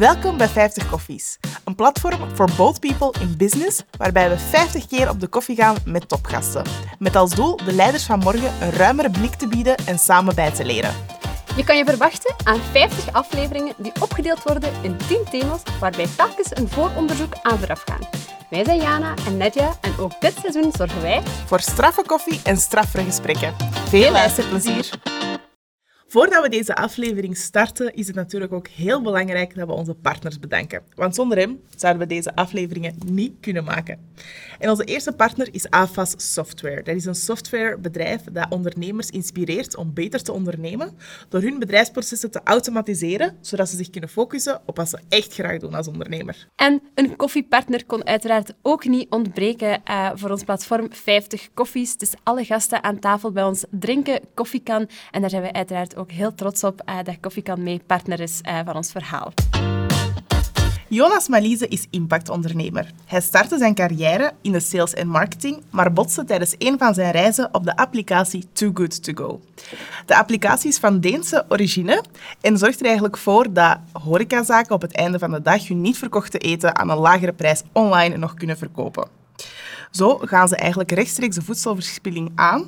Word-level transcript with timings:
Welkom 0.00 0.36
bij 0.36 0.48
50 0.48 0.90
Koffies, 0.90 1.38
een 1.64 1.74
platform 1.74 2.36
voor 2.36 2.48
both 2.56 2.80
people 2.80 3.20
in 3.20 3.36
business, 3.36 3.82
waarbij 3.96 4.30
we 4.30 4.38
50 4.38 4.86
keer 4.86 5.08
op 5.08 5.20
de 5.20 5.26
koffie 5.26 5.56
gaan 5.56 5.76
met 5.84 6.08
topgasten. 6.08 6.64
Met 6.98 7.16
als 7.16 7.34
doel 7.34 7.56
de 7.56 7.72
leiders 7.72 8.04
van 8.04 8.18
morgen 8.18 8.52
een 8.60 8.70
ruimere 8.70 9.10
blik 9.10 9.34
te 9.34 9.48
bieden 9.48 9.76
en 9.76 9.98
samen 9.98 10.34
bij 10.34 10.50
te 10.50 10.64
leren. 10.64 10.94
Je 11.56 11.64
kan 11.64 11.76
je 11.76 11.84
verwachten 11.84 12.34
aan 12.44 12.60
50 12.70 13.12
afleveringen 13.12 13.74
die 13.76 13.92
opgedeeld 14.00 14.42
worden 14.42 14.72
in 14.82 14.96
10 15.08 15.24
thema's, 15.30 15.62
waarbij 15.80 16.06
telkens 16.16 16.56
een 16.56 16.68
vooronderzoek 16.68 17.32
aan 17.42 17.58
vooraf 17.58 17.84
gaan. 17.86 18.08
Wij 18.50 18.64
zijn 18.64 18.80
Jana 18.80 19.14
en 19.26 19.36
Nedja 19.36 19.76
en 19.80 19.92
ook 19.98 20.20
dit 20.20 20.34
seizoen 20.40 20.72
zorgen 20.76 21.02
wij 21.02 21.22
Voor 21.46 21.60
straffe 21.60 22.02
koffie 22.06 22.40
en 22.44 22.56
straffere 22.56 23.04
gesprekken. 23.04 23.54
Veel 23.88 24.10
luisterplezier! 24.10 25.19
Voordat 26.12 26.42
we 26.42 26.48
deze 26.48 26.74
aflevering 26.74 27.36
starten, 27.36 27.94
is 27.94 28.06
het 28.06 28.16
natuurlijk 28.16 28.52
ook 28.52 28.68
heel 28.68 29.02
belangrijk 29.02 29.54
dat 29.54 29.66
we 29.66 29.72
onze 29.72 29.94
partners 29.94 30.38
bedanken. 30.38 30.82
Want 30.94 31.14
zonder 31.14 31.38
hem 31.38 31.60
zouden 31.76 32.02
we 32.02 32.08
deze 32.08 32.34
afleveringen 32.34 32.94
niet 33.04 33.32
kunnen 33.40 33.64
maken. 33.64 33.98
En 34.58 34.70
onze 34.70 34.84
eerste 34.84 35.12
partner 35.12 35.48
is 35.52 35.70
AFAS 35.70 36.14
Software. 36.16 36.82
Dat 36.82 36.94
is 36.94 37.04
een 37.04 37.14
softwarebedrijf 37.14 38.22
dat 38.32 38.46
ondernemers 38.50 39.10
inspireert 39.10 39.76
om 39.76 39.94
beter 39.94 40.22
te 40.22 40.32
ondernemen 40.32 40.96
door 41.28 41.40
hun 41.40 41.58
bedrijfsprocessen 41.58 42.30
te 42.30 42.40
automatiseren, 42.44 43.36
zodat 43.40 43.68
ze 43.68 43.76
zich 43.76 43.90
kunnen 43.90 44.10
focussen 44.10 44.60
op 44.66 44.76
wat 44.76 44.88
ze 44.88 44.98
echt 45.08 45.34
graag 45.34 45.58
doen 45.58 45.74
als 45.74 45.88
ondernemer. 45.88 46.48
En 46.56 46.82
een 46.94 47.16
koffiepartner 47.16 47.86
kon 47.86 48.06
uiteraard 48.06 48.54
ook 48.62 48.84
niet 48.84 49.10
ontbreken 49.10 49.84
eh, 49.84 50.10
voor 50.14 50.30
ons 50.30 50.44
platform 50.44 50.86
50 50.92 51.48
Koffies. 51.54 51.96
Dus 51.96 52.12
alle 52.22 52.44
gasten 52.44 52.82
aan 52.82 52.98
tafel 52.98 53.32
bij 53.32 53.44
ons 53.44 53.64
drinken 53.70 54.20
koffiekan. 54.34 54.88
En 55.10 55.20
daar 55.20 55.30
zijn 55.30 55.42
we 55.42 55.52
uiteraard 55.52 55.96
ook 55.96 55.99
heel 56.08 56.34
trots 56.34 56.64
op 56.64 56.82
eh, 56.84 56.96
dat 57.04 57.16
Koffiekan 57.20 57.62
mee 57.62 57.80
partner 57.86 58.20
is 58.20 58.40
eh, 58.40 58.58
van 58.64 58.76
ons 58.76 58.90
verhaal. 58.90 59.32
Jonas 60.88 61.28
Malise 61.28 61.68
is 61.68 61.86
impactondernemer. 61.90 62.90
Hij 63.06 63.20
startte 63.20 63.58
zijn 63.58 63.74
carrière 63.74 64.32
in 64.40 64.52
de 64.52 64.60
sales 64.60 64.94
en 64.94 65.08
marketing, 65.08 65.62
maar 65.70 65.92
botste 65.92 66.24
tijdens 66.24 66.54
een 66.58 66.78
van 66.78 66.94
zijn 66.94 67.10
reizen 67.10 67.48
op 67.52 67.64
de 67.64 67.76
applicatie 67.76 68.48
Too 68.52 68.70
Good 68.74 69.02
To 69.02 69.12
Go. 69.14 69.40
De 70.06 70.16
applicatie 70.16 70.68
is 70.68 70.78
van 70.78 71.00
Deense 71.00 71.44
origine 71.48 72.04
en 72.40 72.58
zorgt 72.58 72.80
er 72.80 72.86
eigenlijk 72.86 73.16
voor 73.16 73.52
dat 73.52 73.78
horecazaken 73.92 74.74
op 74.74 74.82
het 74.82 74.94
einde 74.94 75.18
van 75.18 75.30
de 75.30 75.42
dag 75.42 75.68
hun 75.68 75.80
niet 75.80 75.98
verkochte 75.98 76.38
eten 76.38 76.76
aan 76.76 76.90
een 76.90 76.98
lagere 76.98 77.32
prijs 77.32 77.62
online 77.72 78.16
nog 78.16 78.34
kunnen 78.34 78.58
verkopen. 78.58 79.08
Zo 79.90 80.18
gaan 80.18 80.48
ze 80.48 80.56
eigenlijk 80.56 80.90
rechtstreeks 80.90 81.34
de 81.34 81.42
voedselverspilling 81.42 82.32
aan. 82.34 82.64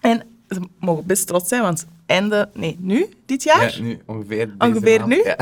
En 0.00 0.22
ze 0.50 0.60
mogen 0.78 1.06
best 1.06 1.26
trots 1.26 1.48
zijn, 1.48 1.62
want 1.62 1.86
einde, 2.06 2.48
nee, 2.54 2.76
nu, 2.80 3.06
dit 3.26 3.42
jaar, 3.42 3.76
Ja, 3.76 3.82
nu 3.82 3.98
ongeveer. 4.06 4.46
deze 4.58 4.70
ongeveer 4.70 4.98
maand. 4.98 5.10
nu, 5.10 5.22
Ja. 5.24 5.36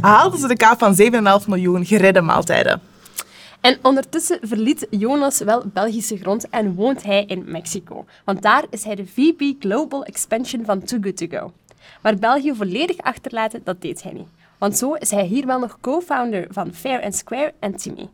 haalden 0.10 0.38
ze 0.40 0.46
de 0.48 0.56
kaap 0.56 0.78
van 0.78 0.96
7,5 1.42 1.46
miljoen 1.48 1.84
geredde 1.86 2.20
maaltijden. 2.20 2.80
En 3.60 3.78
ondertussen 3.82 4.38
verliet 4.42 4.86
Jonas 4.90 5.38
wel 5.38 5.62
Belgische 5.72 6.16
grond 6.16 6.48
en 6.48 6.74
woont 6.74 7.02
hij 7.02 7.24
in 7.24 7.44
Mexico. 7.46 8.04
Want 8.24 8.42
daar 8.42 8.64
is 8.70 8.84
hij 8.84 8.94
de 8.94 9.06
VP 9.06 9.54
Global 9.62 10.04
Expansion 10.04 10.64
van 10.64 10.82
Too 10.82 10.98
Good 11.02 11.16
To 11.16 11.26
Go. 11.30 11.52
Maar 12.02 12.16
België 12.16 12.54
volledig 12.54 12.96
achterlaten, 12.98 13.60
dat 13.64 13.80
deed 13.80 14.02
hij 14.02 14.12
niet. 14.12 14.28
Want 14.58 14.76
zo 14.78 14.92
is 14.92 15.10
hij 15.10 15.24
hier 15.24 15.46
wel 15.46 15.58
nog 15.58 15.78
co-founder 15.80 16.46
van 16.50 16.74
Fair 16.74 17.02
and 17.02 17.14
Square 17.14 17.52
en 17.60 17.76
Timmy. 17.76 18.08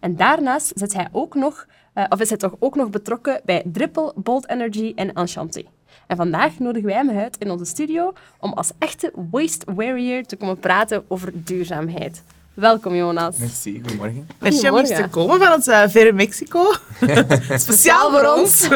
En 0.00 0.16
daarnaast 0.16 0.72
zit 0.74 0.92
hij 0.94 1.08
ook 1.12 1.34
nog, 1.34 1.66
eh, 1.92 2.04
of 2.08 2.20
is 2.20 2.28
hij 2.28 2.38
toch 2.38 2.54
ook 2.58 2.74
nog 2.76 2.90
betrokken 2.90 3.40
bij 3.44 3.62
Dripple, 3.72 4.12
Bold 4.16 4.48
Energy 4.48 4.92
en 4.96 5.12
Enchanté. 5.12 5.62
En 6.10 6.16
vandaag 6.16 6.58
nodigen 6.58 6.88
wij 6.88 6.96
hem 6.96 7.10
uit 7.10 7.36
in 7.38 7.50
onze 7.50 7.64
studio 7.64 8.12
om 8.38 8.52
als 8.52 8.70
echte 8.78 9.12
waste 9.30 9.74
warrior 9.74 10.22
te 10.22 10.36
komen 10.36 10.58
praten 10.58 11.04
over 11.08 11.30
duurzaamheid. 11.34 12.22
Welkom 12.54 12.94
Jonas. 12.94 13.36
Merci, 13.36 13.80
goedemorgen. 13.82 14.28
Merci 14.38 14.70
om 14.70 14.76
hier 14.76 14.96
te 14.96 15.08
komen 15.10 15.38
van 15.38 15.52
het 15.52 15.66
uh, 15.66 15.88
verre 15.88 16.12
Mexico. 16.12 16.72
Speciaal 17.56 18.10
voor 18.10 18.38
ons. 18.38 18.68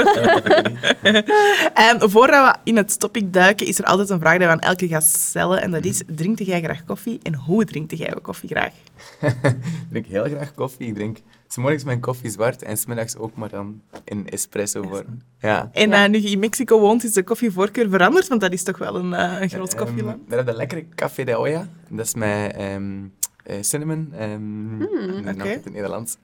en 1.90 2.10
voordat 2.10 2.52
we 2.52 2.56
in 2.64 2.76
het 2.76 3.00
topic 3.00 3.32
duiken, 3.32 3.66
is 3.66 3.78
er 3.78 3.84
altijd 3.84 4.10
een 4.10 4.20
vraag 4.20 4.38
die 4.38 4.46
we 4.46 4.52
aan 4.52 4.60
elke 4.60 4.88
gast 4.88 5.16
stellen. 5.16 5.62
En 5.62 5.70
dat 5.70 5.84
is, 5.84 6.02
drinkt 6.06 6.46
jij 6.46 6.62
graag 6.62 6.84
koffie? 6.84 7.20
En 7.22 7.34
hoe 7.34 7.64
drinkt 7.64 7.98
jij 7.98 8.14
koffie 8.22 8.48
graag? 8.48 8.72
Ik 9.22 9.90
drink 9.90 10.06
heel 10.06 10.24
graag 10.24 10.54
koffie. 10.54 10.86
Ik 10.86 10.94
drink 10.94 11.18
morgens 11.56 11.84
mijn 11.84 12.00
koffie 12.00 12.30
zwart 12.30 12.62
en 12.62 12.76
smiddags 12.76 13.16
ook, 13.16 13.34
maar 13.36 13.48
dan 13.48 13.82
in 14.04 14.28
espresso 14.28 14.82
vorm. 14.82 15.18
Ja. 15.38 15.70
En 15.72 15.92
eh, 15.92 16.08
nu 16.08 16.20
je 16.20 16.30
in 16.30 16.38
Mexico 16.38 16.80
woont, 16.80 17.04
is 17.04 17.12
de 17.12 17.22
koffievoorkeur 17.22 17.88
veranderd, 17.90 18.28
want 18.28 18.40
dat 18.40 18.52
is 18.52 18.62
toch 18.62 18.78
wel 18.78 18.94
een, 18.96 19.14
eh, 19.14 19.40
een 19.40 19.48
groot 19.48 19.74
Ehm, 19.74 19.84
koffieland. 19.84 20.18
we 20.28 20.34
hebben 20.34 20.54
lekkere 20.56 20.86
café 20.94 21.24
de 21.24 21.38
olla. 21.38 21.68
Dat 21.88 22.06
is 22.06 22.14
met 22.14 22.52
ehm, 22.56 23.02
eh, 23.44 23.56
cinnamon. 23.60 24.12
ehm 24.18 24.82
oké. 24.82 25.30
of 25.30 25.36
het 25.36 25.44
in 25.46 25.50
het 25.50 25.72
Nederlands. 25.72 26.16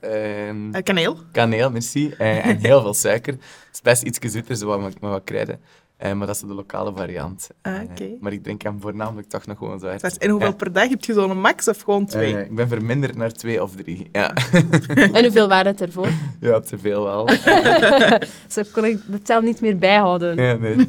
Kaneel. 0.82 1.16
kaneel, 1.32 1.70
merci. 1.70 2.10
Eh, 2.18 2.46
en 2.46 2.56
heel 2.56 2.80
veel 2.80 2.94
suiker. 2.94 3.32
Het 3.32 3.42
is 3.72 3.80
best 3.80 4.02
iets 4.02 4.18
zoeter, 4.32 4.56
zo 4.56 4.66
wat, 4.66 4.80
met 4.80 4.94
wat 5.00 5.24
kruiden. 5.24 5.60
Eh, 6.00 6.12
maar 6.12 6.26
dat 6.26 6.36
is 6.36 6.40
de 6.42 6.54
lokale 6.54 6.92
variant. 6.96 7.48
Ah, 7.62 7.74
Eh, 7.74 7.80
oké. 7.90 8.08
maar 8.20 8.32
ik 8.32 8.42
drink 8.42 8.62
hem 8.62 8.80
voornamelijk 8.80 9.28
toch 9.28 9.46
nog 9.46 9.58
gewoon 9.58 9.78
zwart. 9.78 10.18
En 10.18 10.30
hoeveel 10.30 10.48
Ja. 10.48 10.54
per 10.54 10.72
dag 10.72 10.88
heb 10.88 11.04
je 11.04 11.12
zo'n 11.12 11.40
max 11.40 11.68
of 11.68 11.80
gewoon 11.80 12.06
twee? 12.06 12.34
Eh, 12.36 12.40
ik 12.40 12.54
ben 12.54 12.68
verminderd 12.68 13.16
naar 13.16 13.32
twee 13.32 13.62
of 13.62 13.74
drie. 13.76 14.08
Ja, 14.12 14.32
En 15.12 15.22
hoeveel 15.24 15.48
waren 15.48 15.66
het 15.72 15.80
ervoor? 15.80 16.08
ja 16.40 16.60
te 16.60 16.78
veel 16.78 17.02
wel. 17.04 17.28
Zo 18.48 18.62
kon 18.72 18.84
ik 18.84 18.98
het 19.10 19.26
zelf 19.26 19.42
niet 19.42 19.60
meer 19.60 19.78
bijhouden. 19.78 20.36
Ja, 20.42 20.54
nee. 20.54 20.76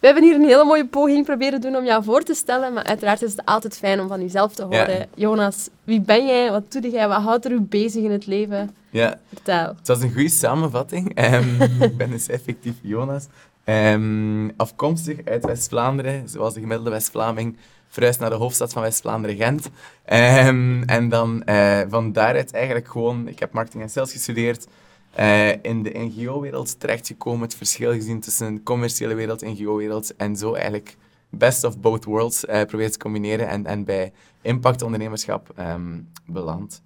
We 0.00 0.10
hebben 0.10 0.28
hier 0.28 0.34
een 0.40 0.48
hele 0.48 0.64
mooie 0.64 0.86
poging 0.86 1.24
proberen 1.24 1.60
doen 1.60 1.76
om 1.76 1.84
jou 1.84 2.04
voor 2.04 2.22
te 2.22 2.34
stellen, 2.34 2.72
maar 2.72 2.84
uiteraard 2.84 3.22
is 3.22 3.30
het 3.30 3.44
altijd 3.44 3.76
fijn 3.78 4.00
om 4.00 4.08
van 4.08 4.20
jezelf 4.20 4.54
te 4.54 4.62
horen. 4.62 4.90
Ja. 4.98 5.04
Jonas, 5.14 5.68
wie 5.84 6.00
ben 6.00 6.26
jij? 6.26 6.50
Wat 6.50 6.72
doe 6.72 6.90
jij? 6.90 7.08
Wat 7.08 7.22
houdt 7.22 7.44
er 7.44 7.50
u 7.50 7.60
bezig 7.60 8.02
in 8.02 8.10
het 8.10 8.26
leven? 8.26 8.74
ja, 8.90 9.18
Vertel. 9.32 9.74
het 9.78 9.86
was 9.88 10.02
een 10.02 10.12
goede 10.12 10.28
samenvatting. 10.28 11.14
Ehm, 11.14 11.62
ik 11.82 11.96
ben 11.96 12.10
dus 12.10 12.28
effectief 12.28 12.74
Jonas. 12.80 13.26
Ehm, 13.64 14.50
afkomstig 14.56 15.24
uit 15.24 15.44
West-Vlaanderen, 15.44 16.28
zoals 16.28 16.54
de 16.54 16.60
gemiddelde 16.60 16.90
West-Vlaming. 16.90 17.56
Verhuisd 17.88 18.20
naar 18.20 18.30
de 18.30 18.36
hoofdstad 18.36 18.72
van 18.72 18.82
West-Vlaanderen, 18.82 19.36
Gent. 19.36 19.70
Ehm, 20.04 20.82
en 20.82 21.08
dan 21.08 21.42
eh, 21.44 21.80
van 21.88 22.12
daaruit 22.12 22.52
eigenlijk 22.52 22.88
gewoon... 22.88 23.28
Ik 23.28 23.38
heb 23.38 23.52
marketing 23.52 23.82
en 23.82 23.90
sales 23.90 24.12
gestudeerd. 24.12 24.66
eh, 25.14 25.50
in 25.62 25.82
de 25.82 25.90
NGO-wereld 25.94 26.80
terechtgekomen. 26.80 27.42
Het 27.42 27.54
verschil 27.54 27.92
gezien 27.92 28.20
tussen 28.20 28.54
de 28.54 28.62
commerciële 28.62 29.14
wereld 29.14 29.42
en 29.42 29.50
NGO-wereld. 29.52 30.16
En 30.16 30.36
zo 30.36 30.54
eigenlijk 30.54 30.96
best 31.30 31.64
of 31.64 31.78
both 31.78 32.04
worlds 32.04 32.44
eh 32.44 32.62
proberen 32.64 32.92
te 32.92 32.98
combineren. 32.98 33.48
En, 33.48 33.66
en 33.66 33.84
bij 33.84 34.12
impactondernemerschap 34.42 35.52
ehm 35.56 36.00
beland. 36.26 36.82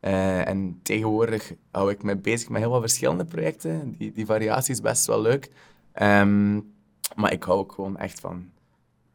En 0.00 0.80
tegenwoordig 0.82 1.52
hou 1.70 1.90
ik 1.90 2.02
me 2.02 2.16
bezig 2.16 2.48
met 2.48 2.60
heel 2.60 2.70
wat 2.70 2.80
verschillende 2.80 3.24
projecten. 3.24 3.94
Die, 3.98 4.12
die 4.12 4.26
variatie 4.26 4.72
is 4.74 4.80
best 4.80 5.06
wel 5.06 5.20
leuk. 5.20 5.50
Ehm, 5.92 6.60
maar 7.14 7.32
ik 7.32 7.42
hou 7.42 7.58
ook 7.58 7.72
gewoon 7.72 7.98
echt 7.98 8.20
van 8.20 8.50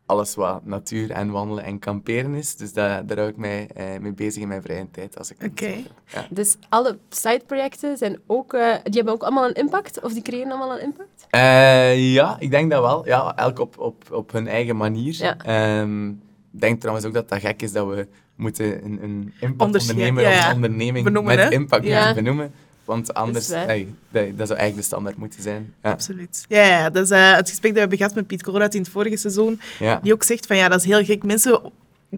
alles 0.06 0.36
wat 0.36 0.66
natuur 0.66 1.12
en 1.12 1.32
wandelen 1.32 1.64
en 1.64 1.80
kamperen 1.80 2.34
is. 2.34 2.56
Dus 2.56 2.74
daar, 2.74 3.06
daar 3.06 3.18
hou 3.18 3.30
ik 3.30 3.38
mij 3.38 3.68
eh, 3.74 4.00
mee 4.00 4.14
bezig 4.14 4.42
in 4.42 4.48
mijn 4.48 4.62
vrije 4.62 4.92
tijd. 4.92 5.18
Als 5.18 5.32
ik 5.32 5.38
Oké. 5.44 5.74
Ja. 6.06 6.28
Dus 6.30 6.58
alle 6.70 6.98
sideprojecten 7.10 7.98
zijn 7.98 8.20
ook, 8.28 8.54
eh, 8.54 8.74
die 8.84 8.94
hebben 8.94 9.14
ook 9.14 9.24
allemaal 9.24 9.48
een 9.48 9.54
impact? 9.54 10.02
Of 10.02 10.14
die 10.14 10.22
creëren 10.22 10.52
allemaal 10.52 10.74
een 10.74 10.84
impact? 10.84 11.28
Eh, 11.30 12.14
ja, 12.14 12.36
ik 12.40 12.52
denk 12.52 12.72
dat 12.72 12.82
wel. 12.82 13.06
Ja, 13.06 13.36
elk 13.36 13.60
op, 13.60 13.80
op, 13.80 14.12
op 14.12 14.32
hun 14.32 14.48
eigen 14.48 14.78
manier. 14.78 15.16
Ja. 15.18 15.38
Ehm, 15.38 16.10
ik 16.10 16.62
denk 16.62 16.80
trouwens 16.80 17.08
ook 17.08 17.14
dat 17.14 17.30
dat 17.30 17.40
gek 17.40 17.62
is 17.62 17.72
dat 17.72 17.88
we 17.88 18.08
moeten 18.36 18.86
een, 18.86 19.04
een 19.04 19.34
ja, 19.40 20.30
ja. 20.30 20.48
of 20.48 20.54
onderneming 20.54 21.06
Benoemen, 21.06 21.36
met 21.36 21.44
hè? 21.44 21.52
impact 21.52 22.16
benoemen. 22.16 22.54
Want 22.86 23.14
anders, 23.14 23.48
nee, 23.48 23.94
dat, 24.10 24.38
dat 24.38 24.48
zou 24.48 24.60
eigenlijk 24.60 24.76
de 24.76 24.82
standaard 24.82 25.18
moeten 25.18 25.42
zijn. 25.42 25.74
Ja. 25.84 25.92
Absoluut. 25.92 26.46
Ja, 26.48 26.64
ja, 26.64 26.90
dat 26.90 27.04
is 27.04 27.10
eh, 27.10 27.36
het 27.36 27.50
gesprek 27.50 27.62
dat 27.62 27.74
we 27.74 27.80
hebben 27.80 27.98
gehad 27.98 28.16
met 28.16 28.28
Piet 28.28 28.44
Colruyt 28.44 28.74
in 28.76 28.82
het 28.82 28.90
vorige 28.90 29.18
seizoen. 29.18 29.60
Ja. 29.80 30.00
Die 30.04 30.14
ook 30.14 30.24
zegt 30.24 30.46
van 30.46 30.58
ja, 30.58 30.70
dat 30.70 30.80
is 30.80 30.86
heel 30.86 31.04
gek. 31.04 31.24
Mensen 31.24 31.62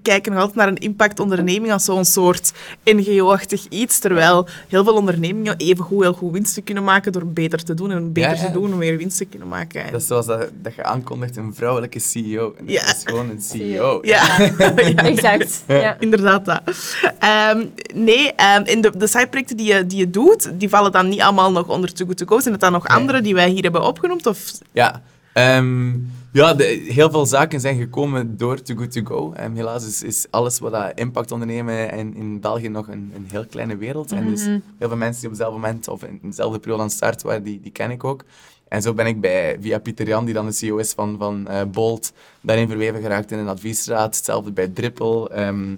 kijken 0.01 0.31
nog 0.31 0.39
altijd 0.41 0.57
naar 0.57 0.67
een 0.67 0.77
impactonderneming 0.77 1.71
als 1.73 1.85
zo'n 1.85 2.05
soort 2.05 2.51
NGO-achtig 2.83 3.65
iets, 3.69 3.99
terwijl 3.99 4.47
heel 4.67 4.83
veel 4.83 4.93
ondernemingen 4.95 5.57
evengoed 5.57 6.01
heel 6.03 6.13
goed 6.13 6.31
winst 6.31 6.61
kunnen 6.63 6.83
maken 6.83 7.11
door 7.11 7.25
beter 7.27 7.63
te 7.63 7.73
doen 7.73 7.91
en 7.91 8.13
beter 8.13 8.31
Ja, 8.31 8.35
ja. 8.37 8.45
te 8.45 8.51
doen 8.51 8.71
om 8.71 8.77
meer 8.77 8.97
winst 8.97 9.17
te 9.17 9.25
kunnen 9.25 9.47
maken. 9.47 9.83
En- 9.85 9.91
Dat 9.91 10.01
is 10.01 10.07
zoals 10.07 10.25
dat, 10.25 10.49
dat 10.61 10.75
je 10.75 10.83
aankondigt, 10.83 11.37
een 11.37 11.53
vrouwelijke 11.55 11.99
CEO. 11.99 12.53
En 12.57 12.65
dat 12.65 12.73
Ja. 12.73 12.81
is 12.85 13.01
gewoon 13.03 13.29
een 13.29 13.41
CEO. 13.41 13.99
ja, 14.01 14.23
ja. 14.57 14.95
Exact. 14.95 15.63
Ja. 15.67 15.97
Inderdaad, 15.99 16.45
dat. 16.45 16.61
Ehm, 17.19 17.65
nee, 17.93 18.33
ehm, 18.33 18.63
in 18.65 18.81
de, 18.81 18.97
de 18.97 19.07
sideprojecten 19.07 19.57
die 19.57 19.73
je, 19.73 19.85
die 19.87 19.97
je 19.97 20.09
doet, 20.09 20.49
die 20.59 20.69
vallen 20.69 20.91
dan 20.91 21.09
niet 21.09 21.21
allemaal 21.21 21.51
nog 21.51 21.67
onder 21.67 21.93
Too 21.93 22.05
Good 22.07 22.17
To 22.17 22.25
Go. 22.25 22.39
Zijn 22.39 22.53
het 22.53 22.61
dan 22.61 22.71
nog 22.71 22.87
Nee. 22.87 22.97
andere 22.97 23.21
die 23.21 23.33
wij 23.33 23.49
hier 23.49 23.63
hebben 23.63 23.83
opgenoemd? 23.83 24.25
Of... 24.25 24.51
Ja, 24.71 25.01
ehm, 25.33 25.91
ja 26.37 26.53
de, 26.53 26.63
heel 26.87 27.11
veel 27.11 27.25
zaken 27.25 27.59
zijn 27.59 27.77
gekomen 27.77 28.37
door 28.37 28.61
Too 28.61 28.77
Good 28.77 28.91
To 28.91 29.01
Go. 29.03 29.33
Ehm, 29.33 29.55
helaas 29.55 29.87
is, 29.87 30.03
is 30.03 30.27
alles 30.29 30.59
wat 30.59 30.71
dat 30.71 30.91
impact 30.95 31.31
ondernemen 31.31 31.91
en 31.91 32.15
in 32.15 32.39
België 32.39 32.69
nog 32.69 32.87
een, 32.87 33.11
een 33.15 33.27
heel 33.31 33.45
kleine 33.45 33.77
wereld. 33.77 34.11
En 34.11 34.27
dus 34.29 34.43
heel 34.77 34.87
veel 34.87 34.97
mensen 34.97 35.21
die 35.21 35.29
op 35.29 35.35
hetzelfde 35.35 35.59
moment 35.59 35.87
of 35.87 36.03
in 36.03 36.19
dezelfde 36.21 36.59
periode 36.59 36.83
aan 36.83 36.89
start 36.89 37.21
waren, 37.21 37.43
die, 37.43 37.59
die 37.59 37.71
ken 37.71 37.91
ik 37.91 38.03
ook. 38.03 38.23
En 38.67 38.81
zo 38.81 38.93
ben 38.93 39.05
ik 39.05 39.21
bij, 39.21 39.57
via 39.61 39.79
Pieter 39.79 40.07
Jan, 40.07 40.25
die 40.25 40.33
dan 40.33 40.45
de 40.45 40.51
CEO 40.51 40.77
is 40.77 40.93
van, 40.93 41.15
van 41.17 41.47
eh, 41.47 41.61
Bolt, 41.63 42.13
daarin 42.41 42.67
verweven 42.67 43.01
geraakt 43.01 43.31
in 43.31 43.37
een 43.37 43.47
adviesraad. 43.47 44.15
Hetzelfde 44.15 44.51
bij 44.51 44.67
Dripple. 44.67 45.29
ehm, 45.29 45.75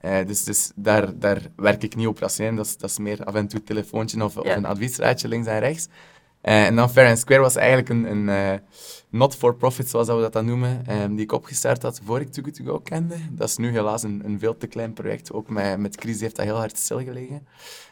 Eh, 0.00 0.26
dus 0.26 0.44
dus 0.44 0.72
daar, 0.74 1.18
daar 1.18 1.40
werk 1.56 1.82
ik 1.82 1.96
niet 1.96 2.06
operationeel. 2.06 2.54
Dat 2.54 2.66
is, 2.66 2.76
dat 2.76 2.90
is 2.90 2.98
meer 2.98 3.24
af 3.24 3.34
en 3.34 3.46
toe 3.46 3.58
een 3.58 3.64
telefoontje 3.64 4.24
of, 4.24 4.36
of 4.36 4.46
een 4.56 4.64
adviesraadje 4.64 5.28
links 5.28 5.46
en 5.46 5.58
rechts. 5.58 5.88
Eh, 6.40 6.66
en 6.66 6.76
dan 6.76 6.90
Fair 6.90 7.08
and 7.08 7.18
Square 7.18 7.40
was 7.40 7.56
eigenlijk 7.56 7.88
een, 7.88 8.10
een 8.10 8.28
eh, 8.28 8.58
not-for-profit, 9.08 9.88
zoals 9.88 10.06
dat 10.06 10.16
we 10.16 10.22
dat 10.22 10.32
dan 10.32 10.44
noemen, 10.44 10.86
ehm, 10.86 11.14
die 11.14 11.24
ik 11.24 11.32
opgestart 11.32 11.82
had 11.82 12.00
voor 12.04 12.20
ik 12.20 12.32
Too 12.32 12.44
Good 12.44 12.54
To 12.54 12.64
Go 12.64 12.78
kende. 12.78 13.16
Dat 13.30 13.48
is 13.48 13.56
nu 13.56 13.70
helaas 13.70 14.02
een, 14.02 14.22
een 14.24 14.38
veel 14.38 14.56
te 14.56 14.66
klein 14.66 14.92
project. 14.92 15.32
Ook 15.32 15.48
met, 15.48 15.78
met 15.78 15.96
crisis 15.96 16.20
heeft 16.20 16.36
dat 16.36 16.44
heel 16.44 16.56
hard 16.56 16.78
stilgelegen. 16.78 17.46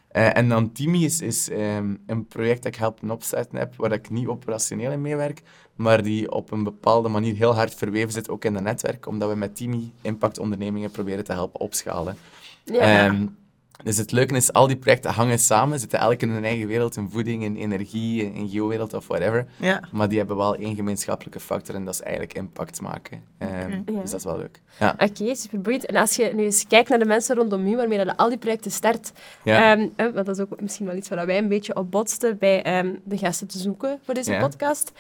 Eh, 0.09 0.37
en 0.37 0.49
dan 0.49 0.73
Timi 0.73 1.05
is, 1.05 1.21
is 1.21 1.51
ehm, 1.51 1.95
een 2.07 2.27
project 2.27 2.63
dat 2.63 2.73
ik 2.73 2.79
helpen 2.79 3.11
opstarten 3.11 3.59
heb, 3.59 3.75
waar 3.77 3.93
ik 3.93 4.11
niet 4.11 4.27
operationeel 4.27 4.91
in 4.91 5.01
meewerk, 5.01 5.43
maar 5.75 6.03
die 6.03 6.33
op 6.33 6.51
een 6.51 6.63
bepaalde 6.63 7.09
manier 7.09 7.35
heel 7.35 7.55
hard 7.55 7.75
verweven 7.75 8.13
zit, 8.13 8.29
ook 8.29 8.45
in 8.45 8.55
het 8.55 8.65
netwerk, 8.65 9.07
omdat 9.07 9.29
we 9.29 9.35
met 9.35 9.57
Timi 9.57 9.93
impactondernemingen 10.03 10.91
proberen 10.91 11.25
te 11.25 11.33
helpen 11.33 11.61
opschalen. 11.61 12.17
Ja. 12.65 13.07
Ehm, 13.07 13.27
dus 13.85 13.97
het 13.97 14.13
leuke 14.13 14.35
is, 14.35 14.53
al 14.53 14.67
die 14.67 14.77
projecten 14.77 15.11
hangen 15.11 15.39
samen, 15.39 15.79
zitten 15.81 15.99
elk 15.99 16.21
in 16.21 16.29
hun 16.31 16.45
eigen 16.45 16.67
wereld, 16.67 16.97
in 16.97 17.11
voeding, 17.11 17.43
in 17.43 17.57
energie, 17.57 18.23
in, 18.25 18.35
in 18.35 18.49
geowereld 18.49 18.95
of 18.95 19.07
whatever. 19.07 19.47
Ja. 19.57 19.81
Maar 19.93 20.09
die 20.09 20.19
hebben 20.19 20.37
wel 20.37 20.55
één 20.57 20.75
gemeenschappelijke 20.75 21.41
factor 21.41 21.75
en 21.75 21.85
dat 21.85 21.95
is 21.95 22.01
eigenlijk 22.01 22.35
impact 22.35 22.81
maken. 22.81 23.23
Ja. 23.39 23.67
Dus 23.85 24.11
dat 24.11 24.21
is 24.21 24.25
wel 24.25 24.39
leuk. 24.39 24.61
Ja. 24.79 24.95
Oké, 24.99 25.35
superboeiend. 25.35 25.87
En 25.87 25.97
als 25.97 26.17
je 26.17 26.31
nu 26.35 26.43
eens 26.45 26.67
kijkt 26.67 26.89
naar 26.89 26.99
de 26.99 27.05
mensen 27.05 27.37
rondom 27.37 27.67
u, 27.67 27.77
waarmee 27.77 28.05
dat 28.05 28.17
al 28.17 28.29
die 28.29 28.39
projecten 28.39 28.71
start, 28.71 29.13
Ja. 29.45 29.73
ehm, 29.77 29.89
eh, 29.97 30.05
want 30.15 30.27
dat 30.27 30.39
is 30.39 30.43
ook 30.43 30.61
misschien 30.61 30.87
wel 30.87 30.97
iets 30.97 31.09
waar 31.09 31.27
wij 31.27 31.39
een 31.39 31.49
beetje 31.49 31.77
op 31.77 31.91
botsten 31.91 32.39
bij 32.39 32.63
ehm, 32.63 32.95
de 33.05 33.19
gasten 33.19 33.47
te 33.47 33.59
zoeken 33.59 33.99
voor 34.05 34.15
deze 34.15 34.33
Ja. 34.33 34.41
podcast. 34.41 34.93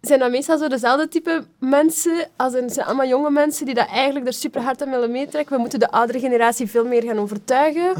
Zijn 0.00 0.18
dat 0.18 0.30
meestal 0.30 0.58
zo 0.58 0.68
dezelfde 0.68 1.08
type 1.08 1.44
mensen? 1.58 2.28
Als 2.36 2.54
in, 2.54 2.70
zijn 2.70 2.86
allemaal 2.86 3.06
jonge 3.08 3.30
mensen 3.30 3.66
die 3.66 3.74
dat 3.74 3.86
eigenlijk 3.88 4.26
er 4.26 4.32
super 4.32 4.62
hard 4.62 4.82
aan 4.82 4.90
willen 4.90 5.10
meetrekken. 5.10 5.54
We 5.54 5.60
moeten 5.60 5.78
de 5.78 5.90
oudere 5.90 6.18
generatie 6.20 6.66
veel 6.66 6.84
meer 6.86 7.02
gaan 7.02 7.18
overtuigen. 7.18 7.92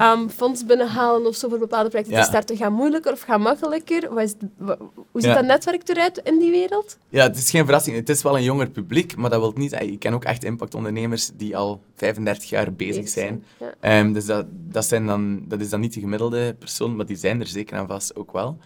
Um, 0.00 0.30
fonds 0.30 0.66
binnenhalen 0.66 1.26
of 1.26 1.34
zo 1.36 1.48
voor 1.48 1.58
bepaalde 1.58 1.88
projecten. 1.88 2.14
Ja. 2.16 2.22
te 2.22 2.28
starten. 2.28 2.56
Gaat 2.56 2.70
moeilijker 2.70 3.12
of 3.12 3.20
gaat 3.20 3.38
makkelijker? 3.40 4.14
Wat 4.14 4.22
is 4.22 4.30
het- 4.30 4.78
hoe 4.94 5.20
ziet 5.20 5.24
Ja. 5.24 5.34
dat 5.34 5.44
netwerk 5.44 5.88
eruit 5.88 6.20
in 6.24 6.38
die 6.38 6.50
wereld? 6.50 6.98
ja, 7.08 7.22
het 7.22 7.36
is 7.36 7.50
geen 7.50 7.64
verrassing. 7.64 7.96
Het 7.96 8.08
is 8.08 8.22
wel 8.22 8.36
een 8.36 8.42
jonger 8.42 8.70
publiek, 8.70 9.16
maar 9.16 9.30
dat 9.30 9.40
wil 9.40 9.52
niet... 9.56 9.72
Ik 9.72 9.98
ken 9.98 10.14
ook 10.14 10.24
echt 10.24 10.44
impactondernemers 10.44 11.30
die 11.36 11.56
al 11.56 11.80
35 11.96 12.48
jaar 12.48 12.72
bezig 12.72 13.08
zijn. 13.08 13.44
Ja. 13.60 13.74
Ehm, 13.80 14.12
dus 14.12 14.24
dat, 14.26 14.46
dat, 14.50 14.84
zijn 14.84 15.06
dan, 15.06 15.44
dat 15.48 15.60
is 15.60 15.70
dan 15.70 15.80
niet 15.80 15.94
de 15.94 16.00
gemiddelde 16.00 16.54
persoon, 16.58 16.96
maar 16.96 17.06
die 17.06 17.16
zijn 17.16 17.40
er 17.40 17.46
zeker 17.46 17.76
en 17.76 17.86
vast 17.86 18.16
ook 18.16 18.32
wel. 18.32 18.58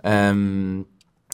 Ehm, 0.00 0.80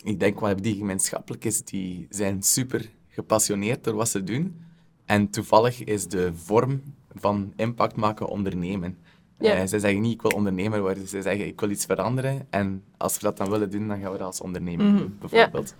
ik 0.08 0.20
denk 0.20 0.40
wat 0.40 0.62
die 0.62 0.76
gemeenschappelijk 0.76 1.44
is, 1.44 1.62
die 1.64 2.06
zijn 2.10 2.42
super 2.42 2.90
gepassioneerd 3.08 3.84
door 3.84 3.94
wat 3.94 4.08
ze 4.08 4.24
doen. 4.24 4.56
En 5.04 5.30
toevallig 5.30 5.84
is 5.84 6.06
de 6.06 6.32
vorm 6.34 6.82
van 7.14 7.52
impact 7.56 7.96
maken 7.96 8.26
ondernemen. 8.28 8.98
Ja. 9.38 9.52
Eh, 9.54 9.66
zij 9.66 9.78
zeggen 9.78 10.00
niet, 10.00 10.12
ik 10.14 10.22
wil 10.22 10.30
ondernemer 10.30 10.80
worden. 10.80 11.08
Zij 11.08 11.22
zeggen, 11.22 11.46
ik 11.46 11.60
wil 11.60 11.70
iets 11.70 11.84
veranderen. 11.84 12.46
En 12.50 12.82
als 12.96 13.14
we 13.14 13.20
dat 13.22 13.36
dan 13.36 13.50
willen 13.50 13.70
doen, 13.70 13.88
dan 13.88 14.00
gaan 14.00 14.12
we 14.12 14.18
dat 14.18 14.26
als 14.26 14.40
ondernemer 14.40 14.86
Mhm. 14.86 14.96
doen, 14.96 15.16
bijvoorbeeld. 15.20 15.74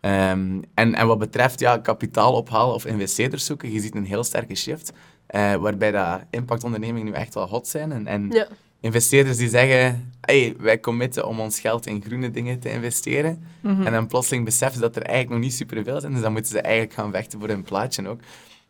Ehm, 0.00 0.62
en, 0.74 0.94
en 0.94 1.06
wat 1.06 1.18
betreft 1.18 1.60
ja, 1.60 1.78
kapitaal 1.78 2.32
ophalen 2.34 2.74
of 2.74 2.86
investeerders 2.86 3.44
zoeken, 3.46 3.72
je 3.72 3.80
ziet 3.80 3.94
een 3.94 4.04
heel 4.04 4.24
sterke 4.24 4.54
shift. 4.54 4.92
eh, 5.26 5.54
waarbij 5.54 5.90
dat 5.90 6.20
impactondernemingen 6.30 7.04
nu 7.04 7.12
echt 7.12 7.34
wel 7.34 7.48
hot 7.48 7.66
zijn. 7.68 7.92
En, 7.92 8.06
en 8.06 8.28
Ja. 8.30 8.46
Investeerders 8.82 9.36
die 9.36 9.48
zeggen, 9.48 10.12
hey, 10.20 10.54
wij 10.58 10.80
committen 10.80 11.26
om 11.26 11.40
ons 11.40 11.60
geld 11.60 11.86
in 11.86 12.02
groene 12.02 12.30
dingen 12.30 12.58
te 12.58 12.70
investeren. 12.70 13.44
Mhm. 13.60 13.86
En 13.86 13.92
dan 13.92 14.06
plotseling 14.06 14.44
beseffen 14.44 14.74
ze 14.74 14.80
dat 14.80 14.96
er 14.96 15.02
eigenlijk 15.02 15.34
nog 15.34 15.44
niet 15.44 15.54
superveel 15.58 16.00
zijn. 16.00 16.12
Dus 16.12 16.22
dan 16.22 16.32
moeten 16.32 16.50
ze 16.50 16.60
eigenlijk 16.60 16.94
gaan 16.94 17.10
vechten 17.10 17.38
voor 17.38 17.48
hun 17.48 17.62
plaatje 17.62 18.08
ook. 18.08 18.20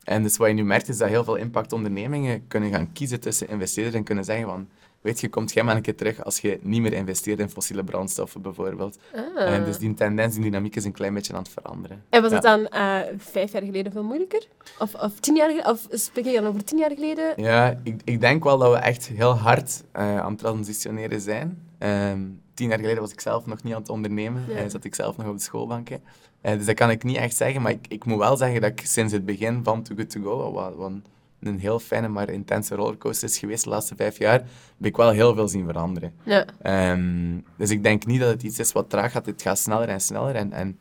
En 0.05 0.23
dus 0.23 0.37
wat 0.37 0.49
je 0.49 0.55
nu 0.55 0.65
merkt, 0.65 0.89
is 0.89 0.99
dat 0.99 1.09
heel 1.09 1.25
veel 1.25 1.37
impactondernemingen 1.37 2.47
kunnen 2.49 2.71
gaan 2.71 2.93
kiezen 2.93 3.21
tussen 3.21 3.49
investeerders 3.49 3.97
en 3.97 4.05
kunnen 4.05 4.25
zeggen 4.25 4.47
van, 4.47 4.69
weet 5.03 5.21
je, 5.21 5.29
komt 5.29 5.53
jij 5.53 5.65
maar 5.65 5.77
een 5.77 5.83
keer 5.83 5.97
terug 5.97 6.25
als 6.25 6.39
je 6.39 6.59
niet 6.63 6.81
meer 6.81 6.93
investeert 6.93 7.39
in 7.39 7.51
fossiele 7.51 7.85
brandstoffen 7.85 8.43
bijvoorbeeld. 8.43 8.99
Ah. 9.15 9.55
En 9.55 9.65
dus 9.65 9.79
die 9.79 9.95
tendens, 9.95 10.35
die 10.35 10.43
dynamiek 10.45 10.77
is 10.77 10.85
een 10.85 10.93
klein 10.93 11.15
beetje 11.15 11.33
aan 11.33 11.43
het 11.43 11.53
veranderen. 11.53 12.05
En 12.09 12.23
was 12.23 12.33
het 12.33 12.43
dan 12.43 12.67
eh, 12.67 12.99
vijf 13.17 13.53
jaar 13.53 13.63
geleden 13.63 13.93
veel 13.93 14.03
moeilijker? 14.03 14.47
Of, 14.79 14.95
of 14.95 15.21
tien 15.21 15.37
jaar 15.37 15.49
geleden? 15.49 15.71
Of 15.71 15.87
spreek 15.91 16.25
je 16.25 16.33
dan 16.33 16.47
over 16.47 16.65
tien 16.65 16.79
jaar 16.79 16.91
geleden? 16.91 17.33
Ja, 17.43 17.81
ik, 17.83 18.01
ik 18.05 18.21
denk 18.21 18.45
wel 18.45 18.59
dat 18.59 18.73
we 18.73 18.79
echt 18.79 19.07
heel 19.07 19.37
hard 19.37 19.83
eh, 19.93 20.19
aan 20.19 20.31
het 20.31 20.39
transitioneren 20.39 21.21
zijn. 21.21 21.69
Ehm, 21.79 22.21
tien 22.55 22.69
jaar 22.69 22.79
geleden 22.79 23.01
was 23.01 23.13
ik 23.13 23.21
zelf 23.21 23.47
nog 23.47 23.63
niet 23.63 23.75
aan 23.75 23.81
het 23.81 23.91
ondernemen. 23.91 24.45
Ja. 24.49 24.55
eh, 24.55 24.69
zat 24.69 24.85
ik 24.85 24.95
zelf 24.95 25.17
nog 25.17 25.27
op 25.27 25.37
de 25.37 25.43
schoolbanken. 25.43 26.03
Dus 26.41 26.65
dat 26.65 26.75
kan 26.75 26.91
ik 26.91 27.03
niet 27.03 27.17
echt 27.17 27.37
zeggen. 27.37 27.63
Maar 27.63 27.73
ik, 27.73 27.87
ik 27.89 28.05
moet 28.05 28.19
wel 28.19 28.37
zeggen 28.37 28.61
dat 28.61 28.71
ik 28.71 28.87
sinds 28.87 29.13
het 29.13 29.25
begin 29.25 29.61
van 29.65 29.83
Too 29.83 29.97
Good 29.97 30.11
To 30.11 30.21
Go, 30.21 30.53
wat, 30.53 30.75
wat 30.75 30.91
een 30.91 31.05
heel 31.43 31.79
fijne, 31.79 32.09
maar 32.09 32.31
intense 32.31 32.75
rollercoaster 32.75 33.29
is 33.29 33.39
geweest 33.39 33.65
de 33.65 33.71
laatste 33.71 33.95
vijf 33.97 34.19
jaar, 34.19 34.39
heb 34.77 34.87
ik 34.87 34.97
wel 34.97 35.11
heel 35.11 35.35
veel 35.35 35.49
zien 35.49 35.65
veranderen. 35.67 36.13
Ja. 36.23 36.45
Ehm, 36.63 37.39
dus 37.57 37.71
ik 37.71 37.83
denk 37.83 38.07
niet 38.07 38.21
dat 38.21 38.31
het 38.31 38.43
iets 38.43 38.59
is 38.59 38.73
wat 38.73 38.91
traag 38.91 39.13
gaat. 39.13 39.27
Het 39.27 39.43
gaat 39.43 39.59
sneller 39.59 39.89
en 39.89 40.01
sneller. 40.01 40.35
En, 40.35 40.53
en 40.53 40.79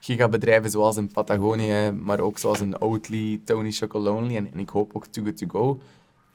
gigabedrijven 0.00 0.70
zoals 0.70 0.96
in 0.96 1.12
Patagonië, 1.12 1.90
maar 1.90 2.20
ook 2.20 2.38
zoals 2.38 2.60
in 2.60 2.80
Oatly, 2.80 3.40
Tony 3.44 3.70
Chocolonely 3.70 4.36
en, 4.36 4.52
en 4.52 4.58
ik 4.58 4.68
hoop 4.68 4.90
ook 4.96 5.06
Too 5.06 5.24
Good 5.24 5.36
To 5.36 5.46
Go, 5.48 5.80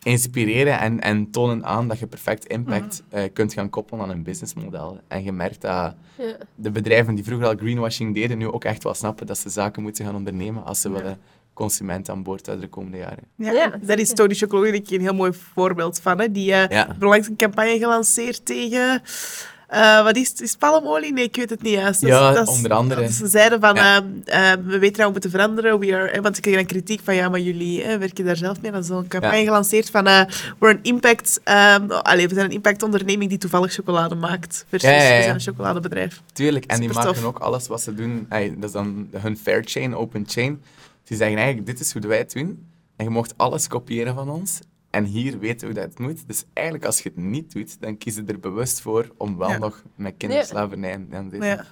inspireren 0.04 0.80
en, 0.80 1.00
en 1.02 1.32
tonen 1.32 1.66
aan 1.66 1.88
dat 1.88 2.00
je 2.00 2.08
perfect 2.08 2.46
impact 2.46 3.04
eh, 3.10 3.24
kunt 3.34 3.54
gaan 3.54 3.70
koppelen 3.70 4.04
aan 4.04 4.10
een 4.10 4.24
businessmodel. 4.24 5.00
En 5.08 5.24
je 5.24 5.32
merkt 5.32 5.62
dat 5.62 5.96
Ja. 6.18 6.36
de 6.56 6.72
bedrijven 6.72 7.16
die 7.16 7.24
vroeger 7.24 7.48
al 7.48 7.56
greenwashing 7.56 8.14
deden, 8.16 8.38
nu 8.38 8.48
ook 8.52 8.64
echt 8.64 8.84
wel 8.84 8.94
snappen 8.94 9.28
dat 9.28 9.38
ze 9.38 9.50
zaken 9.50 9.82
moeten 9.82 10.06
gaan 10.06 10.16
ondernemen 10.16 10.66
als 10.66 10.82
ze 10.82 10.92
willen 10.92 11.18
consumenten 11.54 12.14
aan 12.14 12.24
boord 12.24 12.46
houden 12.46 12.66
de 12.66 12.72
komende 12.72 12.98
jaren. 12.98 13.24
Ja, 13.36 13.52
Ja, 13.52 13.72
dat 13.82 13.98
is 14.00 14.14
Tony 14.14 14.34
Chocolonely 14.34 14.84
een 14.88 15.02
heel 15.02 15.14
mooi 15.14 15.32
voorbeeld 15.54 16.00
van. 16.00 16.20
Hè. 16.20 16.32
Die 16.32 16.54
eh 16.54 16.70
Ja. 16.70 16.96
onlangs 17.02 17.28
een 17.28 17.36
campagne 17.36 17.78
gelanceerd 17.78 18.46
tegen... 18.46 19.02
eh, 19.68 20.04
wat 20.04 20.16
is 20.16 20.30
het? 20.30 20.42
Is 20.42 20.56
palmolie? 20.56 21.14
Nee, 21.14 21.24
ik 21.24 21.36
weet 21.36 21.50
het 21.50 21.62
niet 21.62 21.74
juist. 21.74 22.02
Dat 22.02 22.10
Ja, 22.10 22.32
dat 22.32 22.48
is- 22.48 22.56
onder 22.56 22.74
andere. 22.74 23.02
dat 23.02 23.12
Ze 23.12 23.28
zeiden 23.28 23.60
van, 23.60 23.76
Ja. 23.76 23.96
ehm, 23.96 24.06
ehm, 24.26 24.64
we 24.64 24.80
weten 24.80 24.98
dat 24.98 25.06
we 25.06 25.12
moeten 25.12 25.30
veranderen. 25.30 25.80
We 25.80 25.96
are, 25.96 26.22
want 26.22 26.36
ik 26.36 26.42
kreeg 26.42 26.56
dan 26.56 26.66
kritiek 26.66 27.02
van, 27.04 27.16
ja, 27.16 27.30
maar 27.30 27.40
jullie 27.40 27.86
werken 27.98 28.26
daar 28.26 28.36
zelf 28.36 28.62
mee. 28.62 28.72
Dat 28.72 28.82
is 28.82 28.88
zo'n 28.88 29.08
campagne 29.08 29.38
Ja. 29.38 29.44
gelanceerd 29.44 29.90
van, 29.90 30.08
eh 30.08 30.22
we're 30.60 30.74
een 30.74 30.80
impact... 30.84 31.40
ehm, 31.44 31.92
allee, 31.92 32.28
we 32.28 32.34
zijn 32.34 32.46
een 32.46 32.52
impactonderneming 32.52 33.30
die 33.30 33.40
toevallig 33.40 33.74
chocolade 33.74 34.16
maakt. 34.16 34.66
Versus, 34.70 34.90
Ja, 34.90 34.96
ja, 34.96 35.04
ja. 35.10 35.16
we 35.18 35.22
zijn 35.24 35.36
een 35.36 35.42
chocoladebedrijf. 35.42 36.22
Tuurlijk, 36.34 36.66
en 36.66 36.80
die 36.80 36.94
maken 36.94 37.24
ook 37.26 37.40
alles 37.40 37.68
wat 37.68 37.82
ze 37.82 37.94
doen. 37.94 38.28
dat 38.30 38.64
is 38.64 38.72
dan 38.72 39.08
hun 39.18 39.38
fair 39.38 39.62
chain, 39.66 39.96
open 39.96 40.24
chain. 40.28 40.62
Die 41.10 41.18
zeggen 41.18 41.38
eigenlijk, 41.38 41.66
dit 41.68 41.80
is 41.80 41.94
hoe 41.94 42.02
wij 42.02 42.18
het 42.18 42.34
doen. 42.34 42.68
En 42.96 43.06
je 43.06 43.10
mocht 43.12 43.34
alles 43.38 43.68
kopiëren 43.68 44.16
van 44.16 44.30
ons. 44.30 44.60
En 44.90 45.04
hier 45.04 45.40
weten 45.40 45.60
we 45.60 45.66
hoe 45.74 45.82
dat 45.84 45.84
het 45.90 46.00
moet. 46.00 46.28
Dus 46.28 46.46
eigenlijk, 46.54 46.86
als 46.86 47.00
je 47.02 47.10
het 47.10 47.18
niet 47.18 47.52
doet, 47.54 47.82
dan 47.82 47.98
kies 47.98 48.16
je 48.16 48.24
er 48.28 48.40
bewust 48.40 48.82
voor 48.82 49.12
om 49.18 49.38
wel 49.38 49.50
Ja. 49.50 49.58
nog 49.58 49.84
met 49.96 50.14
kinderslavernij 50.18 50.92
en- 50.92 51.08
en 51.12 51.30
dit. 51.30 51.44
Ja. 51.44 51.66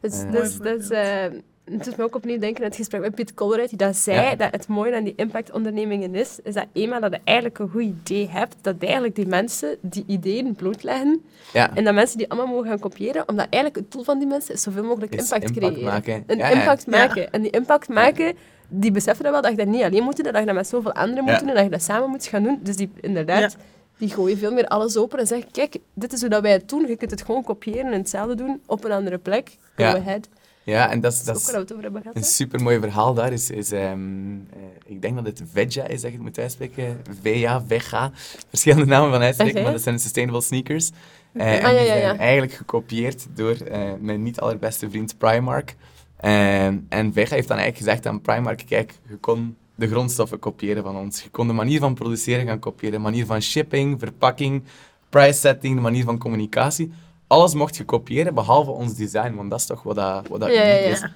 Dus, 0.00 0.22
Eh. 0.22 0.30
dus, 0.32 0.58
dus, 0.58 0.88
eh, 0.90 1.22
het 1.64 1.84
doet 1.84 1.96
me 1.96 2.02
ook 2.04 2.14
opnieuw 2.14 2.38
denken 2.38 2.62
aan 2.62 2.68
het 2.68 2.76
gesprek 2.76 3.00
met 3.00 3.14
Piet 3.14 3.34
Colruyt, 3.34 3.68
die 3.68 3.78
dat 3.78 3.96
zei 3.96 4.20
Ja. 4.20 4.34
dat 4.34 4.50
het 4.52 4.68
mooie 4.68 4.96
aan 4.96 5.04
die 5.04 5.14
impactondernemingen 5.16 6.14
is, 6.14 6.38
is 6.42 6.54
dat 6.54 6.66
eenmaal 6.72 7.00
dat 7.00 7.12
je 7.12 7.20
eigenlijk 7.24 7.58
een 7.58 7.68
goed 7.68 7.82
idee 7.82 8.28
hebt, 8.28 8.56
dat 8.60 8.74
eigenlijk 8.78 9.14
die 9.14 9.26
mensen 9.26 9.76
die 9.80 10.04
ideeën 10.06 10.54
blootleggen 10.54 11.22
Ja. 11.52 11.74
en 11.74 11.84
dat 11.84 11.94
mensen 11.94 12.18
die 12.18 12.30
allemaal 12.30 12.54
mogen 12.54 12.68
gaan 12.68 12.78
kopiëren, 12.78 13.28
omdat 13.28 13.46
eigenlijk 13.50 13.84
het 13.84 13.92
doel 13.92 14.04
van 14.04 14.18
die 14.18 14.28
mensen 14.28 14.54
is 14.54 14.62
zoveel 14.62 14.84
mogelijk 14.84 15.14
Is 15.14 15.22
impact, 15.22 15.44
impact 15.44 15.66
creëren. 15.74 15.84
maken. 15.92 16.24
Een 16.26 16.38
Ja, 16.38 16.48
ja. 16.48 16.58
impact 16.58 16.84
Ja. 16.84 16.90
maken. 16.90 17.32
En 17.32 17.42
die 17.42 17.50
impact 17.50 17.88
maken, 17.88 18.34
die 18.68 18.90
beseffen 18.90 19.24
dat 19.24 19.32
wel, 19.32 19.42
dat 19.42 19.50
je 19.50 19.56
dat 19.56 19.66
niet 19.66 19.82
alleen 19.82 20.02
moet 20.02 20.16
doen, 20.16 20.32
dat 20.32 20.40
je 20.40 20.46
dat 20.46 20.54
met 20.54 20.68
zoveel 20.68 20.92
anderen 20.92 21.24
moet 21.24 21.38
doen 21.38 21.48
en 21.48 21.54
dat 21.54 21.64
je 21.64 21.70
dat 21.70 21.82
samen 21.82 22.10
moet 22.10 22.26
gaan 22.26 22.42
doen. 22.42 22.60
Dus 22.62 22.76
die, 22.76 22.90
inderdaad, 23.00 23.56
die 23.98 24.08
gooien 24.08 24.38
veel 24.38 24.52
meer 24.52 24.66
alles 24.66 24.96
open 24.96 25.18
en 25.18 25.26
zeggen, 25.26 25.50
kijk, 25.50 25.76
dit 25.94 26.12
is 26.12 26.20
hoe 26.20 26.30
dat 26.30 26.42
wij 26.42 26.52
het 26.52 26.68
doen. 26.68 26.86
Je 26.86 26.96
kunt 26.96 27.10
het 27.10 27.22
gewoon 27.22 27.44
kopiëren 27.44 27.92
en 27.92 27.98
hetzelfde 27.98 28.34
doen 28.34 28.60
op 28.66 28.84
een 28.84 28.92
andere 28.92 29.18
plek. 29.18 29.48
Go 29.76 29.82
Ja. 29.84 29.94
ahead. 29.96 30.28
Ja, 30.62 30.90
en 30.90 31.00
dat 31.00 31.12
is, 31.12 31.18
Dat 31.18 31.26
dat 31.26 31.36
is 31.36 31.42
is 31.42 31.48
ook 31.48 31.52
waar 31.54 31.60
we 31.60 31.66
het 31.66 31.72
over 31.72 31.84
hebben 31.84 32.02
gehad. 32.02 32.16
een 32.16 32.24
supermooi 32.24 32.80
verhaal 32.80 33.14
daar. 33.14 33.32
Is, 33.32 33.50
is, 33.50 33.72
ehm, 33.72 34.34
eh, 34.34 34.58
ik 34.86 35.02
denk 35.02 35.14
dat 35.16 35.26
het 35.26 35.42
Veja 35.52 35.84
is, 35.86 36.00
dat 36.00 36.10
je 36.10 36.16
het 36.16 36.20
moet 36.26 36.38
uitspreken. 36.38 37.00
Veja, 37.22 37.62
Vega. 37.66 38.10
Verschillende 38.48 38.84
namen 38.86 39.10
van 39.10 39.20
uitspreken, 39.22 39.62
maar 39.62 39.72
dat 39.72 39.82
zijn 39.82 39.98
sustainable 39.98 40.40
sneakers. 40.42 40.90
Eh, 41.32 41.46
Ah, 41.46 41.52
en 41.52 41.60
ja, 41.74 41.78
die 41.80 41.86
ja, 41.88 41.98
zijn 42.00 42.18
eigenlijk 42.18 42.52
gekopieerd 42.52 43.26
door 43.34 43.50
eh, 43.56 43.80
mijn 44.00 44.22
niet 44.22 44.40
allerbeste 44.40 44.90
vriend 44.90 45.18
Primark. 45.18 45.74
En, 46.16 46.86
en 46.88 47.12
Vega 47.12 47.34
heeft 47.34 47.48
dan 47.48 47.58
eigenlijk 47.58 47.86
gezegd 47.86 48.06
aan 48.06 48.20
Primark, 48.20 48.62
kijk, 48.66 48.94
je 49.08 49.16
kon 49.16 49.56
de 49.74 49.88
grondstoffen 49.88 50.38
kopiëren 50.38 50.82
van 50.82 50.96
ons. 50.96 51.22
Je 51.22 51.30
kon 51.30 51.46
de 51.46 51.52
manier 51.52 51.80
van 51.80 51.94
produceren 51.94 52.46
gaan 52.46 52.58
kopiëren, 52.58 52.96
de 52.96 53.02
manier 53.02 53.26
van 53.26 53.42
shipping, 53.42 53.98
verpakking, 54.00 54.62
price 55.08 55.38
setting, 55.38 55.74
de 55.74 55.80
manier 55.80 56.04
van 56.04 56.18
communicatie. 56.18 56.92
Alles 57.26 57.54
mocht 57.54 57.76
je 57.76 57.84
kopiëren, 57.84 58.34
behalve 58.34 58.70
ons 58.70 58.94
design, 58.94 59.34
want 59.34 59.50
dat 59.50 59.60
is 59.60 59.66
toch 59.66 59.82
wat 59.82 59.96
dat, 59.96 60.28
wat 60.28 60.40
dat 60.40 60.52
Ja, 60.52 60.68
uniek 60.68 60.84
ja. 60.84 60.90
is. 60.90 61.06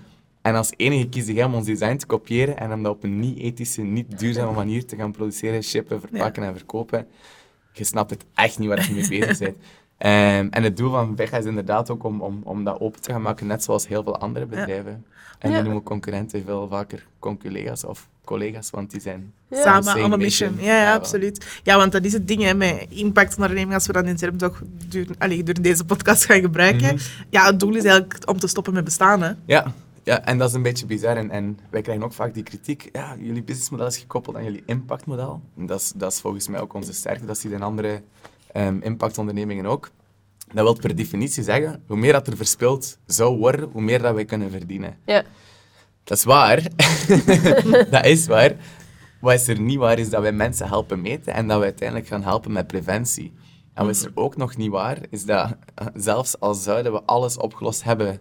En 0.42 0.54
als 0.54 0.72
enige 0.76 1.08
kies 1.08 1.26
jij 1.26 1.44
om 1.44 1.54
ons 1.54 1.66
design 1.66 1.96
te 1.96 2.06
kopiëren 2.06 2.58
en 2.58 2.72
om 2.72 2.82
dat 2.82 2.92
op 2.92 3.02
een 3.02 3.20
niet-ethische, 3.20 3.82
niet 3.82 4.18
duurzame 4.18 4.52
manier 4.52 4.86
te 4.86 4.96
gaan 4.96 5.12
produceren, 5.12 5.62
shippen, 5.62 6.00
verpakken 6.00 6.42
en 6.42 6.56
verkopen. 6.56 7.06
Je 7.72 7.84
snapt 7.84 8.10
het 8.10 8.24
echt 8.34 8.58
niet 8.58 8.68
waar 8.68 8.86
je 8.88 8.94
mee 8.94 9.08
bezig 9.08 9.38
bent. 9.38 9.56
Ehm, 10.00 10.46
en 10.50 10.62
het 10.62 10.76
doel 10.76 10.90
van 10.90 11.16
Vega 11.16 11.36
is 11.36 11.44
inderdaad 11.44 11.90
ook 11.90 12.04
om, 12.04 12.20
om, 12.22 12.40
om 12.44 12.64
dat 12.64 12.80
open 12.80 13.00
te 13.00 13.10
gaan 13.12 13.22
maken, 13.22 13.46
net 13.46 13.62
zoals 13.64 13.88
heel 13.88 14.02
veel 14.02 14.18
andere 14.18 14.46
bedrijven. 14.46 15.04
En 15.38 15.48
Ja. 15.50 15.54
die 15.56 15.64
noemen 15.64 15.82
concurrenten 15.82 16.42
veel 16.44 16.68
vaker 16.68 17.06
conculega's 17.18 17.84
of 17.84 18.08
collega's, 18.24 18.70
want 18.70 18.90
die 18.90 19.00
zijn 19.00 19.32
Ja. 19.48 19.62
Samen, 19.62 19.84
Same 19.84 20.04
on 20.04 20.12
a 20.12 20.16
mission. 20.16 20.50
mission. 20.50 20.68
Ja, 20.70 20.76
ja, 20.76 20.80
Ja, 20.82 20.86
wel. 20.90 20.98
absoluut. 20.98 21.60
Ja, 21.62 21.76
want 21.76 21.92
dat 21.92 22.04
is 22.04 22.12
het 22.12 22.28
ding 22.28 22.42
hè, 22.42 22.54
met 22.54 22.86
impactonderneming, 22.88 23.74
als 23.74 23.86
we 23.86 23.92
dat 23.92 24.04
in 24.04 24.16
term 24.16 24.36
toch 24.36 24.62
door 25.44 25.60
deze 25.62 25.84
podcast 25.84 26.24
gaan 26.24 26.40
gebruiken. 26.40 26.94
Mhm. 26.94 27.04
Ja, 27.30 27.46
het 27.46 27.60
doel 27.60 27.74
is 27.76 27.84
eigenlijk 27.84 28.28
om 28.30 28.38
te 28.38 28.46
stoppen 28.46 28.72
met 28.72 28.84
bestaan. 28.84 29.22
Hè. 29.22 29.30
Ja, 29.44 29.72
ja, 30.02 30.24
en 30.24 30.38
dat 30.38 30.48
is 30.48 30.54
een 30.54 30.62
beetje 30.62 30.86
bizar. 30.86 31.16
En, 31.16 31.30
en 31.30 31.58
wij 31.70 31.82
krijgen 31.82 32.04
ook 32.04 32.12
vaak 32.12 32.34
die 32.34 32.42
kritiek. 32.42 32.88
Ja, 32.92 33.16
jullie 33.18 33.42
businessmodel 33.42 33.86
is 33.86 33.98
gekoppeld 33.98 34.36
aan 34.36 34.44
jullie 34.44 34.62
impactmodel. 34.66 35.40
En 35.56 35.66
Dat 35.66 35.80
is, 35.80 35.92
dat 35.96 36.12
is 36.12 36.20
volgens 36.20 36.48
mij 36.48 36.60
ook 36.60 36.74
onze 36.74 36.92
sterkte. 36.92 37.26
Dat 37.26 37.38
ziet 37.38 37.52
in 37.52 37.62
andere 37.62 38.02
ehm, 38.52 38.78
impactondernemingen 38.80 39.66
ook. 39.66 39.90
Dat 40.52 40.64
wil 40.64 40.74
per 40.74 40.96
definitie 40.96 41.42
zeggen, 41.42 41.82
hoe 41.86 41.96
meer 41.96 42.12
dat 42.12 42.26
er 42.26 42.36
verspild 42.36 42.98
zou 43.06 43.38
worden, 43.38 43.68
hoe 43.72 43.82
meer 43.82 44.02
dat 44.02 44.14
wij 44.14 44.24
kunnen 44.24 44.50
verdienen. 44.50 44.98
Ja. 45.06 45.24
Dat 46.04 46.18
is 46.18 46.24
waar. 46.24 46.62
dat 47.90 48.04
is 48.04 48.26
waar. 48.26 48.56
Wat 49.20 49.34
is 49.34 49.48
er 49.48 49.60
niet 49.60 49.78
waar, 49.78 49.98
is 49.98 50.10
dat 50.10 50.22
wij 50.22 50.32
mensen 50.32 50.68
helpen 50.68 51.00
meten 51.00 51.34
en 51.34 51.46
dat 51.46 51.58
we 51.58 51.64
uiteindelijk 51.64 52.08
gaan 52.08 52.22
helpen 52.22 52.52
met 52.52 52.66
preventie. 52.66 53.32
En 53.74 53.86
wat 53.86 53.94
is 53.94 54.04
er 54.04 54.12
ook 54.14 54.36
nog 54.36 54.56
niet 54.56 54.70
waar, 54.70 54.98
is 55.10 55.24
dat 55.24 55.56
eh, 55.74 55.86
zelfs 55.94 56.40
al 56.40 56.54
zouden 56.54 56.92
we 56.92 57.02
alles 57.02 57.36
opgelost 57.36 57.84
hebben, 57.84 58.20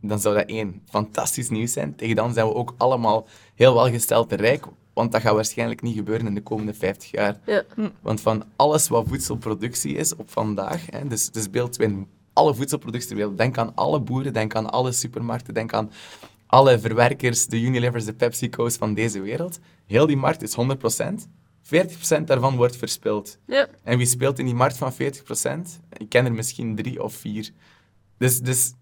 dan 0.00 0.20
zou 0.20 0.34
dat 0.34 0.48
één, 0.48 0.82
fantastisch 0.88 1.50
nieuws 1.50 1.72
zijn. 1.72 1.96
Tegen 1.96 2.16
dan 2.16 2.32
zijn 2.32 2.46
we 2.46 2.54
ook 2.54 2.74
allemaal 2.76 3.26
heel 3.54 3.74
welgesteld 3.74 4.32
en 4.32 4.38
rijk, 4.38 4.66
want 4.92 5.12
dat 5.12 5.20
gaat 5.20 5.34
waarschijnlijk 5.34 5.82
niet 5.82 5.96
gebeuren 5.96 6.26
in 6.26 6.34
de 6.34 6.42
komende 6.42 6.74
50 6.74 7.10
jaar. 7.10 7.40
Ja. 7.46 7.64
Want 8.00 8.20
van 8.20 8.44
alles 8.56 8.88
wat 8.88 9.08
voedselproductie 9.08 9.94
is 9.94 10.16
op 10.16 10.30
vandaag, 10.30 10.86
hè, 10.90 11.06
dus, 11.06 11.30
dus 11.30 11.50
beeld 11.50 11.80
in 11.80 12.06
alle 12.32 12.54
voedselproductie 12.54 13.08
ter 13.08 13.16
wereld, 13.16 13.38
denk 13.38 13.58
aan 13.58 13.74
alle 13.74 14.00
boeren, 14.00 14.32
denk 14.32 14.54
aan 14.54 14.70
alle 14.70 14.92
supermarkten, 14.92 15.54
denk 15.54 15.72
aan 15.72 15.90
alle 16.46 16.78
verwerkers, 16.78 17.46
de 17.46 17.60
Unilevers, 17.60 18.04
de 18.04 18.12
PepsiCo's 18.12 18.76
van 18.76 18.94
deze 18.94 19.20
wereld. 19.20 19.58
Heel 19.86 20.06
die 20.06 20.16
markt 20.16 20.42
is 20.42 20.56
100%. 20.56 21.28
40% 21.62 22.24
daarvan 22.24 22.56
wordt 22.56 22.76
verspild. 22.76 23.38
Ja. 23.46 23.68
En 23.82 23.98
wie 23.98 24.06
speelt 24.06 24.38
in 24.38 24.44
die 24.44 24.54
markt 24.54 24.76
van 24.76 24.92
40%? 24.92 24.96
Ik 25.96 26.08
ken 26.08 26.24
er 26.24 26.32
misschien 26.32 26.76
drie 26.76 27.02
of 27.02 27.14
vier. 27.14 27.50
Dus, 28.18 28.40
dus 28.40 28.72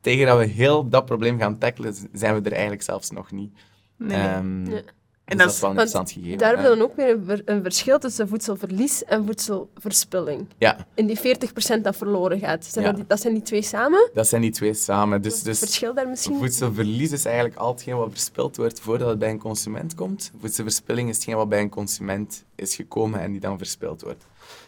tegen 0.00 0.26
dat 0.26 0.38
we 0.38 0.44
heel 0.44 0.88
dat 0.88 1.04
probleem 1.04 1.38
gaan 1.38 1.58
tackelen, 1.58 1.94
zijn 2.12 2.34
we 2.34 2.40
er 2.40 2.52
eigenlijk 2.52 2.82
zelfs 2.82 3.10
nog 3.10 3.30
niet. 3.30 3.52
Nee. 3.98 4.18
Ehm, 4.20 4.70
Ja. 4.70 4.82
En 5.26 5.36
dat 5.36 5.46
dat, 5.46 5.48
is- 5.48 5.54
is 5.54 5.60
wel 5.60 5.70
een 5.70 5.76
want 5.76 5.88
interessant 5.88 6.10
gegeven. 6.24 6.38
Daar 6.38 6.48
hebben 6.54 6.70
we 6.70 6.76
dan 6.76 6.86
ook 6.90 6.96
weer 6.96 7.08
een, 7.10 7.24
ver- 7.24 7.42
een 7.44 7.62
verschil 7.62 7.98
tussen 7.98 8.28
voedselverlies 8.28 9.04
en 9.04 9.26
voedselverspilling. 9.26 10.46
Ja, 10.58 10.86
In 10.94 11.06
die 11.06 11.18
40% 11.18 11.82
dat 11.82 11.96
verloren 11.96 12.38
gaat. 12.38 12.64
Zijn 12.64 12.84
Ja. 12.84 12.90
dat, 12.90 13.00
die, 13.00 13.08
dat 13.08 13.20
zijn 13.20 13.34
die 13.34 13.42
twee 13.42 13.62
samen? 13.62 14.10
dat 14.14 14.28
zijn 14.28 14.40
die 14.42 14.50
twee 14.50 14.74
samen. 14.74 15.22
Dus, 15.22 15.42
dus 15.42 15.58
verschil 15.58 15.94
daar 15.94 16.08
misschien? 16.08 16.38
voedselverlies 16.38 17.12
is 17.12 17.24
eigenlijk 17.24 17.56
al 17.56 17.72
hetgeen 17.72 17.96
wat 17.96 18.10
verspild 18.10 18.56
wordt 18.56 18.80
voordat 18.80 19.08
het 19.08 19.18
bij 19.18 19.30
een 19.30 19.38
consument 19.38 19.94
komt. 19.94 20.32
Voedselverspilling 20.40 21.08
is 21.08 21.14
hetgeen 21.16 21.36
wat 21.36 21.48
bij 21.48 21.60
een 21.60 21.68
consument 21.70 22.44
is 22.54 22.74
gekomen 22.74 23.20
en 23.20 23.30
die 23.32 23.40
dan 23.40 23.58
verspild 23.58 24.02
wordt. 24.02 24.24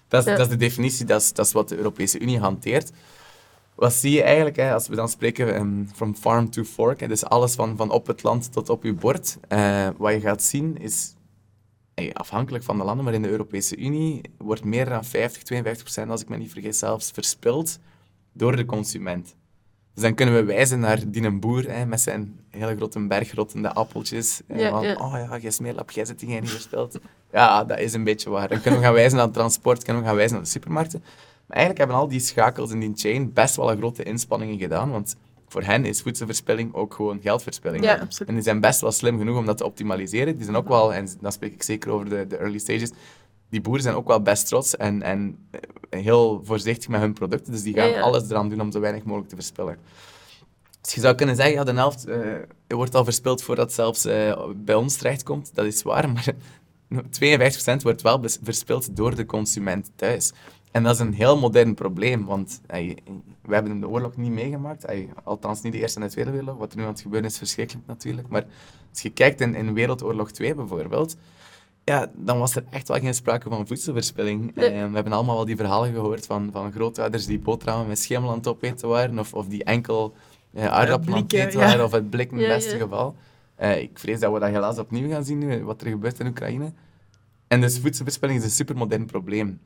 Dat 0.08 0.20
is, 0.22 0.26
Ja. 0.30 0.36
dat 0.36 0.46
is 0.46 0.52
de 0.52 0.58
definitie, 0.58 1.04
dat 1.06 1.20
is, 1.20 1.32
dat 1.32 1.46
is 1.46 1.52
wat 1.52 1.68
de 1.68 1.76
Europese 1.76 2.18
Unie 2.18 2.38
hanteert. 2.38 2.90
Wat 3.78 3.92
zie 3.92 4.12
je 4.12 4.22
eigenlijk, 4.22 4.56
hè, 4.56 4.72
als 4.72 4.88
we 4.88 4.94
dan 4.96 5.08
spreken 5.08 5.54
ehm, 5.54 5.84
from 5.94 6.14
farm 6.16 6.50
to 6.50 6.62
fork, 6.64 7.00
hè, 7.00 7.08
dus 7.08 7.24
alles 7.24 7.54
van, 7.54 7.76
van 7.76 7.90
op 7.90 8.06
het 8.06 8.22
land 8.22 8.52
tot 8.52 8.68
op 8.68 8.82
je 8.82 8.92
bord. 8.92 9.38
eh, 9.48 9.88
wat 9.96 10.12
je 10.12 10.20
gaat 10.20 10.42
zien 10.42 10.76
is, 10.78 11.14
afhankelijk 12.12 12.64
van 12.64 12.78
de 12.78 12.84
landen, 12.84 13.04
maar 13.04 13.14
in 13.14 13.22
de 13.22 13.28
Europese 13.28 13.76
Unie 13.76 14.20
wordt 14.38 14.64
meer 14.64 14.88
dan 14.88 15.04
50, 15.04 15.42
52 15.42 15.82
procent, 15.84 16.10
als 16.10 16.20
ik 16.22 16.28
me 16.28 16.36
niet 16.36 16.52
vergis 16.52 16.78
zelfs, 16.78 17.10
verspild 17.10 17.78
door 18.32 18.56
de 18.56 18.64
consument. 18.64 19.36
Dus 19.94 20.02
dan 20.02 20.14
kunnen 20.14 20.34
we 20.34 20.44
wijzen 20.44 20.80
naar 20.80 21.10
die 21.10 21.22
een 21.22 21.40
boer 21.40 21.70
hè, 21.72 21.86
met 21.86 22.00
zijn 22.00 22.40
hele 22.50 22.76
grote 22.76 23.06
berg 23.06 23.34
rottende 23.34 23.72
appeltjes. 23.72 24.40
hè, 24.46 24.60
Ja, 24.60 24.70
van, 24.70 24.82
ja. 24.82 24.94
oh 24.94 25.12
ja, 25.12 25.38
jij 25.38 25.50
smeerlap, 25.50 25.90
jij 25.90 26.04
zit 26.04 26.26
niet 26.26 26.50
verspild. 26.50 26.98
Ja, 27.32 27.64
dat 27.64 27.78
is 27.78 27.92
een 27.92 28.04
beetje 28.04 28.30
waar. 28.30 28.48
Dan 28.48 28.60
kunnen 28.60 28.80
we 28.80 28.86
gaan 28.86 28.94
wijzen 28.94 29.16
naar 29.16 29.26
het 29.26 29.34
transport, 29.34 29.84
kunnen 29.84 30.02
we 30.02 30.08
gaan 30.08 30.16
wijzen 30.16 30.34
naar 30.36 30.44
de 30.44 30.50
supermarkten. 30.50 31.02
Maar 31.48 31.56
eigenlijk 31.56 31.78
hebben 31.78 31.96
al 31.96 32.08
die 32.08 32.20
schakels 32.20 32.70
in 32.70 32.80
die 32.80 32.92
chain 32.94 33.32
best 33.32 33.56
wel 33.56 33.70
een 33.70 33.78
grote 33.78 34.02
inspanningen 34.02 34.58
gedaan, 34.58 34.90
want 34.90 35.16
voor 35.48 35.62
hen 35.62 35.84
is 35.84 36.02
voedselverspilling 36.02 36.74
ook 36.74 36.94
gewoon 36.94 37.20
geldverspilling. 37.22 37.84
Ja, 37.84 37.94
absoluut. 37.94 38.28
En 38.28 38.34
die 38.34 38.44
zijn 38.44 38.60
best 38.60 38.80
wel 38.80 38.92
slim 38.92 39.18
genoeg 39.18 39.36
om 39.36 39.46
dat 39.46 39.56
te 39.56 39.64
optimaliseren. 39.64 40.34
Die 40.36 40.44
zijn 40.44 40.56
ook 40.56 40.68
wel, 40.68 40.94
en 40.94 41.08
dan 41.20 41.32
spreek 41.32 41.52
ik 41.52 41.62
zeker 41.62 41.90
over 41.90 42.08
de, 42.08 42.26
de 42.26 42.36
early 42.36 42.58
stages, 42.58 42.90
die 43.50 43.60
boeren 43.60 43.82
zijn 43.82 43.94
ook 43.94 44.06
wel 44.06 44.22
best 44.22 44.46
trots 44.46 44.76
en, 44.76 45.02
en 45.02 45.48
eh, 45.50 45.60
heel 46.00 46.40
voorzichtig 46.44 46.88
met 46.88 47.00
hun 47.00 47.12
producten. 47.12 47.52
Dus 47.52 47.62
die 47.62 47.74
gaan 47.74 47.88
Ja, 47.88 47.94
ja. 47.94 48.00
alles 48.00 48.30
eraan 48.30 48.48
doen 48.48 48.60
om 48.60 48.72
zo 48.72 48.80
weinig 48.80 49.04
mogelijk 49.04 49.28
te 49.28 49.34
verspillen. 49.34 49.78
Dus 50.80 50.94
je 50.94 51.00
zou 51.00 51.14
kunnen 51.14 51.36
zeggen, 51.36 51.54
ja, 51.54 51.64
de 51.64 51.72
helft 51.72 52.06
eh, 52.06 52.32
wordt 52.68 52.94
al 52.94 53.04
verspild 53.04 53.42
voordat 53.42 53.64
het 53.64 53.74
zelfs 53.74 54.04
eh, 54.04 54.44
bij 54.56 54.74
ons 54.74 54.96
terechtkomt. 54.96 55.50
Dat 55.54 55.66
is 55.66 55.82
waar, 55.82 56.10
maar 56.12 56.34
52% 57.78 57.82
wordt 57.82 58.02
wel 58.02 58.20
verspild 58.42 58.96
door 58.96 59.14
de 59.14 59.26
consument 59.26 59.90
thuis. 59.96 60.32
En 60.72 60.82
dat 60.82 60.94
is 60.94 61.00
een 61.00 61.12
heel 61.12 61.38
modern 61.38 61.74
probleem, 61.74 62.24
want 62.24 62.60
we 63.42 63.54
hebben 63.54 63.80
de 63.80 63.88
oorlog 63.88 64.16
niet 64.16 64.32
meegemaakt. 64.32 64.86
Althans, 65.24 65.62
niet 65.62 65.72
de 65.72 65.78
Eerste 65.78 66.00
en 66.00 66.06
de 66.06 66.12
Tweede 66.12 66.30
Wereldoorlog. 66.30 66.62
Wat 66.62 66.72
er 66.72 66.78
nu 66.78 66.84
aan 66.84 66.92
het 66.92 67.00
gebeuren 67.00 67.28
is, 67.28 67.38
verschrikkelijk 67.38 67.86
natuurlijk. 67.86 68.28
Maar 68.28 68.44
als 68.90 69.02
je 69.02 69.10
kijkt 69.10 69.40
in, 69.40 69.54
in 69.54 69.74
Wereldoorlog 69.74 70.30
2 70.32 70.54
bijvoorbeeld, 70.54 71.16
ja, 71.84 72.10
dan 72.14 72.38
was 72.38 72.56
er 72.56 72.64
echt 72.70 72.88
wel 72.88 72.98
geen 72.98 73.14
sprake 73.14 73.48
van 73.48 73.66
voedselverspilling. 73.66 74.54
Nee. 74.54 74.68
Eh, 74.68 74.88
we 74.88 74.94
hebben 74.94 75.12
allemaal 75.12 75.34
wel 75.36 75.44
die 75.44 75.56
verhalen 75.56 75.92
gehoord 75.92 76.26
van, 76.26 76.48
van 76.52 76.72
grootouders 76.72 77.26
die 77.26 77.38
boterhammen 77.38 77.88
met 77.88 77.98
schimmel 77.98 78.30
aan 78.30 78.36
het 78.36 78.46
opeten 78.46 78.88
waren, 78.88 79.18
of, 79.18 79.34
of 79.34 79.46
die 79.46 79.64
enkel 79.64 80.14
eh, 80.52 80.66
aardappelen 80.66 81.14
aan 81.14 81.20
het 81.20 81.28
blikken, 81.28 81.48
eten 81.48 81.60
ja. 81.60 81.66
waren, 81.66 81.84
of 81.84 81.92
het 81.92 82.10
blik 82.10 82.30
in 82.30 82.36
het 82.36 82.46
Ja, 82.46 82.54
beste 82.54 82.76
ja. 82.76 82.82
geval. 82.82 83.14
Eh, 83.54 83.82
ik 83.82 83.98
vrees 83.98 84.20
dat 84.20 84.32
we 84.32 84.38
dat 84.38 84.48
helaas 84.48 84.78
opnieuw 84.78 85.08
gaan 85.08 85.24
zien 85.24 85.38
nu, 85.38 85.64
wat 85.64 85.82
er 85.82 85.88
gebeurt 85.88 86.20
in 86.20 86.26
Oekraïne. 86.26 86.72
En 87.46 87.60
dus 87.60 87.78
voedselverspilling 87.78 88.38
is 88.38 88.44
een 88.44 88.50
supermodern 88.50 89.06
probleem. 89.06 89.60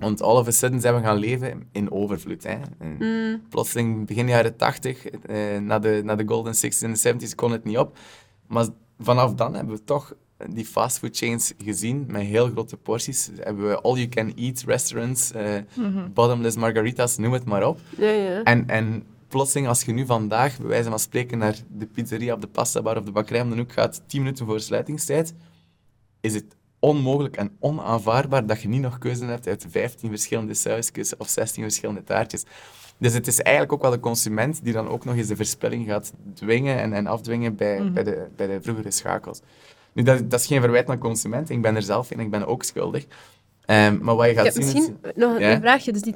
Want 0.00 0.22
all 0.22 0.36
of 0.36 0.46
a 0.46 0.50
sudden 0.50 0.80
zijn 0.80 0.94
we 0.94 1.00
gaan 1.00 1.16
leven 1.16 1.68
in 1.72 1.90
overvloed. 1.90 2.42
Hè. 2.42 2.56
Mm, 2.98 3.42
Plotseling, 3.48 4.06
begin 4.06 4.28
jaren 4.28 4.56
80, 4.56 5.06
eh, 5.06 5.58
na, 5.58 5.78
de, 5.78 6.00
na 6.04 6.14
de 6.14 6.24
golden 6.26 6.54
60s 6.54 6.82
en 6.82 6.92
de 6.92 7.26
70s, 7.28 7.34
kon 7.34 7.52
het 7.52 7.64
niet 7.64 7.78
op. 7.78 7.98
Maar 8.46 8.66
vanaf 8.98 9.34
dan 9.34 9.54
hebben 9.54 9.74
we 9.74 9.84
toch 9.84 10.14
die 10.50 10.64
fastfood 10.64 11.16
chains 11.16 11.52
gezien 11.58 12.04
met 12.08 12.22
heel 12.22 12.48
grote 12.48 12.76
porties. 12.76 13.30
Hebben 13.40 13.68
we 13.68 13.80
all-you-can-eat 13.80 14.62
restaurants, 14.66 15.32
eh, 15.32 15.54
bottomless 16.14 16.56
margaritas, 16.56 17.16
noem 17.16 17.32
het 17.32 17.44
maar 17.44 17.66
op. 17.66 17.80
ja, 17.98 18.10
ja. 18.10 18.42
En, 18.42 18.68
en 18.68 19.04
plotseling, 19.28 19.68
als 19.68 19.82
je 19.82 19.92
nu 19.92 20.06
vandaag, 20.06 20.58
bij 20.58 20.68
wijze 20.68 20.88
van 20.88 20.98
spreken, 20.98 21.38
naar 21.38 21.56
de 21.68 21.86
pizzeria 21.86 22.34
of 22.34 22.40
de 22.40 22.46
pasta 22.46 22.82
bar 22.82 22.96
of 22.96 23.04
de 23.04 23.12
bakkerij 23.12 23.42
om 23.42 23.50
de 23.50 23.56
hoek 23.56 23.72
gaat, 23.72 24.02
10 24.06 24.22
minuten 24.22 24.46
voor 24.46 24.60
sluitingstijd, 24.60 25.34
is 26.20 26.34
het 26.34 26.56
onmogelijk 26.84 27.36
en 27.36 27.56
onaanvaardbaar 27.60 28.46
dat 28.46 28.62
je 28.62 28.68
niet 28.68 28.80
nog 28.80 28.98
keuze 28.98 29.24
hebt 29.24 29.46
uit 29.46 29.66
15 29.70 30.08
verschillende 30.10 30.54
sausjes 30.54 31.16
of 31.16 31.28
16 31.28 31.62
verschillende 31.62 32.04
taartjes. 32.04 32.44
Dus 32.98 33.12
het 33.12 33.26
is 33.26 33.40
eigenlijk 33.40 33.72
ook 33.74 33.82
wel 33.82 33.90
de 33.90 34.00
consument 34.00 34.60
die 34.64 34.72
dan 34.72 34.88
ook 34.88 35.04
nog 35.04 35.16
eens 35.16 35.26
de 35.28 35.36
verspilling 35.36 35.86
gaat 35.86 36.12
dwingen 36.34 36.78
en, 36.78 36.92
en 36.92 37.06
afdwingen 37.06 37.56
bij, 37.56 37.90
bij, 37.92 38.04
de, 38.04 38.26
bij 38.36 38.46
de 38.46 38.58
vroegere 38.62 38.90
schakels. 38.90 39.40
Nu, 39.92 40.02
dat, 40.02 40.30
dat 40.30 40.40
is 40.40 40.46
geen 40.46 40.60
verwijt 40.60 40.86
naar 40.86 40.98
consument. 40.98 41.50
Ik 41.50 41.62
ben 41.62 41.76
er 41.76 41.82
zelf 41.82 42.10
in, 42.10 42.20
ik 42.20 42.30
ben 42.30 42.46
ook 42.46 42.62
schuldig. 42.62 43.04
Ehm, 43.64 43.98
maar 44.00 44.14
wat 44.14 44.26
je 44.26 44.34
gaat 44.34 44.52
zien... 44.54 44.62
is- 44.62 44.72
misschien 44.72 44.96
nog 45.14 45.38
Ja? 45.38 45.52
een 45.52 45.60
vraagje. 45.60 45.92
Dus 45.92 46.02
die 46.02 46.14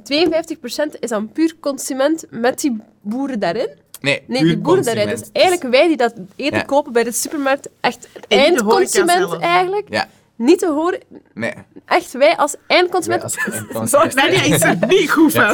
52% 0.95 0.99
is 0.99 1.09
dan 1.09 1.31
puur 1.31 1.55
consument 1.59 2.25
met 2.29 2.59
die 2.61 2.77
boeren 3.01 3.39
daarin? 3.39 3.69
Nee, 4.01 4.23
Nee, 4.27 4.39
puur 4.41 4.49
die 4.49 4.57
boeren 4.57 4.83
daarin. 4.83 5.07
Dus 5.07 5.21
eigenlijk 5.31 5.71
wij 5.71 5.87
die 5.87 5.97
dat 5.97 6.13
eten 6.35 6.57
Ja. 6.57 6.63
kopen 6.63 6.93
bij 6.93 7.03
de 7.03 7.11
supermarkt, 7.11 7.69
echt 7.79 8.09
eindconsument 8.27 9.37
eigenlijk. 9.39 9.87
Ja, 9.89 10.07
Niet 10.41 10.59
te 10.59 10.67
horen, 10.67 10.99
nee. 11.33 11.53
echt 11.85 12.11
wij 12.11 12.37
als 12.37 12.55
eindconsument. 12.67 13.21
Wij 13.21 13.31
als 13.31 13.37
eindconsument. 13.55 13.89
Volgens 13.89 14.13
mij 14.13 14.29
is 14.33 14.61
er 14.61 14.77
niet 14.87 15.11
goed 15.11 15.31
van. 15.31 15.43
52%! 15.43 15.51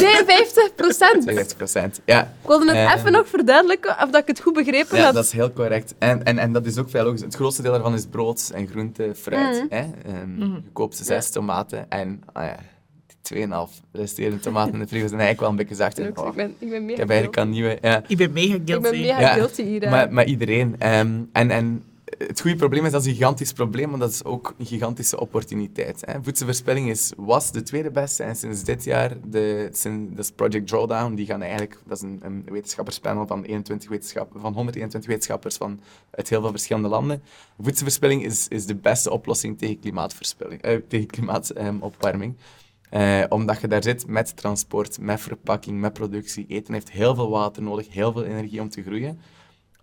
52 0.75 1.55
procent. 1.57 2.01
Ja, 2.05 2.21
Ik 2.21 2.47
wilde 2.47 2.65
het 2.65 2.75
Eh, 2.75 2.93
even 2.99 3.11
nog 3.11 3.27
verduidelijken 3.27 3.91
of 3.91 4.09
dat 4.09 4.21
ik 4.21 4.27
het 4.27 4.39
goed 4.39 4.53
begrepen 4.53 4.97
ja, 4.97 5.03
had. 5.03 5.13
dat 5.13 5.23
is 5.23 5.31
heel 5.31 5.53
correct. 5.53 5.93
En, 5.99 6.23
en, 6.23 6.37
en 6.37 6.51
dat 6.51 6.65
is 6.65 6.77
ook 6.77 6.89
veel 6.89 7.03
logisch. 7.03 7.21
Het 7.21 7.35
grootste 7.35 7.61
deel 7.61 7.71
daarvan 7.71 7.93
is 7.93 8.05
brood 8.05 8.51
en 8.53 8.67
groente, 8.67 9.11
fruit. 9.15 9.55
Mhm. 9.63 9.65
Hè? 9.75 9.81
Ehm, 10.05 10.39
Je 10.43 10.61
koopt 10.73 10.97
zes 10.97 11.29
tomaten 11.29 11.89
en 11.89 12.21
ah 12.33 12.43
ja, 12.43 12.55
die 13.21 13.47
2,5 13.47 13.53
resterende 13.91 14.39
tomaten 14.39 14.73
in 14.73 14.79
de 14.79 14.87
frigo 14.87 15.07
zijn 15.07 15.19
eigenlijk 15.19 15.39
wel 15.39 15.49
een 15.49 15.55
beetje 15.55 15.75
zacht. 15.75 15.99
Ik 15.99 16.19
oh, 16.19 16.33
ben, 16.35 16.55
ik 16.59 16.69
ben 16.69 16.79
ik 16.79 16.85
mega 16.85 16.99
heb 16.99 17.09
eigenlijk 17.09 17.39
guilty. 17.39 17.39
een 17.39 17.49
nieuwe... 17.49 17.77
Ja. 17.81 18.03
Ik 18.07 18.17
ben 18.17 18.31
mega 18.33 18.53
Ik 18.55 18.65
ben 18.65 18.81
guilty. 18.81 18.99
mega 18.99 19.19
Ja, 19.19 19.33
guilty 19.33 19.63
hier. 19.63 19.89
Maar, 19.89 20.13
maar 20.13 20.25
iedereen. 20.25 20.75
Ehm, 20.79 21.19
en, 21.31 21.51
en 21.51 21.83
het 22.17 22.41
goede 22.41 22.55
probleem 22.57 22.85
is, 22.85 22.91
dat 22.91 23.01
is 23.01 23.07
een 23.07 23.13
gigantisch 23.13 23.53
probleem, 23.53 23.89
maar 23.89 23.99
dat 23.99 24.11
is 24.11 24.23
ook 24.23 24.55
een 24.57 24.65
gigantische 24.65 25.19
opportuniteit. 25.19 26.03
Hè. 26.05 26.23
Voedselverspilling 26.23 26.89
is, 26.89 27.13
was 27.17 27.51
de 27.51 27.63
tweede 27.63 27.91
beste 27.91 28.23
en 28.23 28.35
sinds 28.35 28.63
dit 28.63 28.83
jaar, 28.83 29.17
de, 29.25 29.69
sinds, 29.71 30.15
dat 30.15 30.25
is 30.25 30.31
Project 30.31 30.67
Drawdown, 30.67 31.13
die 31.13 31.25
gaan 31.25 31.41
eigenlijk, 31.41 31.79
dat 31.85 31.97
is 31.97 32.03
een, 32.03 32.19
een 32.23 32.43
wetenschapperspanel 32.45 33.27
van, 33.27 33.43
21 33.43 33.89
wetenschap, 33.89 34.31
van 34.35 34.53
121 34.53 35.09
wetenschappers 35.09 35.57
van 35.57 35.79
uit 36.11 36.29
heel 36.29 36.41
veel 36.41 36.51
verschillende 36.51 36.87
landen. 36.87 37.23
Voedselverspilling 37.59 38.25
is, 38.25 38.47
is 38.47 38.65
de 38.65 38.75
beste 38.75 39.11
oplossing 39.11 39.57
tegen 39.57 39.79
klimaatverspilling, 39.79 40.61
eh, 40.61 40.77
tegen 40.87 41.07
klimaatopwarming. 41.07 42.35
Eh, 42.89 43.23
omdat 43.29 43.61
je 43.61 43.67
daar 43.67 43.83
zit 43.83 44.07
met 44.07 44.37
transport, 44.37 44.99
met 44.99 45.21
verpakking, 45.21 45.79
met 45.79 45.93
productie. 45.93 46.45
Eten 46.47 46.73
heeft 46.73 46.91
heel 46.91 47.15
veel 47.15 47.29
water 47.29 47.63
nodig, 47.63 47.93
heel 47.93 48.11
veel 48.11 48.23
energie 48.23 48.61
om 48.61 48.69
te 48.69 48.83
groeien. 48.83 49.19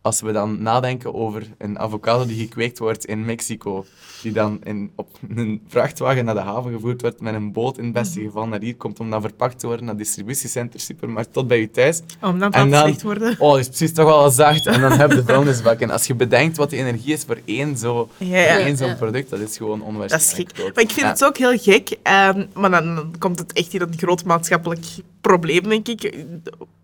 Als 0.02 0.20
we 0.20 0.32
dan 0.32 0.62
nadenken 0.62 1.14
over 1.14 1.46
een 1.58 1.78
avocado 1.78 2.26
die 2.26 2.36
gekweekt 2.38 2.78
wordt 2.78 3.04
in 3.04 3.24
Mexico, 3.24 3.84
die 4.22 4.32
dan 4.32 4.60
in, 4.64 4.90
op 4.96 5.08
een 5.36 5.62
vrachtwagen 5.68 6.24
naar 6.24 6.34
de 6.34 6.40
haven 6.40 6.72
gevoerd 6.72 7.00
wordt, 7.00 7.20
met 7.20 7.34
een 7.34 7.52
boot 7.52 7.78
in 7.78 7.84
het 7.84 7.92
beste 7.92 8.18
Mhm. 8.18 8.26
geval 8.28 8.46
naar 8.46 8.60
hier 8.60 8.76
komt 8.76 9.00
om 9.00 9.10
dan 9.10 9.20
verpakt 9.20 9.58
te 9.58 9.66
worden 9.66 9.84
naar 9.86 9.96
distributiecenter, 9.96 10.80
supermarkt, 10.80 11.32
tot 11.32 11.46
bij 11.48 11.60
je 11.60 11.70
thuis. 11.70 12.00
Om 12.20 12.38
dan 12.38 12.52
En 12.52 12.64
te 12.64 12.70
dan- 12.70 12.80
slecht 12.82 13.02
worden. 13.02 13.36
Oh, 13.38 13.58
is 13.58 13.66
precies 13.66 13.92
toch 13.92 14.04
wel 14.06 14.30
zacht. 14.30 14.66
En 14.66 14.80
dan 14.80 14.92
heb 14.92 15.10
je 15.10 15.16
de 15.16 15.24
vuilnisbak. 15.32 15.80
En 15.80 15.90
als 15.90 16.06
je 16.06 16.14
bedenkt 16.14 16.56
wat 16.56 16.70
de 16.70 16.76
energie 16.76 17.12
is 17.12 17.24
voor 17.24 17.38
één 17.44 17.76
zo- 17.78 18.08
Ja, 18.16 18.38
ja. 18.38 18.54
voor 18.54 18.64
één 18.64 18.76
zo'n 18.76 18.88
Ja. 18.88 18.94
product, 18.94 19.30
dat 19.30 19.40
is 19.40 19.56
gewoon 19.56 19.78
Dat 19.78 19.88
is 19.88 19.94
onwaarschijnlijk 19.94 20.56
gek. 20.56 20.74
Maar 20.74 20.84
ik 20.84 20.90
vind 20.90 21.06
het 21.06 21.24
ook 21.24 21.36
heel 21.36 21.58
gek. 21.58 21.96
ehm, 22.02 22.46
maar 22.54 22.70
dan, 22.70 22.94
dan 22.94 23.14
komt 23.18 23.38
het 23.38 23.52
echt 23.52 23.74
in 23.74 23.80
een 23.80 23.98
groot 23.98 24.24
maatschappelijk 24.24 24.84
probleem, 25.20 25.68
denk 25.68 25.88
ik. 25.88 26.14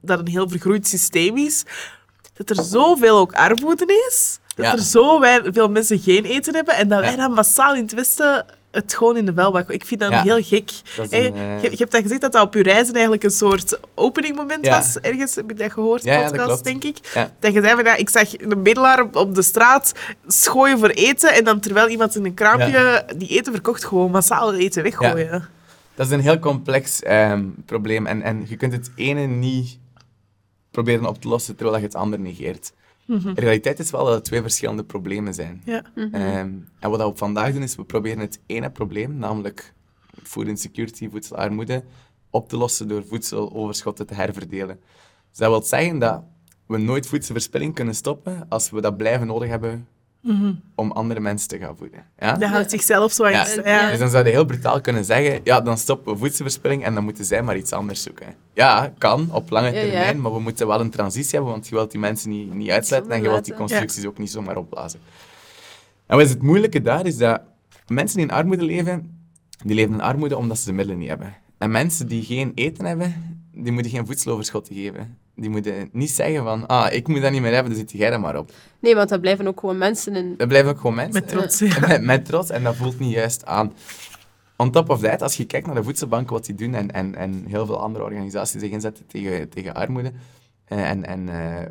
Dat 0.01 0.19
een 0.19 0.29
heel 0.29 0.49
vergroeid 0.49 0.87
systeem 0.89 1.37
is. 1.37 1.65
Dat 2.45 2.57
er 2.57 2.65
zoveel 2.65 3.19
ook 3.19 3.33
armoede 3.33 4.05
is. 4.09 4.39
Dat 4.55 4.67
Ja. 4.67 4.73
er 4.73 4.79
zo 4.79 5.21
veel 5.53 5.69
mensen 5.69 5.99
geen 5.99 6.25
eten 6.25 6.55
hebben. 6.55 6.75
En 6.75 6.89
dat 6.89 7.01
wij 7.01 7.17
dan 7.17 7.33
massaal 7.33 7.75
in 7.75 7.83
het 7.83 7.93
Westen 7.95 8.47
het 8.71 8.95
gewoon 8.95 9.17
in 9.17 9.27
de 9.27 9.33
vuilbak... 9.35 9.71
Ik 9.71 9.85
vind 9.85 10.01
dat 10.01 10.11
Ja. 10.11 10.23
heel 10.23 10.43
gek. 10.43 10.71
Dat 10.97 11.13
een, 11.13 11.35
eh, 11.35 11.63
je, 11.63 11.71
je 11.71 11.77
hebt 11.77 11.93
dat 11.93 12.03
gezegd 12.03 12.21
dat 12.21 12.33
dat 12.33 12.43
op 12.43 12.55
je 12.55 12.63
reizen 12.63 12.93
eigenlijk 12.93 13.23
een 13.25 13.31
soort 13.31 13.81
openingmoment 13.95 14.67
Ja. 14.67 14.77
was. 14.77 14.99
Ergens 15.01 15.35
heb 15.35 15.51
ik 15.51 15.59
dat 15.59 15.73
gehoord, 15.73 16.03
Ja, 16.03 16.23
dat 16.23 16.33
podcast, 16.37 16.65
denk 16.65 16.85
ik. 16.85 16.99
Ja. 17.15 17.31
Dat 17.41 17.53
je 17.53 17.61
zei 17.63 17.75
van, 17.75 17.85
ja, 17.85 17.95
ik 17.97 18.09
zag 18.09 18.39
een 18.41 18.63
bedelaar 18.63 19.01
op, 19.03 19.17
op 19.17 19.35
de 19.35 19.43
straat 19.43 19.93
schooien 20.27 20.79
voor 20.79 20.89
eten 20.89 21.33
en 21.35 21.45
dan 21.45 21.61
terwijl 21.61 21.89
iemand 21.89 22.17
in 22.17 22.25
een 22.25 22.35
kraampje 22.35 23.05
die 23.17 23.29
eten 23.29 23.53
verkocht, 23.53 23.85
gewoon 23.85 24.11
massaal 24.11 24.55
eten 24.55 24.83
weggooien. 24.83 25.49
Dat 25.95 26.07
is 26.07 26.13
een 26.13 26.21
heel 26.21 26.39
complex 26.39 27.03
ehm, 27.03 27.45
probleem. 27.67 28.07
En, 28.07 28.23
en 28.23 28.45
je 28.49 28.57
kunt 28.57 28.73
het 28.73 28.91
ene 28.97 29.21
niet 29.27 29.79
proberen 30.83 31.09
op 31.09 31.21
te 31.21 31.29
lossen 31.29 31.57
terwijl 31.57 31.77
je 31.79 31.85
het 31.85 31.95
andere 31.95 32.23
negeert. 32.23 32.73
De 33.07 33.33
realiteit 33.35 33.79
is 33.79 33.91
wel 33.91 34.05
dat 34.05 34.15
het 34.15 34.25
twee 34.25 34.41
verschillende 34.41 34.85
problemen 34.85 35.35
zijn. 35.35 35.63
Ja. 35.65 35.83
Ehm, 35.95 36.53
en 36.79 36.91
wat 36.91 37.11
we 37.11 37.13
vandaag 37.15 37.53
doen, 37.53 37.63
is 37.63 37.77
we 37.77 37.85
proberen 37.85 38.19
het 38.19 38.41
ene 38.47 38.71
probleem, 38.71 39.17
namelijk 39.17 39.75
food 40.23 40.47
insecurity, 40.47 41.11
voedselarmoede, 41.11 41.85
op 42.31 42.49
te 42.49 42.57
lossen 42.57 42.89
door 42.89 43.05
voedseloverschotten 43.05 44.07
te 44.07 44.15
herverdelen. 44.15 44.81
Dus 45.29 45.39
dat 45.39 45.51
wil 45.51 45.63
zeggen 45.63 45.99
dat 45.99 46.23
we 46.67 46.79
nooit 46.79 47.07
voedselverspilling 47.07 47.75
kunnen 47.75 47.95
stoppen 47.95 48.47
als 48.49 48.71
we 48.71 48.81
dat 48.81 48.97
blijven 48.97 49.27
nodig 49.27 49.49
hebben 49.49 49.87
om 50.75 50.91
andere 50.93 51.21
mensen 51.21 51.49
te 51.49 51.59
gaan 51.59 51.77
voeden. 51.77 52.05
Ja? 52.19 52.33
Dat 52.37 52.49
houdt 52.51 52.71
zichzelf 52.71 53.13
zo 53.13 53.25
aan 53.25 53.31
Ja. 53.33 53.47
je- 53.47 53.61
Ja. 53.65 53.81
ja. 53.81 53.91
Dus 53.91 53.99
dan 53.99 54.09
zou 54.11 54.25
je 54.25 54.31
heel 54.31 54.45
brutaal 54.45 54.81
kunnen 54.81 55.05
zeggen, 55.05 55.41
ja, 55.45 55.61
dan 55.61 55.79
stoppen 55.79 56.13
we 56.13 56.19
voedselverspilling 56.19 56.85
en 56.85 56.95
dan 56.95 57.05
moeten 57.05 57.25
zij 57.25 57.43
maar 57.43 57.57
iets 57.57 57.73
anders 57.73 58.03
zoeken. 58.03 58.27
Ja, 58.55 58.93
kan, 58.99 59.29
op 59.33 59.51
lange 59.51 59.71
Ja, 59.71 59.81
ja. 59.81 59.83
termijn, 59.83 60.21
maar 60.21 60.33
we 60.33 60.41
moeten 60.41 60.67
wel 60.67 60.81
een 60.81 60.91
transitie 60.91 61.31
hebben, 61.35 61.51
want 61.51 61.69
je 61.69 61.75
wilt 61.75 61.91
die 61.91 62.01
mensen 62.01 62.31
niet, 62.31 62.55
niet 62.55 62.71
uitsluiten 62.71 63.13
en 63.13 63.23
je 63.23 63.29
wilt 63.29 63.45
die 63.45 63.55
constructies 63.55 64.07
ook 64.07 64.19
niet 64.19 64.31
zomaar 64.31 64.57
opblazen. 64.57 65.01
En 66.07 66.17
wat 66.17 66.25
is 66.27 66.31
het 66.33 66.43
moeilijke 66.43 66.81
daar, 66.81 67.07
is 67.07 67.17
dat 67.17 67.41
mensen 67.87 68.17
die 68.17 68.27
in 68.27 68.33
armoede 68.33 68.65
leven, 68.65 69.19
die 69.65 69.75
leven 69.75 69.93
in 69.95 70.01
armoede 70.01 70.37
omdat 70.37 70.59
ze 70.59 70.65
de 70.65 70.73
middelen 70.73 70.99
niet 71.01 71.09
hebben. 71.09 71.35
En 71.59 71.71
mensen 71.71 72.07
die 72.09 72.23
geen 72.23 72.53
eten 72.55 72.85
hebben, 72.85 73.39
die 73.53 73.73
moeten 73.73 73.91
geen 73.93 74.07
voedseloverschotten 74.07 74.75
geven. 74.75 75.19
Die 75.41 75.51
moeten 75.51 75.89
niet 75.93 76.11
zeggen 76.11 76.45
van, 76.45 76.67
ah, 76.67 76.93
ik 76.93 77.09
moet 77.09 77.23
dat 77.23 77.33
niet 77.33 77.41
meer 77.41 77.53
hebben, 77.53 77.73
dus 77.73 77.81
zit 77.81 77.93
jij 77.93 78.13
er 78.13 78.21
maar 78.21 78.39
op. 78.39 78.51
Nee, 78.79 78.95
want 78.95 79.09
dat 79.09 79.21
blijven 79.21 79.47
ook 79.47 79.61
gewoon 79.61 79.79
mensen 79.79 80.17
in... 80.17 80.35
Dat 80.37 80.49
blijven 80.49 80.71
ook 80.71 80.77
gewoon 80.77 80.95
mensen. 80.95 81.13
Met 81.21 81.29
trots, 81.29 81.59
ja. 81.59 81.87
met, 81.87 82.03
met 82.13 82.25
trots, 82.25 82.51
en 82.51 82.63
dat 82.63 82.77
voelt 82.77 82.99
niet 82.99 83.13
juist 83.13 83.47
aan. 83.47 83.73
On 84.57 84.71
top 84.71 84.91
of 84.91 85.01
that, 85.01 85.23
als 85.23 85.37
je 85.37 85.45
kijkt 85.45 85.67
naar 85.67 85.75
de 85.75 85.83
voedselbanken, 85.83 86.33
wat 86.33 86.45
die 86.45 86.55
doen, 86.55 86.75
en, 86.75 86.91
en, 86.91 87.15
en 87.15 87.45
heel 87.47 87.67
veel 87.67 87.81
andere 87.81 88.05
organisaties 88.05 88.61
zich 88.61 88.71
inzetten 88.71 89.07
tegen, 89.07 89.49
tegen 89.49 89.75
armoede, 89.75 90.13
eh, 90.65 90.91
en, 90.91 91.05
en 91.05 91.29
eh, 91.29 91.71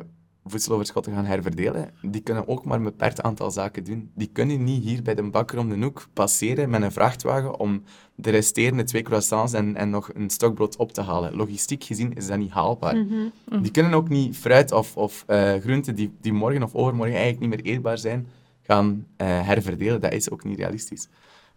voedseloverschotten 0.50 1.12
gaan 1.12 1.24
herverdelen, 1.24 1.90
die 2.02 2.20
kunnen 2.20 2.48
ook 2.48 2.64
maar 2.64 2.76
een 2.76 2.82
beperkt 2.84 3.22
aantal 3.22 3.50
zaken 3.50 3.84
doen. 3.84 4.10
Die 4.14 4.30
kunnen 4.32 4.64
niet 4.64 4.82
hier 4.84 5.02
bij 5.02 5.14
de 5.14 5.22
bakker 5.22 5.58
om 5.58 5.68
de 5.68 5.76
hoek 5.84 6.06
passeren 6.12 6.70
met 6.70 6.82
een 6.82 6.92
vrachtwagen 6.92 7.58
om 7.58 7.82
de 8.14 8.30
resterende 8.30 8.84
twee 8.84 9.02
croissants 9.02 9.52
en, 9.52 9.76
en 9.76 9.90
nog 9.90 10.10
een 10.14 10.30
stokbrood 10.30 10.76
op 10.76 10.92
te 10.92 11.02
halen. 11.02 11.34
Logistiek 11.36 11.84
gezien 11.84 12.14
is 12.14 12.26
dat 12.26 12.38
niet 12.38 12.50
haalbaar. 12.50 12.94
Die 13.62 13.70
kunnen 13.70 13.94
ook 13.94 14.08
niet 14.08 14.36
fruit 14.36 14.72
of, 14.72 14.96
of 14.96 15.24
eh, 15.26 15.54
groenten 15.54 15.94
die, 15.94 16.12
die 16.20 16.32
morgen 16.32 16.62
of 16.62 16.74
overmorgen 16.74 17.16
eigenlijk 17.16 17.46
niet 17.52 17.62
meer 17.64 17.74
eetbaar 17.74 17.98
zijn, 17.98 18.26
gaan 18.62 19.06
eh, 19.16 19.26
herverdelen. 19.46 20.00
Dat 20.00 20.12
is 20.12 20.30
ook 20.30 20.44
niet 20.44 20.58
realistisch. 20.58 21.08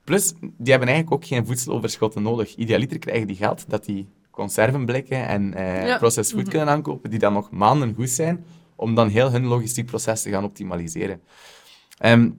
Plus, 0.03 0.33
die 0.39 0.71
hebben 0.71 0.87
eigenlijk 0.89 1.11
ook 1.11 1.25
geen 1.25 1.45
voedseloverschotten 1.45 2.21
nodig. 2.21 2.55
Idealiter 2.55 2.99
krijgen 2.99 3.27
die 3.27 3.35
geld 3.35 3.65
dat 3.67 3.85
die 3.85 4.07
conservenblikken 4.31 5.27
en 5.27 5.53
eh 5.53 5.87
Ja. 5.87 5.97
processed 5.97 6.35
food 6.35 6.49
kunnen 6.49 6.67
aankopen, 6.69 7.09
die 7.09 7.19
dan 7.19 7.33
nog 7.33 7.51
maanden 7.51 7.93
goed 7.95 8.09
zijn, 8.09 8.43
om 8.81 8.95
dan 8.95 9.07
heel 9.07 9.31
hun 9.31 9.45
logistiek 9.45 9.85
proces 9.85 10.21
te 10.21 10.29
gaan 10.29 10.43
optimaliseren. 10.43 11.21
Ehm, 11.97 12.29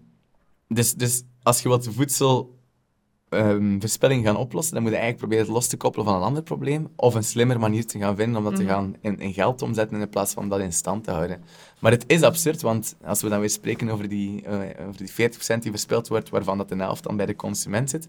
dus, 0.68 0.94
dus 0.94 1.22
als 1.42 1.62
je 1.62 1.68
wat 1.68 1.88
voedselverspilling 1.90 4.24
gaan 4.24 4.36
oplossen, 4.36 4.74
dan 4.74 4.82
moet 4.82 4.92
je 4.92 4.98
eigenlijk 4.98 5.26
proberen 5.26 5.44
het 5.44 5.54
los 5.54 5.66
te 5.66 5.76
koppelen 5.76 6.06
van 6.06 6.16
een 6.16 6.22
ander 6.22 6.42
probleem, 6.42 6.88
of 6.96 7.14
een 7.14 7.24
slimmer 7.24 7.58
manier 7.58 7.86
te 7.86 7.98
gaan 7.98 8.16
vinden 8.16 8.36
om 8.36 8.44
dat 8.44 8.56
te 8.56 8.64
gaan 8.64 8.96
in, 9.00 9.18
in 9.18 9.32
geld 9.32 9.62
omzetten 9.62 10.00
in 10.00 10.08
plaats 10.08 10.32
van 10.32 10.48
dat 10.48 10.60
in 10.60 10.72
stand 10.72 11.04
te 11.04 11.10
houden. 11.10 11.44
Maar 11.78 11.92
het 11.92 12.04
is 12.06 12.22
absurd, 12.22 12.62
want 12.62 12.96
als 13.04 13.22
we 13.22 13.28
dan 13.28 13.40
weer 13.40 13.50
spreken 13.50 13.88
over 13.88 14.08
die, 14.08 14.42
eh, 14.42 14.86
over 14.86 14.96
die 14.96 15.12
40% 15.12 15.62
die 15.62 15.70
verspild 15.70 16.08
wordt, 16.08 16.28
waarvan 16.28 16.58
dat 16.58 16.68
de 16.68 16.76
helft 16.76 17.02
dan 17.02 17.16
bij 17.16 17.26
de 17.26 17.36
consument 17.36 17.90
zit, 17.90 18.08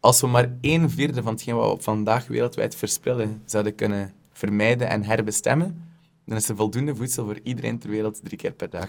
als 0.00 0.20
we 0.20 0.26
maar 0.26 0.56
een 0.60 0.90
vierde 0.90 1.22
van 1.22 1.32
hetgeen 1.32 1.56
wat 1.56 1.76
we 1.76 1.82
vandaag 1.82 2.26
wereldwijd 2.26 2.74
verspillen 2.74 3.42
zouden 3.44 3.74
kunnen 3.74 4.12
vermijden 4.32 4.88
en 4.88 5.04
herbestemmen, 5.04 5.91
dan 6.26 6.36
is 6.36 6.48
er 6.48 6.56
voldoende 6.56 6.94
voedsel 6.96 7.24
voor 7.24 7.38
iedereen 7.42 7.78
ter 7.78 7.90
wereld 7.90 8.20
drie 8.24 8.38
keer 8.38 8.52
per 8.52 8.70
dag. 8.70 8.88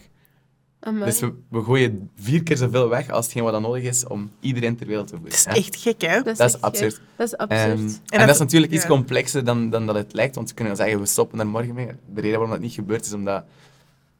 Amai. 0.79 1.05
Dus 1.05 1.19
we, 1.19 1.33
we 1.49 1.63
gooien 1.63 2.09
vier 2.15 2.43
keer 2.43 2.57
zoveel 2.57 2.89
weg 2.89 3.09
als 3.09 3.25
hetgeen 3.25 3.43
wat 3.43 3.51
dan 3.51 3.61
nodig 3.61 3.83
is 3.83 4.07
om 4.07 4.31
iedereen 4.39 4.75
ter 4.75 4.87
wereld 4.87 5.07
te 5.07 5.15
voeden. 5.17 5.39
Dat 5.45 5.55
is 5.57 5.63
echt 5.63 5.75
gek, 5.75 6.01
hè? 6.01 6.21
dat 6.21 6.39
is 6.39 6.61
absurd. 6.61 6.93
gek. 6.93 7.01
Dat 7.15 7.27
is 7.27 7.37
absurd. 7.37 7.69
Ehm, 7.79 7.79
en, 7.87 7.99
dat- 8.05 8.19
dat 8.19 8.29
is 8.29 8.37
natuurlijk 8.39 8.71
iets 8.71 8.85
complexer 8.85 9.43
dan, 9.43 9.69
dan 9.69 9.85
dat 9.85 9.95
het 9.95 10.13
lijkt, 10.13 10.35
want 10.35 10.49
we 10.49 10.55
kunnen 10.55 10.75
zeggen, 10.75 10.99
we 10.99 11.05
stoppen 11.05 11.39
er 11.39 11.47
morgen 11.47 11.73
mee. 11.73 11.85
De 11.87 12.21
reden 12.21 12.31
waarom 12.31 12.49
dat 12.49 12.59
niet 12.59 12.73
gebeurt, 12.73 13.05
is 13.05 13.13
omdat 13.13 13.45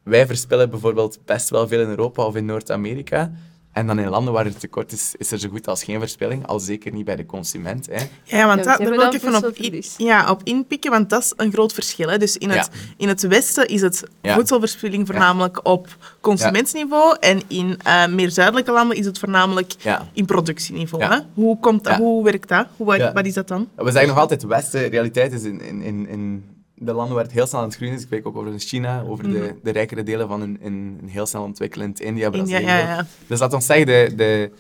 wij 0.04 0.28
verspillen 0.28 0.70
bijvoorbeeld 0.70 1.20
best 1.26 1.50
wel 1.50 1.68
veel 1.68 1.82
in 1.82 1.88
Europa 1.90 2.24
of 2.26 2.36
in 2.36 2.46
Noord-Amerika. 2.46 3.32
En 3.74 3.88
dan 3.88 4.00
in 4.00 4.10
landen 4.10 4.34
waar 4.34 4.46
er 4.46 4.58
tekort 4.58 4.92
is, 4.92 5.16
is 5.18 5.32
er 5.32 5.40
zo 5.40 5.50
goed 5.50 5.68
als 5.68 5.84
geen 5.84 6.00
verspilling, 6.00 6.48
al 6.48 6.60
zeker 6.60 6.92
niet 6.94 7.06
bij 7.06 7.16
de 7.16 7.26
consument. 7.26 7.86
Hè. 7.92 7.94
Ja, 8.38 8.46
want 8.48 8.60
Ja, 8.60 8.66
dat, 8.66 8.78
ze 8.78 8.84
daar 8.84 8.92
wil 8.92 9.02
ik 9.02 9.14
even 9.14 9.36
op, 9.36 9.56
in, 9.56 9.84
ja, 9.98 10.30
op 10.30 10.42
inpikken, 10.44 10.92
want 10.92 11.10
dat 11.10 11.22
is 11.24 11.34
een 11.36 11.52
groot 11.52 11.74
verschil. 11.74 12.10
Hè. 12.10 12.18
Dus 12.18 12.38
in 12.38 12.50
het, 12.50 12.70
Ja. 12.72 12.80
in 12.98 13.08
het 13.08 13.22
Westen 13.28 13.68
is 13.68 13.82
het 13.82 14.04
Ja. 14.22 14.34
voedselverspilling 14.36 15.08
voornamelijk 15.08 15.60
op 15.68 15.98
consumentsniveau 16.22 17.18
en 17.20 17.42
in 17.48 17.78
eh, 17.84 18.08
meer 18.08 18.30
zuidelijke 18.30 18.72
landen 18.72 18.98
is 18.98 19.06
het 19.06 19.20
voornamelijk 19.20 19.74
Ja. 19.78 20.08
in 20.14 20.26
productieniveau. 20.26 21.04
Ja. 21.04 21.10
Hè. 21.12 21.20
Hoe, 21.34 21.60
komt, 21.60 21.84
dat- 21.84 21.94
Ja. 21.94 22.00
hoe 22.00 22.24
werkt 22.24 22.48
dat? 22.48 22.68
Hoe, 22.78 22.86
wat, 22.86 22.98
Ja. 22.98 23.14
wat 23.14 23.26
is 23.26 23.34
dat 23.34 23.48
dan? 23.48 23.68
We 23.76 23.92
zeggen 23.92 24.08
nog 24.08 24.18
altijd, 24.18 24.44
Westen, 24.44 24.88
realiteit 24.90 25.34
is 25.34 25.44
in, 25.44 25.62
in, 25.62 25.82
in, 25.82 26.08
in 26.08 26.44
de 26.76 26.94
landen 26.94 27.16
waar 27.16 27.24
het 27.24 27.34
heel 27.34 27.48
snel 27.48 27.62
aan 27.62 27.68
het 27.68 27.76
groeien 27.76 27.94
is. 27.94 28.02
Ik 28.02 28.06
spreek 28.08 28.28
ook 28.28 28.38
over 28.38 28.60
China, 28.60 29.02
over 29.02 29.24
de, 29.24 29.56
de 29.64 29.72
rijkere 29.72 30.04
delen 30.04 30.28
van 30.28 30.42
een, 30.42 30.58
een, 30.62 30.98
een 31.02 31.10
heel 31.10 31.26
snel 31.26 31.44
ontwikkelend 31.44 32.00
India, 32.00 32.26
India, 32.26 32.44
Brazilië. 32.44 32.66
ja, 32.66 32.78
ja. 32.78 33.06
Dus 33.28 33.40
laat 33.40 33.54
ons 33.54 33.66
zeggen, 33.66 33.86
de, 33.86 34.14
de, 34.16 34.52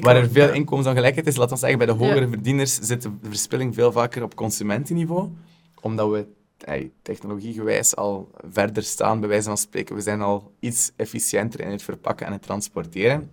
waar 0.00 0.16
er 0.16 0.30
veel 0.30 0.52
inkomensongelijkheid 0.52 1.26
is, 1.26 1.36
laat 1.36 1.50
ons 1.50 1.60
zeggen, 1.60 1.78
bij 1.78 1.86
de 1.86 1.92
hogere 1.92 2.28
verdieners 2.28 2.74
zit 2.74 3.02
de 3.02 3.10
verspilling 3.22 3.74
veel 3.74 3.92
vaker 3.92 4.22
op 4.22 4.34
consumentenniveau, 4.34 5.30
omdat 5.80 6.10
we 6.10 6.26
hey, 6.58 6.90
technologiegewijs 7.02 7.96
al 7.96 8.30
verder 8.50 8.82
staan, 8.82 9.20
bij 9.20 9.28
wijze 9.28 9.48
van 9.48 9.58
spreken. 9.58 9.94
We 9.94 10.00
zijn 10.00 10.20
al 10.20 10.52
iets 10.60 10.92
efficiënter 10.96 11.60
in 11.60 11.70
het 11.70 11.82
verpakken 11.82 12.26
en 12.26 12.32
het 12.32 12.42
transporteren. 12.42 13.30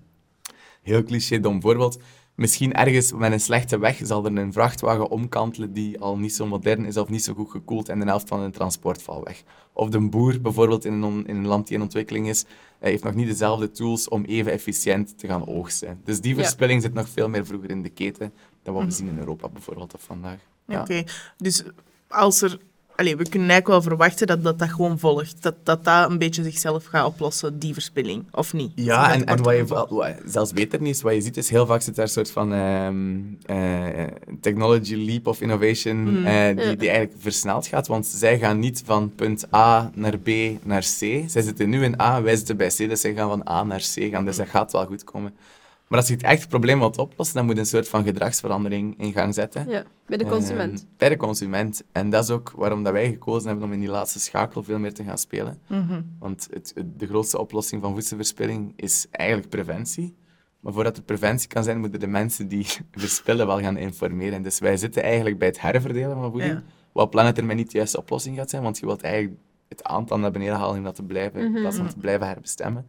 Heel 0.81 1.03
cliché, 1.03 1.39
dom 1.39 1.61
voorbeeld. 1.61 1.99
Misschien 2.35 2.73
ergens 2.73 3.13
met 3.13 3.31
een 3.31 3.39
slechte 3.39 3.79
weg 3.79 3.99
zal 4.03 4.25
er 4.25 4.37
een 4.37 4.53
vrachtwagen 4.53 5.09
omkantelen 5.09 5.73
die 5.73 5.99
al 5.99 6.17
niet 6.17 6.33
zo 6.33 6.45
modern 6.45 6.85
is 6.85 6.97
of 6.97 7.09
niet 7.09 7.23
zo 7.23 7.33
goed 7.33 7.51
gekoeld 7.51 7.89
en 7.89 7.99
de 7.99 8.05
helft 8.05 8.27
van 8.27 8.39
een 8.39 8.51
transport 8.51 9.01
valt 9.03 9.23
weg. 9.27 9.43
Of 9.73 9.89
de 9.89 9.99
boer 9.99 10.41
bijvoorbeeld 10.41 10.85
in 10.85 11.01
een, 11.01 11.27
in 11.27 11.35
een 11.35 11.45
land 11.47 11.67
die 11.67 11.75
in 11.75 11.81
ontwikkeling 11.81 12.27
is, 12.27 12.45
hij 12.79 12.89
heeft 12.89 13.03
nog 13.03 13.13
niet 13.13 13.27
dezelfde 13.27 13.71
tools 13.71 14.09
om 14.09 14.23
even 14.23 14.51
efficiënt 14.51 15.17
te 15.17 15.27
gaan 15.27 15.47
oogsten. 15.47 16.01
Dus 16.03 16.21
die 16.21 16.35
Ja. 16.35 16.41
verspilling 16.41 16.81
zit 16.81 16.93
nog 16.93 17.09
veel 17.09 17.29
meer 17.29 17.45
vroeger 17.45 17.69
in 17.69 17.81
de 17.81 17.89
keten 17.89 18.33
dan 18.63 18.73
wat 18.73 18.83
we 18.83 18.91
zien 18.91 19.07
in 19.07 19.17
Europa 19.17 19.49
bijvoorbeeld 19.49 19.93
of 19.93 20.01
vandaag. 20.03 20.39
Ja. 20.67 20.81
Oké, 20.81 21.03
dus 21.37 21.63
als 22.07 22.41
er... 22.41 22.59
Allee, 23.01 23.15
we 23.17 23.29
kunnen 23.29 23.49
eigenlijk 23.49 23.67
wel 23.85 23.95
verwachten 23.97 24.27
dat 24.27 24.43
dat, 24.43 24.59
dat 24.59 24.69
gewoon 24.69 24.99
volgt. 24.99 25.35
Dat, 25.43 25.55
dat 25.63 25.83
dat 25.83 26.09
een 26.09 26.17
beetje 26.17 26.43
zichzelf 26.43 26.85
gaat 26.85 27.05
oplossen, 27.05 27.59
die 27.59 27.73
verspilling. 27.73 28.23
Of 28.31 28.53
niet? 28.53 28.71
Ja, 28.75 29.13
en, 29.13 29.25
wat 29.41 29.53
je, 29.53 29.57
komt. 29.57 29.69
wel- 29.69 29.87
wat- 29.89 30.15
zelfs 30.25 30.53
beter 30.53 30.81
niet 30.81 30.95
is, 30.95 31.01
wat 31.01 31.13
je 31.13 31.21
ziet 31.21 31.37
is 31.37 31.49
heel 31.49 31.65
vaak 31.65 31.81
zit 31.81 31.95
daar 31.95 32.05
een 32.05 32.11
soort 32.11 32.31
van 32.31 32.53
ehm, 32.53 33.19
eh, 33.45 34.03
technology 34.41 34.95
leap 34.95 35.27
of 35.27 35.41
innovation 35.41 36.07
Hmm. 36.07 36.25
eh, 36.25 36.45
die, 36.57 36.75
die 36.77 36.89
eigenlijk 36.89 37.21
versneld 37.21 37.67
gaat, 37.67 37.87
want 37.87 38.05
zij 38.05 38.39
gaan 38.39 38.59
niet 38.59 38.81
van 38.85 39.11
punt 39.15 39.53
A 39.53 39.91
naar 39.93 40.17
B 40.17 40.29
naar 40.63 40.81
C. 40.81 40.99
Zij 41.27 41.41
zitten 41.41 41.69
nu 41.69 41.83
in 41.83 42.01
A, 42.01 42.21
wij 42.21 42.35
zitten 42.35 42.57
bij 42.57 42.67
C, 42.69 42.77
dus 42.77 43.01
zij 43.01 43.13
gaan 43.13 43.29
van 43.29 43.47
A 43.49 43.63
naar 43.63 43.79
C 43.95 44.09
gaan, 44.11 44.25
dus 44.25 44.35
dat 44.37 44.47
gaat 44.47 44.71
wel 44.71 44.85
goed 44.85 45.03
komen. 45.03 45.33
Maar 45.91 45.99
als 45.99 46.09
je 46.09 46.13
het 46.15 46.23
echt 46.23 46.47
probleem 46.49 46.79
wilt 46.79 46.97
oplossen, 46.97 47.35
dan 47.35 47.45
moet 47.45 47.53
je 47.55 47.59
een 47.61 47.67
soort 47.67 47.87
van 47.87 48.03
gedragsverandering 48.03 48.99
in 48.99 49.11
gang 49.13 49.33
zetten. 49.33 49.69
Ja, 49.69 49.83
bij 50.05 50.17
de 50.17 50.25
consument. 50.25 50.79
Ehm, 50.79 50.87
bij 50.97 51.09
de 51.09 51.17
consument. 51.17 51.83
En 51.91 52.09
dat 52.09 52.23
is 52.23 52.29
ook 52.29 52.51
waarom 52.55 52.83
dat 52.83 52.93
wij 52.93 53.09
gekozen 53.09 53.47
hebben 53.49 53.65
om 53.65 53.73
in 53.73 53.79
die 53.79 53.89
laatste 53.89 54.19
schakel 54.19 54.63
veel 54.63 54.79
meer 54.79 54.93
te 54.93 55.03
gaan 55.03 55.17
spelen. 55.17 55.59
Mhm. 55.67 56.01
Want 56.19 56.47
het, 56.53 56.71
het- 56.75 56.99
de 56.99 57.07
grootste 57.07 57.39
oplossing 57.39 57.81
van 57.81 57.91
voedselverspilling 57.93 58.73
is 58.75 59.07
eigenlijk 59.11 59.49
preventie. 59.49 60.15
Maar 60.59 60.73
voordat 60.73 60.97
er 60.97 61.03
preventie 61.03 61.47
kan 61.47 61.63
zijn, 61.63 61.79
moeten 61.79 61.99
de 61.99 62.07
mensen 62.07 62.47
die 62.47 62.65
verspillen 62.91 63.47
wel 63.47 63.59
gaan 63.59 63.77
informeren. 63.77 64.33
En 64.33 64.41
dus 64.43 64.59
wij 64.59 64.77
zitten 64.77 65.03
eigenlijk 65.03 65.37
bij 65.37 65.47
het 65.47 65.61
herverdelen 65.61 66.15
van 66.15 66.31
voeding. 66.31 66.53
Ja. 66.53 66.63
Wat 66.91 67.05
op 67.05 67.13
lange 67.13 67.31
termijn 67.31 67.57
niet 67.57 67.71
de 67.71 67.77
juiste 67.77 67.97
oplossing 67.97 68.37
gaat 68.37 68.49
zijn, 68.49 68.63
want 68.63 68.79
je 68.79 68.85
wilt 68.85 69.01
eigenlijk 69.01 69.35
het 69.69 69.83
aantal 69.83 70.19
naar 70.19 70.31
beneden 70.31 70.55
halen 70.55 70.77
om 70.77 70.83
dat 70.83 70.95
te 70.95 71.03
blijven, 71.03 71.39
in 71.41 71.51
plaats 71.61 71.77
van 71.77 71.87
te 71.87 71.97
blijven 71.97 72.27
herbestemmen. 72.27 72.85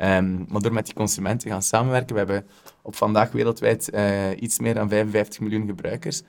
Ehm, 0.00 0.44
maar 0.48 0.60
door 0.60 0.72
met 0.72 0.84
die 0.84 0.94
consumenten 0.94 1.38
te 1.48 1.52
gaan 1.52 1.62
samenwerken, 1.62 2.12
we 2.12 2.18
hebben 2.18 2.46
op 2.82 2.96
vandaag 2.96 3.32
wereldwijd 3.32 3.90
eh, 3.90 4.40
iets 4.40 4.58
meer 4.58 4.74
dan 4.74 4.88
55 4.88 5.40
miljoen 5.40 5.66
gebruikers 5.66 6.22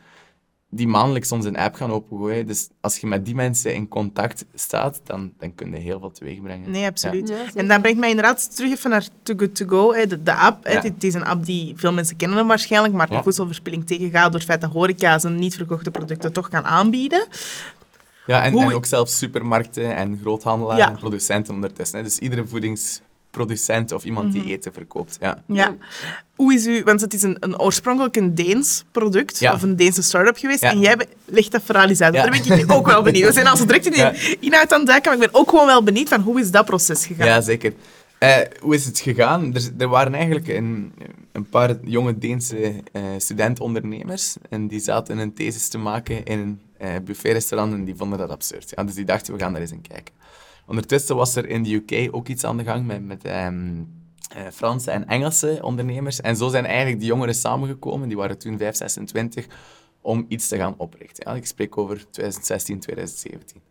die 0.73 0.88
maandelijks 0.88 1.31
onze 1.31 1.57
app 1.57 1.75
gaan 1.75 1.91
opengooien. 1.91 2.47
Dus 2.47 2.69
als 2.81 2.97
je 2.97 3.07
met 3.07 3.25
die 3.25 3.36
mensen 3.36 3.73
in 3.73 3.88
contact 3.88 4.45
staat, 4.53 5.01
dan, 5.03 5.34
dan 5.38 5.55
kun 5.55 5.71
je 5.71 5.77
heel 5.77 5.99
veel 5.99 6.12
teweeg 6.12 6.41
brengen. 6.41 6.71
Nee, 6.71 6.86
absoluut. 6.86 7.29
Ja, 7.29 7.36
en 7.55 7.67
dat 7.67 7.81
brengt 7.81 7.99
mij 7.99 8.10
inderdaad 8.10 8.55
terug 8.55 8.71
even 8.71 8.89
naar 8.89 9.07
Too 9.23 9.36
Good 9.38 9.55
To 9.55 9.65
Go, 9.67 9.93
hè, 9.93 10.07
de, 10.07 10.23
de 10.23 10.34
app. 10.36 10.67
Ja. 10.67 10.81
Het 10.81 11.03
is 11.03 11.13
een 11.13 11.25
app 11.25 11.45
die 11.45 11.73
veel 11.75 11.93
mensen 11.93 12.15
kennen 12.15 12.38
hem 12.38 12.47
waarschijnlijk, 12.47 12.93
maar 12.93 13.12
Ja. 13.12 13.17
de 13.17 13.23
voedselverspilling 13.23 13.88
tegengaat 13.88 14.23
door 14.31 14.39
het 14.39 14.49
feit 14.49 14.62
dat 14.62 14.71
horeca 14.71 15.19
zijn 15.19 15.36
niet 15.36 15.55
verkochte 15.55 15.91
producten 15.91 16.34
toch 16.34 16.49
kan 16.49 16.63
aanbieden. 16.65 17.27
Ja, 18.25 18.43
en, 18.43 18.51
Hoe- 18.51 18.62
en 18.63 18.73
ook 18.73 18.86
zelfs 18.86 19.17
supermarkten 19.17 19.95
en 19.95 20.19
groothandelaren 20.21 20.77
Ja. 20.84 20.89
en 20.89 20.97
producenten 20.97 21.53
ondertussen. 21.53 21.97
Hè. 21.97 22.03
Dus 22.03 22.19
iedere 22.19 22.47
voedingsproducent 23.32 23.91
of 23.91 24.04
iemand 24.04 24.34
die 24.34 24.44
eten 24.46 24.74
verkoopt. 24.74 25.17
Ja. 25.22 25.44
Ja. 25.48 25.76
Hoe 26.36 26.54
is 26.54 26.65
u, 26.65 26.84
want 26.84 27.02
het 27.02 27.13
is 27.13 27.22
een, 27.22 27.38
een 27.39 27.60
oorspronkelijk 27.60 28.15
een 28.15 28.36
Deens 28.36 28.84
product, 28.91 29.39
Ja. 29.39 29.54
of 29.54 29.62
een 29.62 29.76
Deense 29.76 30.02
start-up 30.02 30.38
geweest, 30.38 30.62
Ja. 30.62 30.72
en 30.72 30.80
jij 30.80 30.98
legt 31.26 31.52
dat 31.52 31.62
verhaal 31.63 31.88
eens 31.88 32.02
uit. 32.02 32.13
Daar 32.13 32.30
ben 32.48 32.60
ik 32.60 32.72
ook 32.72 32.86
wel 32.86 33.02
benieuwd. 33.02 33.28
We 33.28 33.34
zijn 33.34 33.48
al 33.48 33.58
zo 33.58 33.65
direct 33.65 33.86
in 33.86 34.15
inhoud 34.39 34.72
aan 34.74 34.80
het 34.80 34.88
duiken, 34.88 35.12
maar 35.17 35.22
ik 35.26 35.32
ben 35.32 35.41
ook 35.41 35.50
gewoon 35.50 35.65
wel 35.65 35.84
benieuwd 35.84 36.10
van 36.10 36.22
hoe 36.22 36.39
is 36.39 36.52
dat 36.52 36.65
proces 36.65 37.06
gegaan? 37.06 37.28
Ja, 37.28 37.41
zeker. 37.41 37.74
Eh, 38.17 38.38
hoe 38.60 38.76
is 38.76 38.86
het 38.86 39.00
gegaan? 39.00 39.54
Er, 39.56 39.70
er 39.78 39.88
waren 39.88 40.13
eigenlijk 40.13 40.48
een, 40.48 40.94
een 41.32 41.50
paar 41.50 41.76
jonge 41.84 42.17
Deense 42.17 42.74
eh 42.91 43.02
studentondernemers 43.17 44.36
en 44.50 44.67
die 44.67 44.80
zaten 44.80 45.17
een 45.17 45.34
thesis 45.34 45.67
te 45.67 45.78
maken 45.78 46.24
in 46.24 46.39
een 46.39 46.60
eh 46.78 46.89
buffetrestaurant 47.04 47.74
en 47.74 47.86
die 47.86 47.96
vonden 47.96 48.17
dat 48.17 48.30
absurd. 48.30 48.72
Ja, 48.76 48.84
dus 48.84 48.96
die 48.96 49.06
dachten, 49.06 49.34
we 49.34 49.39
gaan 49.39 49.52
daar 49.54 49.62
eens 49.62 49.72
in 49.72 49.82
kijken. 49.88 50.13
Ondertussen 50.67 51.15
was 51.15 51.36
er 51.36 51.50
in 51.50 51.63
de 51.63 51.74
UK 51.74 52.15
ook 52.15 52.28
iets 52.28 52.43
aan 52.43 52.58
de 52.58 52.63
gang 52.63 52.86
met, 52.86 53.06
met 53.06 53.24
ehm, 53.24 53.84
eh, 54.36 54.41
Franse 54.54 54.91
en 54.91 55.08
Engelse 55.08 55.60
ondernemers. 55.62 56.21
En 56.21 56.36
zo 56.36 56.50
zijn 56.50 56.65
eigenlijk 56.65 57.00
die 57.00 57.08
jongeren 57.08 57.36
samengekomen, 57.36 58.08
die 58.08 58.17
waren 58.17 58.38
toen 58.38 58.58
5, 58.58 58.76
26, 58.76 59.47
om 60.02 60.26
iets 60.28 60.47
te 60.47 60.58
gaan 60.58 60.74
oprichten. 60.78 61.30
Ja, 61.30 61.36
ik 61.36 61.45
spreek 61.45 61.78
over 61.78 61.95
2016, 62.12 62.80
2017. 62.80 63.62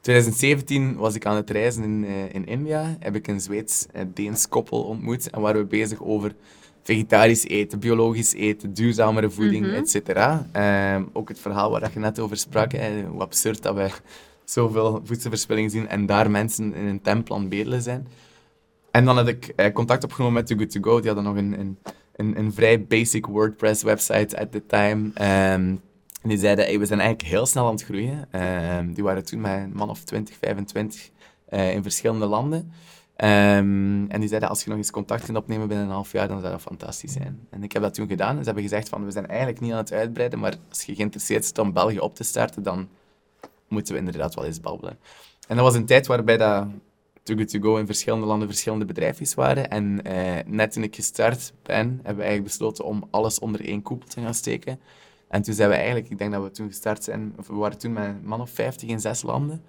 2017 0.00 0.96
was 0.96 1.14
ik 1.14 1.26
aan 1.26 1.36
het 1.36 1.50
reizen 1.50 1.82
in, 1.82 2.04
eh, 2.04 2.34
in 2.34 2.46
India. 2.46 2.96
Heb 2.98 3.14
ik 3.14 3.26
een 3.26 3.40
Zweeds-Deens 3.40 4.48
koppel 4.48 4.82
ontmoet. 4.82 5.30
En 5.30 5.40
waren 5.40 5.60
we 5.60 5.66
bezig 5.66 6.02
over 6.02 6.34
vegetarisch 6.82 7.44
eten, 7.44 7.78
biologisch 7.78 8.34
eten, 8.34 8.72
duurzamere 8.72 9.30
voeding, 9.30 9.66
et 9.72 9.90
cetera. 9.90 10.48
Ehm, 10.52 11.04
ook 11.12 11.28
het 11.28 11.38
verhaal 11.38 11.70
waar 11.70 11.90
je 11.92 11.98
net 11.98 12.18
over 12.18 12.36
sprak. 12.36 12.72
Hè, 12.72 13.02
hoe 13.02 13.20
absurd 13.20 13.62
dat 13.62 13.74
we 13.74 13.90
zoveel 14.50 15.00
voedselverspilling 15.04 15.70
zien 15.70 15.88
en 15.88 16.06
daar 16.06 16.30
mensen 16.30 16.74
in 16.74 16.86
een 16.86 17.02
tempel 17.02 17.34
aan 17.34 17.48
bedelen 17.48 17.82
zijn. 17.82 18.08
En 18.90 19.04
dan 19.04 19.16
had 19.16 19.28
ik 19.28 19.52
eh, 19.56 19.72
contact 19.72 20.04
opgenomen 20.04 20.34
met 20.34 20.46
Too 20.46 20.58
Good 20.58 20.70
To 20.70 20.80
Go. 20.80 21.00
Die 21.00 21.06
hadden 21.06 21.24
nog 21.24 21.36
een, 21.36 21.60
een, 21.60 21.78
een, 22.16 22.38
een 22.38 22.52
vrij 22.52 22.86
basic 22.86 23.26
WordPress-website 23.26 24.38
at 24.38 24.52
the 24.52 24.66
time. 24.66 25.10
Ehm, 25.14 25.76
en 26.22 26.28
die 26.28 26.38
zeiden, 26.38 26.78
we 26.78 26.86
zijn 26.86 27.00
eigenlijk 27.00 27.30
heel 27.30 27.46
snel 27.46 27.66
aan 27.66 27.72
het 27.72 27.84
groeien. 27.84 28.26
Ehm, 28.30 28.92
die 28.92 29.04
waren 29.04 29.24
toen 29.24 29.40
met 29.40 29.52
een 29.52 29.72
man 29.72 29.90
of 29.90 30.04
20, 30.04 30.36
25 30.36 31.10
eh, 31.48 31.74
in 31.74 31.82
verschillende 31.82 32.26
landen. 32.26 32.72
Ehm, 33.16 34.04
en 34.08 34.20
die 34.20 34.28
zeiden, 34.28 34.48
als 34.48 34.62
je 34.62 34.68
nog 34.68 34.78
eens 34.78 34.90
contact 34.90 35.24
kunt 35.24 35.36
opnemen 35.36 35.68
binnen 35.68 35.86
een 35.86 35.92
half 35.92 36.12
jaar, 36.12 36.28
dan 36.28 36.40
zou 36.40 36.52
dat 36.52 36.60
fantastisch 36.60 37.12
zijn. 37.12 37.46
En 37.50 37.62
ik 37.62 37.72
heb 37.72 37.82
dat 37.82 37.94
toen 37.94 38.08
gedaan. 38.08 38.30
En 38.30 38.38
ze 38.38 38.44
hebben 38.44 38.62
gezegd, 38.62 38.88
van, 38.88 39.04
we 39.04 39.10
zijn 39.10 39.26
eigenlijk 39.26 39.60
niet 39.60 39.72
aan 39.72 39.78
het 39.78 39.92
uitbreiden, 39.92 40.38
maar 40.38 40.54
als 40.68 40.82
je 40.82 40.94
geïnteresseerd 40.94 41.42
bent 41.42 41.58
om 41.58 41.72
België 41.72 41.98
op 41.98 42.14
te 42.14 42.24
starten, 42.24 42.62
dan 42.62 42.88
moeten 43.68 43.92
we 43.94 43.98
inderdaad 43.98 44.34
wel 44.34 44.44
eens 44.44 44.60
babbelen. 44.60 44.98
En 45.48 45.56
dat 45.56 45.64
was 45.64 45.74
een 45.74 45.86
tijd 45.86 46.06
waarbij 46.06 46.36
dat 46.36 46.66
Too 47.22 47.36
Good 47.36 47.48
To 47.48 47.60
Go 47.60 47.76
in 47.76 47.86
verschillende 47.86 48.26
landen 48.26 48.48
verschillende 48.48 48.84
bedrijfjes 48.84 49.34
waren. 49.34 49.70
En 49.70 50.02
eh, 50.04 50.44
net 50.46 50.72
toen 50.72 50.82
ik 50.82 50.94
gestart 50.94 51.52
ben, 51.62 51.86
hebben 51.86 52.16
we 52.16 52.22
eigenlijk 52.22 52.44
besloten 52.44 52.84
om 52.84 53.08
alles 53.10 53.38
onder 53.38 53.64
één 53.64 53.82
koepel 53.82 54.08
te 54.08 54.20
gaan 54.20 54.34
steken. 54.34 54.80
En 55.28 55.42
toen 55.42 55.54
zijn 55.54 55.68
we 55.68 55.74
eigenlijk, 55.74 56.10
ik 56.10 56.18
denk 56.18 56.32
dat 56.32 56.42
we 56.42 56.50
toen 56.50 56.68
gestart 56.68 57.04
zijn, 57.04 57.32
of 57.38 57.46
we 57.46 57.54
waren 57.54 57.78
toen 57.78 57.92
met 57.92 58.04
een 58.04 58.20
man 58.22 58.40
of 58.40 58.50
50 58.50 58.88
in 58.88 59.00
zes 59.00 59.22
landen. 59.22 59.62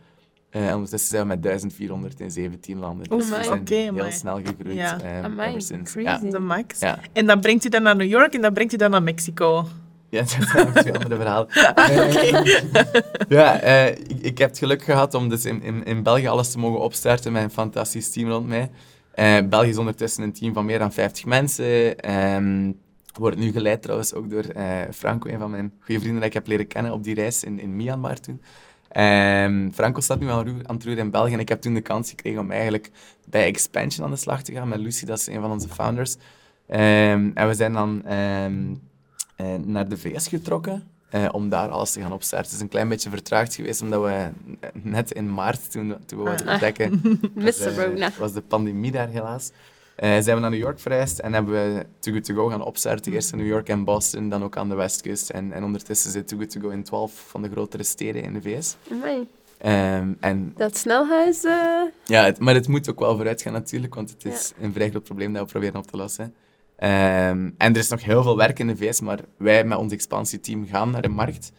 Eh, 0.49 0.67
en 0.67 0.73
ondertussen 0.73 1.09
zijn 1.09 1.21
we 1.21 1.27
met 1.27 1.41
1417 1.41 2.77
landen. 2.79 3.09
Dus 3.09 3.27
we 3.29 3.33
Amai. 3.33 3.47
zijn 3.47 3.59
Oké, 3.59 3.73
heel 3.75 3.89
amai. 3.89 4.11
snel 4.11 4.35
gegroeid. 4.43 4.75
Ja. 4.75 5.21
Amai, 5.23 5.49
ever 5.49 5.61
since. 5.61 5.99
crazy. 5.99 6.25
Ja. 6.25 6.31
De 6.31 6.39
max. 6.39 6.79
Ja. 6.79 6.99
En 7.13 7.25
dan 7.25 7.39
brengt 7.39 7.65
u 7.65 7.69
dat 7.69 7.81
naar 7.81 7.95
New 7.95 8.07
York 8.09 8.33
en 8.33 8.41
dan 8.41 8.53
brengt 8.53 8.73
u 8.73 8.77
dat 8.77 8.91
naar 8.91 9.03
Mexico. 9.03 9.65
Ja, 10.09 10.19
dat 10.21 10.29
zijn 10.29 10.65
nog 10.65 10.73
twee 10.73 10.93
andere 10.93 11.15
verhalen. 11.15 11.47
Eh, 11.89 13.01
ja, 13.29 13.59
eh, 13.59 13.87
ik, 13.87 14.21
ik 14.21 14.37
heb 14.37 14.49
het 14.49 14.57
geluk 14.57 14.83
gehad 14.83 15.13
om 15.13 15.29
dus 15.29 15.45
in, 15.45 15.61
in, 15.61 15.83
in 15.83 16.03
België 16.03 16.27
alles 16.27 16.51
te 16.51 16.59
mogen 16.59 16.79
opstarten 16.79 17.31
met 17.31 17.43
een 17.43 17.49
fantastisch 17.49 18.11
team 18.11 18.29
rond 18.29 18.47
mij. 18.47 18.71
Eh, 19.11 19.37
België 19.49 19.69
is 19.69 19.77
ondertussen 19.77 20.23
een 20.23 20.33
team 20.33 20.53
van 20.53 20.65
meer 20.65 20.79
dan 20.79 20.93
50 20.93 21.25
mensen. 21.25 21.99
Ehm 21.99 22.71
wordt 23.13 23.37
nu 23.37 23.51
geleid 23.51 23.81
trouwens 23.81 24.13
ook 24.13 24.29
door 24.29 24.43
Franco, 24.93 25.29
een 25.29 25.39
van 25.39 25.51
mijn 25.51 25.73
goede 25.79 25.99
vrienden 25.99 26.19
dat 26.19 26.29
ik 26.29 26.33
heb 26.33 26.47
leren 26.47 26.67
kennen 26.67 26.91
op 26.91 27.03
die 27.03 27.15
reis 27.15 27.43
in, 27.43 27.59
in 27.59 27.75
Myanmar 27.75 28.19
toen. 28.19 28.41
Ehm, 28.89 29.69
Franco 29.71 29.99
staat 30.01 30.19
nu 30.19 30.29
aan, 30.29 30.47
aan 30.67 30.75
het 30.75 30.85
roer 30.85 30.97
in 30.97 31.11
België 31.11 31.33
en 31.33 31.39
ik 31.39 31.49
heb 31.49 31.61
toen 31.61 31.73
de 31.73 31.81
kans 31.81 32.09
gekregen 32.09 32.39
om 32.39 32.51
eigenlijk 32.51 32.91
bij 33.25 33.45
Expansion 33.45 34.05
aan 34.05 34.11
de 34.11 34.17
slag 34.17 34.41
te 34.41 34.51
gaan 34.51 34.67
met 34.67 34.79
Lucy, 34.79 35.05
dat 35.05 35.19
is 35.19 35.27
een 35.27 35.41
van 35.41 35.51
onze 35.51 35.67
founders. 35.67 36.15
Ehm, 36.67 37.31
en 37.33 37.47
we 37.47 37.53
zijn 37.53 37.73
dan 37.73 38.03
naar 39.65 39.89
de 39.89 39.97
VS 39.97 40.27
getrokken 40.27 40.83
eh, 41.09 41.25
om 41.31 41.49
daar 41.49 41.69
alles 41.69 41.91
te 41.91 42.01
gaan 42.01 42.11
opstarten. 42.13 42.47
Het 42.47 42.55
is 42.55 42.61
een 42.61 42.69
klein 42.69 42.89
beetje 42.89 43.09
vertraagd 43.09 43.55
geweest, 43.55 43.81
omdat 43.81 44.01
we 44.01 44.09
eh, 44.59 44.69
net 44.73 45.11
in 45.11 45.33
maart, 45.33 45.71
toen, 45.71 45.95
toen 46.05 46.23
we 46.23 46.29
Ah. 46.29 46.51
ontdekken, 46.51 47.01
was, 47.33 47.59
eh, 47.59 48.07
was 48.17 48.33
de 48.33 48.41
pandemie 48.41 48.91
daar 48.91 49.07
helaas. 49.09 49.51
Eh, 49.95 50.09
zijn 50.19 50.35
we 50.35 50.41
naar 50.41 50.49
New 50.49 50.59
York 50.59 50.79
verreisd 50.79 51.19
en 51.19 51.33
hebben 51.33 51.53
we 51.53 51.85
Too 51.99 52.13
Good 52.13 52.23
To 52.25 52.33
Go 52.33 52.47
gaan 52.47 52.63
opstarten. 52.63 53.13
Eerst 53.13 53.31
in 53.31 53.37
New 53.37 53.47
York 53.47 53.69
en 53.69 53.83
Boston, 53.83 54.29
dan 54.29 54.43
ook 54.43 54.57
aan 54.57 54.69
de 54.69 54.75
westkust. 54.75 55.29
En, 55.29 55.51
en 55.53 55.63
ondertussen 55.63 56.11
zit 56.11 56.27
Too 56.27 56.39
Good 56.39 56.49
To 56.51 56.59
Go 56.61 56.69
in 56.69 56.83
12 56.83 57.11
van 57.27 57.41
de 57.41 57.49
grotere 57.49 57.83
steden 57.83 58.23
in 58.23 58.33
de 58.33 58.41
VS. 58.41 58.75
Amai. 58.91 59.27
Ehm, 59.57 60.11
en, 60.19 60.53
Dat 60.57 60.77
snelhuis... 60.77 61.43
eh, 61.43 61.81
ja, 62.05 62.23
het- 62.23 62.39
maar 62.39 62.53
het 62.53 62.67
moet 62.67 62.89
ook 62.89 62.99
wel 62.99 63.15
vooruit 63.15 63.41
gaan 63.41 63.53
natuurlijk, 63.53 63.95
want 63.95 64.09
het 64.09 64.25
is 64.25 64.53
een 64.61 64.73
vrij 64.73 64.89
groot 64.89 65.03
probleem 65.03 65.33
dat 65.33 65.41
we 65.41 65.47
proberen 65.51 65.75
op 65.79 65.87
te 65.87 65.97
lossen. 65.97 66.33
Ehm, 66.79 67.49
en 67.57 67.73
er 67.73 67.77
is 67.77 67.89
nog 67.89 68.03
heel 68.03 68.23
veel 68.23 68.37
werk 68.37 68.59
in 68.59 68.67
de 68.67 68.75
VS, 68.75 69.01
maar 69.01 69.19
wij 69.37 69.63
met 69.63 69.77
ons 69.77 69.93
expansieteam 69.93 70.67
gaan 70.67 70.91
naar 70.91 71.01
de 71.01 71.09
markt. 71.09 71.51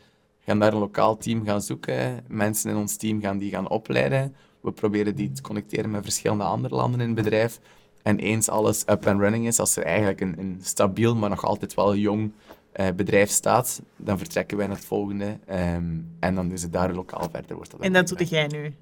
Gaan 0.44 0.58
daar 0.58 0.72
een 0.72 0.78
lokaal 0.78 1.16
team 1.16 1.44
gaan 1.44 1.62
zoeken. 1.62 2.24
Mensen 2.28 2.70
in 2.70 2.76
ons 2.76 2.96
team 2.96 3.20
gaan 3.20 3.38
die 3.38 3.50
gaan 3.50 3.68
opleiden. 3.68 4.34
We 4.60 4.72
proberen 4.72 5.14
die 5.14 5.32
te 5.32 5.42
connecteren 5.42 5.90
met 5.90 6.02
verschillende 6.02 6.44
andere 6.44 6.74
landen 6.74 7.00
in 7.00 7.06
het 7.06 7.16
bedrijf. 7.16 7.60
En 8.02 8.18
eens 8.18 8.48
alles 8.48 8.82
up 8.86 9.06
and 9.06 9.20
running 9.20 9.46
is, 9.46 9.58
als 9.58 9.76
er 9.76 9.82
eigenlijk 9.82 10.20
een, 10.20 10.34
een 10.38 10.58
stabiel, 10.62 11.16
maar 11.16 11.30
nog 11.30 11.44
altijd 11.44 11.74
wel 11.74 11.96
jong 11.96 12.32
eh, 12.72 12.86
bedrijf 12.96 13.30
staat, 13.30 13.82
dan 13.96 14.18
vertrekken 14.18 14.56
wij 14.56 14.66
naar 14.66 14.76
het 14.76 14.84
volgende. 14.84 15.38
ehm, 15.46 15.84
en 16.20 16.34
dan 16.34 16.52
is 16.52 16.62
het 16.62 16.72
daar 16.72 16.94
lokaal 16.94 17.28
verder. 17.32 17.56
Wordt 17.56 17.70
dat 17.70 17.80
En 17.80 17.92
dat 17.92 18.08
doe 18.08 18.26
jij 18.26 18.46
nu. 18.46 18.74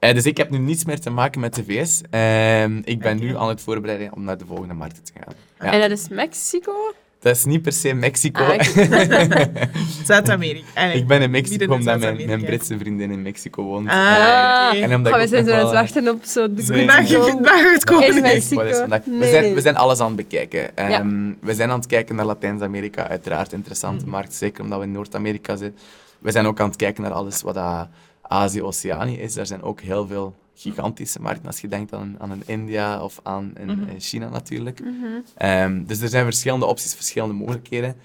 Eh, 0.00 0.14
dus 0.14 0.24
ik 0.26 0.36
heb 0.36 0.50
nu 0.50 0.58
niets 0.58 0.84
meer 0.84 1.00
te 1.00 1.10
maken 1.10 1.40
met 1.40 1.54
de 1.54 1.64
VS. 1.64 2.00
Ehm, 2.10 2.80
ik 2.84 2.98
ben 2.98 3.18
nu 3.18 3.36
aan 3.36 3.48
het 3.48 3.60
voorbereiden 3.60 4.12
om 4.14 4.24
naar 4.24 4.38
de 4.38 4.46
volgende 4.46 4.74
markten 4.74 5.04
te 5.04 5.12
gaan. 5.14 5.34
Ja. 5.58 5.72
En 5.72 5.80
dat 5.80 5.98
is 5.98 6.08
Mexico? 6.08 6.72
Dat 7.20 7.36
is 7.36 7.44
niet 7.44 7.62
per 7.62 7.72
se 7.72 7.94
Mexico. 7.94 8.42
Ah, 8.44 8.60
Zuid-Amerika. 10.06 10.66
Eigenlijk. 10.74 10.94
ik 10.94 11.06
ben 11.06 11.22
in 11.22 11.30
Mexico 11.30 11.74
omdat 11.74 11.98
mijn, 12.00 12.44
Britse 12.44 12.78
vriendin 12.78 13.10
in 13.10 13.22
Mexico 13.22 13.62
woont. 13.62 13.88
Ah, 13.88 14.70
Eh, 14.72 14.82
en 14.82 14.94
omdat 14.94 15.16
we 15.20 15.26
zijn 15.28 15.44
zo 15.44 15.52
aan 15.52 15.58
het 15.64 15.72
wachten 15.72 16.08
op 16.08 16.24
zo 16.24 16.54
de 16.54 16.62
Nee, 16.68 16.86
het 16.90 17.84
komen. 17.84 18.10
Kijk, 18.10 18.20
Mexico. 18.22 18.62
we, 18.64 19.28
zijn, 19.30 19.54
we 19.54 19.60
zijn 19.60 19.76
alles 19.76 20.00
aan 20.00 20.06
het 20.06 20.16
bekijken. 20.16 20.76
Ehm, 20.76 21.32
We 21.40 21.54
zijn 21.54 21.70
aan 21.70 21.78
het 21.78 21.86
kijken 21.86 22.14
naar 22.16 22.24
Latijns-Amerika, 22.24 23.08
uiteraard 23.08 23.52
interessante 23.52 24.02
Mhm. 24.04 24.10
markt, 24.10 24.34
zeker 24.34 24.62
omdat 24.62 24.78
we 24.78 24.84
in 24.84 24.92
Noord-Amerika 24.92 25.56
zitten. 25.56 25.80
We 26.18 26.30
zijn 26.30 26.46
ook 26.46 26.60
aan 26.60 26.68
het 26.68 26.76
kijken 26.76 27.02
naar 27.02 27.12
alles 27.12 27.42
wat 27.42 27.54
dat 27.54 27.88
Azië-Oceanië 28.30 29.16
is. 29.18 29.34
Daar 29.34 29.46
zijn 29.46 29.62
ook 29.62 29.80
heel 29.80 30.06
veel 30.06 30.34
gigantische 30.54 31.20
markten, 31.20 31.46
als 31.46 31.60
je 31.60 31.68
denkt 31.68 31.92
aan, 31.92 32.16
aan 32.18 32.30
een 32.30 32.42
India 32.46 33.02
of 33.04 33.20
aan 33.22 33.50
een, 33.54 33.66
Mhm. 33.66 33.88
een 33.88 34.00
China 34.00 34.28
natuurlijk. 34.28 34.80
Mhm. 34.80 35.06
Ehm, 35.36 35.84
dus 35.84 36.00
er 36.00 36.08
zijn 36.08 36.24
verschillende 36.24 36.66
opties, 36.66 36.94
verschillende 36.94 37.34
mogelijkheden. 37.34 37.96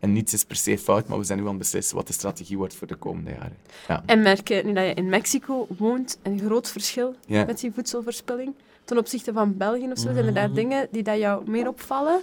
En 0.00 0.12
niets 0.12 0.32
is 0.32 0.44
per 0.44 0.56
se 0.56 0.78
fout, 0.78 1.08
maar 1.08 1.18
we 1.18 1.24
zijn 1.24 1.38
nu 1.38 1.44
aan 1.44 1.50
het 1.50 1.58
beslissen 1.58 1.96
wat 1.96 2.06
de 2.06 2.12
strategie 2.12 2.56
wordt 2.56 2.74
voor 2.74 2.86
de 2.86 2.94
komende 2.94 3.30
jaren. 3.30 3.56
Ja. 3.88 4.02
En 4.06 4.22
merk 4.22 4.48
je, 4.48 4.62
nu 4.64 4.72
dat 4.72 4.84
je 4.84 4.94
in 4.94 5.08
Mexico 5.08 5.66
woont, 5.78 6.18
een 6.22 6.38
groot 6.40 6.68
verschil 6.70 7.14
met 7.26 7.60
die 7.60 7.72
voedselverspilling 7.74 8.54
ten 8.84 8.98
opzichte 8.98 9.32
van 9.32 9.56
België 9.56 9.90
of 9.90 9.98
zo? 9.98 10.12
Zijn 10.12 10.26
er 10.26 10.34
daar 10.34 10.46
Mhm. 10.46 10.54
dingen 10.54 10.88
die 10.90 11.02
dat 11.02 11.18
jou 11.18 11.50
meer 11.50 11.68
opvallen? 11.68 12.20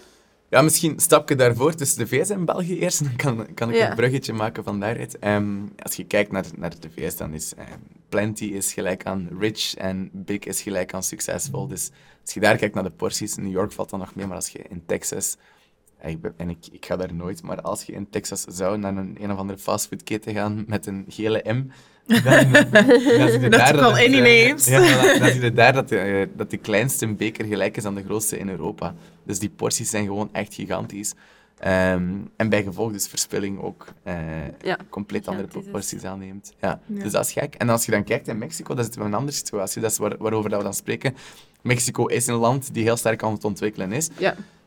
Ja, 0.55 0.61
misschien 0.61 0.91
een 0.91 0.99
stapje 0.99 1.35
daarvoor 1.35 1.73
tussen 1.73 1.97
de 1.99 2.07
VS 2.07 2.29
en 2.29 2.45
België 2.45 2.79
eerst. 2.79 3.03
Dan 3.03 3.15
kan, 3.15 3.53
kan 3.53 3.69
ik 3.69 3.75
Ja. 3.75 3.89
een 3.89 3.95
bruggetje 3.95 4.33
maken 4.33 4.63
van 4.63 4.79
daaruit. 4.79 5.19
Ehm, 5.19 5.57
als 5.81 5.95
je 5.95 6.03
kijkt 6.05 6.31
naar, 6.31 6.45
naar 6.55 6.79
de 6.79 6.89
VS, 6.95 7.15
dan 7.17 7.33
is 7.33 7.53
ehm, 7.55 7.79
plenty 8.09 8.45
is 8.45 8.73
gelijk 8.73 9.05
aan 9.05 9.29
rich 9.39 9.75
en 9.75 10.09
big 10.13 10.39
is 10.39 10.61
gelijk 10.61 10.93
aan 10.93 11.03
succesvol. 11.03 11.67
Dus 11.67 11.91
als 12.21 12.33
je 12.33 12.39
daar 12.39 12.57
kijkt 12.57 12.75
naar 12.75 12.83
de 12.83 12.89
porties, 12.91 13.35
New 13.35 13.51
York 13.51 13.71
valt 13.71 13.89
dan 13.89 13.99
nog 13.99 14.15
mee, 14.15 14.25
maar 14.27 14.35
als 14.35 14.49
je 14.49 14.59
in 14.69 14.83
Texas... 14.85 15.37
ja, 16.01 16.07
Ik 16.07 16.21
ben, 16.21 16.33
en 16.37 16.49
ik, 16.49 16.65
ik 16.71 16.85
ga 16.85 16.95
daar 16.95 17.13
nooit, 17.13 17.43
maar 17.43 17.61
als 17.61 17.83
je 17.83 17.93
in 17.93 18.09
Texas 18.09 18.41
zou 18.43 18.77
naar 18.77 18.97
een, 18.97 19.17
een 19.21 19.31
of 19.31 19.37
andere 19.37 19.59
fastfoodketen 19.59 20.33
gaan 20.33 20.63
met 20.67 20.85
een 20.85 21.05
gele 21.07 21.41
M, 21.53 21.67
Dat 22.05 22.23
daar 23.51 23.73
is 23.73 23.79
wel 23.79 23.95
het, 23.95 24.07
any 24.07 24.19
eh, 24.19 24.47
ja, 24.47 24.57
zie 25.31 25.41
je 25.41 25.51
daar 25.53 25.73
dat 25.73 25.91
eh, 25.91 26.27
dat 26.35 26.49
de 26.49 26.57
kleinste 26.57 27.07
beker 27.07 27.45
gelijk 27.45 27.77
is 27.77 27.85
aan 27.85 27.95
de 27.95 28.03
grootste 28.03 28.37
in 28.37 28.49
Europa. 28.49 28.95
Dus 29.23 29.39
die 29.39 29.49
porties 29.49 29.89
zijn 29.89 30.05
gewoon 30.05 30.29
echt 30.31 30.53
gigantisch. 30.53 31.13
Ehm, 31.59 32.03
en 32.35 32.49
bij 32.49 32.63
gevolg 32.63 32.91
dus 32.91 33.07
verspilling 33.07 33.61
ook 33.61 33.85
eh, 34.03 34.15
compleet 34.89 35.27
andere 35.27 35.47
is. 35.47 35.53
proporties 35.53 36.03
aanneemt. 36.03 36.53
Ja. 36.61 36.79
Dus 36.87 37.11
dat 37.11 37.25
is 37.25 37.31
gek. 37.31 37.55
En 37.55 37.69
als 37.69 37.85
je 37.85 37.91
dan 37.91 38.03
kijkt 38.03 38.27
in 38.27 38.37
Mexico, 38.37 38.73
dat 38.73 38.95
in 38.95 39.01
een 39.01 39.13
andere 39.13 39.37
situatie. 39.37 39.81
Dat 39.81 39.91
is 39.91 39.97
waar, 39.97 40.17
waarover 40.17 40.49
dat 40.49 40.57
we 40.59 40.65
dan 40.65 40.73
spreken. 40.73 41.15
Mexico 41.61 42.05
is 42.05 42.27
een 42.27 42.35
land 42.35 42.73
die 42.73 42.83
heel 42.83 42.97
sterk 42.97 43.23
aan 43.23 43.33
het 43.33 43.43
ontwikkelen 43.43 43.91
is. 43.91 44.09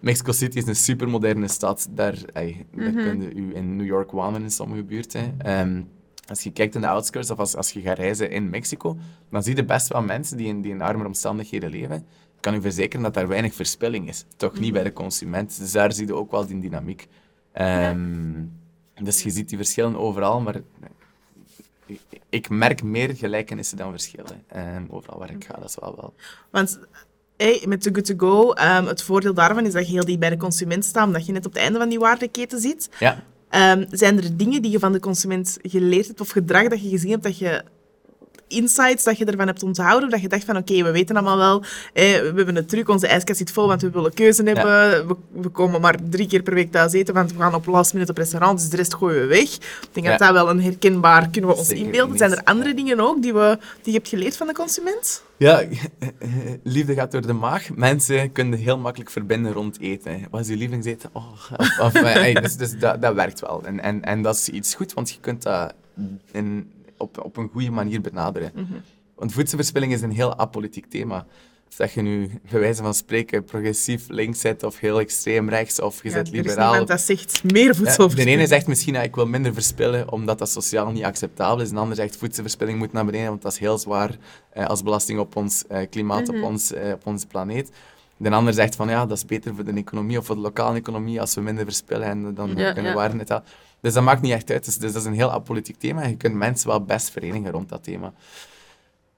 Mexico 0.01 0.33
City 0.33 0.59
is 0.59 0.67
een 0.67 0.77
supermoderne 0.77 1.49
stad. 1.49 1.89
Daar, 1.91 2.15
ey, 2.33 2.67
daar 2.75 2.93
Mhm. 2.93 3.03
kun 3.03 3.21
je 3.23 3.55
in 3.55 3.77
New 3.77 3.87
York 3.87 4.11
wonen 4.11 4.43
in 4.43 4.51
sommige 4.51 4.83
buurten. 4.83 5.35
Ehm, 5.39 5.81
als 6.29 6.43
je 6.43 6.53
kijkt 6.53 6.75
in 6.75 6.81
de 6.81 6.87
outskirts 6.87 7.31
of 7.31 7.39
als, 7.39 7.57
als 7.57 7.73
je 7.73 7.81
gaat 7.81 7.99
reizen 7.99 8.31
in 8.31 8.51
Mexico, 8.51 8.97
dan 9.31 9.43
zie 9.43 9.57
je 9.57 9.65
best 9.65 9.89
wel 9.89 10.03
mensen 10.03 10.37
die 10.37 10.47
in, 10.47 10.61
die 10.61 10.73
in 10.73 10.83
armere 10.83 11.09
omstandigheden 11.09 11.71
leven. 11.71 11.97
Ik 12.37 12.45
kan 12.45 12.55
u 12.55 12.61
verzekeren 12.61 13.03
dat 13.03 13.15
daar 13.15 13.29
weinig 13.29 13.55
verspilling 13.55 14.09
is. 14.09 14.25
Toch 14.37 14.59
niet 14.59 14.73
bij 14.73 14.83
de 14.83 14.93
consument. 14.93 15.59
Dus 15.59 15.73
daar 15.73 15.93
zie 15.93 16.07
je 16.07 16.15
ook 16.15 16.31
wel 16.31 16.47
die 16.47 16.61
dynamiek. 16.61 17.09
Ehm, 17.53 18.45
Dus 19.03 19.23
je 19.23 19.31
ziet 19.31 19.49
die 19.49 19.57
verschillen 19.59 19.97
overal, 19.97 20.41
maar 20.41 20.61
ik, 22.29 22.49
merk 22.49 22.83
meer 22.83 23.17
gelijkenissen 23.17 23.77
dan 23.77 23.91
verschillen. 23.91 24.43
Ehm, 24.47 24.83
overal 24.89 25.19
waar 25.19 25.31
ik 25.31 25.45
ga, 25.45 25.55
dat 25.55 25.69
is 25.69 25.77
wel 25.81 25.97
wel. 25.97 26.15
Want 26.51 26.79
hey, 27.37 27.65
met 27.67 27.83
Too 27.83 27.93
Good 27.93 28.05
To 28.05 28.15
Go, 28.17 28.53
ehm, 28.53 28.87
het 28.87 29.03
voordeel 29.03 29.35
daarvan 29.35 29.67
is 29.67 29.73
dat 29.73 29.87
je 29.87 29.93
heel 29.93 30.05
dicht 30.05 30.19
bij 30.19 30.31
de 30.31 30.37
consument 30.37 30.85
staat, 30.85 31.07
omdat 31.07 31.27
je 31.27 31.33
net 31.33 31.47
op 31.47 31.53
het 31.53 31.63
einde 31.63 31.79
van 31.79 31.89
die 31.89 31.99
waardeketen 31.99 32.61
zit. 32.61 32.89
Ja. 32.99 33.23
Ehm, 33.51 33.85
zijn 33.91 34.17
er 34.23 34.37
dingen 34.37 34.63
die 34.63 34.71
je 34.71 34.79
van 34.79 34.93
de 34.93 35.01
consument 35.01 35.57
geleerd 35.63 36.07
hebt 36.07 36.21
of 36.21 36.31
gedrag 36.31 36.69
dat 36.69 36.83
je 36.83 36.89
gezien 36.89 37.11
hebt, 37.11 37.23
dat 37.23 37.39
je 37.39 37.63
insights 38.49 39.05
dat 39.05 39.19
je 39.19 39.25
ervan 39.25 39.47
hebt 39.47 39.63
onthouden, 39.63 40.05
of 40.05 40.11
dat 40.15 40.21
je 40.23 40.29
dacht 40.29 40.45
van 40.45 40.57
oké, 40.57 40.83
we 40.83 40.91
weten 40.91 41.17
allemaal 41.17 41.37
wel, 41.37 41.61
eh, 41.93 42.05
we 42.05 42.33
hebben 42.37 42.57
een 42.57 42.67
truc, 42.67 42.89
onze 42.89 43.07
ijskast 43.07 43.39
zit 43.39 43.51
vol, 43.51 43.67
want 43.67 43.83
we 43.83 43.91
willen 43.91 44.15
keuze 44.15 44.43
hebben, 44.43 45.07
we, 45.09 45.17
we 45.41 45.49
komen 45.49 45.81
maar 45.81 45.97
drie 46.11 46.27
keer 46.27 46.43
per 46.43 46.55
week 46.55 46.73
thuis 46.73 46.93
eten, 46.93 47.15
want 47.15 47.33
we 47.33 47.39
gaan 47.39 47.55
op 47.55 47.67
last 47.67 47.93
minute 47.93 48.11
op 48.11 48.19
restaurant, 48.19 48.59
dus 48.61 48.69
de 48.69 48.77
rest 48.77 48.95
gooien 48.95 49.21
we 49.21 49.27
weg. 49.27 49.55
Ik 49.55 49.89
denk 49.93 50.07
Ja. 50.07 50.11
dat 50.17 50.21
dat 50.21 50.33
wel 50.33 50.51
een 50.51 50.63
herkenbaar, 50.63 51.29
kunnen 51.29 51.51
we 51.51 51.57
ons 51.57 51.69
Zeker 51.69 51.85
inbeelden. 51.85 52.17
Zijn 52.19 52.31
er 52.31 52.41
andere 52.45 52.75
dingen 52.75 53.01
ook 53.01 53.23
die, 53.23 53.33
we, 53.33 53.59
die 53.83 53.93
je 53.93 53.99
hebt 53.99 54.09
geleerd 54.09 54.37
van 54.37 54.47
de 54.47 54.53
consument? 54.55 55.23
Ja, 55.39 55.65
liefde 56.63 56.95
gaat 56.95 57.13
door 57.13 57.27
de 57.27 57.33
maag. 57.33 57.75
Mensen 57.75 58.33
kunnen 58.33 58.59
heel 58.59 58.79
makkelijk 58.79 59.11
verbinden 59.11 59.53
rond 59.53 59.81
eten. 59.81 60.27
Wat 60.31 60.41
is 60.41 60.49
je 60.49 60.57
lievelingseten? 60.57 61.11
Oh, 61.13 61.33
of, 61.57 61.79
of, 61.81 61.95
eh, 61.95 62.03
hey, 62.03 62.35
dus 62.35 62.57
dus 62.57 62.79
dat, 62.79 63.03
dat 63.03 63.15
werkt 63.15 63.41
wel. 63.41 63.65
En, 63.65 63.81
en, 63.81 64.05
en 64.05 64.23
dat 64.23 64.35
is 64.35 64.49
iets 64.49 64.75
goed, 64.75 64.93
want 64.93 65.11
je 65.11 65.21
kunt 65.21 65.43
dat 65.43 65.75
in, 66.33 66.73
op, 66.97 67.25
op 67.25 67.37
een 67.37 67.49
goede 67.49 67.71
manier 67.71 68.01
benaderen. 68.01 68.53
Want 69.15 69.33
voedselverspilling 69.33 69.93
is 69.93 70.03
een 70.03 70.11
heel 70.11 70.39
apolitiek 70.39 70.87
thema. 70.87 71.27
Of 71.69 71.77
dat 71.77 71.93
je 71.93 72.03
nu, 72.03 72.31
bij 72.51 72.61
wijze 72.61 72.83
van 72.83 72.95
spreken, 72.95 73.45
progressief 73.45 74.09
links 74.09 74.41
zit 74.41 74.63
of 74.63 74.79
heel 74.79 74.99
extreem 75.01 75.49
rechts 75.49 75.81
of 75.81 76.03
je 76.03 76.09
Ja, 76.11 76.17
er 76.17 76.23
is 76.23 76.31
liberaal. 76.31 76.69
niemand 76.69 76.89
dat 76.89 77.01
zegt 77.01 77.43
meer 77.53 77.67
Ja, 77.67 77.75
voedselverspilling. 77.75 78.31
de 78.31 78.37
ene 78.37 78.47
zegt 78.47 78.67
misschien 78.67 78.95
dat 78.95 79.05
ik 79.05 79.15
wil 79.15 79.27
minder 79.27 79.53
verspillen 79.55 80.13
omdat 80.13 80.39
dat 80.39 80.51
sociaal 80.51 80.91
niet 80.91 81.05
acceptabel 81.05 81.61
is. 81.63 81.71
De 81.71 81.77
ander 81.77 81.97
zegt 81.97 82.17
voedselverspilling 82.17 82.79
moet 82.79 82.93
naar 82.93 83.05
beneden, 83.05 83.29
want 83.29 83.43
dat 83.43 83.53
is 83.53 83.59
heel 83.59 83.79
zwaar 83.79 84.17
eh, 84.51 84.67
als 84.67 84.83
belasting 84.83 85.19
op 85.19 85.37
ons 85.37 85.67
eh, 85.67 85.87
klimaat, 85.91 86.29
op, 86.29 86.43
ons, 86.43 86.73
eh, 86.73 86.93
op 86.93 87.07
onze 87.07 87.27
planeet. 87.27 87.71
De 88.17 88.31
ander 88.31 88.53
zegt 88.55 88.77
van 88.77 88.89
ja, 88.89 89.07
dat 89.07 89.17
is 89.17 89.25
beter 89.25 89.55
voor 89.55 89.65
de 89.65 89.73
economie 89.73 90.19
of 90.19 90.27
voor 90.27 90.35
de 90.35 90.41
lokale 90.41 90.77
economie 90.79 91.21
als 91.21 91.35
we 91.35 91.41
minder 91.41 91.65
verspillen 91.65 92.07
en 92.07 92.35
dan 92.35 92.53
Ja, 92.57 92.73
kunnen 92.73 92.91
ja. 92.91 92.97
waarden 92.97 93.19
het 93.19 93.29
halen. 93.29 93.45
Dus 93.81 93.93
dat 93.93 94.03
maakt 94.03 94.23
niet 94.23 94.33
echt 94.33 94.51
uit. 94.51 94.65
Dus, 94.65 94.79
dus 94.79 94.93
dat 94.93 95.03
is 95.03 95.09
een 95.09 95.15
heel 95.15 95.31
apolitiek 95.33 95.79
thema 95.79 96.03
en 96.03 96.09
je 96.11 96.17
kunt 96.17 96.35
mensen 96.35 96.69
wel 96.69 96.83
best 96.85 97.11
verenigen 97.11 97.51
rond 97.51 97.69
dat 97.69 97.83
thema. 97.85 98.13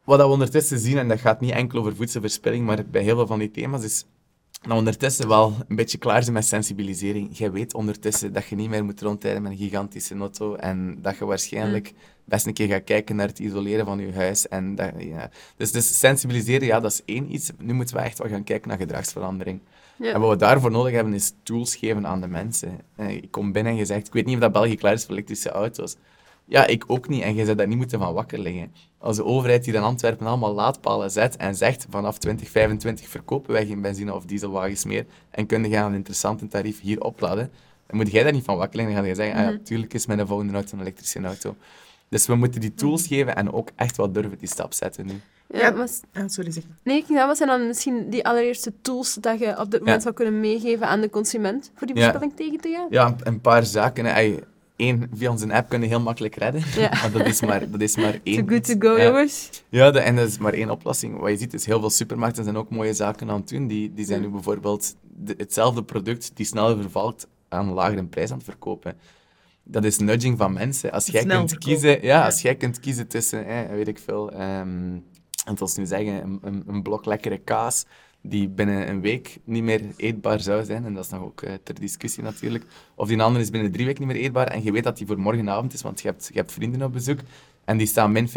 Wat 0.04 0.18
we 0.18 0.26
ondertussen 0.26 0.78
zien, 0.78 0.98
en 0.98 1.08
dat 1.08 1.20
gaat 1.20 1.40
niet 1.40 1.50
enkel 1.50 1.78
over 1.78 1.96
voedselverspilling, 1.96 2.66
maar 2.66 2.84
bij 2.90 3.02
heel 3.02 3.16
veel 3.16 3.26
van 3.26 3.38
die 3.38 3.50
thema's, 3.50 3.84
is 3.84 4.04
dat 4.50 4.68
we 4.70 4.74
ondertussen 4.74 5.28
wel 5.28 5.54
een 5.68 5.76
beetje 5.76 5.98
klaar 5.98 6.22
zijn 6.22 6.34
met 6.34 6.44
sensibilisering. 6.46 7.38
Jij 7.38 7.50
weet 7.52 7.74
ondertussen 7.74 8.32
dat 8.32 8.46
je 8.46 8.56
niet 8.56 8.68
meer 8.68 8.84
moet 8.84 9.00
rondrijden 9.00 9.42
met 9.42 9.52
een 9.52 9.58
gigantische 9.58 10.16
auto 10.16 10.54
en 10.54 10.98
dat 11.02 11.16
je 11.18 11.24
waarschijnlijk 11.24 11.92
best 12.24 12.46
een 12.46 12.52
keer 12.52 12.68
gaat 12.68 12.84
kijken 12.84 13.16
naar 13.16 13.26
het 13.26 13.38
isoleren 13.38 13.84
van 13.84 13.98
je 13.98 14.12
huis. 14.12 14.48
En 14.48 14.74
dat, 14.74 14.90
ja. 14.98 15.30
dus, 15.56 15.72
dus 15.72 15.98
sensibiliseren, 15.98 16.66
ja, 16.66 16.80
dat 16.80 16.92
is 16.92 17.02
één 17.04 17.34
iets. 17.34 17.50
Nu 17.58 17.72
moeten 17.72 17.96
we 17.96 18.02
echt 18.02 18.18
wel 18.18 18.28
gaan 18.28 18.44
kijken 18.44 18.68
naar 18.68 18.78
gedragsverandering. 18.78 19.60
Ja. 19.96 20.12
En 20.12 20.20
wat 20.20 20.30
we 20.30 20.36
daarvoor 20.36 20.70
nodig 20.70 20.92
hebben, 20.92 21.14
is 21.14 21.32
tools 21.42 21.76
geven 21.76 22.06
aan 22.06 22.20
de 22.20 22.28
mensen. 22.28 22.78
Eh, 22.96 23.10
Ik 23.10 23.30
kom 23.30 23.52
binnen 23.52 23.72
en 23.72 23.78
je 23.78 23.84
zegt, 23.84 24.06
ik 24.06 24.12
weet 24.12 24.26
niet 24.26 24.34
of 24.34 24.40
dat 24.40 24.52
België 24.52 24.76
klaar 24.76 24.92
is 24.92 25.04
voor 25.04 25.12
elektrische 25.12 25.50
auto's. 25.50 25.96
Ja, 26.50 26.66
ik 26.66 26.84
ook 26.86 27.08
niet. 27.08 27.22
En 27.22 27.34
je 27.34 27.44
zou 27.44 27.56
daar 27.56 27.66
niet 27.66 27.76
moeten 27.76 27.98
van 27.98 28.14
wakker 28.14 28.38
liggen. 28.38 28.72
Als 28.98 29.16
de 29.16 29.24
overheid 29.24 29.64
hier 29.66 29.74
in 29.74 29.82
Antwerpen 29.82 30.26
allemaal 30.26 30.54
laadpalen 30.54 31.10
zet 31.10 31.36
en 31.36 31.54
zegt 31.54 31.86
vanaf 31.90 32.18
2025 32.18 33.08
verkopen 33.08 33.52
wij 33.52 33.66
geen 33.66 33.80
benzine- 33.80 34.14
of 34.14 34.24
dieselwagens 34.24 34.84
meer 34.84 35.06
en 35.30 35.46
kunnen 35.46 35.70
gaan 35.70 35.86
een 35.90 35.94
interessante 35.96 36.46
tarief 36.48 36.80
hier 36.80 37.00
opladen, 37.00 37.50
dan 37.86 37.96
moet 37.96 38.10
jij 38.10 38.22
daar 38.22 38.32
niet 38.32 38.44
van 38.44 38.56
wakker 38.56 38.76
liggen. 38.76 38.94
Dan 38.94 39.04
ga 39.04 39.08
je 39.10 39.14
zeggen, 39.16 39.44
ah 39.46 39.52
ja, 39.52 39.58
tuurlijk 39.64 39.94
is 39.94 40.06
mijn 40.06 40.26
volgende 40.26 40.52
auto 40.54 40.74
een 40.74 40.80
elektrische 40.80 41.20
auto. 41.22 41.56
Dus 42.08 42.26
we 42.26 42.34
moeten 42.34 42.60
die 42.60 42.74
tools 42.74 43.06
geven 43.06 43.36
en 43.36 43.52
ook 43.52 43.68
echt 43.76 43.96
wel 43.96 44.12
durven 44.12 44.38
die 44.38 44.48
stap 44.48 44.72
zetten 44.72 45.06
nu. 45.06 45.20
Ja, 45.54 45.70
maar 45.70 45.88
Ah, 46.12 46.22
sorry, 46.26 46.50
zeg 46.50 46.62
maar. 46.68 46.76
nee, 46.84 46.96
ik 46.96 47.06
denk 47.06 47.18
dat 47.18 47.28
wat 47.28 47.36
zijn 47.36 47.48
dan 47.48 47.66
misschien 47.66 48.10
die 48.10 48.26
allereerste 48.26 48.72
tools 48.82 49.14
dat 49.14 49.38
je 49.38 49.58
op 49.58 49.70
dit 49.70 49.78
moment 49.80 49.96
Ja. 49.96 50.00
zou 50.00 50.14
kunnen 50.14 50.40
meegeven 50.40 50.86
aan 50.86 51.00
de 51.00 51.10
consument 51.10 51.70
voor 51.74 51.86
die 51.86 51.96
Ja. 51.96 52.02
verspilling 52.02 52.36
tegen 52.36 52.60
te 52.60 52.68
gaan? 52.68 52.86
Ja, 52.90 53.06
een, 53.06 53.16
een 53.22 53.40
paar 53.40 53.64
zaken. 53.64 54.04
hè. 54.04 54.36
Eén, 54.81 55.11
via 55.14 55.31
onze 55.31 55.53
app 55.53 55.69
kunnen 55.69 55.88
heel 55.88 56.01
makkelijk 56.01 56.35
redden. 56.35 56.62
Ja. 56.77 56.88
Maar 57.03 57.11
dat 57.12 57.27
is 57.27 57.40
maar, 57.40 57.71
dat 57.71 57.81
is 57.81 57.97
maar 57.97 58.19
één. 58.23 58.47
Too 58.47 58.57
good 58.57 58.64
to 58.64 58.88
go, 58.88 58.97
Ja. 58.97 59.05
jongens. 59.05 59.51
Ja, 59.69 59.90
de- 59.90 59.99
en 60.01 60.16
dat 60.16 60.29
is 60.29 60.38
maar 60.38 60.53
één 60.53 60.71
oplossing. 60.71 61.19
Wat 61.19 61.31
je 61.31 61.37
ziet 61.37 61.55
is 61.55 61.66
heel 61.66 61.81
veel 61.81 61.90
supermarkten 61.90 62.45
zijn 62.45 62.57
ook 62.57 62.71
mooie 62.71 62.95
zaken 62.95 63.31
aan 63.31 63.37
het 63.40 63.49
doen. 63.49 63.66
Die, 63.66 63.95
die 63.95 64.05
zijn 64.05 64.21
nu 64.21 64.29
bijvoorbeeld 64.29 64.95
de- 65.03 65.35
hetzelfde 65.37 65.83
product 65.85 66.31
die 66.35 66.47
sneller 66.47 66.81
vervalt 66.81 67.27
aan 67.49 67.69
een 67.69 67.75
lagere 67.75 68.05
prijs 68.05 68.31
aan 68.31 68.37
het 68.37 68.47
verkopen. 68.47 68.97
Dat 69.64 69.85
is 69.85 69.99
nudging 69.99 70.38
van 70.38 70.53
mensen. 70.53 70.93
Als 70.93 71.07
jij 71.07 71.21
Snel 71.23 71.37
kunt 71.37 71.51
verkopen. 71.51 71.75
kiezen, 71.81 72.03
ja, 72.07 72.25
als 72.25 72.43
jij 72.43 72.55
kunt 72.55 72.81
kiezen 72.81 73.07
tussen, 73.09 73.47
eh, 73.47 73.69
weet 73.71 73.88
ik 73.88 73.99
veel, 73.99 74.31
ehm 74.33 74.99
en 75.47 75.61
ons 75.61 75.77
nu 75.77 75.87
zeggen, 75.87 76.23
een, 76.23 76.38
een, 76.43 76.62
een 76.66 76.83
blok 76.83 77.05
lekkere 77.05 77.38
kaas 77.38 77.85
die 78.22 78.48
binnen 78.48 78.88
een 78.88 79.00
week 79.00 79.38
niet 79.44 79.62
meer 79.62 79.83
eetbaar 79.96 80.40
zou 80.40 80.64
zijn, 80.64 80.85
en 80.85 80.94
dat 80.94 81.04
is 81.04 81.11
nog 81.11 81.22
ook 81.22 81.42
eh, 81.42 81.54
ter 81.62 81.74
discussie 81.80 82.22
natuurlijk, 82.22 82.64
of 82.94 83.09
die 83.09 83.22
andere 83.22 83.44
is 83.44 83.50
binnen 83.50 83.72
drie 83.72 83.87
weken 83.87 84.06
niet 84.06 84.14
meer 84.14 84.22
eetbaar, 84.22 84.46
en 84.46 84.62
je 84.62 84.72
weet 84.72 84.85
dat 84.85 84.96
die 84.96 85.06
voor 85.06 85.20
morgenavond 85.20 85.72
is, 85.72 85.83
want 85.83 86.00
je 86.00 86.09
hebt, 86.09 86.28
je 86.33 86.38
hebt 86.38 86.52
vrienden 86.52 86.83
op 86.83 86.92
bezoek, 86.92 87.20
en 87.64 87.76
die 87.76 87.87
staan 87.87 88.12
min 88.12 88.28
50%, 88.28 88.33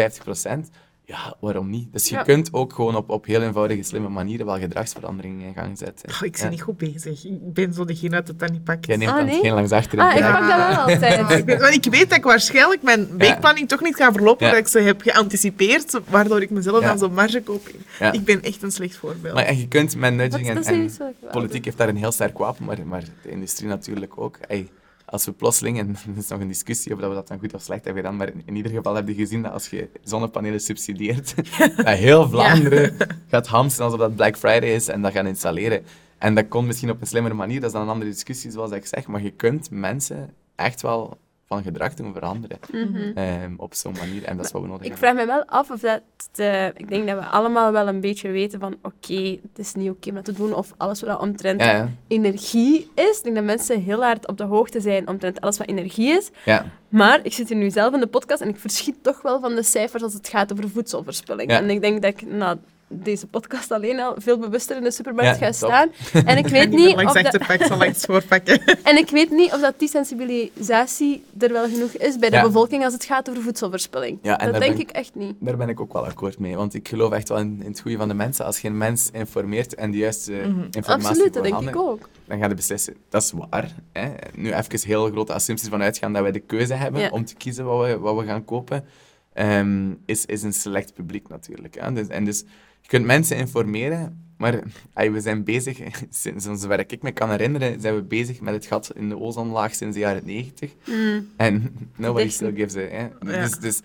ja, 1.14 1.36
waarom 1.40 1.70
niet? 1.70 1.92
Dus 1.94 2.10
je 2.10 2.16
Ja. 2.16 2.22
kunt 2.24 2.54
ook 2.54 2.74
gewoon 2.74 2.96
op, 2.96 3.10
op 3.10 3.26
heel 3.26 3.42
eenvoudige, 3.42 3.84
slimme 3.84 4.10
manieren 4.10 4.46
wel 4.46 4.60
gedragsverandering 4.60 5.44
in 5.44 5.54
gang 5.54 5.78
zetten. 5.78 6.10
Oh, 6.10 6.22
ik 6.22 6.32
ben 6.32 6.42
Ja. 6.42 6.50
niet 6.50 6.62
goed 6.62 6.78
bezig. 6.78 7.26
Ik 7.26 7.54
ben 7.54 7.74
zo 7.74 7.86
degene 7.86 8.24
dat 8.24 8.40
dat 8.40 8.52
niet 8.52 8.64
pakt. 8.64 8.86
Jij 8.86 8.96
neemt 8.98 9.12
Ah, 9.12 9.18
dan 9.18 9.26
nee? 9.26 9.36
hetgeen 9.36 9.54
langs 9.54 9.72
achteren. 9.72 10.06
Ah, 10.06 10.16
ik 10.16 10.22
pak 10.22 10.40
dat 10.40 10.58
wel 10.58 10.78
altijd. 10.94 11.48
Ik 11.48 11.60
want 11.60 11.74
ik 11.86 11.92
weet 11.92 12.10
dat 12.10 12.18
ik 12.18 12.24
waarschijnlijk 12.24 12.82
mijn 12.82 13.18
weekplanning 13.18 13.68
toch 13.68 13.82
niet 13.82 13.96
ga 13.96 14.12
verlopen, 14.12 14.46
Ja. 14.46 14.52
dat 14.52 14.62
ik 14.62 14.68
ze 14.68 14.80
heb 14.80 15.02
geanticipeerd, 15.02 16.00
waardoor 16.10 16.42
ik 16.42 16.50
mezelf 16.50 16.82
Ja. 16.82 16.88
dan 16.88 16.98
zo'n 16.98 17.14
marge 17.14 17.42
koop. 17.42 17.70
Ja. 18.00 18.12
Ik 18.12 18.24
ben 18.26 18.42
echt 18.44 18.64
een 18.64 18.72
slecht 18.72 18.96
voorbeeld. 18.96 19.34
Maar 19.34 19.46
en 19.46 19.58
je 19.58 19.68
kunt 19.68 19.96
met 19.96 20.18
Dat, 20.18 20.30
nudging 20.42 20.68
en, 20.68 20.92
politiek 21.32 21.66
heeft 21.66 21.78
daar 21.78 21.90
een 21.90 21.98
heel 21.98 22.12
sterk 22.12 22.38
wapen, 22.38 22.66
maar, 22.66 22.78
maar 22.86 23.04
de 23.24 23.30
industrie 23.30 23.68
natuurlijk 23.70 24.14
ook. 24.16 24.38
Ey, 24.48 24.70
als 25.14 25.26
we 25.26 25.32
plotseling, 25.32 25.80
en 25.80 25.90
er 26.12 26.18
is 26.18 26.28
nog 26.28 26.40
een 26.40 26.48
discussie 26.48 26.94
of 26.94 27.00
dat 27.00 27.10
we 27.10 27.16
dat 27.16 27.28
dan 27.28 27.40
goed 27.40 27.54
of 27.54 27.62
slecht 27.62 27.86
hebben 27.86 28.04
gedaan, 28.04 28.18
maar 28.18 28.28
in, 28.28 28.42
in 28.46 28.56
ieder 28.56 28.72
geval 28.72 28.96
heb 28.96 29.08
je 29.08 29.14
gezien 29.14 29.42
dat 29.42 29.52
als 29.52 29.70
je 29.70 29.90
zonnepanelen 30.04 30.60
subsidieert, 30.60 31.36
dat 31.76 31.88
heel 31.88 32.30
Vlaanderen 32.30 32.98
gaat 33.28 33.48
hamsteren 33.48 33.86
alsof 33.86 34.08
dat 34.08 34.16
Black 34.16 34.38
Friday 34.38 34.76
is 34.76 34.88
en 34.88 35.02
dat 35.02 35.12
gaan 35.12 35.28
installeren. 35.28 35.84
En 36.18 36.36
dat 36.36 36.48
kon 36.48 36.66
misschien 36.66 36.90
op 36.90 37.02
een 37.02 37.08
slimmere 37.08 37.36
manier, 37.36 37.60
dat 37.60 37.70
is 37.70 37.76
dan 37.76 37.82
een 37.82 37.94
andere 37.94 38.12
discussie 38.12 38.52
zoals 38.52 38.72
ik 38.72 38.86
zeg, 38.86 39.08
maar 39.08 39.22
je 39.22 39.32
kunt 39.32 39.70
mensen 39.72 40.34
echt 40.56 40.82
wel 40.82 41.18
van 41.54 41.64
gedrag 41.64 41.94
doen 41.94 42.14
veranderen 42.14 42.58
ehm, 43.16 43.54
op 43.58 43.74
zo'n 43.74 43.96
manier. 44.00 44.24
En 44.24 44.38
dat 44.38 44.46
is 44.46 44.52
wat 44.52 44.62
we 44.62 44.68
nodig 44.68 44.84
Mhm. 44.84 44.92
Ik 44.94 45.00
hebben. 45.00 45.26
vraag 45.26 45.28
me 45.28 45.34
wel 45.34 45.46
af 45.46 45.72
of 45.72 45.80
dat... 45.80 46.02
eh, 46.36 46.66
ik 46.68 46.90
denk 46.90 47.08
dat 47.08 47.18
we 47.20 47.26
allemaal 47.26 47.72
wel 47.72 47.88
een 47.88 48.00
beetje 48.02 48.30
weten 48.30 48.60
van... 48.60 48.76
Oké, 48.82 49.22
het 49.42 49.58
is 49.60 49.74
niet 49.74 49.90
oké 49.90 50.10
om 50.10 50.16
dat 50.16 50.26
te 50.26 50.34
doen. 50.34 50.54
Of 50.54 50.74
alles 50.78 51.02
wat 51.02 51.20
omtrent 51.20 51.62
Ja, 51.62 51.72
ja. 51.72 51.90
energie 52.08 52.92
is. 52.96 53.18
Ik 53.18 53.24
denk 53.24 53.36
dat 53.36 53.46
mensen 53.46 53.82
heel 53.82 54.04
hard 54.04 54.28
op 54.28 54.38
de 54.38 54.44
hoogte 54.44 54.82
zijn 54.82 55.08
omtrent 55.08 55.42
alles 55.42 55.58
wat 55.58 55.68
energie 55.68 56.10
is. 56.12 56.30
ja. 56.46 56.66
Maar 56.90 57.20
ik 57.24 57.34
zit 57.34 57.50
hier 57.50 57.58
nu 57.58 57.70
zelf 57.70 57.94
in 57.94 58.00
de 58.00 58.08
podcast 58.08 58.42
en 58.42 58.50
ik 58.50 58.58
verschiet 58.58 58.96
toch 59.02 59.22
wel 59.22 59.40
van 59.40 59.56
de 59.56 59.64
cijfers 59.64 60.04
als 60.04 60.14
het 60.14 60.28
gaat 60.28 60.52
over 60.52 60.70
voedselverspilling. 60.70 61.52
Ja. 61.52 61.58
En 61.58 61.70
ik 61.70 61.82
denk 61.82 62.02
dat 62.02 62.12
ik 62.12 62.28
na 62.32 62.58
deze 62.88 63.28
podcast 63.28 63.72
alleen 63.72 64.00
al 64.00 64.16
veel 64.18 64.38
bewuster 64.38 64.78
in 64.78 64.84
de 64.84 64.92
supermarkt 64.92 65.40
Ja, 65.40 65.52
gaan 65.52 65.52
top. 65.52 65.94
staan. 66.12 66.26
En 66.26 66.38
ik 66.38 66.48
weet 66.48 66.70
Niet 66.84 66.96
of 66.96 67.14
dat, 67.14 68.06
voorpakken. 68.06 68.62
en 68.84 68.98
ik 68.98 69.10
weet 69.10 69.30
niet 69.32 69.54
of 69.54 69.62
dat 69.62 69.74
die 69.80 69.88
sensibilisatie 69.90 71.24
er 71.40 71.52
wel 71.52 71.68
genoeg 71.70 71.90
is 71.92 72.18
bij 72.18 72.30
de 72.30 72.36
Ja. 72.36 72.44
bevolking 72.44 72.84
als 72.84 72.94
het 72.94 73.04
gaat 73.06 73.30
over 73.30 73.42
voedselverspilling. 73.42 74.20
Ja, 74.22 74.36
dat 74.38 74.52
denk 74.60 74.72
ben 74.76 74.80
ik 74.80 74.90
echt 74.90 75.16
niet. 75.16 75.36
Daar 75.40 75.58
ben 75.58 75.70
ik 75.70 75.80
ook 75.80 75.94
wel 75.94 76.06
akkoord 76.06 76.40
mee, 76.40 76.56
want 76.56 76.74
ik 76.74 76.88
geloof 76.88 77.12
echt 77.12 77.30
wel 77.30 77.38
in, 77.38 77.60
in 77.64 77.70
het 77.70 77.80
goede 77.80 77.98
van 77.98 78.08
de 78.08 78.14
mensen. 78.14 78.46
Als 78.46 78.60
je 78.60 78.68
een 78.68 78.78
mens 78.78 79.10
informeert 79.12 79.76
en 79.76 79.92
de 79.92 79.98
juiste 79.98 80.42
informatie 80.72 81.08
Absoluut, 81.10 81.34
dat 81.34 81.44
denk 81.44 81.62
ik 81.62 81.76
ook. 81.76 82.10
dan 82.26 82.40
ga 82.40 82.48
je 82.48 82.54
beslissen. 82.54 82.96
Dat 83.10 83.22
is 83.24 83.32
waar. 83.50 83.76
Hè. 83.92 84.12
Nu 84.36 84.54
even 84.54 84.88
heel 84.88 85.10
grote 85.10 85.34
assumpties 85.34 85.70
van 85.70 85.82
uitgaan 85.82 86.14
dat 86.14 86.22
wij 86.22 86.32
de 86.32 86.40
keuze 86.40 86.74
hebben 86.74 87.02
Ja. 87.02 87.10
om 87.10 87.26
te 87.26 87.36
kiezen 87.36 87.66
wat 87.66 87.86
we, 87.88 87.98
wat 88.00 88.16
we 88.20 88.26
gaan 88.26 88.46
kopen, 88.46 88.86
ehm, 89.34 89.92
is, 90.06 90.26
is 90.26 90.44
een 90.44 90.54
select 90.54 90.94
publiek 90.94 91.28
natuurlijk. 91.30 91.76
Hè. 91.80 91.94
Dus, 91.94 92.08
en 92.08 92.26
dus 92.26 92.44
je 92.84 92.90
kunt 92.90 93.06
mensen 93.06 93.38
informeren, 93.38 94.24
maar 94.38 94.64
we 94.94 95.22
zijn 95.22 95.44
bezig, 95.44 95.80
sinds 96.10 96.46
zover 96.46 96.80
ik 96.80 97.02
me 97.02 97.12
kan 97.12 97.30
herinneren, 97.30 97.82
zijn 97.82 97.96
we 97.96 98.02
bezig 98.02 98.42
met 98.42 98.54
het 98.54 98.66
gat 98.66 98.92
in 98.96 99.10
de 99.10 99.20
ozonlaag 99.20 99.76
sinds 99.76 99.94
de 99.94 100.00
jaren 100.00 100.26
90. 100.26 100.72
Mm. 100.86 101.28
En 101.38 101.76
nobody 101.98 102.30
still 102.30 102.54
gives. 102.56 102.74
Hè. 102.74 102.82
Ja. 102.82 103.12
Dus, 103.20 103.52
dus 103.52 103.82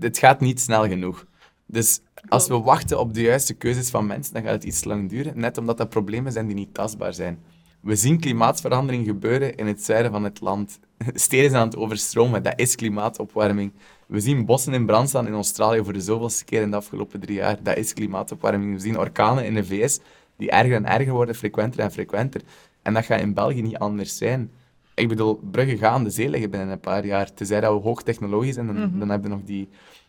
het 0.00 0.18
gaat 0.18 0.40
niet 0.40 0.60
snel 0.60 0.88
genoeg. 0.88 1.26
Dus 1.66 2.00
als 2.28 2.48
we 2.48 2.60
wachten 2.60 2.98
op 2.98 3.14
de 3.14 3.20
juiste 3.20 3.54
keuzes 3.54 3.90
van 3.90 4.06
mensen, 4.06 4.34
dan 4.34 4.42
gaat 4.42 4.52
het 4.52 4.64
iets 4.64 4.84
lang 4.84 5.08
duren. 5.08 5.40
Net 5.40 5.58
omdat 5.58 5.78
dat 5.78 5.88
problemen 5.88 6.32
zijn 6.32 6.46
die 6.46 6.54
niet 6.54 6.74
tastbaar 6.74 7.14
zijn. 7.14 7.38
We 7.80 7.96
zien 7.96 8.20
klimaatverandering 8.20 9.06
gebeuren 9.06 9.56
in 9.56 9.66
het 9.66 9.82
zuiden 9.84 10.12
van 10.12 10.24
het 10.24 10.40
land. 10.40 10.78
Steden 11.14 11.50
zijn 11.50 11.62
aan 11.62 11.68
het 11.68 11.76
overstromen, 11.76 12.42
dat 12.42 12.52
is 12.56 12.74
klimaatopwarming. 12.74 13.72
We 14.10 14.20
zien 14.20 14.44
bossen 14.44 14.74
in 14.74 14.86
brand 14.86 15.08
staan 15.08 15.26
in 15.26 15.32
Australië 15.32 15.84
voor 15.84 15.92
de 15.92 16.00
zoveelste 16.00 16.44
keer 16.44 16.62
in 16.62 16.70
de 16.70 16.76
afgelopen 16.76 17.20
drie 17.20 17.36
jaar. 17.36 17.62
Dat 17.62 17.76
is 17.76 17.92
klimaatopwarming. 17.92 18.74
We 18.74 18.80
zien 18.80 18.98
orkanen 18.98 19.44
in 19.44 19.54
de 19.54 19.64
VS 19.64 20.00
die 20.36 20.50
erger 20.50 20.74
en 20.74 20.86
erger 20.86 21.12
worden, 21.12 21.34
frequenter 21.34 21.80
en 21.80 21.92
frequenter. 21.92 22.40
En 22.82 22.94
dat 22.94 23.04
gaat 23.04 23.20
in 23.20 23.34
België 23.34 23.62
niet 23.62 23.78
anders 23.78 24.16
zijn. 24.16 24.50
Ik 24.94 25.08
bedoel, 25.08 25.40
Brugge 25.50 25.76
gaan 25.76 25.92
aan 25.92 26.04
de 26.04 26.10
zee 26.10 26.30
liggen 26.30 26.50
binnen 26.50 26.68
een 26.68 26.80
paar 26.80 27.06
jaar. 27.06 27.34
Tenzij 27.34 27.60
dat 27.60 27.72
we 27.72 27.80
hoogtechnologisch 27.80 28.54
zijn, 28.54 28.66
dan, 28.66 28.98
dan 28.98 29.08
hebben 29.08 29.30
we 29.30 29.36
nog 29.36 29.44
die, 29.44 29.68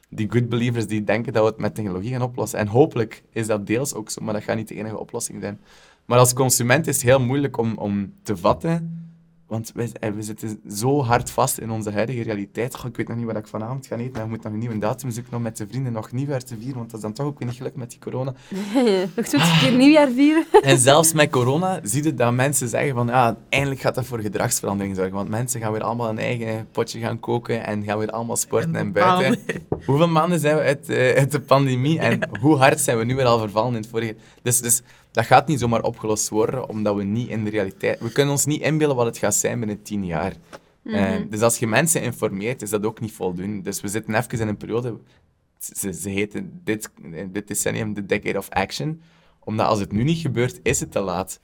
die 0.09 0.31
good 0.31 0.49
believers 0.49 0.87
die 0.87 1.03
denken 1.03 1.33
dat 1.33 1.43
we 1.43 1.49
het 1.49 1.59
met 1.59 1.75
technologie 1.75 2.11
gaan 2.11 2.21
oplossen. 2.21 2.59
En 2.59 2.67
hopelijk 2.67 3.23
is 3.31 3.47
dat 3.47 3.67
deels 3.67 3.93
ook 3.93 4.09
zo, 4.09 4.23
maar 4.23 4.33
dat 4.33 4.43
gaat 4.43 4.55
niet 4.55 4.67
de 4.67 4.75
enige 4.75 4.99
oplossing 4.99 5.41
zijn. 5.41 5.59
Maar 6.05 6.19
als 6.19 6.33
consument 6.33 6.87
is 6.87 6.95
het 6.95 7.05
heel 7.05 7.19
moeilijk 7.19 7.57
om, 7.57 7.77
om 7.77 8.13
te 8.23 8.37
vatten, 8.37 9.00
want 9.51 9.71
wij, 9.73 9.89
eh, 9.99 10.11
we 10.11 10.21
zitten 10.21 10.61
zo 10.69 11.03
hard 11.03 11.31
vast 11.31 11.57
in 11.57 11.71
onze 11.71 11.91
huidige 11.91 12.21
realiteit. 12.21 12.75
Goh, 12.75 12.89
ik 12.89 12.95
weet 12.95 13.07
nog 13.07 13.17
niet 13.17 13.25
wat 13.25 13.37
ik 13.37 13.47
vanavond 13.47 13.87
ga 13.87 13.95
eten, 13.95 14.11
maar 14.11 14.21
ik 14.21 14.29
moet 14.29 14.43
nog 14.43 14.53
een 14.53 14.59
nieuwe 14.59 14.77
datum 14.77 15.11
zoeken 15.11 15.33
om 15.33 15.41
met 15.41 15.57
de 15.57 15.67
vrienden 15.67 15.93
nog 15.93 16.11
nieuwjaar 16.11 16.43
te 16.43 16.55
vieren, 16.59 16.77
want 16.77 16.89
dat 16.91 16.99
is 16.99 17.05
dan 17.05 17.13
toch 17.13 17.25
ook 17.25 17.39
weer 17.39 17.47
niet 17.47 17.57
gelukt 17.57 17.75
met 17.75 17.89
die 17.89 17.99
corona. 17.99 18.33
Nog 19.15 19.25
twintig 19.25 19.59
keer 19.59 19.71
nieuwjaar 19.71 20.09
vieren. 20.11 20.45
En 20.61 20.77
zelfs 20.77 21.13
met 21.13 21.29
corona 21.29 21.79
zie 21.83 22.03
je 22.03 22.13
dat 22.13 22.33
mensen 22.33 22.67
zeggen 22.67 22.93
van 22.93 23.07
ja, 23.07 23.37
eindelijk 23.49 23.81
gaat 23.81 23.95
dat 23.95 24.05
voor 24.05 24.19
gedragsverandering 24.19 24.95
zorgen. 24.95 25.15
Want 25.15 25.29
mensen 25.29 25.61
gaan 25.61 25.71
weer 25.71 25.83
allemaal 25.83 26.09
een 26.09 26.19
eigen 26.19 26.67
potje 26.71 26.99
gaan 26.99 27.19
koken 27.19 27.65
en 27.65 27.83
gaan 27.83 27.97
weer 27.97 28.11
allemaal 28.11 28.35
sporten 28.35 28.75
en, 28.75 28.85
En 28.85 28.91
buiten. 28.91 29.39
Hoeveel 29.85 30.07
maanden 30.07 30.39
zijn 30.39 30.55
we 30.55 30.61
uit, 30.61 30.89
eh, 30.89 31.17
uit 31.17 31.31
de 31.31 31.39
pandemie 31.39 31.99
en 31.99 32.29
hoe 32.39 32.57
hard 32.57 32.79
zijn 32.79 32.97
we 32.97 33.03
nu 33.03 33.15
weer 33.15 33.25
al 33.25 33.39
vervallen 33.39 33.75
in 33.75 33.81
het 33.81 33.89
vorige... 33.89 34.15
Dus, 34.41 34.61
dus 34.61 34.81
dat 35.11 35.25
gaat 35.25 35.47
niet 35.47 35.59
zomaar 35.59 35.81
opgelost 35.81 36.29
worden, 36.29 36.69
omdat 36.69 36.95
we 36.95 37.03
niet 37.03 37.29
in 37.29 37.43
de 37.43 37.49
realiteit... 37.49 37.99
We 37.99 38.11
kunnen 38.11 38.33
ons 38.33 38.45
niet 38.45 38.61
inbeelden 38.61 38.95
wat 38.97 39.05
het 39.05 39.17
gaat 39.17 39.35
zijn 39.35 39.59
binnen 39.59 39.81
tien 39.81 40.05
jaar. 40.05 40.33
Eh, 40.83 41.15
dus 41.29 41.41
als 41.41 41.57
je 41.57 41.67
mensen 41.67 42.01
informeert, 42.01 42.61
is 42.61 42.69
dat 42.69 42.85
ook 42.85 42.99
niet 42.99 43.11
voldoende. 43.11 43.61
Dus 43.61 43.81
we 43.81 43.87
zitten 43.87 44.15
even 44.15 44.39
in 44.39 44.47
een 44.47 44.57
periode... 44.57 44.97
Ze, 45.59 45.93
ze 45.93 46.09
heten 46.09 46.61
dit, 46.63 46.89
dit 47.31 47.47
decennium 47.47 47.93
de 47.93 48.05
Decade 48.05 48.37
of 48.37 48.49
Action. 48.49 49.01
Omdat 49.39 49.67
als 49.67 49.79
het 49.79 49.91
nu 49.91 50.03
niet 50.03 50.17
gebeurt, 50.17 50.59
is 50.63 50.79
het 50.79 50.91
te 50.91 50.99
laat. 50.99 51.39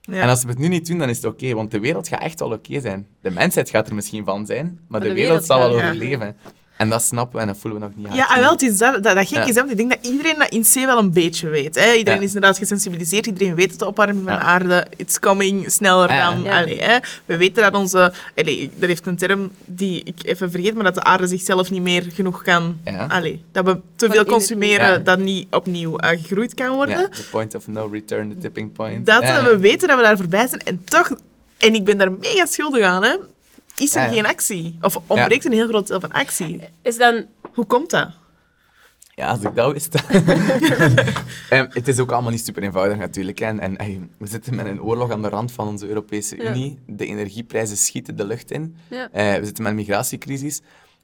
Ja. 0.00 0.22
En 0.22 0.28
als 0.28 0.42
we 0.42 0.48
het 0.48 0.58
nu 0.58 0.68
niet 0.68 0.86
doen, 0.86 0.98
dan 0.98 1.08
is 1.08 1.16
het 1.16 1.26
oké, 1.26 1.54
want 1.54 1.70
de 1.70 1.80
wereld 1.80 2.08
gaat 2.08 2.22
echt 2.22 2.38
wel 2.38 2.52
oké 2.52 2.80
zijn. 2.80 3.06
De 3.20 3.30
mensheid 3.30 3.70
gaat 3.70 3.88
er 3.88 3.94
misschien 3.94 4.24
van 4.24 4.46
zijn, 4.46 4.80
maar, 4.88 5.00
de, 5.00 5.08
de 5.08 5.14
wereld, 5.14 5.46
wereld 5.46 5.46
zal 5.46 5.80
wel 5.80 5.98
ja. 6.18 6.34
En 6.78 6.88
dat 6.88 7.02
snappen 7.02 7.34
we 7.36 7.40
en 7.42 7.46
dat 7.46 7.56
voelen 7.60 7.80
we 7.80 7.86
nog 7.86 7.96
niet 7.96 8.06
Ja, 8.06 8.12
en 8.22 8.26
genoeg. 8.26 8.40
wel, 8.42 8.50
het 8.52 8.62
is 8.62 8.78
dat, 8.78 8.92
dat, 9.02 9.14
dat 9.16 9.26
gek 9.28 9.36
Ja. 9.36 9.42
is, 9.44 9.54
hè, 9.54 9.60
want 9.60 9.70
ik 9.70 9.76
denk 9.76 9.90
dat 9.90 10.06
iedereen 10.12 10.38
dat 10.38 10.48
in 10.48 10.62
C 10.62 10.74
wel 10.74 10.98
een 10.98 11.12
beetje 11.12 11.48
weet. 11.48 11.74
Hè. 11.74 11.92
Iedereen 11.92 12.18
Ja. 12.20 12.26
is 12.26 12.34
inderdaad 12.34 12.58
gesensibiliseerd, 12.58 13.26
iedereen 13.26 13.54
weet 13.54 13.70
dat 13.70 13.78
de 13.78 13.86
opwarming 13.86 14.24
van 14.24 14.32
Ja. 14.32 14.38
de 14.38 14.44
aarde 14.44 14.86
it's 14.96 15.18
coming 15.18 15.70
sneller 15.70 16.12
Ja. 16.12 16.30
dan... 16.30 16.42
Ja. 16.42 16.60
Allee, 16.60 16.78
hè. 16.82 16.98
We 17.24 17.36
weten 17.36 17.62
dat 17.62 17.74
onze... 17.74 18.12
Allee, 18.36 18.70
er 18.80 18.86
heeft 18.88 19.06
een 19.06 19.16
term 19.16 19.50
die 19.64 20.02
ik 20.04 20.14
even 20.22 20.50
vergeet, 20.50 20.74
maar 20.74 20.84
dat 20.84 20.94
de 20.94 21.02
aarde 21.02 21.26
zichzelf 21.26 21.70
niet 21.70 21.82
meer 21.82 22.04
genoeg 22.14 22.42
kan... 22.42 22.80
Ja. 22.84 23.06
Allee, 23.06 23.44
dat 23.52 23.64
we 23.64 23.80
te 23.96 24.10
veel 24.10 24.24
consumeren 24.24 24.86
Ja. 24.88 24.98
dat 24.98 25.18
niet 25.18 25.46
opnieuw 25.50 25.96
eh, 25.98 26.08
gegroeid 26.20 26.54
kan 26.54 26.74
worden. 26.74 26.98
Ja, 26.98 27.08
the 27.08 27.24
point 27.30 27.54
of 27.54 27.66
no 27.66 27.86
return, 27.92 28.28
the 28.28 28.38
tipping 28.38 28.72
point. 28.72 29.06
Dat 29.06 29.22
Ja. 29.22 29.42
we 29.44 29.58
weten 29.58 29.88
dat 29.88 29.96
we 29.96 30.02
daar 30.02 30.16
voorbij 30.16 30.46
zijn 30.48 30.60
en 30.64 30.84
toch... 30.84 31.10
En 31.58 31.74
ik 31.74 31.84
ben 31.84 31.98
daar 31.98 32.12
mega 32.12 32.46
schuldig 32.46 32.82
aan, 32.84 33.02
hè. 33.04 33.16
Is 33.78 33.94
er 33.94 34.02
Ja, 34.02 34.08
geen 34.08 34.26
actie? 34.26 34.78
Of 34.80 34.98
ontbreekt 35.06 35.44
een 35.44 35.52
heel 35.52 35.68
groot 35.68 35.86
deel 35.86 36.00
van 36.00 36.12
actie? 36.12 36.60
Is 36.82 36.96
dan... 36.96 37.26
Hoe 37.52 37.66
komt 37.66 37.90
dat? 37.90 38.08
Ja, 39.14 39.28
als 39.28 39.40
ik 39.40 39.54
dat 39.54 39.72
wist. 39.72 39.94
Ehm, 41.50 41.66
het 41.68 41.88
is 41.88 41.98
ook 41.98 42.12
allemaal 42.12 42.30
niet 42.30 42.44
super 42.44 42.62
eenvoudig 42.62 42.98
natuurlijk. 42.98 43.40
En, 43.40 43.60
en 43.60 43.76
ey, 43.76 44.00
we 44.18 44.26
zitten 44.26 44.54
met 44.54 44.66
een 44.66 44.82
oorlog 44.82 45.10
aan 45.10 45.22
de 45.22 45.28
rand 45.28 45.52
van 45.52 45.68
onze 45.68 45.88
Europese 45.88 46.36
Ja. 46.36 46.50
Unie. 46.50 46.78
De 46.86 47.06
energieprijzen 47.06 47.76
schieten 47.76 48.16
de 48.16 48.26
lucht 48.26 48.50
in. 48.50 48.76
Ja. 48.90 49.08
Eh, 49.12 49.38
we 49.38 49.44
zitten 49.44 49.62
met 49.62 49.72
een 49.72 49.78
migratiecrisis. 49.78 50.60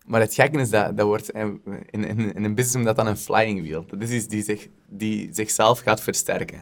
Maar 0.07 0.21
het 0.21 0.35
gekke 0.35 0.59
is 0.59 0.71
dat, 0.71 0.97
dat 0.97 1.07
wordt, 1.07 1.31
eh, 1.31 1.45
in, 1.91 2.05
in, 2.05 2.35
in 2.35 2.45
een 2.45 2.55
business 2.55 2.87
dat 2.87 2.97
dan 2.97 3.07
een 3.07 3.17
flying 3.17 3.63
wheel. 3.63 3.85
Dat 3.89 4.03
is 4.03 4.11
iets 4.11 4.27
die, 4.27 4.43
zich, 4.43 4.69
die 4.89 5.29
zichzelf 5.33 5.79
gaat 5.79 6.01
versterken. 6.01 6.61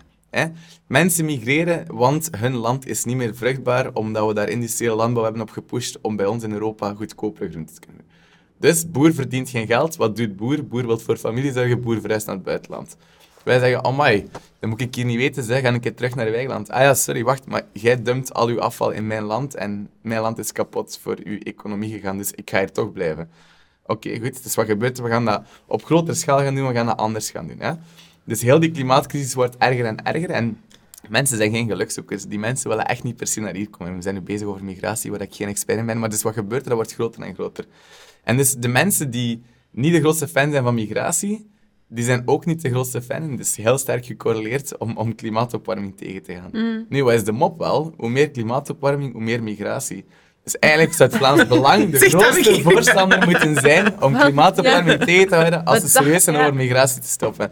Mensen 0.87 1.25
migreren, 1.25 1.85
want 1.95 2.29
hun 2.37 2.55
land 2.55 2.87
is 2.87 3.05
niet 3.05 3.17
meer 3.17 3.37
vruchtbaar, 3.37 3.93
omdat 3.93 4.27
we 4.27 4.35
daar 4.35 4.49
industriële 4.49 4.95
landbouw 4.95 5.25
hebben 5.25 5.43
op 5.43 5.51
gepusht 5.51 5.99
om 6.01 6.17
bij 6.17 6.27
ons 6.27 6.43
in 6.43 6.53
Europa 6.53 6.95
goedkopere 6.95 7.51
groenten 7.51 7.75
te 7.75 7.81
kunnen. 7.81 8.05
Dus 8.59 8.91
boer 8.91 9.15
verdient 9.15 9.51
geen 9.51 9.67
geld. 9.67 9.97
Wat 9.97 10.17
doet 10.17 10.37
boer? 10.37 10.67
Boer 10.67 10.87
wil 10.87 10.99
voor 10.99 11.17
familie 11.17 11.53
zorgen, 11.53 11.81
boer 11.81 12.01
verhuist 12.01 12.27
naar 12.27 12.35
het 12.35 12.45
buitenland. 12.45 12.97
Wij 13.45 13.59
zeggen, 13.59 13.85
amai, 13.85 14.29
dat 14.59 14.71
moet 14.71 14.81
ik 14.81 14.95
hier 14.95 15.05
niet 15.05 15.17
weten, 15.17 15.43
zeg. 15.43 15.61
ga 15.61 15.69
een 15.69 15.81
keer 15.81 15.95
terug 15.95 16.15
naar 16.15 16.27
uw 16.27 16.33
eigen 16.33 16.51
land. 16.51 16.71
Ah 16.71 16.81
ja, 16.81 16.95
sorry, 16.95 17.25
wacht, 17.25 17.47
maar 17.47 17.63
jij 17.73 18.03
dumpt 18.03 18.35
al 18.35 18.49
uw 18.49 18.61
afval 18.61 18.91
in 18.91 19.07
mijn 19.07 19.23
land 19.23 19.55
en 19.55 19.91
mijn 20.03 20.21
land 20.21 20.39
is 20.39 20.53
kapot 20.53 20.99
voor 21.03 21.19
uw 21.25 21.39
economie 21.39 21.93
gegaan, 21.93 22.19
dus 22.19 22.33
ik 22.33 22.51
ga 22.51 22.59
hier 22.59 22.73
toch 22.73 22.93
blijven. 22.93 23.31
Oké, 23.87 24.19
goed, 24.21 24.43
dus 24.43 24.55
wat 24.55 24.67
gebeurt? 24.67 24.99
We 24.99 25.09
gaan 25.09 25.25
dat 25.25 25.43
op 25.67 25.85
grotere 25.85 26.17
schaal 26.17 26.39
gaan 26.39 26.55
doen, 26.55 26.67
we 26.69 26.75
gaan 26.75 26.87
dat 26.87 26.99
anders 26.99 27.31
gaan 27.31 27.47
doen. 27.47 27.61
Hè? 27.61 27.73
Dus 28.25 28.43
heel 28.43 28.61
die 28.61 28.71
klimaatcrisis 28.71 29.35
wordt 29.35 29.57
erger 29.57 29.85
en 29.85 30.05
erger 30.05 30.31
en 30.31 30.61
mensen 31.09 31.37
zijn 31.37 31.51
geen 31.51 31.69
gelukzoekers. 31.69 32.25
Die 32.25 32.39
mensen 32.39 32.69
willen 32.69 32.87
echt 32.87 33.03
niet 33.03 33.17
per 33.17 33.27
se 33.27 33.41
naar 33.41 33.55
hier 33.55 33.71
komen. 33.71 33.97
We 33.97 34.03
zijn 34.03 34.15
nu 34.15 34.21
bezig 34.21 34.47
over 34.47 34.65
migratie, 34.65 35.11
waar 35.11 35.21
ik 35.21 35.35
geen 35.35 35.49
expert 35.49 35.79
in 35.79 35.87
ben, 35.87 35.99
maar 35.99 36.11
dus 36.11 36.23
wat 36.23 36.35
gebeurt 36.35 36.63
er? 36.63 36.69
Dat 36.69 36.77
wordt 36.77 36.95
groter 36.95 37.23
en 37.23 37.35
groter. 37.35 37.65
En 38.25 38.37
dus 38.37 38.55
de 38.55 38.69
mensen 38.69 39.11
die 39.11 39.43
niet 39.71 39.93
de 39.93 40.01
grootste 40.01 40.29
fan 40.29 40.51
zijn 40.51 40.63
van 40.63 40.75
migratie, 40.75 41.51
die 41.89 42.05
zijn 42.05 42.23
ook 42.25 42.47
niet 42.47 42.63
de 42.63 42.71
grootste 42.71 43.03
fan. 43.03 43.31
Het 43.31 43.41
is 43.41 43.57
heel 43.57 43.79
sterk 43.79 44.07
gecorreleerd 44.07 44.79
om, 44.79 44.97
om 44.97 45.15
klimaatopwarming 45.15 45.97
tegen 45.97 46.23
te 46.23 46.35
gaan. 46.35 46.87
Nu, 46.89 47.05
wat 47.05 47.13
is 47.13 47.25
de 47.25 47.33
mop 47.33 47.59
wel? 47.59 47.95
Hoe 47.97 48.09
meer 48.09 48.31
klimaatopwarming, 48.31 49.13
hoe 49.13 49.23
meer 49.23 49.43
migratie. 49.43 50.05
Dus 50.45 50.59
eigenlijk 50.59 50.95
zou 50.95 51.09
het 51.11 51.19
Vlaams 51.19 51.47
Belang 51.47 51.91
de 51.91 51.99
grootste 52.11 52.63
voorstander 52.63 53.25
moeten 53.25 53.57
zijn 53.57 54.03
om 54.03 54.19
klimaatopwarming 54.23 55.05
tegen 55.05 55.29
te 55.29 55.35
houden 55.35 55.65
als 55.65 55.81
ze 55.81 55.89
serieus 55.89 56.25
zijn 56.25 56.37
over 56.37 56.55
migratie 56.55 57.01
te 57.01 57.09
stoppen. 57.09 57.51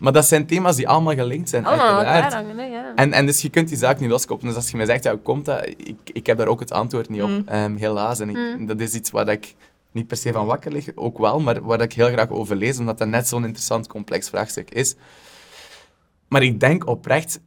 Maar 0.00 0.12
dat 0.12 0.26
zijn 0.26 0.46
thema's 0.46 0.76
die 0.76 0.88
allemaal 0.88 1.14
gelinkt 1.14 1.48
zijn, 1.48 1.64
Allemaal 1.64 1.86
aan 1.86 1.96
elkaar 1.96 2.12
uiteraard. 2.12 2.46
hangen, 2.46 2.58
hè, 2.58 2.64
ja. 2.64 2.94
En, 2.94 3.12
en 3.12 3.26
dus 3.26 3.42
je 3.42 3.48
kunt 3.50 3.68
die 3.68 3.78
zaak 3.78 4.00
niet 4.00 4.10
loskoppelen. 4.10 4.54
Dus 4.54 4.62
als 4.62 4.70
je 4.70 4.76
mij 4.76 4.86
zegt, 4.86 5.04
ja, 5.04 5.10
hoe 5.10 5.20
komt 5.20 5.44
dat? 5.44 5.66
Ik, 5.66 5.96
ik 6.04 6.26
heb 6.26 6.38
daar 6.38 6.46
ook 6.46 6.60
het 6.60 6.72
antwoord 6.72 7.08
niet 7.08 7.22
op, 7.22 7.30
ehm, 7.46 7.76
helaas. 7.76 8.20
En 8.20 8.28
ik, 8.28 8.68
dat 8.68 8.80
is 8.80 8.94
iets 8.94 9.10
waar 9.10 9.28
ik 9.28 9.54
niet 9.92 10.06
per 10.06 10.16
se 10.16 10.32
van 10.32 10.46
wakker 10.46 10.72
lig, 10.72 10.88
ook 10.94 11.18
wel, 11.18 11.40
maar 11.40 11.62
waar 11.62 11.80
ik 11.80 11.92
heel 11.92 12.08
graag 12.08 12.30
over 12.30 12.56
lees, 12.56 12.78
omdat 12.78 12.98
dat 12.98 13.08
net 13.08 13.28
zo'n 13.28 13.44
interessant, 13.44 13.86
complex 13.86 14.28
vraagstuk 14.28 14.70
is. 14.70 14.94
Maar 16.28 16.42
ik 16.42 16.60
denk 16.60 16.86
oprecht, 16.86 17.40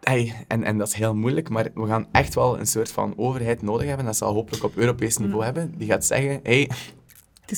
hey, 0.00 0.44
en, 0.48 0.64
en 0.64 0.78
dat 0.78 0.88
is 0.88 0.94
heel 0.94 1.14
moeilijk, 1.14 1.48
maar 1.48 1.68
we 1.74 1.86
gaan 1.86 2.06
echt 2.12 2.34
wel 2.34 2.58
een 2.58 2.66
soort 2.66 2.90
van 2.90 3.14
overheid 3.16 3.62
nodig 3.62 3.86
hebben, 3.86 4.06
dat 4.06 4.16
zal 4.16 4.32
hopelijk 4.32 4.64
op 4.64 4.76
Europees 4.76 5.16
niveau 5.16 5.44
hebben, 5.44 5.74
die 5.76 5.88
gaat 5.88 6.04
zeggen, 6.04 6.40
hey, 6.42 6.70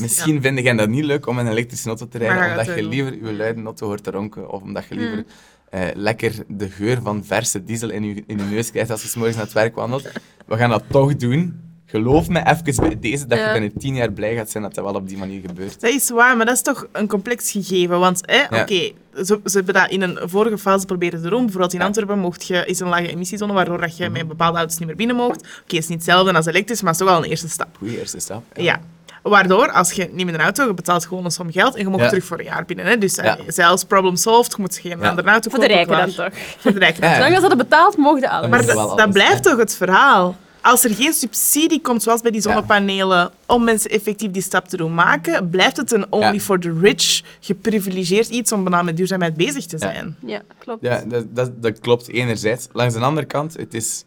Misschien 0.00 0.42
vind 0.42 0.58
jij 0.58 0.72
dat 0.74 0.88
niet 0.88 1.04
leuk 1.04 1.26
om 1.26 1.38
in 1.38 1.46
een 1.46 1.52
elektrische 1.52 1.88
auto 1.88 2.08
te 2.08 2.18
rijden, 2.18 2.50
omdat 2.50 2.66
je 2.66 2.74
doen. 2.80 2.88
liever 2.90 3.14
je 3.26 3.32
luide 3.32 3.62
auto 3.62 3.86
hoort 3.86 4.04
te 4.04 4.10
ronken, 4.10 4.50
of 4.50 4.62
omdat 4.62 4.84
je 4.88 4.94
liever 4.94 5.24
eh, 5.70 5.80
lekker 5.94 6.32
de 6.48 6.68
geur 6.70 7.00
van 7.02 7.24
verse 7.24 7.64
diesel 7.64 7.90
in 7.90 8.04
je, 8.04 8.14
in 8.26 8.38
je 8.38 8.44
neus 8.44 8.70
krijgt 8.70 8.90
als 8.90 9.02
je 9.02 9.08
's 9.08 9.14
morgens 9.14 9.36
naar 9.36 9.44
het 9.44 9.54
werk 9.54 9.74
wandelt. 9.74 10.08
We 10.46 10.56
gaan 10.56 10.70
dat 10.70 10.82
toch 10.90 11.16
doen. 11.16 11.60
Geloof 11.86 12.28
me 12.28 12.46
even 12.46 12.76
bij 12.88 12.98
deze, 13.00 13.26
dat 13.26 13.38
Ja. 13.38 13.46
je 13.46 13.52
binnen 13.60 13.78
tien 13.78 13.94
jaar 13.94 14.12
blij 14.12 14.34
gaat 14.34 14.50
zijn 14.50 14.62
dat 14.62 14.74
dat 14.74 14.84
wel 14.84 14.94
op 14.94 15.08
die 15.08 15.16
manier 15.18 15.40
gebeurt. 15.46 15.80
Dat 15.80 15.90
is 15.90 16.10
waar, 16.10 16.36
maar 16.36 16.46
dat 16.46 16.54
is 16.54 16.62
toch 16.62 16.86
een 16.92 17.06
complex 17.08 17.50
gegeven. 17.50 17.98
Want 17.98 18.20
Ja. 18.26 18.60
oké, 18.60 18.92
ze, 19.14 19.40
ze 19.44 19.56
hebben 19.56 19.74
dat 19.74 19.90
in 19.90 20.02
een 20.02 20.18
vorige 20.28 20.58
fase 20.58 20.86
proberen 20.86 21.22
te 21.22 21.28
doen. 21.28 21.40
Bijvoorbeeld 21.42 21.72
in 21.72 21.78
Ja. 21.78 21.84
Antwerpen 21.86 22.18
mocht 22.18 22.46
je, 22.46 22.64
is 22.66 22.80
een 22.80 22.88
lage 22.88 23.08
emissiezone, 23.08 23.52
waardoor 23.52 23.80
dat 23.80 23.90
Mhm. 23.92 24.02
je 24.02 24.10
met 24.10 24.28
bepaalde 24.28 24.58
auto's 24.58 24.78
niet 24.78 24.86
meer 24.88 24.96
binnen 24.96 25.16
mocht. 25.16 25.36
Oké, 25.40 25.48
het 25.64 25.72
is 25.72 25.88
niet 25.88 25.98
hetzelfde 25.98 26.32
als 26.32 26.46
elektrisch, 26.46 26.82
maar 26.82 26.92
het 26.92 27.00
is 27.00 27.06
toch 27.06 27.14
wel 27.16 27.24
een 27.24 27.30
eerste 27.30 27.48
stap. 27.48 27.76
Goeie 27.78 27.98
eerste 27.98 28.18
stap. 28.18 28.44
Ja. 28.54 28.80
Waardoor, 29.22 29.70
als 29.72 29.92
je 29.92 30.08
niet 30.12 30.26
met 30.26 30.34
een 30.34 30.40
auto, 30.40 30.66
je 30.66 30.74
betaalt 30.74 31.06
gewoon 31.06 31.24
een 31.24 31.30
som 31.30 31.52
geld 31.52 31.74
en 31.74 31.82
je 31.82 31.88
mag 31.88 32.00
Ja. 32.00 32.08
terug 32.08 32.24
voor 32.24 32.38
een 32.38 32.44
jaar 32.44 32.64
binnen. 32.64 32.86
Hè? 32.86 32.98
Dus 32.98 33.16
eh, 33.16 33.24
Ja. 33.24 33.38
zelfs 33.46 33.84
problem 33.84 34.16
solved, 34.16 34.52
je 34.52 34.60
moet 34.60 34.76
geen 34.76 34.98
Ja. 35.00 35.08
andere 35.08 35.28
auto 35.30 35.50
Voor 35.50 35.58
de 35.60 35.66
kopen. 35.68 35.84
rijken 35.94 36.14
dan 36.16 36.30
toch. 36.30 36.38
Voor 36.58 36.72
de 36.72 36.78
rijken. 36.78 37.08
Ja. 37.08 37.14
Zolang 37.14 37.34
als 37.34 37.48
dat 37.48 37.56
betaalt, 37.56 37.96
mogen 37.96 38.28
alles. 38.28 38.50
Maar 38.50 38.66
Dat 38.66 38.98
dat, 38.98 39.12
blijft 39.12 39.42
toch 39.42 39.56
het 39.56 39.74
verhaal? 39.76 40.36
Als 40.60 40.84
er 40.84 40.94
geen 40.94 41.12
subsidie 41.12 41.80
komt, 41.80 42.02
zoals 42.02 42.20
bij 42.20 42.30
die 42.30 42.40
zonnepanelen, 42.40 43.30
om 43.46 43.64
mensen 43.64 43.90
effectief 43.90 44.30
die 44.30 44.42
stap 44.42 44.68
te 44.68 44.76
doen 44.76 44.94
maken, 44.94 45.50
blijft 45.50 45.76
het 45.76 45.92
een 45.92 46.06
only 46.10 46.32
Ja. 46.34 46.38
for 46.40 46.58
the 46.60 46.78
rich, 46.80 47.22
geprivilegeerd 47.40 48.28
iets 48.28 48.52
om 48.52 48.62
bijna 48.64 48.82
met 48.82 48.96
duurzaamheid 48.96 49.34
bezig 49.34 49.66
te 49.66 49.78
zijn. 49.78 50.16
Ja, 50.26 50.40
klopt. 50.58 50.82
Ja, 50.82 51.02
dat, 51.06 51.24
dat, 51.36 51.62
dat 51.62 51.78
klopt 51.78 52.08
enerzijds. 52.08 52.68
Langs 52.72 52.94
de 52.94 53.00
andere 53.00 53.26
kant, 53.26 53.56
het 53.56 53.74
is 53.74 54.04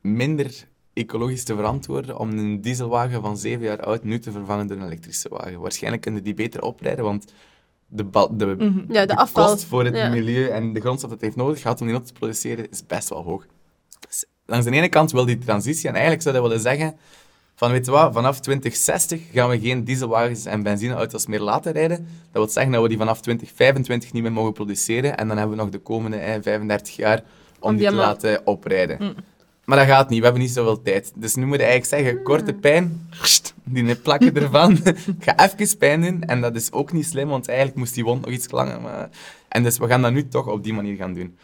minder 0.00 0.50
ecologisch 0.98 1.44
te 1.44 1.54
verantwoorden 1.54 2.18
om 2.18 2.30
een 2.38 2.60
dieselwagen 2.60 3.20
van 3.22 3.36
zeven 3.38 3.64
jaar 3.64 3.80
oud 3.80 4.02
nu 4.04 4.18
te 4.18 4.32
vervangen 4.32 4.66
door 4.66 4.76
een 4.76 4.84
elektrische 4.84 5.28
wagen. 5.28 5.60
Waarschijnlijk 5.60 6.02
kunnen 6.02 6.22
die 6.22 6.34
beter 6.34 6.62
oprijden, 6.62 7.04
want 7.04 7.32
de, 7.86 8.10
de, 8.30 8.56
Ja, 8.88 9.00
de 9.00 9.06
de 9.06 9.16
afval. 9.16 9.46
kost 9.50 9.64
voor 9.64 9.84
het 9.84 9.96
Ja. 9.96 10.08
milieu 10.08 10.48
en 10.48 10.72
de 10.72 10.80
grondstof 10.80 11.10
dat 11.10 11.18
het 11.20 11.20
heeft 11.28 11.36
nodig 11.36 11.60
gehad 11.60 11.80
om 11.80 11.86
die 11.86 11.94
auto 11.96 12.10
te 12.12 12.18
produceren, 12.18 12.70
is 12.70 12.86
best 12.86 13.08
wel 13.08 13.22
hoog. 13.22 13.46
Dus 14.08 14.24
langs 14.46 14.66
de 14.66 14.72
ene 14.72 14.88
kant 14.88 15.12
wil 15.12 15.24
die 15.24 15.38
transitie, 15.38 15.86
en 15.88 15.92
eigenlijk 15.92 16.22
zou 16.22 16.34
dat 16.34 16.44
willen 16.44 16.60
zeggen, 16.60 16.96
van 17.54 17.70
weet 17.70 17.84
je 17.84 17.90
wat, 17.90 18.12
vanaf 18.12 18.40
2060 18.40 19.20
gaan 19.32 19.48
we 19.48 19.60
geen 19.60 19.84
dieselwagens 19.84 20.44
en 20.44 20.62
benzineauto's 20.62 21.26
meer 21.26 21.40
laten 21.40 21.72
rijden. 21.72 21.96
Dat 21.96 22.06
wil 22.42 22.48
zeggen 22.48 22.72
dat 22.72 22.82
we 22.82 22.88
die 22.88 22.98
vanaf 22.98 23.20
2025 23.20 24.12
niet 24.12 24.22
meer 24.22 24.32
mogen 24.32 24.52
produceren 24.52 25.16
en 25.16 25.28
dan 25.28 25.36
hebben 25.38 25.56
we 25.56 25.62
nog 25.62 25.72
de 25.72 25.78
komende 25.78 26.16
eh, 26.16 26.42
35 26.42 26.96
jaar 26.96 27.18
om 27.60 27.70
Om 27.70 27.76
die 27.76 27.80
die 27.80 27.88
te 27.88 27.94
laten 27.94 28.46
oprijden. 28.46 29.14
Maar 29.68 29.78
dat 29.78 29.86
gaat 29.86 30.08
niet, 30.08 30.18
we 30.18 30.24
hebben 30.24 30.42
niet 30.42 30.52
zoveel 30.52 30.82
tijd. 30.82 31.12
Dus 31.14 31.34
nu 31.34 31.46
moet 31.46 31.56
je 31.56 31.62
eigenlijk 31.62 32.02
zeggen, 32.02 32.22
korte 32.22 32.52
pijn, 32.52 33.08
die 33.64 33.96
plakken 33.96 34.34
ervan. 34.34 34.72
Ik 34.84 35.14
ga 35.24 35.38
even 35.38 35.76
pijn 35.78 36.00
doen. 36.00 36.22
En 36.22 36.40
dat 36.40 36.54
is 36.54 36.72
ook 36.72 36.92
niet 36.92 37.06
slim, 37.06 37.28
want 37.28 37.48
eigenlijk 37.48 37.78
moest 37.78 37.94
die 37.94 38.04
wond 38.04 38.24
nog 38.24 38.30
iets 38.34 38.50
langer. 38.50 38.80
Maar... 38.80 39.08
En 39.48 39.62
dus 39.62 39.78
we 39.78 39.86
gaan 39.86 40.02
dat 40.02 40.12
nu 40.12 40.28
toch 40.28 40.46
op 40.46 40.64
die 40.64 40.72
manier 40.72 40.96
gaan 40.96 41.14
doen. 41.14 41.36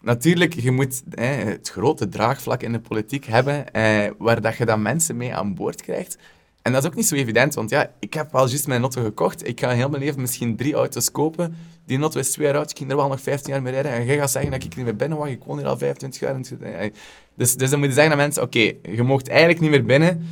Natuurlijk, 0.00 0.54
je 0.54 0.70
moet 0.70 1.02
eh, 1.10 1.28
het 1.36 1.68
grote 1.68 2.08
draagvlak 2.08 2.62
in 2.62 2.72
de 2.72 2.80
politiek 2.80 3.24
hebben, 3.24 3.72
eh, 3.72 4.10
waar 4.18 4.40
dat 4.40 4.56
je 4.56 4.64
dan 4.64 4.82
mensen 4.82 5.16
mee 5.16 5.34
aan 5.34 5.54
boord 5.54 5.82
krijgt. 5.82 6.18
En 6.62 6.72
dat 6.72 6.82
is 6.82 6.88
ook 6.88 6.96
niet 6.96 7.06
zo 7.06 7.14
evident, 7.14 7.54
want 7.54 7.70
ja, 7.70 7.90
ik 7.98 8.14
heb 8.14 8.32
wel 8.32 8.48
juist 8.48 8.66
mijn 8.66 8.80
auto 8.80 9.02
gekocht. 9.02 9.48
Ik 9.48 9.60
ga 9.60 9.70
heel 9.70 9.88
mijn 9.88 10.02
leven 10.02 10.20
misschien 10.20 10.56
drie 10.56 10.74
auto's 10.74 11.10
kopen. 11.10 11.56
Die 11.86 12.00
auto 12.00 12.20
is 12.20 12.30
twee 12.30 12.46
jaar 12.46 12.56
oud, 12.56 12.70
ik 12.70 12.78
ging 12.78 12.90
er 12.90 12.96
wel 12.96 13.08
nog 13.08 13.20
15 13.20 13.52
jaar 13.52 13.62
mee 13.62 13.72
rijden. 13.72 13.92
En 13.92 14.04
jij 14.04 14.16
gaat 14.16 14.30
zeggen 14.30 14.50
dat 14.50 14.64
ik 14.64 14.76
niet 14.76 14.84
meer 14.84 14.96
binnen 14.96 15.18
mag, 15.18 15.28
ik 15.28 15.44
woon 15.44 15.58
hier 15.58 15.66
al 15.66 15.78
25 15.78 16.20
jaar. 16.20 16.34
En- 16.34 16.92
Dus, 17.38 17.54
dus 17.56 17.70
dan 17.70 17.78
moet 17.78 17.88
je 17.88 17.94
zeggen 17.94 18.12
aan 18.12 18.18
mensen, 18.18 18.42
oké, 18.42 18.72
je 18.82 19.02
mocht 19.02 19.28
eigenlijk 19.28 19.60
niet 19.60 19.70
meer 19.70 19.84
binnen. 19.84 20.26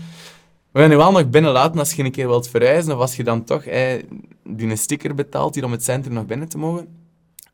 We 0.72 0.80
gaan 0.80 0.90
je 0.90 0.96
wel 0.96 1.12
nog 1.12 1.30
binnen 1.30 1.52
laten 1.52 1.78
als 1.78 1.92
je 1.92 2.04
een 2.04 2.10
keer 2.10 2.26
wilt 2.28 2.48
verhuizen, 2.48 2.94
of 2.94 3.00
als 3.00 3.16
je 3.16 3.24
dan 3.24 3.44
toch 3.44 3.64
eh, 3.64 4.02
die 4.44 4.68
een 4.70 4.78
sticker 4.78 5.14
betaalt 5.14 5.54
hier 5.54 5.64
om 5.64 5.72
het 5.72 5.84
centrum 5.84 6.14
nog 6.14 6.26
binnen 6.26 6.48
te 6.48 6.58
mogen. 6.58 6.88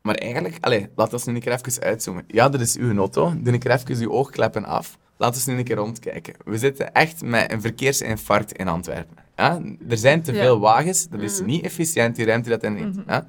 Maar 0.01 0.15
eigenlijk, 0.15 0.57
allez, 0.61 0.85
laat 0.95 1.13
ons 1.13 1.25
nu 1.25 1.33
een 1.35 1.39
keer 1.41 1.51
even 1.65 1.83
uitzoomen. 1.83 2.23
Ja, 2.27 2.49
dat 2.49 2.61
is 2.61 2.77
uw 2.77 2.97
auto. 2.97 3.33
Doe 3.37 3.53
een 3.53 3.59
keer 3.59 3.71
even 3.71 3.95
uw 4.01 4.11
oogkleppen 4.11 4.65
af. 4.65 4.97
Laat 5.17 5.33
ons 5.35 5.45
nu 5.45 5.57
een 5.57 5.63
keer 5.63 5.75
rondkijken. 5.75 6.33
We 6.45 6.57
zitten 6.57 6.93
echt 6.93 7.21
met 7.21 7.51
een 7.51 7.61
verkeersinfarct 7.61 8.51
in 8.51 8.67
Antwerpen. 8.67 9.17
Ja? 9.37 9.61
Er 9.89 9.97
zijn 9.97 10.21
te 10.21 10.33
Ja. 10.33 10.39
veel 10.41 10.59
wagens. 10.59 11.07
Dat 11.09 11.21
is 11.21 11.41
niet 11.45 11.63
efficiënt, 11.63 12.15
die 12.15 12.25
ruimte 12.25 12.49
dat 12.49 12.63
inneemt. 12.63 12.97
Ja? 13.07 13.27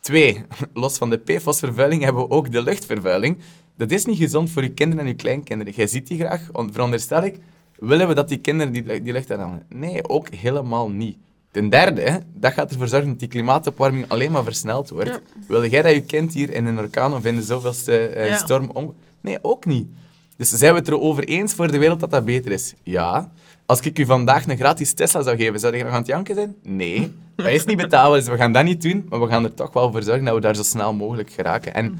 Twee, 0.00 0.44
los 0.74 0.98
van 0.98 1.10
de 1.10 1.18
PFOS-vervuiling 1.18 2.02
hebben 2.02 2.22
we 2.22 2.30
ook 2.30 2.52
de 2.52 2.62
luchtvervuiling. 2.62 3.38
Dat 3.78 3.90
is 3.90 4.04
niet 4.04 4.18
gezond 4.18 4.50
voor 4.50 4.62
je 4.62 4.68
kinderen 4.72 5.04
en 5.04 5.10
je 5.10 5.16
kleinkinderen. 5.16 5.72
Jij 5.74 5.86
ziet 5.86 6.06
die 6.06 6.18
graag, 6.18 6.48
on- 6.52 6.72
veronderstel 6.72 7.22
ik. 7.24 7.38
Willen 7.78 8.08
we 8.08 8.14
dat 8.14 8.28
die 8.28 8.38
kinderen 8.38 8.72
die, 8.72 9.02
die 9.02 9.12
lucht 9.12 9.30
aanhouden? 9.32 9.62
Nee, 9.68 10.08
ook 10.08 10.28
helemaal 10.34 10.90
niet. 10.90 11.16
Ten 11.50 11.68
derde, 11.68 12.22
dat 12.34 12.52
gaat 12.52 12.70
ervoor 12.70 12.88
zorgen 12.88 13.08
dat 13.08 13.18
die 13.18 13.28
klimaatopwarming 13.28 14.04
alleen 14.08 14.32
maar 14.32 14.44
versneld 14.44 14.88
wordt. 14.88 15.08
Ja. 15.08 15.18
Wil 15.48 15.66
jij 15.66 15.82
dat 15.82 15.92
je 15.92 16.02
kind 16.02 16.34
hier 16.34 16.52
in 16.52 16.66
een 16.66 16.78
orkaan 16.78 17.14
of 17.14 17.24
in 17.24 17.34
de 17.34 17.42
zoveelste 17.42 17.98
eh, 18.08 18.28
Ja. 18.28 18.36
storm 18.36 18.70
om... 18.72 18.94
Nee, 19.20 19.38
ook 19.42 19.64
niet. 19.66 19.88
Dus 20.36 20.50
zijn 20.50 20.72
we 20.72 20.78
het 20.78 20.88
erover 20.88 21.24
eens 21.24 21.54
voor 21.54 21.70
de 21.70 21.78
wereld 21.78 22.00
dat 22.00 22.10
dat 22.10 22.24
beter 22.24 22.52
is? 22.52 22.74
Ja. 22.82 23.30
Als 23.66 23.80
ik 23.80 23.98
u 23.98 24.04
vandaag 24.04 24.46
een 24.46 24.56
gratis 24.56 24.92
Tesla 24.92 25.22
zou 25.22 25.36
geven, 25.36 25.60
zou 25.60 25.76
je 25.76 25.82
nog 25.82 25.92
aan 25.92 25.98
het 25.98 26.06
janken 26.06 26.34
zijn? 26.34 26.54
Nee. 26.62 27.12
Dat 27.36 27.46
is 27.46 27.64
niet 27.64 27.76
betaalbaar, 27.76 28.18
dus 28.18 28.28
we 28.28 28.36
gaan 28.36 28.52
dat 28.52 28.64
niet 28.64 28.82
doen. 28.82 29.06
Maar 29.08 29.20
we 29.20 29.26
gaan 29.26 29.44
er 29.44 29.54
toch 29.54 29.72
wel 29.72 29.92
voor 29.92 30.02
zorgen 30.02 30.24
dat 30.24 30.34
we 30.34 30.40
daar 30.40 30.56
zo 30.56 30.62
snel 30.62 30.94
mogelijk 30.94 31.30
geraken. 31.30 31.74
En 31.74 31.98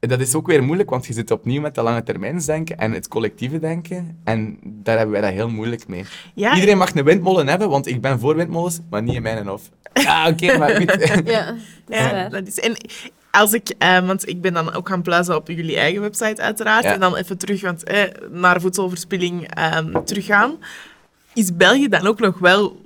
dat 0.00 0.20
is 0.20 0.34
ook 0.34 0.46
weer 0.46 0.62
moeilijk, 0.62 0.90
want 0.90 1.06
je 1.06 1.12
zit 1.12 1.30
opnieuw 1.30 1.60
met 1.60 1.74
dat 1.74 1.84
lange 1.84 2.02
termijnsdenken 2.02 2.78
en 2.78 2.92
het 2.92 3.08
collectieve 3.08 3.58
denken. 3.58 4.18
En 4.24 4.58
daar 4.62 4.96
hebben 4.96 5.12
wij 5.20 5.22
dat 5.22 5.32
heel 5.32 5.48
moeilijk 5.50 5.88
mee. 5.88 6.04
Ja, 6.34 6.54
Iedereen 6.54 6.78
mag 6.78 6.94
een 6.94 7.04
windmolen 7.04 7.48
hebben, 7.48 7.68
want 7.68 7.86
ik 7.86 8.00
ben 8.00 8.18
voor 8.20 8.36
windmolens, 8.36 8.80
maar 8.90 9.02
niet 9.02 9.14
in 9.14 9.22
mijn 9.22 9.46
hof. 9.46 9.62
Ja, 9.92 10.28
oké, 10.28 10.58
maar 10.58 10.70
goed. 10.76 10.90
Ja, 11.24 11.44
dat 11.46 11.56
is 11.88 11.96
Ja, 11.96 12.28
dat 12.28 12.46
is, 12.46 12.58
en 12.58 12.76
als 13.30 13.52
ik, 13.52 13.74
eh, 13.78 14.06
want 14.06 14.28
ik 14.28 14.40
ben 14.40 14.52
dan 14.52 14.72
ook 14.74 14.88
gaan 14.88 15.02
pluizen 15.02 15.36
op 15.36 15.48
jullie 15.48 15.76
eigen 15.76 16.00
website 16.00 16.42
uiteraard, 16.42 16.84
Ja. 16.84 16.92
en 16.94 17.00
dan 17.00 17.16
even 17.16 17.38
terug, 17.38 17.60
want 17.60 17.84
eh, 17.84 18.02
naar 18.30 18.60
voedselverspilling 18.60 19.54
ehm, 19.54 20.04
teruggaan, 20.04 20.56
is 21.34 21.56
België 21.56 21.88
dan 21.88 22.06
ook 22.06 22.18
nog 22.20 22.38
wel 22.38 22.80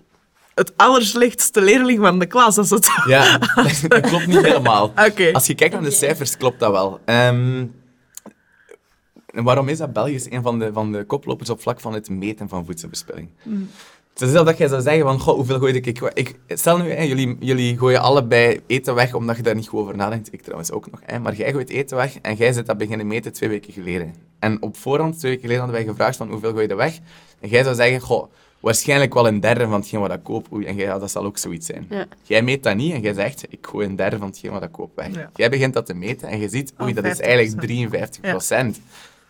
het 0.55 0.73
allerslechtste 0.77 1.61
leerling 1.61 2.01
van 2.01 2.19
de 2.19 2.27
klas, 2.27 2.59
als 2.59 2.71
het... 2.71 2.89
Ja, 3.07 3.39
dat 3.89 4.01
klopt 4.01 4.27
niet 4.27 4.41
helemaal. 4.41 4.93
Als 5.33 5.47
je 5.47 5.55
kijkt 5.55 5.75
naar 5.75 5.83
de 5.83 5.91
cijfers, 5.91 6.37
klopt 6.37 6.61
dat 6.61 6.71
wel. 6.71 7.01
Ehm, 7.05 7.65
en 9.27 9.45
waarom 9.45 9.69
is 9.69 9.79
dat? 9.79 9.93
België 9.93 10.15
is 10.15 10.31
een 10.31 10.43
van 10.43 10.59
de, 10.59 10.73
van 10.73 10.93
de 10.93 11.05
koplopers 11.05 11.51
op 11.51 11.61
vlak 11.61 11.81
van 11.81 11.93
het 11.93 12.09
meten 12.09 12.49
van 12.49 12.65
voedselverspilling. 12.67 13.29
Het 14.15 14.23
is 14.23 14.33
wel 14.33 14.45
dat 14.45 14.59
jij 14.59 14.69
zou 14.69 14.83
zeggen 14.83 15.03
van, 15.03 15.21
goh, 15.21 15.35
hoeveel 15.35 15.59
gooi 15.59 15.73
ik... 15.73 15.87
ik, 15.87 16.01
ik 16.15 16.37
stel 16.49 16.79
nu, 16.79 16.91
hè, 16.91 17.03
jullie, 17.03 17.37
jullie 17.41 17.79
gooien 17.79 18.01
allebei 18.01 18.61
eten 18.67 18.95
weg 18.95 19.15
omdat 19.15 19.37
je 19.37 19.43
daar 19.43 19.55
niet 19.55 19.69
goed 19.69 19.81
over 19.81 19.97
nadenkt. 19.97 20.33
Ik 20.33 20.43
trouwens 20.43 20.71
ook 20.71 20.91
nog. 20.91 21.01
Hè, 21.05 21.19
maar 21.19 21.35
jij 21.35 21.53
gooit 21.53 21.69
eten 21.69 21.97
weg 21.97 22.19
en 22.21 22.35
jij 22.35 22.53
zit 22.53 22.67
dat 22.67 22.79
beginnen 22.79 23.07
meten 23.07 23.33
twee 23.33 23.49
weken 23.49 23.73
geleden. 23.73 24.15
En 24.39 24.63
op 24.63 24.77
voorhand, 24.77 25.19
twee 25.19 25.31
weken 25.31 25.49
geleden, 25.49 25.65
hadden 25.65 25.85
wij 25.85 25.95
gevraagd 25.95 26.17
van 26.17 26.31
hoeveel 26.31 26.51
gooi 26.51 26.63
je 26.63 26.69
er 26.69 26.77
weg. 26.77 26.99
En 27.41 27.49
jij 27.49 27.63
zou 27.63 27.75
zeggen, 27.75 28.01
goh, 28.01 28.33
waarschijnlijk 28.65 29.15
wel 29.15 29.27
een 29.29 29.41
derde 29.41 29.65
van 29.65 29.73
hetgeen 29.81 30.01
wat 30.01 30.13
ik 30.13 30.23
koop. 30.23 30.53
Oei, 30.53 30.67
en 30.67 30.75
jij, 30.77 30.85
ja, 30.85 30.99
dat 30.99 31.11
zal 31.11 31.25
ook 31.25 31.39
zoiets 31.39 31.67
zijn. 31.67 31.87
Ja. 31.91 32.07
Jij 32.23 32.43
meet 32.43 32.63
dat 32.63 32.77
niet 32.77 32.93
en 32.93 33.01
jij 33.01 33.13
zegt, 33.13 33.47
ik 33.49 33.67
gooi 33.67 33.87
een 33.87 33.97
derde 33.97 34.19
van 34.19 34.29
hetgeen 34.29 34.51
wat 34.51 34.63
ik 34.63 34.73
koop 34.73 34.93
weg. 34.97 35.15
Ja. 35.15 35.31
Jij 35.35 35.51
begint 35.51 35.75
dat 35.75 35.87
te 35.87 35.95
meten 35.95 36.29
en 36.29 36.41
je 36.41 36.49
ziet, 36.49 36.73
oei, 36.81 36.91
Oh, 36.91 36.97
dat 36.97 37.05
is 37.05 37.17
50%. 37.19 37.21
eigenlijk 37.21 37.61
53 37.61 38.21
procent. 38.21 38.81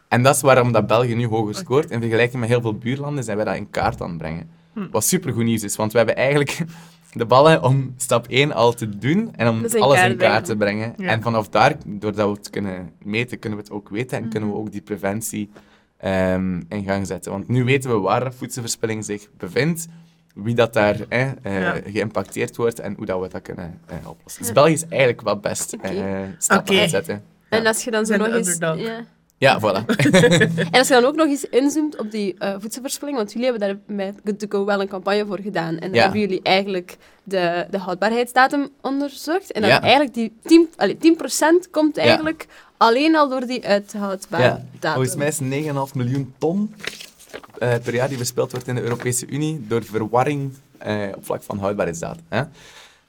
En 0.08 0.22
dat 0.22 0.34
is 0.34 0.40
waarom 0.42 0.72
dat 0.72 0.86
België 0.86 1.14
nu 1.14 1.26
hoger 1.26 1.54
scoort. 1.54 1.90
In 1.90 2.00
vergelijking 2.00 2.40
met 2.40 2.48
heel 2.48 2.60
veel 2.60 2.74
buurlanden 2.74 3.24
zijn 3.24 3.36
wij 3.36 3.46
dat 3.46 3.56
in 3.56 3.70
kaart 3.70 4.00
aan 4.00 4.08
het 4.08 4.18
brengen. 4.18 4.50
Hm. 4.72 4.86
Wat 4.90 5.04
supergoed 5.04 5.44
nieuws 5.44 5.62
is, 5.62 5.76
want 5.76 5.90
we 5.92 5.98
hebben 5.98 6.16
eigenlijk 6.16 6.58
de 7.12 7.26
ballen 7.26 7.62
om 7.62 7.94
stap 7.96 8.26
1 8.28 8.52
al 8.52 8.72
te 8.72 8.88
doen 8.98 9.30
en 9.36 9.48
om 9.48 9.62
Dus 9.62 9.74
in 9.74 9.80
alles 9.82 10.02
in 10.02 10.16
kaart 10.16 10.44
te 10.44 10.56
brengen. 10.56 10.94
Ja. 10.96 11.08
En 11.08 11.22
vanaf 11.22 11.48
daar, 11.48 11.76
doordat 11.86 12.28
we 12.28 12.34
het 12.36 12.50
kunnen 12.50 12.90
meten, 13.02 13.38
kunnen 13.38 13.58
we 13.58 13.64
het 13.64 13.72
ook 13.74 13.88
weten 13.88 14.18
en 14.18 14.28
kunnen 14.28 14.48
we 14.48 14.54
Mhm. 14.54 14.64
ook 14.64 14.72
die 14.72 14.80
preventie 14.80 15.50
ehm, 15.98 16.60
in 16.68 16.84
gang 16.84 17.06
zetten. 17.06 17.32
Want 17.32 17.48
nu 17.48 17.64
weten 17.64 17.90
we 17.90 17.96
waar 17.98 18.32
voedselverspilling 18.32 19.04
zich 19.04 19.28
bevindt, 19.38 19.86
wie 20.34 20.54
dat 20.54 20.72
daar 20.72 20.96
eh, 21.08 21.30
eh, 21.42 21.60
Ja. 21.60 21.74
geïmpacteerd 21.86 22.56
wordt 22.56 22.80
en 22.80 22.94
hoe 22.96 23.06
dat 23.06 23.20
we 23.20 23.28
dat 23.28 23.42
kunnen 23.42 23.80
eh, 23.86 23.96
oplossen. 24.08 24.42
Dus 24.42 24.52
België 24.52 24.72
is 24.72 24.86
eigenlijk 24.88 25.20
wel 25.22 25.38
best 25.38 25.72
eh 25.72 25.90
stappen 26.38 26.66
Oké. 26.66 26.74
aan 26.76 26.80
het 26.82 26.90
zetten. 26.90 27.22
Ja. 27.50 27.58
En 27.58 27.66
als 27.66 27.84
je 27.84 27.90
dan 27.90 28.06
zo 28.06 28.16
nog 28.16 28.26
eens... 28.28 28.58
Ja. 29.38 29.60
Voilà. 29.60 29.84
En 30.70 30.78
als 30.78 30.88
je 30.88 30.94
dan 30.94 31.04
ook 31.04 31.14
nog 31.14 31.26
eens 31.26 31.44
inzoomt 31.48 31.96
op 31.98 32.10
die 32.10 32.34
eh, 32.38 32.54
voedselverspilling, 32.58 33.16
want 33.16 33.32
jullie 33.32 33.50
hebben 33.50 33.68
daar 33.68 33.96
bij 33.96 34.14
Good 34.24 34.38
to 34.38 34.46
Go 34.48 34.64
wel 34.64 34.80
een 34.80 34.88
campagne 34.88 35.26
voor 35.26 35.38
gedaan. 35.40 35.74
En 35.74 35.80
dan 35.80 35.92
Ja. 35.94 36.02
hebben 36.02 36.20
jullie 36.20 36.42
eigenlijk 36.42 36.96
de, 37.24 37.66
de 37.70 37.78
houdbaarheidsdatum 37.78 38.68
onderzocht. 38.80 39.52
En 39.52 39.60
dan 39.60 39.70
Ja. 39.70 39.80
eigenlijk 39.80 40.14
die 40.14 40.32
10, 40.42 40.68
allee, 40.76 40.96
10% 40.98 41.70
komt 41.70 41.96
eigenlijk 41.96 42.46
alleen 42.84 43.16
al 43.16 43.28
door 43.28 43.46
die 43.46 43.66
uithoudbare 43.66 44.42
Ja, 44.42 44.64
datum. 44.78 45.04
Volgens 45.04 45.40
mij 45.40 45.58
is 45.58 45.64
9,5 45.90 45.94
miljoen 45.94 46.34
ton 46.38 46.74
eh, 47.58 47.74
per 47.84 47.94
jaar 47.94 48.08
die 48.08 48.16
verspild 48.16 48.50
wordt 48.52 48.68
in 48.68 48.74
de 48.74 48.82
Europese 48.82 49.26
Unie 49.26 49.66
door 49.68 49.84
verwarring 49.84 50.52
eh, 50.78 51.08
op 51.16 51.24
vlak 51.24 51.42
van 51.42 51.58
houdbaarheidsdata. 51.58 52.20
Hè? 52.28 52.42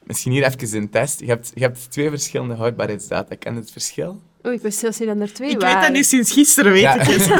Misschien 0.03 0.31
hier 0.31 0.43
even 0.43 0.77
een 0.77 0.89
test. 0.89 1.19
Je 1.19 1.25
hebt, 1.25 1.51
je 1.53 1.61
hebt 1.61 1.91
twee 1.91 2.09
verschillende 2.09 2.53
houdbaarheidsdata. 2.53 3.35
Ken 3.35 3.53
je 3.53 3.59
het 3.59 3.71
verschil? 3.71 4.21
Oei, 4.45 4.55
ik 4.55 4.61
wist 4.61 4.79
zelfs 4.79 4.99
niet 4.99 5.07
dat 5.07 5.17
er 5.19 5.33
twee 5.33 5.49
Ik 5.49 5.59
waren. 5.59 5.75
weet 5.75 5.83
dat 5.83 5.93
nu 5.95 6.03
sinds 6.03 6.31
gisteren, 6.31 6.71
weet 6.71 6.81
Ja. 6.81 6.93
ik 6.95 7.07
het. 7.07 7.25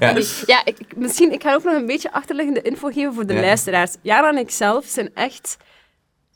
Ja. 0.00 0.14
Ja, 0.46 0.64
ik, 0.64 0.78
ik- 0.78 0.96
misschien, 0.96 1.32
ik 1.32 1.42
ga 1.42 1.54
ook 1.54 1.64
nog 1.64 1.74
een 1.74 1.86
beetje 1.86 2.12
achterliggende 2.12 2.62
info 2.62 2.88
geven 2.88 3.14
voor 3.14 3.26
de 3.26 3.34
Ja. 3.34 3.40
luisteraars. 3.40 3.94
Jara 4.02 4.28
en 4.28 4.36
ik 4.38 4.50
zelf 4.50 4.84
zijn 4.86 5.10
echt 5.14 5.56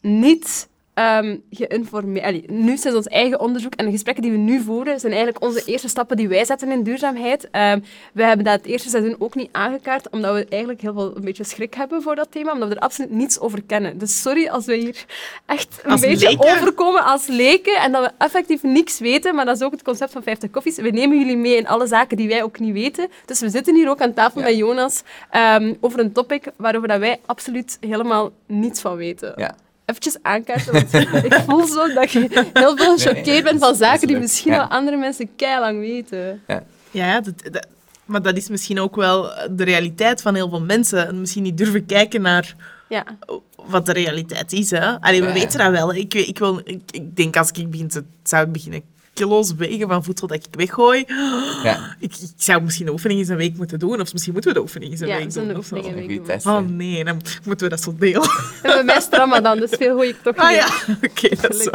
niet 0.00 0.68
ehm 0.94 1.36
geïnformeerd. 1.50 2.24
allee, 2.24 2.44
nu 2.48 2.76
sinds 2.76 2.96
ons 2.96 3.06
eigen 3.06 3.40
onderzoek 3.40 3.74
en 3.74 3.84
de 3.84 3.90
gesprekken 3.90 4.22
die 4.22 4.32
we 4.32 4.38
nu 4.38 4.60
voeren, 4.60 5.00
zijn 5.00 5.12
eigenlijk 5.12 5.44
onze 5.44 5.62
eerste 5.64 5.88
stappen 5.88 6.16
die 6.16 6.28
wij 6.28 6.44
zetten 6.44 6.70
in 6.70 6.82
duurzaamheid. 6.82 7.48
Ehm 7.50 7.80
wij 8.12 8.26
hebben 8.26 8.44
dat 8.44 8.54
het 8.54 8.66
eerste 8.66 8.88
seizoen 8.88 9.16
ook 9.18 9.34
niet 9.34 9.48
aangekaart, 9.52 10.10
omdat 10.10 10.34
we 10.34 10.46
eigenlijk 10.48 10.80
heel 10.82 10.92
veel 10.92 11.16
een 11.16 11.24
beetje 11.24 11.44
schrik 11.44 11.74
hebben 11.74 12.02
voor 12.02 12.14
dat 12.16 12.26
thema, 12.30 12.52
omdat 12.52 12.68
we 12.68 12.74
er 12.74 12.80
absoluut 12.80 13.10
niets 13.10 13.40
over 13.40 13.62
kennen. 13.62 13.98
Dus 13.98 14.22
sorry 14.22 14.48
als 14.48 14.66
we 14.66 14.74
hier 14.74 15.04
echt 15.46 15.80
een 15.82 15.90
Als 15.90 16.00
beetje 16.00 16.28
leken? 16.28 16.44
overkomen 16.50 17.04
als 17.04 17.26
leken 17.26 17.74
en 17.76 17.92
dat 17.92 18.04
we 18.04 18.10
effectief 18.18 18.62
niks 18.62 18.98
weten, 18.98 19.34
maar 19.34 19.44
dat 19.44 19.56
is 19.56 19.62
ook 19.62 19.72
het 19.72 19.82
concept 19.82 20.12
van 20.12 20.22
50 20.22 20.50
koffies. 20.50 20.76
We 20.76 20.90
nemen 20.90 21.18
jullie 21.18 21.36
mee 21.36 21.56
in 21.56 21.66
alle 21.68 21.86
zaken 21.86 22.16
die 22.16 22.28
wij 22.28 22.42
ook 22.42 22.58
niet 22.58 22.72
weten. 22.72 23.08
Dus 23.26 23.40
we 23.40 23.48
zitten 23.50 23.74
hier 23.74 23.88
ook 23.90 24.00
aan 24.00 24.14
tafel 24.14 24.40
Ja. 24.40 24.46
met 24.46 24.56
Jonas 24.56 25.02
ehm, 25.30 25.74
over 25.80 26.00
een 26.00 26.12
topic 26.12 26.44
waarover 26.56 26.88
dat 26.88 26.98
wij 26.98 27.20
absoluut 27.26 27.76
helemaal 27.80 28.30
niets 28.46 28.80
van 28.80 28.96
weten. 28.96 29.32
Ja. 29.36 29.54
Eventjes 29.90 30.16
aankaarten, 30.22 30.72
want 30.72 30.94
ik 31.24 31.34
voel 31.46 31.66
zo 31.66 31.92
dat 31.94 32.10
je 32.12 32.48
heel 32.52 32.76
veel 32.76 32.98
gechoqueerd 32.98 33.44
bent 33.44 33.60
van 33.60 33.74
zaken 33.74 34.06
die 34.06 34.18
misschien 34.18 34.52
Ja. 34.52 34.58
wel 34.58 34.66
andere 34.68 34.96
mensen 34.96 35.30
keilang 35.36 35.78
weten. 35.80 36.42
Ja, 36.90 37.20
dat, 37.20 37.34
dat- 37.52 37.66
maar 38.04 38.22
dat 38.22 38.36
is 38.36 38.48
misschien 38.48 38.80
ook 38.80 38.96
wel 38.96 39.30
de 39.50 39.64
realiteit 39.64 40.22
van 40.22 40.34
heel 40.34 40.48
veel 40.48 40.60
mensen. 40.60 41.06
En 41.08 41.20
Misschien 41.20 41.42
niet 41.42 41.56
durven 41.58 41.86
kijken 41.86 42.22
naar 42.22 42.54
Ja. 42.88 43.04
wat 43.56 43.86
de 43.86 43.92
realiteit 43.92 44.52
is. 44.52 44.70
Hè. 44.70 45.00
Allee, 45.00 45.20
we 45.20 45.26
Ja. 45.26 45.32
weten 45.32 45.58
dat 45.58 45.70
wel. 45.70 45.94
Ik, 45.94 46.14
ik, 46.14 46.38
wil, 46.38 46.60
ik, 46.64 46.80
ik 46.90 47.16
denk 47.16 47.36
als 47.36 47.50
ik 47.50 47.70
begin 47.70 47.88
te, 47.88 48.04
zou 48.22 48.46
beginnen 48.46 48.82
kilo's 49.20 49.54
wegen 49.54 49.88
van 49.88 50.04
voedsel 50.04 50.26
dat 50.26 50.36
ik 50.36 50.54
weggooi, 50.54 51.04
Ja, 51.62 51.96
ik, 51.98 52.12
ik 52.16 52.28
zou 52.36 52.62
misschien 52.62 52.86
de 52.86 52.92
oefening 52.92 53.20
eens 53.20 53.28
een 53.28 53.36
week 53.36 53.56
moeten 53.56 53.78
doen. 53.78 54.00
Of 54.00 54.12
misschien 54.12 54.32
moeten 54.32 54.50
we 54.50 54.56
de 54.56 54.62
oefening 54.62 54.90
eens 54.90 55.00
een 55.00 55.08
Ja, 55.08 55.16
week 55.16 55.32
doen. 55.32 55.56
of 55.56 55.64
zo. 55.66 55.76
een 55.76 55.84
een 55.84 55.94
week 55.94 56.00
goede 56.04 56.14
doen. 56.16 56.24
test. 56.24 56.46
Oh 56.46 56.58
nee, 56.58 57.04
dan 57.04 57.20
moeten 57.44 57.66
we 57.68 57.74
dat 57.74 57.82
zo 57.82 57.94
delen. 57.98 58.22
En 58.62 58.70
bij 58.72 58.84
mij 58.84 58.96
is 58.96 59.06
Ramadan, 59.10 59.58
dus 59.58 59.70
veel 59.70 59.94
gooi 59.96 60.08
ik 60.08 60.16
toch 60.22 60.36
Ah 60.36 60.48
niet. 60.50 60.58
ja, 60.58 60.94
oké, 61.08 61.36
dat 61.40 61.54
is. 61.54 61.68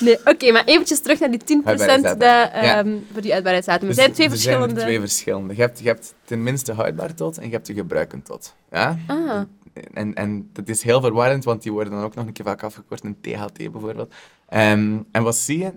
Nee, 0.00 0.18
oké, 0.24 0.52
maar 0.52 0.64
eventjes 0.64 1.00
terug 1.00 1.20
naar 1.20 1.30
die 1.30 1.40
10% 1.40 1.44
de, 1.44 1.60
Houdbaarheidsdatum. 1.64 2.62
Ja. 2.62 2.78
ehm, 2.78 2.96
voor 3.12 3.22
die 3.22 3.32
uitbaarheidsdatum. 3.34 3.82
Er 3.88 3.94
Dus 3.94 3.96
zijn 3.96 4.12
twee 4.12 4.26
er 4.26 4.32
verschillende... 4.32 4.74
Zijn 4.74 4.86
twee 4.86 5.00
verschillende. 5.00 5.54
Je 5.54 5.60
hebt, 5.60 5.78
je 5.78 5.86
hebt 5.86 6.14
ten 6.24 6.42
minste 6.42 6.72
houdbaar 6.72 7.14
tot 7.14 7.38
en 7.38 7.46
je 7.46 7.52
hebt 7.52 7.66
de 7.66 7.74
gebruiken 7.74 8.22
tot. 8.22 8.54
Ja? 8.70 8.98
Ah, 9.06 9.40
En, 9.94 10.14
en 10.14 10.50
dat 10.52 10.68
is 10.68 10.82
heel 10.82 11.00
verwarrend, 11.00 11.44
want 11.44 11.62
die 11.62 11.72
worden 11.72 11.92
dan 11.92 12.02
ook 12.02 12.14
nog 12.14 12.26
een 12.26 12.32
keer 12.32 12.44
vaak 12.44 12.62
afgekort 12.62 13.04
in 13.04 13.16
THT 13.20 13.56
bijvoorbeeld. 13.72 14.14
Ehm, 14.48 14.96
en 15.12 15.22
wat 15.22 15.36
zie 15.36 15.58
je? 15.58 15.72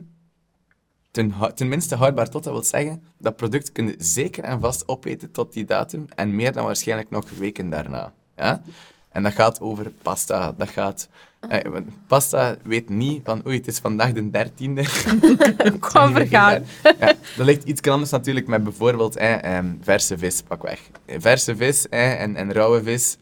Ten, 1.16 1.32
hou- 1.32 1.54
ten 1.54 1.68
minste 1.68 1.96
houdbaar 1.96 2.30
tot, 2.30 2.44
dat 2.44 2.54
wil 2.54 2.64
zeggen, 2.64 3.04
dat 3.18 3.36
product 3.36 3.72
kun 3.72 3.88
je 3.88 3.96
zeker 3.98 4.44
en 4.44 4.60
vast 4.60 4.88
opeten 4.88 5.32
tot 5.32 5.54
die 5.54 5.66
datum 5.66 6.06
en 6.16 6.36
meer 6.36 6.52
dan 6.52 6.66
waarschijnlijk 6.66 7.10
nog 7.10 7.30
weken 7.38 7.70
daarna. 7.70 8.14
Ja? 8.36 8.62
En 9.10 9.24
dat 9.24 9.34
gaat 9.34 9.60
over 9.62 9.92
pasta. 10.02 10.52
Dat 10.58 10.70
gaat... 10.70 11.08
eh, 11.50 11.72
pasta 12.08 12.56
weet 12.64 12.90
niet 12.90 13.22
van, 13.24 13.42
oei, 13.48 13.58
het 13.58 13.68
is 13.68 13.80
vandaag 13.80 14.12
de 14.12 14.30
dertiende. 14.30 14.86
Gewoon 15.80 16.14
vergaan. 16.14 16.64
Ja, 17.00 17.14
dat 17.38 17.46
ligt 17.46 17.64
iets 17.64 17.82
anders 17.82 18.12
natuurlijk 18.12 18.48
met 18.48 18.64
bijvoorbeeld 18.64 19.16
eh, 19.16 19.58
ehm, 19.58 19.74
verse 19.82 20.18
vis, 20.18 20.42
pak 20.42 20.64
weg. 20.64 20.80
Verse 21.08 21.56
vis 21.56 21.90
eh, 21.90 22.22
en, 22.22 22.36
en 22.36 22.54
rauwe 22.54 22.84
vis 22.84 23.18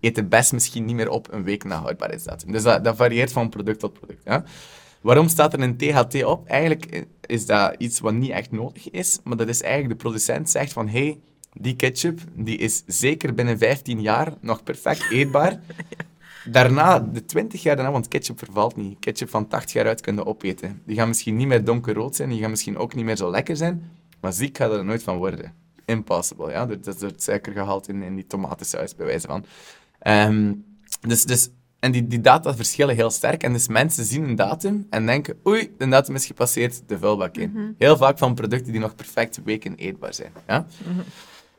eten 0.00 0.28
best 0.28 0.52
misschien 0.52 0.84
niet 0.84 0.96
meer 0.96 1.10
op 1.10 1.32
een 1.32 1.44
week 1.44 1.64
na 1.64 1.76
houdbaarheidsdatum. 1.76 2.52
Dus 2.52 2.62
dat, 2.62 2.84
dat 2.84 2.96
varieert 2.96 3.32
van 3.32 3.48
product 3.48 3.78
tot 3.80 3.92
product. 3.92 4.20
Ja. 4.24 4.44
Waarom 5.00 5.28
staat 5.28 5.52
er 5.52 5.60
een 5.60 5.76
THT 5.76 6.24
op? 6.24 6.46
Eigenlijk 6.46 7.06
is 7.32 7.46
dat 7.46 7.74
iets 7.78 8.00
wat 8.00 8.12
niet 8.12 8.30
echt 8.30 8.50
nodig 8.50 8.90
is, 8.90 9.18
maar 9.24 9.36
dat 9.36 9.48
is 9.48 9.62
eigenlijk 9.62 9.92
de 9.92 10.04
producent 10.04 10.50
zegt 10.50 10.72
van 10.72 10.88
hey, 10.88 11.20
die 11.52 11.76
ketchup 11.76 12.20
die 12.34 12.58
is 12.58 12.82
zeker 12.86 13.34
binnen 13.34 13.58
15 13.58 14.00
jaar 14.00 14.34
nog 14.40 14.62
perfect 14.62 15.10
eetbaar. 15.10 15.60
Daarna, 16.44 16.98
de 16.98 17.24
20 17.24 17.62
jaar 17.62 17.76
daarna, 17.76 17.92
want 17.92 18.08
ketchup 18.08 18.38
vervalt 18.38 18.76
niet. 18.76 18.98
Ketchup 18.98 19.28
van 19.28 19.48
80 19.48 19.72
jaar 19.72 19.86
uit 19.86 20.00
kunnen 20.00 20.26
opeten. 20.26 20.82
Die 20.86 20.96
gaan 20.96 21.08
misschien 21.08 21.36
niet 21.36 21.46
meer 21.46 21.64
donkerrood 21.64 22.16
zijn, 22.16 22.28
die 22.28 22.40
gaan 22.40 22.50
misschien 22.50 22.76
ook 22.76 22.94
niet 22.94 23.04
meer 23.04 23.16
zo 23.16 23.30
lekker 23.30 23.56
zijn, 23.56 23.90
maar 24.20 24.32
ziek 24.32 24.56
gaat 24.56 24.72
er 24.72 24.84
nooit 24.84 25.02
van 25.02 25.16
worden. 25.16 25.54
Impossible, 25.84 26.50
ja. 26.50 26.66
Dat 26.66 26.94
is 26.94 27.00
het 27.00 27.22
suikergehalte 27.22 27.92
in, 27.92 28.02
in 28.02 28.14
die 28.14 28.26
tomatensaus, 28.26 28.94
bij 28.94 29.06
wijze 29.06 29.26
van. 29.26 29.44
Ehm, 29.98 30.52
dus, 31.00 31.24
dus, 31.24 31.50
en 31.82 31.92
die, 31.92 32.06
die 32.06 32.20
data 32.20 32.54
verschillen 32.54 32.94
heel 32.94 33.10
sterk. 33.10 33.42
En 33.42 33.52
dus 33.52 33.68
mensen 33.68 34.04
zien 34.04 34.24
een 34.24 34.34
datum 34.34 34.86
en 34.90 35.06
denken, 35.06 35.36
oei, 35.46 35.74
de 35.78 35.88
datum 35.88 36.14
is 36.14 36.26
gepasseerd, 36.26 36.82
de 36.86 36.98
vuilbak 36.98 37.36
in. 37.36 37.74
Heel 37.78 37.96
vaak 37.96 38.18
van 38.18 38.34
producten 38.34 38.72
die 38.72 38.80
nog 38.80 38.94
perfect 38.94 39.40
weken 39.44 39.74
eetbaar 39.74 40.14
zijn. 40.14 40.32
Ja? 40.46 40.66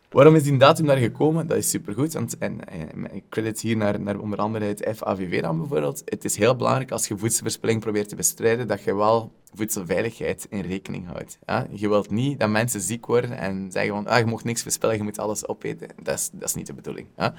Waarom 0.10 0.36
is 0.36 0.44
die 0.44 0.58
datum 0.58 0.86
daar 0.86 0.98
gekomen? 0.98 1.48
Dat 1.48 1.58
is 1.58 1.70
supergoed. 1.70 2.14
Want, 2.14 2.38
en, 2.38 2.70
en 2.70 3.16
ik 3.16 3.24
credit 3.30 3.62
hier 3.62 3.78
naar, 3.78 4.00
naar 4.00 4.20
onder 4.20 4.40
andere 4.40 4.66
het 4.66 4.90
FAVV 4.96 5.42
dan 5.42 5.58
bijvoorbeeld. 5.58 6.02
Het 6.06 6.26
is 6.26 6.36
heel 6.36 6.56
belangrijk 6.56 6.92
als 6.92 7.08
je 7.08 7.18
voedselverspilling 7.18 7.80
probeert 7.80 8.10
te 8.10 8.16
bestrijden, 8.16 8.68
dat 8.68 8.84
je 8.84 8.96
wel 8.96 9.32
voedselveiligheid 9.54 10.48
in 10.50 10.62
rekening 10.62 11.08
houdt. 11.08 11.38
Ja? 11.46 11.68
Je 11.72 11.90
wilt 11.90 12.10
niet 12.10 12.40
dat 12.40 12.50
mensen 12.50 12.82
ziek 12.82 13.06
worden 13.06 13.38
en 13.38 13.72
zeggen 13.72 13.94
van, 13.94 14.08
ah, 14.08 14.20
je 14.20 14.26
mag 14.26 14.44
niks 14.44 14.62
verspillen, 14.62 14.98
je 14.98 15.04
moet 15.04 15.20
alles 15.20 15.48
opeten. 15.48 15.88
Dat 16.04 16.16
is, 16.16 16.30
dat 16.34 16.50
is 16.50 16.56
niet 16.56 16.68
de 16.68 16.74
bedoeling. 16.74 17.08
Ja? 17.18 17.34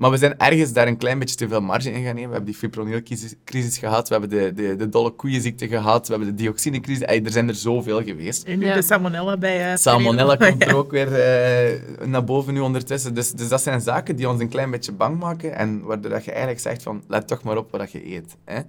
Maar 0.00 0.10
we 0.10 0.16
zijn 0.16 0.38
ergens 0.38 0.72
daar 0.72 0.86
een 0.86 0.96
klein 0.96 1.18
beetje 1.18 1.34
te 1.36 1.48
veel 1.48 1.60
marge 1.60 1.90
in 1.92 2.04
gaan 2.04 2.14
nemen. 2.14 2.28
We 2.28 2.34
hebben 2.34 2.44
die 2.44 2.54
fipronilcrisis 2.54 3.78
gehad, 3.78 4.08
we 4.08 4.14
hebben 4.16 4.38
de, 4.38 4.52
de, 4.54 4.76
de 4.76 4.88
dolle 4.88 5.10
koeienziekte 5.10 5.68
gehad, 5.68 6.08
we 6.08 6.14
hebben 6.14 6.36
de 6.36 6.42
dioxinecrisis. 6.42 7.02
Ey, 7.02 7.24
Er 7.24 7.30
zijn 7.32 7.48
er 7.48 7.54
zoveel 7.54 8.02
geweest. 8.02 8.42
En 8.42 8.58
nu 8.58 8.66
Ja. 8.66 8.74
de 8.74 8.82
salmonella 8.82 9.36
bij... 9.36 9.70
eh, 9.72 9.76
Salmonella 9.76 10.36
komt 10.36 10.62
er 10.64 10.76
ook 10.82 10.90
weer 10.90 11.12
eh, 11.14 12.06
naar 12.06 12.24
boven 12.24 12.54
nu 12.54 12.60
ondertussen. 12.60 13.14
Dus, 13.14 13.30
dus 13.32 13.48
dat 13.48 13.62
zijn 13.62 13.80
zaken 13.80 14.16
die 14.16 14.28
ons 14.28 14.40
een 14.40 14.48
klein 14.48 14.70
beetje 14.70 14.92
bang 14.92 15.18
maken 15.18 15.54
en 15.56 15.80
waardoor 15.82 16.10
dat 16.10 16.24
je 16.24 16.30
eigenlijk 16.30 16.60
zegt 16.60 16.82
van, 16.82 17.02
let 17.08 17.26
toch 17.26 17.42
maar 17.42 17.56
op 17.56 17.70
wat 17.70 17.92
je 17.92 18.14
eet. 18.14 18.36
Hè? 18.44 18.60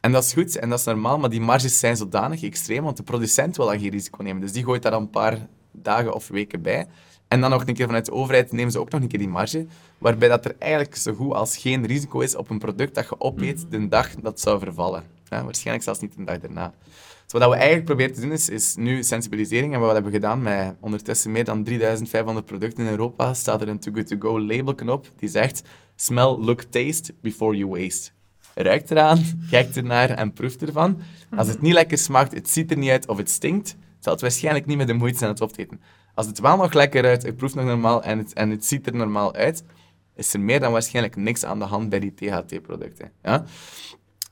En 0.00 0.12
dat 0.12 0.24
is 0.24 0.32
goed 0.32 0.56
en 0.58 0.68
dat 0.68 0.78
is 0.78 0.84
normaal, 0.84 1.18
maar 1.18 1.30
die 1.30 1.40
marges 1.40 1.78
zijn 1.78 1.96
zodanig 1.96 2.42
extreem, 2.42 2.82
want 2.84 2.96
de 2.96 3.02
producent 3.02 3.56
wil 3.56 3.66
dan 3.66 3.80
geen 3.80 3.90
risico 3.90 4.22
nemen. 4.22 4.40
Dus 4.40 4.52
die 4.52 4.64
gooit 4.64 4.82
daar 4.82 4.92
dan 4.92 5.02
een 5.02 5.10
paar 5.10 5.38
dagen 5.72 6.14
of 6.14 6.28
weken 6.28 6.62
bij. 6.62 6.86
En 7.30 7.40
dan 7.40 7.50
nog 7.50 7.66
een 7.66 7.74
keer 7.74 7.86
vanuit 7.86 8.04
de 8.04 8.12
overheid 8.12 8.52
nemen 8.52 8.72
ze 8.72 8.80
ook 8.80 8.90
nog 8.90 9.00
een 9.00 9.08
keer 9.08 9.18
die 9.18 9.28
marge, 9.28 9.66
waarbij 9.98 10.28
dat 10.28 10.44
er 10.44 10.54
eigenlijk 10.58 10.96
zo 10.96 11.14
goed 11.14 11.32
als 11.32 11.56
geen 11.56 11.86
risico 11.86 12.20
is 12.20 12.36
op 12.36 12.50
een 12.50 12.58
product 12.58 12.94
dat 12.94 13.08
je 13.08 13.20
opeet 13.20 13.66
de 13.70 13.88
dag 13.88 14.14
dat 14.14 14.32
het 14.32 14.40
zou 14.40 14.58
vervallen. 14.58 15.02
Ja, 15.28 15.44
waarschijnlijk 15.44 15.84
zelfs 15.84 16.00
niet 16.00 16.16
de 16.16 16.24
dag 16.24 16.38
daarna. 16.38 16.72
Dus 17.24 17.40
wat 17.40 17.48
we 17.48 17.54
eigenlijk 17.54 17.84
proberen 17.84 18.14
te 18.14 18.20
doen 18.20 18.32
is, 18.32 18.48
is 18.48 18.76
nu 18.76 19.02
sensibilisering. 19.02 19.74
En 19.74 19.80
wat 19.80 19.92
hebben 19.92 20.10
we 20.10 20.16
gedaan 20.16 20.42
met 20.42 20.74
ondertussen 20.80 21.32
meer 21.32 21.44
dan 21.44 21.64
3500 21.64 22.46
producten 22.46 22.84
in 22.84 22.90
Europa, 22.90 23.34
staat 23.34 23.60
er 23.60 23.68
een 23.68 23.78
Too 23.78 23.94
Good 23.94 24.06
To 24.06 24.16
Go 24.18 24.40
labelken 24.40 24.88
op 24.88 25.08
die 25.16 25.28
zegt 25.28 25.62
smell, 25.96 26.36
look, 26.38 26.62
taste 26.62 27.14
before 27.20 27.56
you 27.56 27.70
waste. 27.70 28.10
Ruikt 28.54 28.90
eraan, 28.90 29.18
kijkt 29.50 29.76
ernaar 29.76 30.10
en 30.10 30.32
proeft 30.32 30.62
ervan. 30.62 31.00
Als 31.36 31.48
het 31.48 31.60
niet 31.60 31.72
lekker 31.72 31.98
smaakt, 31.98 32.34
het 32.34 32.48
ziet 32.48 32.70
er 32.70 32.78
niet 32.78 32.90
uit 32.90 33.08
of 33.08 33.16
het 33.16 33.30
stinkt, 33.30 33.76
zal 33.98 34.12
het 34.12 34.22
waarschijnlijk 34.22 34.66
niet 34.66 34.76
met 34.76 34.86
de 34.86 34.92
moeite 34.92 35.18
zijn 35.18 35.30
het 35.30 35.40
op 35.40 35.52
te 35.52 35.60
eten. 35.60 35.80
Als 36.20 36.28
het 36.28 36.40
wel 36.40 36.56
nog 36.56 36.72
lekker 36.72 37.04
uit, 37.04 37.22
het 37.22 37.36
proeft 37.36 37.54
nog 37.54 37.64
normaal 37.64 38.02
en 38.02 38.18
het, 38.18 38.32
en 38.32 38.50
het 38.50 38.66
ziet 38.66 38.86
er 38.86 38.94
normaal 38.94 39.34
uit, 39.34 39.64
is 40.14 40.34
er 40.34 40.40
meer 40.40 40.60
dan 40.60 40.72
waarschijnlijk 40.72 41.16
niks 41.16 41.44
aan 41.44 41.58
de 41.58 41.64
hand 41.64 41.88
bij 41.88 42.00
die 42.00 42.14
THT-producten. 42.14 43.12
Ja? 43.22 43.44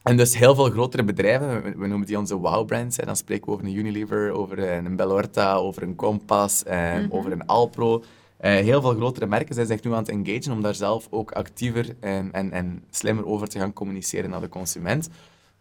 En 0.02 0.16
dus 0.16 0.36
heel 0.36 0.54
veel 0.54 0.70
grotere 0.70 1.04
bedrijven, 1.04 1.78
we, 1.78 1.86
noemen 1.86 2.06
die 2.06 2.18
onze 2.18 2.36
wow-brands, 2.36 2.96
dan 2.96 3.16
spreken 3.16 3.46
we 3.46 3.52
over 3.52 3.64
een 3.64 3.74
Unilever, 3.74 4.30
over 4.30 4.58
een 4.58 4.96
Bellorta, 4.96 5.54
over 5.54 5.82
een 5.82 5.94
Compass, 5.94 6.62
eh, 6.62 6.96
over 7.08 7.32
een 7.32 7.46
Alpro. 7.46 8.04
Eh, 8.36 8.52
heel 8.52 8.80
veel 8.80 8.94
grotere 8.94 9.26
merken 9.26 9.54
zijn 9.54 9.66
zich 9.66 9.82
nu 9.82 9.92
aan 9.92 9.98
het 9.98 10.08
engagen 10.08 10.52
om 10.52 10.62
daar 10.62 10.74
zelf 10.74 11.06
ook 11.10 11.32
actiever 11.32 11.96
eh, 12.00 12.16
en, 12.16 12.50
en 12.52 12.84
slimmer 12.90 13.26
over 13.26 13.48
te 13.48 13.58
gaan 13.58 13.72
communiceren 13.72 14.30
naar 14.30 14.40
de 14.40 14.48
consument. 14.48 15.08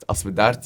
Als 0.06 0.24
we 0.24 0.34
daar 0.34 0.60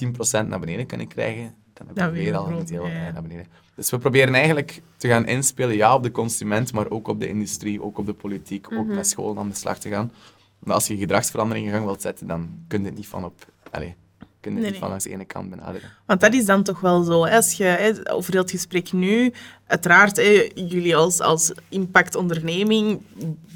10% 0.43 0.47
naar 0.47 0.59
beneden 0.59 0.85
kunnen 0.85 1.07
krijgen, 1.07 1.55
dan 1.73 1.87
hebben 1.87 2.13
we 2.13 2.23
weer 2.23 2.35
al 2.35 2.51
een 2.51 2.65
deel 2.65 2.85
eh, 2.85 2.91
naar 3.13 3.21
beneden. 3.21 3.45
Dus 3.81 3.89
we 3.89 3.97
proberen 3.97 4.33
eigenlijk 4.33 4.81
te 4.97 5.07
gaan 5.07 5.25
inspelen, 5.27 5.75
ja, 5.75 5.93
op 5.95 6.03
de 6.03 6.11
consument, 6.11 6.73
maar 6.73 6.89
ook 6.89 7.07
op 7.07 7.19
de 7.19 7.27
industrie, 7.27 7.81
ook 7.83 7.97
op 7.97 8.05
de 8.05 8.13
politiek, 8.13 8.71
ook 8.73 8.87
met 8.87 9.07
scholen 9.07 9.37
aan 9.37 9.49
de 9.49 9.55
slag 9.55 9.79
te 9.79 9.89
gaan. 9.89 10.11
Want 10.59 10.73
als 10.73 10.87
je 10.87 10.97
gedragsverandering 10.97 11.65
in 11.65 11.71
gang 11.71 11.85
wilt 11.85 12.01
zetten, 12.01 12.27
dan 12.27 12.49
kun 12.67 12.79
je 12.79 12.85
het 12.85 12.95
niet 12.95 13.07
van 13.07 13.25
op... 13.25 13.45
Allez, 13.71 13.91
kun 14.39 14.51
je 14.53 14.57
Nee, 14.59 14.61
niet 14.61 14.71
nee. 14.71 14.79
van 14.79 14.89
langs 14.89 15.03
de 15.03 15.09
ene 15.09 15.25
kant 15.25 15.49
benaderen. 15.49 15.89
Want 16.05 16.21
dat 16.21 16.33
is 16.33 16.45
dan 16.45 16.63
toch 16.63 16.79
wel 16.79 17.03
zo. 17.03 17.25
hè, 17.25 17.35
Als 17.35 17.53
je 17.53 17.63
hè, 17.63 18.11
over 18.13 18.31
heel 18.31 18.41
het 18.41 18.51
gesprek 18.51 18.91
nu, 18.93 19.33
uiteraard, 19.67 20.15
hè, 20.15 20.49
jullie 20.55 20.95
als, 20.95 21.19
als 21.19 21.53
impactonderneming 21.69 23.01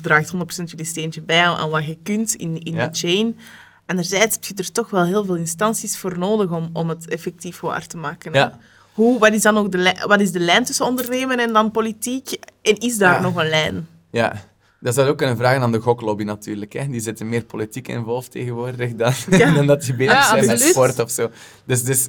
draagt 0.02 0.34
100% 0.34 0.38
jullie 0.64 0.86
steentje 0.86 1.22
bij 1.22 1.44
aan, 1.46 1.70
wat 1.70 1.86
je 1.86 1.98
kunt 2.04 2.36
in, 2.36 2.60
in 2.64 2.74
Ja. 2.74 2.88
de 2.88 2.98
chain. 2.98 3.38
Anderzijds 3.86 4.36
heb 4.36 4.44
je 4.44 4.54
er 4.56 4.72
toch 4.72 4.90
wel 4.90 5.06
heel 5.06 5.26
veel 5.26 5.36
instanties 5.36 5.98
voor 5.98 6.18
nodig 6.18 6.52
om, 6.52 6.70
om 6.74 6.90
het 6.90 7.08
effectief 7.08 7.60
waar 7.60 7.88
te 7.88 7.98
maken. 7.98 8.34
Ja. 8.34 8.60
Hoe, 8.96 9.20
wat, 9.20 9.34
is 9.34 9.42
dan 9.42 9.58
ook 9.58 9.72
de, 9.72 9.78
lijn- 9.78 10.08
wat 10.08 10.20
is 10.22 10.32
de 10.32 10.40
lijn 10.40 10.64
tussen 10.64 10.86
ondernemen 10.86 11.40
en 11.40 11.54
dan 11.54 11.72
politiek? 11.72 12.32
En 12.62 12.78
is 12.78 12.98
daar 12.98 13.14
Ja. 13.14 13.22
nog 13.22 13.36
een 13.36 13.50
lijn? 13.50 13.88
Ja, 14.12 14.42
dat 14.80 14.94
zou 14.94 15.06
je 15.06 15.12
ook 15.12 15.18
kunnen 15.18 15.38
vragen 15.38 15.62
aan 15.62 15.72
de 15.72 15.80
goklobby 15.80 16.24
natuurlijk. 16.24 16.74
Hè. 16.74 16.88
Die 16.88 17.00
zitten 17.02 17.30
meer 17.30 17.44
politiek 17.46 17.88
involved 17.88 18.32
tegenwoordig 18.32 18.96
dan, 18.96 19.14
Ja. 19.30 19.54
dan 19.56 19.68
dat 19.68 19.82
die 19.82 19.96
bezig 19.96 20.24
zijn 20.26 20.46
met 20.46 20.62
sport 20.62 21.00
of 21.00 21.10
zo. 21.12 21.30
Dus, 21.66 21.84
dus 21.84 22.08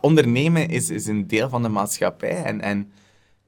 ondernemen 0.00 0.68
is, 0.68 0.90
is 0.90 1.06
een 1.06 1.26
deel 1.26 1.48
van 1.48 1.62
de 1.62 1.68
maatschappij. 1.68 2.42
En, 2.44 2.60
en 2.60 2.92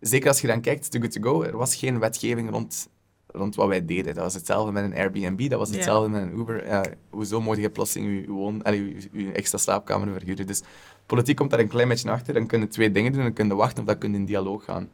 zeker 0.00 0.28
als 0.28 0.40
je 0.40 0.46
dan 0.46 0.60
kijkt, 0.60 0.90
Too 0.90 1.00
Good 1.00 1.12
To 1.12 1.20
Go, 1.22 1.42
er 1.42 1.56
was 1.56 1.74
geen 1.74 1.98
wetgeving 1.98 2.50
rond 2.50 2.88
rond 3.34 3.54
wat 3.54 3.68
wij 3.68 3.84
deden. 3.84 4.14
Dat 4.14 4.24
was 4.24 4.34
hetzelfde 4.34 4.72
met 4.72 4.84
een 4.84 4.94
Airbnb, 4.94 5.50
dat 5.50 5.58
was 5.58 5.70
hetzelfde 5.70 6.08
met 6.08 6.22
een 6.22 6.38
Uber. 6.38 6.66
Ja, 6.66 6.84
hoezo 7.10 7.40
moet 7.40 7.56
je 7.56 7.70
plotseling 7.70 8.20
je, 8.20 8.32
woon, 8.32 8.62
je, 9.12 9.32
extra 9.32 9.58
slaapkamer 9.58 10.12
verhuren? 10.12 10.46
Dus 10.46 10.62
politiek 11.06 11.36
komt 11.36 11.50
daar 11.50 11.60
een 11.60 11.68
klein 11.68 11.88
beetje 11.88 12.10
achter. 12.10 12.34
Dan 12.34 12.46
kunnen 12.46 12.68
twee 12.68 12.90
dingen 12.90 13.12
doen. 13.12 13.22
Dan 13.22 13.32
kunnen 13.32 13.56
wachten 13.56 13.82
of 13.82 13.88
dat 13.88 13.98
kunnen 13.98 14.20
in 14.20 14.26
dialoog 14.26 14.64
gaan. 14.64 14.88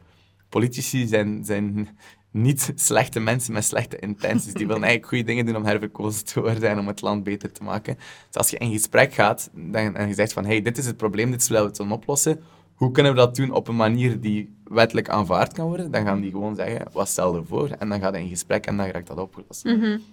Politici 0.49 1.07
zijn, 1.07 1.45
zijn 1.45 1.89
niet 2.31 2.73
slechte 2.75 3.21
mensen 3.21 3.53
met 3.53 3.65
slechte 3.65 3.99
intenties. 3.99 4.53
Die 4.53 4.67
willen 4.67 4.83
eigenlijk 4.83 5.07
goede 5.07 5.25
dingen 5.25 5.47
doen 5.47 5.57
om 5.57 5.65
herverkozen 5.65 6.25
te 6.25 6.41
worden 6.41 6.69
en 6.69 6.79
om 6.79 6.87
het 6.87 7.01
land 7.01 7.25
beter 7.25 7.53
te 7.53 7.63
maken. 7.63 7.97
Dus 8.27 8.37
als 8.37 8.51
je 8.51 8.59
in 8.59 8.73
gesprek 8.73 9.15
gaat 9.15 9.51
dan, 9.53 9.97
en 9.97 10.09
je 10.09 10.15
zegt 10.15 10.33
van 10.33 10.45
hey, 10.45 10.63
dit 10.63 10.79
is 10.79 10.87
het 10.87 10.97
probleem, 10.97 11.31
dit 11.31 11.49
hoe 11.49 11.59
we 11.59 11.65
het 11.65 11.79
willen 11.79 11.93
oplossen. 11.93 12.41
Hoe 12.81 12.91
kunnen 12.91 13.13
we 13.13 13.19
dat 13.19 13.37
doen 13.37 13.51
op 13.51 13.69
een 13.69 13.77
manier 13.77 14.21
die 14.21 14.57
wettelijk 14.65 15.09
aanvaard 15.09 15.53
kan 15.53 15.67
worden? 15.67 15.91
Dan 15.91 16.05
gaan 16.05 16.21
die 16.21 16.31
gewoon 16.31 16.55
zeggen, 16.55 16.87
wat 16.93 17.09
stel 17.09 17.37
je 17.37 17.43
voor? 17.45 17.69
En 17.69 17.89
dan 17.89 18.01
gaat 18.01 18.13
hij 18.13 18.23
in 18.23 18.29
gesprek 18.29 18.67
en 18.67 18.77
dan 18.77 18.87
raakt 18.87 19.07
dat 19.07 19.19
opgelost. 19.19 19.65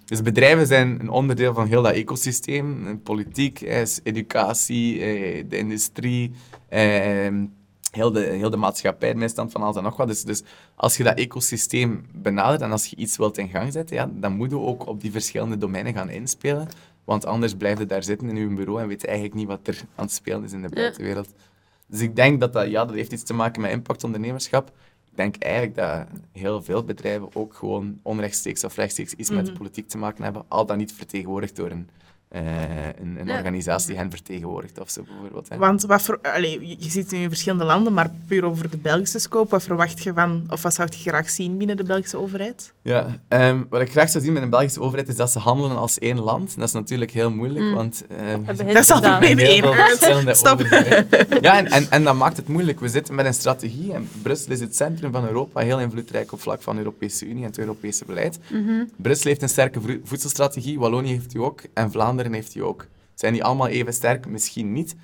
Dus 0.04 0.22
bedrijven 0.22 0.66
zijn 0.66 1.00
een 1.00 1.08
onderdeel 1.10 1.54
van 1.54 1.66
heel 1.66 1.82
dat 1.82 1.92
ecosysteem. 1.92 3.00
Politiek, 3.02 3.60
eh, 3.60 3.82
educatie, 4.02 5.00
eh, 5.00 5.44
de 5.48 5.58
industrie, 5.58 6.32
eh, 6.68 6.80
heel, 7.90 8.12
de, 8.12 8.20
heel 8.20 8.50
de 8.50 8.56
maatschappij, 8.56 9.08
de 9.08 9.14
middenstand 9.14 9.52
van 9.52 9.62
alles 9.62 9.76
en 9.76 9.82
nog 9.82 9.96
wat. 9.96 10.08
Dus, 10.08 10.22
dus 10.22 10.42
als 10.74 10.96
je 10.96 11.04
dat 11.04 11.18
ecosysteem 11.18 12.06
benadert 12.14 12.60
en 12.60 12.72
als 12.72 12.86
je 12.86 12.96
iets 12.96 13.16
wilt 13.16 13.38
in 13.38 13.48
gang 13.48 13.72
zetten, 13.72 13.96
ja, 13.96 14.10
dan 14.12 14.32
moet 14.32 14.50
je 14.50 14.58
ook 14.58 14.86
op 14.86 15.00
die 15.00 15.10
verschillende 15.10 15.58
domeinen 15.58 15.94
gaan 15.94 16.10
inspelen. 16.10 16.68
Want 17.04 17.26
anders 17.26 17.54
blijf 17.54 17.78
je 17.78 17.86
daar 17.86 18.02
zitten 18.02 18.28
in 18.28 18.36
je 18.36 18.54
bureau 18.54 18.80
en 18.80 18.88
weet 18.88 19.00
je 19.00 19.06
eigenlijk 19.06 19.36
niet 19.36 19.46
wat 19.46 19.66
er 19.66 19.84
aan 19.94 20.04
het 20.04 20.14
spelen 20.14 20.44
is 20.44 20.52
in 20.52 20.62
de 20.62 20.68
buitenwereld. 20.68 21.28
Dus 21.88 22.00
ik 22.00 22.16
denk 22.16 22.40
dat 22.40 22.52
dat, 22.52 22.70
ja, 22.70 22.84
dat 22.84 22.94
heeft 22.94 23.12
iets 23.12 23.22
te 23.22 23.34
maken 23.34 23.60
met 23.60 23.70
impactondernemerschap. 23.70 24.68
Ik 25.10 25.16
denk 25.16 25.36
eigenlijk 25.36 25.74
dat 25.74 26.06
heel 26.32 26.62
veel 26.62 26.84
bedrijven 26.84 27.28
ook 27.34 27.54
gewoon 27.54 27.98
onrechtstreeks 28.02 28.64
of 28.64 28.76
rechtstreeks 28.76 29.12
iets 29.12 29.30
met 29.30 29.46
de 29.46 29.52
politiek 29.52 29.88
te 29.88 29.98
maken 29.98 30.24
hebben, 30.24 30.44
al 30.48 30.66
dan 30.66 30.78
niet 30.78 30.92
vertegenwoordigd 30.92 31.56
door 31.56 31.70
een, 31.70 31.88
eh, 32.28 32.42
een, 33.00 33.16
een 33.20 33.26
Ja. 33.26 33.36
organisatie 33.36 33.88
die 33.88 33.96
hen 33.96 34.10
vertegenwoordigt 34.10 34.80
of 34.80 34.90
zo 34.90 35.02
bijvoorbeeld. 35.02 35.48
Hè. 35.48 35.56
Want 35.56 35.82
wat 35.82 36.02
voor, 36.02 36.18
allee, 36.22 36.76
je 36.78 36.90
zit 36.90 37.10
nu 37.10 37.18
in 37.18 37.28
verschillende 37.28 37.64
landen, 37.64 37.92
maar 37.92 38.10
puur 38.26 38.44
over 38.44 38.70
de 38.70 38.76
Belgische 38.76 39.18
scope, 39.18 39.50
wat 39.50 39.62
verwacht 39.62 40.02
je 40.02 40.12
van, 40.14 40.44
of 40.50 40.62
wat 40.62 40.74
zou 40.74 40.88
je 40.90 41.10
graag 41.10 41.30
zien 41.30 41.56
binnen 41.58 41.76
de 41.76 41.84
Belgische 41.84 42.16
overheid? 42.18 42.72
Ja, 42.82 43.18
ehm, 43.28 43.62
wat 43.70 43.80
ik 43.80 43.90
graag 43.90 44.10
zou 44.10 44.24
zien 44.24 44.32
met 44.32 44.42
een 44.42 44.50
Belgische 44.50 44.80
overheid 44.80 45.08
is 45.08 45.16
dat 45.16 45.30
ze 45.30 45.38
handelen 45.38 45.76
als 45.76 45.98
één 45.98 46.20
land. 46.20 46.56
Dat 46.56 46.66
is 46.66 46.72
natuurlijk 46.72 47.10
heel 47.10 47.30
moeilijk, 47.30 47.64
Mm. 47.64 47.74
want 47.74 48.04
ehm, 48.08 48.44
Dat 48.44 48.60
is 48.84 48.90
altijd 48.90 49.38
één 49.38 50.36
Stop. 50.36 50.52
overheden. 50.60 51.06
Ja, 51.40 51.56
en, 51.58 51.66
en, 51.66 51.86
en 51.90 52.04
dat 52.04 52.14
maakt 52.14 52.36
het 52.36 52.48
moeilijk. 52.48 52.80
We 52.80 52.88
zitten 52.88 53.14
met 53.14 53.26
een 53.26 53.34
strategie 53.34 53.92
en 53.92 54.08
Brussel 54.22 54.52
is 54.52 54.60
het 54.60 54.76
centrum 54.76 55.12
van 55.12 55.26
Europa, 55.26 55.60
heel 55.60 55.80
invloedrijk 55.80 56.32
op 56.32 56.40
vlak 56.40 56.62
van 56.62 56.74
de 56.74 56.80
Europese 56.82 57.24
Unie 57.26 57.42
en 57.42 57.48
het 57.48 57.58
Europese 57.58 58.04
beleid. 58.04 58.38
Mhm. 58.52 58.84
Brussel 58.96 59.28
heeft 59.28 59.42
een 59.42 59.48
sterke 59.48 59.80
voedselstrategie, 60.04 60.78
Wallonië 60.78 61.10
heeft 61.10 61.30
die 61.30 61.42
ook 61.42 61.60
en 61.74 61.90
Vlaanderen 61.90 62.16
heeft 62.26 62.52
die 62.52 62.64
ook. 62.64 62.86
Zijn 63.14 63.32
die 63.32 63.44
allemaal 63.44 63.68
even 63.68 63.92
sterk? 63.92 64.26
Misschien 64.28 64.72
niet. 64.72 64.96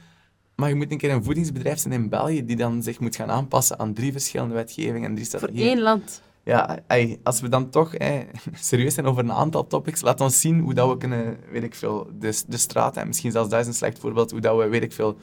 Maar 0.55 0.69
je 0.69 0.75
moet 0.75 0.91
een 0.91 0.99
keer 0.99 1.11
een 1.11 1.25
voedingsbedrijf 1.25 1.79
zijn 1.79 1.95
in 1.95 2.09
België 2.09 2.45
die 2.45 2.57
dan 2.57 2.83
zich 2.83 3.01
moet 3.01 3.17
gaan 3.17 3.31
aanpassen 3.31 3.79
aan 3.79 3.95
drie 3.95 4.12
verschillende 4.12 4.55
wetgevingen 4.55 5.09
en 5.09 5.15
drie 5.15 5.39
Voor 5.39 5.49
één 5.49 5.81
land. 5.81 6.23
Ja, 6.45 6.79
ey, 6.87 7.21
als 7.23 7.41
we 7.41 7.49
dan 7.49 7.71
toch 7.71 7.95
serieus 8.55 8.95
zijn 8.95 9.07
over 9.07 9.25
een 9.25 9.33
aantal 9.33 9.67
topics, 9.67 10.01
laat 10.01 10.21
ons 10.21 10.41
zien 10.41 10.61
hoe 10.61 10.75
dat 10.75 10.89
we 10.89 10.97
kunnen, 10.97 11.39
weet 11.51 11.62
ik 11.62 11.75
veel, 11.75 12.09
de, 12.19 12.43
de 12.47 12.57
straat, 12.57 12.97
en 12.97 13.07
misschien 13.07 13.33
zelfs 13.33 13.51
dat 13.51 13.61
is 13.61 13.67
een 13.67 13.75
slecht 13.75 13.99
voorbeeld, 13.99 14.31
hoe 14.31 14.41
dat 14.41 14.57
we, 14.57 14.69
weet 14.69 14.83
ik 14.83 14.93
veel, 14.93 15.17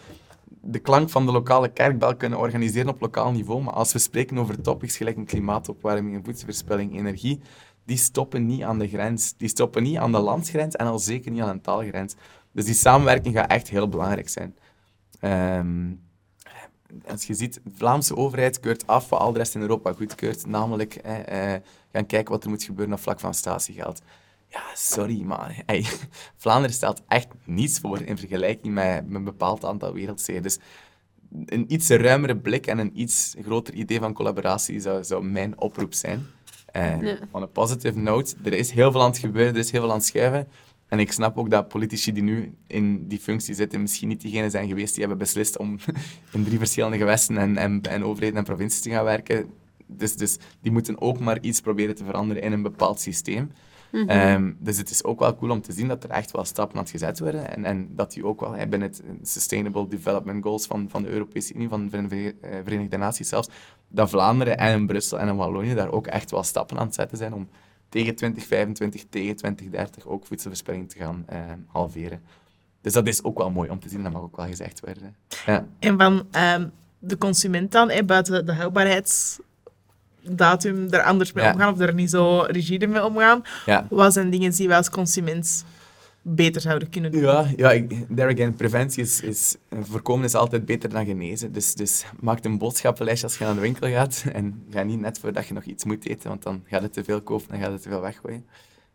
de 0.62 0.80
klank 0.80 1.10
van 1.10 1.26
de 1.26 1.32
lokale 1.32 1.70
kerkbel 1.70 2.16
kunnen 2.16 2.40
organiseren 2.40 2.90
op 2.90 3.02
lokaal 3.02 3.32
niveau. 3.32 3.62
Maar 3.62 3.74
als 3.74 3.94
we 3.94 4.00
spreken 4.00 4.38
over 4.38 4.62
topics 4.62 4.98
gelijk 4.98 5.18
een 5.18 5.26
klimaatopwarming, 5.26 6.26
voedselverspilling, 6.26 6.98
energie, 6.98 7.42
die 7.86 7.98
stoppen 7.98 8.46
niet 8.46 8.64
aan 8.64 8.80
de 8.80 8.88
grens. 8.88 9.34
Die 9.38 9.48
stoppen 9.48 9.84
niet 9.84 9.98
aan 9.98 10.12
de 10.12 10.20
landsgrens 10.20 10.76
en 10.76 10.86
al 10.86 11.00
zeker 11.00 11.32
niet 11.32 11.42
aan 11.42 11.50
een 11.50 11.62
taalgrens. 11.62 12.16
Dus 12.52 12.66
die 12.66 12.74
samenwerking 12.74 13.36
gaat 13.36 13.52
echt 13.52 13.70
heel 13.70 13.90
belangrijk 13.90 14.30
zijn. 14.30 14.56
Ehm, 15.20 15.94
als 17.08 17.26
je 17.26 17.34
ziet, 17.34 17.54
de 17.64 17.72
Vlaamse 17.76 18.16
overheid 18.16 18.60
keurt 18.60 18.88
af 18.88 19.10
wat 19.10 19.20
al 19.20 19.32
de 19.32 19.38
rest 19.38 19.56
in 19.56 19.62
Europa 19.62 19.94
goedkeurt, 19.94 20.46
namelijk 20.46 20.96
eh, 20.96 21.54
gaan 21.92 22.06
kijken 22.06 22.32
wat 22.32 22.44
er 22.44 22.50
moet 22.50 22.64
gebeuren 22.64 22.94
op 22.94 23.00
vlak 23.00 23.20
van 23.20 23.34
statiegeld. 23.34 24.02
Ja, 24.48 24.62
sorry, 24.74 25.22
maar 25.22 25.64
Vlaanderen 26.38 26.76
stelt 26.76 27.02
echt 27.08 27.28
niets 27.44 27.80
voor 27.80 28.02
in 28.02 28.18
vergelijking 28.18 28.74
met, 28.74 29.08
met 29.08 29.16
een 29.16 29.24
bepaald 29.24 29.66
aantal 29.66 29.94
wereldsteden. 29.94 30.42
Dus 30.42 30.60
een 31.46 31.74
iets 31.74 31.90
ruimere 31.90 32.38
blik 32.38 32.68
en 32.68 32.78
een 32.78 33.00
iets 33.00 33.36
groter 33.42 33.74
idee 33.74 34.00
van 34.00 34.14
collaboratie 34.14 34.80
zou, 34.80 35.04
zou 35.04 35.24
mijn 35.24 35.60
oproep 35.62 35.94
zijn. 35.94 36.26
Ja. 36.74 37.18
On 37.32 37.42
a 37.42 37.46
positive 37.46 38.00
note, 38.00 38.36
er 38.44 38.54
is 38.54 38.72
heel 38.72 38.92
veel 38.92 39.02
aan 39.02 39.10
het 39.10 39.18
gebeuren, 39.18 39.54
er 39.54 39.60
is 39.60 39.72
heel 39.72 39.82
veel 39.82 39.90
aan 39.90 39.98
het 39.98 40.06
schuiven. 40.06 40.48
En 40.88 41.00
ik 41.00 41.12
snap 41.12 41.38
ook 41.38 41.50
dat 41.50 41.68
politici 41.68 42.12
die 42.12 42.24
nu 42.24 42.54
in 42.68 43.08
die 43.08 43.20
functie 43.20 43.54
zitten, 43.54 43.82
misschien 43.82 44.08
niet 44.08 44.22
diegenen 44.22 44.52
zijn 44.52 44.68
geweest 44.68 44.92
die 44.92 45.00
hebben 45.00 45.18
beslist 45.18 45.58
om 45.58 45.78
in 46.34 46.44
drie 46.44 46.58
verschillende 46.58 46.98
gewesten 46.98 47.38
en, 47.38 47.58
en, 47.58 47.82
en 47.82 48.04
overheden 48.04 48.38
en 48.38 48.44
provincies 48.44 48.82
te 48.82 48.90
gaan 48.90 49.04
werken. 49.04 49.50
Dus, 49.86 50.16
dus 50.16 50.38
die 50.62 50.72
moeten 50.72 51.02
ook 51.02 51.20
maar 51.20 51.38
iets 51.42 51.62
proberen 51.62 51.96
te 51.96 52.04
veranderen 52.04 52.44
in 52.44 52.52
een 52.52 52.62
bepaald 52.62 53.00
systeem. 53.00 53.52
Ehm, 53.92 54.52
dus 54.60 54.78
het 54.78 54.90
is 54.90 55.04
ook 55.04 55.20
wel 55.20 55.36
cool 55.36 55.52
om 55.52 55.62
te 55.62 55.72
zien 55.72 55.88
dat 55.88 56.04
er 56.04 56.10
echt 56.10 56.32
wel 56.32 56.46
stappen 56.46 56.78
aan 56.78 56.84
het 56.84 56.92
gezet 56.92 57.20
worden 57.20 57.56
en, 57.56 57.66
en 57.66 57.90
dat 57.96 58.14
die 58.14 58.26
ook 58.26 58.40
wel 58.40 58.52
binnen 58.52 58.82
het 58.82 59.04
Sustainable 59.22 59.88
Development 59.88 60.44
Goals 60.44 60.66
van, 60.66 60.90
van 60.90 61.04
de 61.04 61.10
Europese 61.10 61.54
Unie, 61.54 61.70
van 61.70 61.88
de 61.90 62.36
eh, 62.42 62.52
Verenigde 62.64 62.98
Naties 62.98 63.30
zelfs, 63.30 63.50
dat 63.92 64.10
Vlaanderen 64.10 64.58
en 64.58 64.80
in 64.80 64.88
Brussel 64.88 65.20
en 65.20 65.28
in 65.28 65.36
Wallonië 65.36 65.74
daar 65.74 65.92
ook 65.92 66.08
echt 66.08 66.32
wel 66.32 66.44
stappen 66.44 66.78
aan 66.78 66.86
het 66.86 66.96
zetten 66.96 67.18
zijn 67.18 67.34
om 67.34 67.50
tegen 67.90 68.16
2025, 68.16 69.04
tegen 69.10 69.36
2030 69.36 70.06
ook 70.06 70.26
voedselverspilling 70.26 70.90
te 70.90 70.98
gaan 70.98 71.24
eh, 71.28 71.40
halveren. 71.68 72.22
Dus 72.82 72.94
dat 72.94 73.08
is 73.08 73.24
ook 73.24 73.38
wel 73.38 73.50
mooi 73.52 73.70
om 73.70 73.80
te 73.80 73.90
zien, 73.90 74.04
dat 74.04 74.12
mag 74.12 74.22
ook 74.22 74.36
wel 74.36 74.46
gezegd 74.46 74.80
worden. 74.80 75.16
Ja. 75.46 75.66
En 75.80 75.98
van 75.98 76.28
ehm, 76.32 76.68
de 77.00 77.18
consument 77.18 77.72
dan, 77.72 77.90
hè, 77.90 78.04
buiten 78.04 78.46
de 78.46 78.54
houdbaarheidsdatum, 78.54 80.88
er 80.90 81.04
anders 81.04 81.32
mee 81.34 81.44
Ja. 81.46 81.52
omgaan 81.52 81.74
of 81.74 81.80
er 81.80 81.94
niet 81.94 82.10
zo 82.10 82.40
rigide 82.48 82.88
mee 82.88 83.06
omgaan, 83.06 83.42
Ja. 83.66 83.86
wat 83.90 84.14
zijn 84.14 84.30
dingen 84.30 84.52
die 84.52 84.68
wij 84.68 84.78
als 84.78 84.90
consument 84.90 85.66
beter 86.22 86.62
zouden 86.62 86.90
kunnen 86.90 87.12
doen? 87.12 87.22
Ja, 87.22 87.52
ja 87.56 87.72
ik, 87.72 87.90
there 88.16 88.34
again, 88.34 88.56
preventie 88.56 89.04
is, 89.04 89.22
is... 89.22 89.56
Voorkomen 89.70 90.26
is 90.26 90.36
altijd 90.36 90.66
beter 90.66 90.90
dan 90.90 91.06
genezen. 91.06 91.52
Dus, 91.52 91.76
dus 91.76 92.06
maak 92.20 92.44
een 92.44 92.58
boodschappenlijstje 92.58 93.28
als 93.28 93.38
je 93.38 93.44
naar 93.44 93.54
de 93.54 93.60
winkel 93.62 93.90
gaat. 93.90 94.26
En 94.34 94.64
ga 94.70 94.84
niet 94.84 95.00
net 95.00 95.20
voordat 95.20 95.48
je 95.48 95.54
nog 95.54 95.64
iets 95.64 95.84
moet 95.84 96.06
eten, 96.06 96.30
want 96.30 96.44
dan 96.44 96.64
gaat 96.66 96.82
het 96.82 96.94
te 96.94 97.04
veel 97.04 97.22
kopen 97.22 97.54
en 97.54 97.62
gaat 97.62 97.72
het 97.72 97.82
te 97.82 97.90
veel 97.90 98.02
weggooien. 98.02 98.46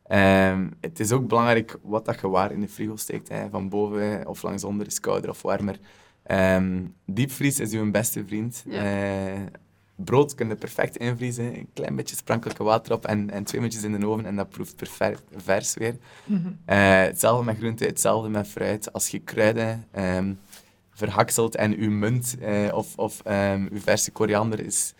Ehm, 0.06 0.68
het 0.80 1.00
is 1.00 1.12
ook 1.12 1.28
belangrijk 1.28 1.78
wat 1.82 2.04
dat 2.04 2.20
je 2.20 2.28
waar 2.28 2.52
in 2.52 2.60
de 2.60 2.68
frigo 2.68 2.96
steekt. 2.96 3.28
Hè. 3.28 3.48
Van 3.50 3.68
boven 3.68 4.26
of 4.26 4.42
langs 4.42 4.64
onder 4.64 4.86
is 4.86 5.00
kouder 5.00 5.30
of 5.30 5.42
warmer. 5.42 5.78
Ehm, 6.22 6.84
diepvries 7.06 7.60
is 7.60 7.72
uw 7.72 7.90
beste 7.90 8.24
vriend. 8.26 8.64
Ja. 8.68 8.84
Eh, 8.84 9.40
brood 9.96 10.34
kun 10.34 10.48
je 10.48 10.54
perfect 10.54 10.96
invriezen. 10.96 11.44
Een 11.44 11.68
klein 11.72 11.96
beetje 11.96 12.16
sprankelijke 12.16 12.62
water 12.62 12.92
op 12.92 13.06
en, 13.06 13.30
en 13.30 13.44
twee 13.44 13.60
minuutjes 13.60 13.84
in 13.84 14.00
de 14.00 14.06
oven 14.06 14.26
en 14.26 14.36
dat 14.36 14.48
proeft 14.48 14.76
perfect 14.76 15.22
vers 15.36 15.74
weer. 15.74 15.96
Eh, 16.64 16.78
hetzelfde 17.02 17.44
met 17.44 17.56
groenten, 17.56 17.86
hetzelfde 17.86 18.28
met 18.28 18.48
fruit. 18.48 18.92
Als 18.92 19.08
je 19.08 19.18
kruiden 19.18 19.86
ehm, 19.90 20.32
verhakselt 20.90 21.54
en 21.56 21.76
uw 21.76 21.90
munt 21.90 22.36
eh, 22.40 22.68
of, 22.72 22.96
of 22.96 23.20
ehm, 23.24 23.66
uw 23.70 23.80
verse 23.80 24.10
koriander 24.10 24.60
is 24.60 24.94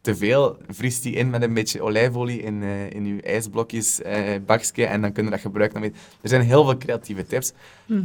te 0.00 0.16
veel, 0.16 0.56
vriest 0.68 1.02
die 1.02 1.14
in 1.14 1.30
met 1.30 1.42
een 1.42 1.54
beetje 1.54 1.82
olijfolie 1.82 2.42
in, 2.42 2.62
eh, 2.62 2.90
in 2.90 3.04
uw 3.04 3.20
ijsblokjes 3.20 4.02
eh 4.02 4.22
bakje 4.46 4.86
en 4.86 5.00
dan 5.00 5.12
kun 5.12 5.24
je 5.24 5.30
dat 5.30 5.40
gebruiken. 5.40 5.82
Er 5.82 5.92
zijn 6.22 6.42
heel 6.42 6.64
veel 6.64 6.76
creatieve 6.76 7.26
tips. 7.26 7.52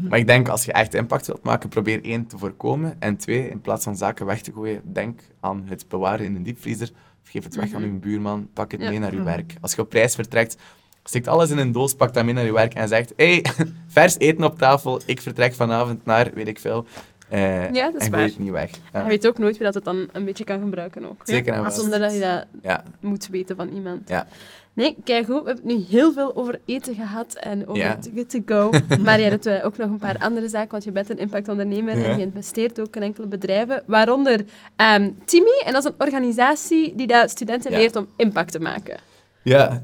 Maar 0.09 0.19
ik 0.19 0.27
denk, 0.27 0.47
als 0.47 0.65
je 0.65 0.71
echt 0.71 0.93
impact 0.93 1.27
wilt 1.27 1.43
maken, 1.43 1.69
probeer 1.69 2.03
één 2.03 2.27
te 2.27 2.37
voorkomen. 2.37 2.95
En 2.99 3.17
twee, 3.17 3.49
in 3.49 3.61
plaats 3.61 3.83
van 3.83 3.95
zaken 3.97 4.25
weg 4.25 4.41
te 4.41 4.51
gooien, 4.53 4.81
denk 4.93 5.21
aan 5.39 5.63
het 5.65 5.85
bewaren 5.87 6.25
in 6.25 6.35
een 6.35 6.43
diepvriezer. 6.43 6.89
Of 7.23 7.29
geef 7.29 7.43
het 7.43 7.55
weg 7.55 7.73
aan 7.73 7.83
uw 7.83 7.99
buurman, 7.99 8.49
pak 8.53 8.71
het 8.71 8.81
Ja. 8.81 8.89
mee 8.89 8.99
naar 8.99 9.13
uw 9.13 9.23
werk. 9.23 9.53
Als 9.61 9.73
je 9.73 9.81
op 9.81 9.93
reis 9.93 10.15
vertrekt, 10.15 10.57
steekt 11.03 11.27
alles 11.27 11.49
in 11.49 11.57
een 11.57 11.71
doos, 11.71 11.93
pak 11.95 12.13
dat 12.13 12.25
mee 12.25 12.33
naar 12.33 12.45
je 12.45 12.53
werk 12.53 12.73
en 12.73 12.87
zegt 12.87 13.13
hey, 13.15 13.45
vers 13.87 14.17
eten 14.17 14.43
op 14.43 14.57
tafel, 14.57 15.01
ik 15.05 15.21
vertrek 15.21 15.53
vanavond 15.53 16.05
naar, 16.05 16.31
weet 16.33 16.47
ik 16.47 16.59
veel. 16.59 16.85
Eh, 17.29 17.71
Ja, 17.73 17.91
dat 17.91 18.01
is 18.01 18.05
en 18.07 18.11
waar. 18.11 18.21
het 18.21 18.39
niet 18.39 18.51
weg. 18.51 18.71
Ja. 18.93 19.01
Je 19.01 19.07
weet 19.07 19.27
ook 19.27 19.37
nooit 19.37 19.55
wie 19.57 19.65
dat 19.65 19.73
het 19.73 19.83
dan 19.83 20.07
een 20.11 20.25
beetje 20.25 20.43
kan 20.43 20.59
gebruiken 20.59 21.05
ook. 21.09 21.21
Zeker 21.23 21.53
en 21.53 21.63
vast. 21.63 21.79
Zonder 21.79 21.99
dat 21.99 22.13
je 22.13 22.19
dat 22.19 22.45
Ja, 22.61 22.83
moet 22.99 23.27
weten 23.27 23.55
van 23.55 23.69
iemand. 23.69 24.09
ja. 24.09 24.27
Nee, 24.75 24.97
kijk 25.03 25.25
goed. 25.25 25.41
We 25.43 25.47
hebben 25.49 25.67
het 25.69 25.77
nu 25.77 25.85
heel 25.89 26.13
veel 26.13 26.35
over 26.35 26.59
eten 26.65 26.95
gehad 26.95 27.33
en 27.33 27.67
over 27.67 27.83
Ja. 27.83 27.97
To 28.27 28.39
Go. 28.45 28.69
maar 29.03 29.19
jij 29.19 29.29
hebt 29.29 29.45
eh, 29.45 29.65
ook 29.65 29.77
nog 29.77 29.89
een 29.89 29.97
paar 29.97 30.17
andere 30.17 30.47
zaken, 30.49 30.71
want 30.71 30.83
je 30.83 30.91
bent 30.91 31.09
een 31.09 31.17
impactondernemer 31.17 31.97
Ja. 31.97 32.03
en 32.05 32.17
je 32.17 32.23
investeert 32.25 32.79
ook 32.79 32.95
in 32.95 33.01
enkele 33.01 33.27
bedrijven, 33.27 33.83
waaronder 33.85 34.45
ehm 34.75 35.09
Timmy. 35.25 35.61
En 35.65 35.73
dat 35.73 35.83
is 35.85 35.89
een 35.91 36.05
organisatie 36.05 36.95
die 36.95 37.07
dat 37.07 37.29
studenten 37.29 37.71
Ja. 37.71 37.77
leert 37.77 37.95
om 37.95 38.07
impact 38.15 38.51
te 38.51 38.59
maken. 38.59 38.97
Ja. 39.43 39.83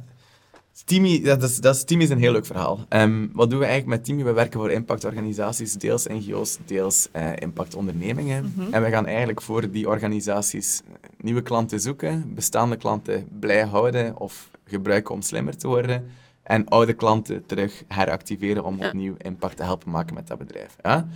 Timi, 0.86 1.21
dat 1.21 1.43
is, 1.43 1.57
dat 1.57 1.75
is, 1.75 1.84
Timi 1.84 2.03
is 2.03 2.09
een 2.09 2.19
heel 2.19 2.32
leuk 2.32 2.45
verhaal. 2.45 2.80
Ehm, 2.89 3.27
wat 3.34 3.49
doen 3.49 3.59
we 3.59 3.65
eigenlijk 3.65 3.97
met 3.97 4.05
Timi? 4.05 4.23
We 4.23 4.32
werken 4.32 4.59
voor 4.59 4.71
impactorganisaties, 4.71 5.73
deels 5.73 6.07
NGO's, 6.07 6.57
deels 6.65 7.07
eh, 7.11 7.32
impactondernemingen. 7.36 8.53
En 8.71 8.84
we 8.84 8.89
gaan 8.89 9.05
eigenlijk 9.05 9.41
voor 9.41 9.71
die 9.71 9.88
organisaties 9.88 10.82
nieuwe 11.17 11.41
klanten 11.41 11.80
zoeken, 11.80 12.32
bestaande 12.36 12.75
klanten 12.75 13.27
blij 13.39 13.63
houden 13.65 14.19
of 14.19 14.49
gebruiken 14.65 15.13
om 15.13 15.21
slimmer 15.21 15.57
te 15.57 15.67
worden. 15.67 16.05
En 16.43 16.67
oude 16.67 16.93
klanten 16.93 17.45
terug 17.45 17.84
heractiveren 17.88 18.63
om 18.63 18.77
Ja. 18.77 18.88
opnieuw 18.88 19.15
impact 19.17 19.57
te 19.57 19.63
helpen 19.63 19.91
maken 19.91 20.13
met 20.15 20.27
dat 20.27 20.38
bedrijf. 20.38 20.75
Ja? 20.84 21.07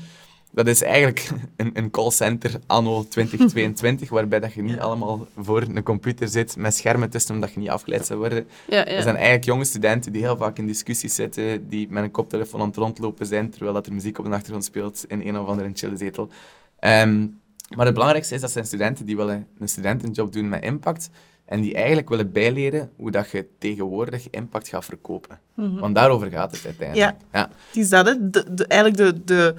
Dat 0.54 0.68
is 0.68 0.82
eigenlijk 0.82 1.30
een, 1.56 1.70
een 1.74 1.92
callcenter 1.92 2.60
anno 2.68 3.06
2022, 3.08 4.10
waarbij 4.10 4.40
dat 4.40 4.54
je 4.54 4.62
niet 4.62 4.80
allemaal 4.80 5.28
voor 5.38 5.62
een 5.62 5.84
computer 5.84 6.28
zit 6.28 6.56
met 6.58 6.76
schermen 6.76 7.10
tussen, 7.10 7.36
omdat 7.36 7.54
je 7.54 7.60
niet 7.60 7.70
afgeleid 7.70 8.06
zou 8.06 8.20
worden. 8.20 8.48
Ja, 8.68 8.78
ja. 8.78 8.86
Er 8.86 9.02
zijn 9.02 9.16
eigenlijk 9.16 9.46
jonge 9.46 9.66
studenten 9.66 10.12
die 10.12 10.22
heel 10.22 10.38
vaak 10.38 10.58
in 10.58 10.68
discussies 10.68 11.16
zitten, 11.16 11.70
die 11.70 11.88
met 11.90 12.04
een 12.04 12.12
koptelefoon 12.12 12.62
aan 12.62 12.68
het 12.68 12.76
rondlopen 12.76 13.26
zijn, 13.26 13.50
terwijl 13.50 13.74
dat 13.74 13.86
er 13.86 13.94
muziek 13.94 14.18
op 14.20 14.26
de 14.26 14.32
achtergrond 14.32 14.66
speelt 14.66 15.06
in 15.08 15.22
een 15.22 15.40
of 15.40 15.48
andere 15.48 15.70
chille 15.74 15.98
zetel. 15.98 16.30
Ehm, 16.80 17.28
maar 17.76 17.86
het 17.86 17.94
belangrijkste 17.94 18.36
is 18.36 18.42
dat 18.42 18.52
zijn 18.52 18.66
studenten 18.66 19.06
die 19.06 19.16
willen 19.16 19.48
een 19.60 19.70
studentenjob 19.70 20.34
doen 20.34 20.50
met 20.50 20.64
impact 20.64 21.10
en 21.46 21.62
die 21.62 21.74
eigenlijk 21.76 22.10
willen 22.10 22.32
bijleren 22.32 22.92
hoe 22.96 23.12
dat 23.12 23.30
je 23.30 23.48
tegenwoordig 23.60 24.30
impact 24.30 24.68
gaat 24.68 24.86
verkopen. 24.86 25.40
Want 25.56 25.96
daarover 25.96 26.32
gaat 26.32 26.52
het 26.52 26.66
uiteindelijk. 26.66 27.16
Ja. 27.32 27.50
Het 27.68 27.78
is 27.78 27.90
dat? 27.90 28.06
De, 28.06 28.54
de, 28.54 28.68
eigenlijk 28.68 28.98
de, 28.98 29.24
de 29.24 29.56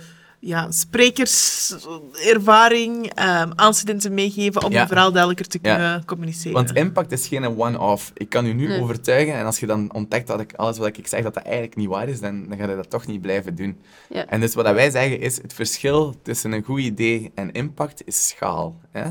ja, 0.46 0.70
sprekerservaring 0.70 3.12
ehm 3.14 3.50
aan 3.54 3.74
studenten 3.74 4.14
meegeven 4.14 4.62
om 4.64 4.72
Ja. 4.72 4.80
een 4.82 4.88
verhaal 4.88 5.10
duidelijker 5.12 5.46
te 5.46 5.58
Ja. 5.62 5.74
kunnen 5.76 6.04
communiceren. 6.04 6.52
Want 6.52 6.74
impact 6.74 7.12
is 7.12 7.26
geen 7.28 7.44
one-off. 7.58 8.10
Ik 8.14 8.28
kan 8.28 8.46
u 8.46 8.52
nu 8.52 8.66
Nee. 8.66 8.80
overtuigen 8.80 9.34
en 9.34 9.44
als 9.44 9.60
je 9.60 9.66
dan 9.66 9.92
ontdekt 9.92 10.26
dat 10.26 10.40
ik 10.40 10.52
alles 10.52 10.78
wat 10.78 10.96
ik 10.96 11.06
zeg 11.06 11.22
dat 11.22 11.34
dat 11.34 11.42
eigenlijk 11.42 11.76
niet 11.76 11.88
waar 11.88 12.08
is, 12.08 12.20
dan, 12.20 12.48
dan 12.48 12.58
ga 12.58 12.68
je 12.68 12.76
dat 12.76 12.90
toch 12.90 13.06
niet 13.06 13.20
blijven 13.20 13.54
doen. 13.54 13.78
Ja. 14.08 14.26
En 14.26 14.40
dus 14.40 14.54
wat 14.54 14.64
dat 14.64 14.74
wij 14.74 14.90
zeggen 14.90 15.20
is, 15.20 15.36
het 15.42 15.52
verschil 15.52 16.14
tussen 16.22 16.52
een 16.52 16.62
goed 16.64 16.80
idee 16.80 17.30
en 17.34 17.52
impact 17.52 18.02
is 18.04 18.28
schaal. 18.28 18.76
Hè? 18.90 19.04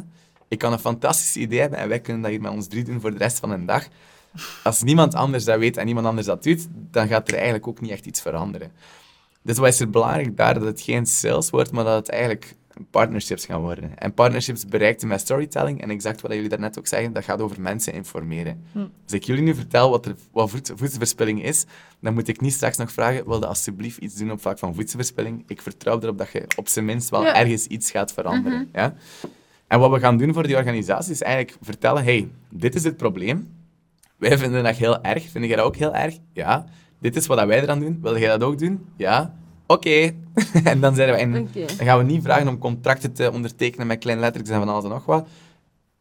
Ik 0.48 0.58
kan 0.60 0.72
een 0.74 0.80
fantastisch 0.80 1.36
idee 1.36 1.60
hebben 1.60 1.80
en 1.80 1.88
wij 1.90 2.00
kunnen 2.00 2.22
dat 2.22 2.32
hier 2.32 2.42
met 2.42 2.52
ons 2.52 2.68
drie 2.68 2.84
doen 2.84 3.02
voor 3.02 3.12
de 3.12 3.18
rest 3.18 3.40
van 3.40 3.52
een 3.52 3.66
dag. 3.66 3.88
Als 4.64 4.84
niemand 4.84 5.16
anders 5.16 5.44
dat 5.44 5.60
weet 5.60 5.78
en 5.78 5.86
niemand 5.86 6.06
anders 6.08 6.28
dat 6.28 6.44
doet, 6.44 6.68
dan 6.92 7.08
gaat 7.08 7.28
er 7.28 7.34
eigenlijk 7.34 7.68
ook 7.68 7.82
niet 7.82 7.92
echt 7.92 8.06
iets 8.06 8.22
veranderen. 8.22 8.72
Dus 9.44 9.58
wat 9.58 9.68
is 9.68 9.80
er 9.80 9.90
belangrijk 9.90 10.38
daar? 10.38 10.54
Dat 10.54 10.64
het 10.64 10.82
geen 10.82 11.06
sales 11.06 11.50
wordt, 11.50 11.72
maar 11.72 11.84
dat 11.84 11.96
het 11.96 12.10
eigenlijk 12.10 12.56
partnerships 12.92 13.46
gaan 13.46 13.62
worden. 13.62 13.98
En 13.98 14.14
partnerships 14.14 14.66
bereikten 14.66 15.08
met 15.08 15.20
storytelling. 15.20 15.82
En 15.82 15.90
exact 15.90 16.22
wat 16.22 16.34
jullie 16.34 16.50
daarnet 16.50 16.80
ook 16.80 16.88
zeggen, 16.88 17.14
dat 17.14 17.24
gaat 17.24 17.42
over 17.42 17.62
mensen 17.62 17.94
informeren. 17.94 18.64
Als 19.04 19.14
ik 19.14 19.24
jullie 19.24 19.44
nu 19.44 19.56
vertel 19.56 19.90
wat, 19.90 20.06
er, 20.06 20.16
wat 20.32 20.50
voed- 20.50 20.72
voedselverspilling 20.76 21.44
is, 21.44 21.66
dan 22.02 22.14
moet 22.14 22.28
ik 22.28 22.42
niet 22.42 22.54
straks 22.54 22.78
nog 22.78 22.92
vragen, 22.92 23.28
wil 23.28 23.40
je 23.40 23.46
alsjeblieft 23.48 23.98
iets 23.98 24.16
doen 24.16 24.32
op 24.32 24.42
vlak 24.42 24.60
van 24.60 24.76
voedselverspilling? 24.76 25.44
Ik 25.48 25.62
vertrouw 25.62 26.00
erop 26.00 26.18
dat 26.18 26.32
je 26.32 26.46
op 26.56 26.68
zijn 26.68 26.86
minst 26.86 27.10
wel 27.10 27.24
Ja. 27.24 27.36
ergens 27.36 27.68
iets 27.68 27.92
gaat 27.92 28.14
veranderen. 28.14 28.70
ja? 28.74 28.96
En 29.68 29.80
wat 29.80 29.92
we 29.92 30.00
gaan 30.00 30.18
doen 30.18 30.34
voor 30.34 30.44
die 30.48 30.56
organisatie 30.56 31.12
is 31.12 31.22
eigenlijk 31.22 31.58
vertellen, 31.62 32.04
hey, 32.04 32.28
dit 32.50 32.76
is 32.76 32.84
het 32.84 32.98
probleem. 32.98 33.54
Wij 34.18 34.38
vinden 34.38 34.64
dat 34.64 34.76
heel 34.76 35.02
erg. 35.04 35.30
Vind 35.30 35.46
jij 35.46 35.56
dat 35.56 35.66
ook 35.66 35.76
heel 35.76 35.94
erg? 35.96 36.18
Ja. 36.34 36.66
Dit 37.04 37.16
is 37.16 37.28
wat 37.28 37.46
wij 37.46 37.62
eraan 37.62 37.80
doen. 37.80 38.00
Wil 38.02 38.18
jij 38.18 38.30
dat 38.30 38.44
ook 38.44 38.60
doen? 38.60 38.86
Ja. 38.98 39.36
Oké. 39.68 39.90
en 40.72 40.80
dan, 40.80 40.96
zeiden 40.96 41.16
we, 41.16 41.22
en 41.22 41.32
dan 41.78 41.86
gaan 41.86 41.98
we 41.98 42.04
niet 42.04 42.24
vragen 42.24 42.48
om 42.48 42.58
contracten 42.58 43.14
te 43.14 43.32
ondertekenen 43.32 43.88
met 43.88 44.00
kleine 44.00 44.22
letters 44.22 44.50
en 44.50 44.60
van 44.60 44.70
alles 44.70 44.84
en 44.84 44.90
nog 44.90 45.06
wat. 45.06 45.28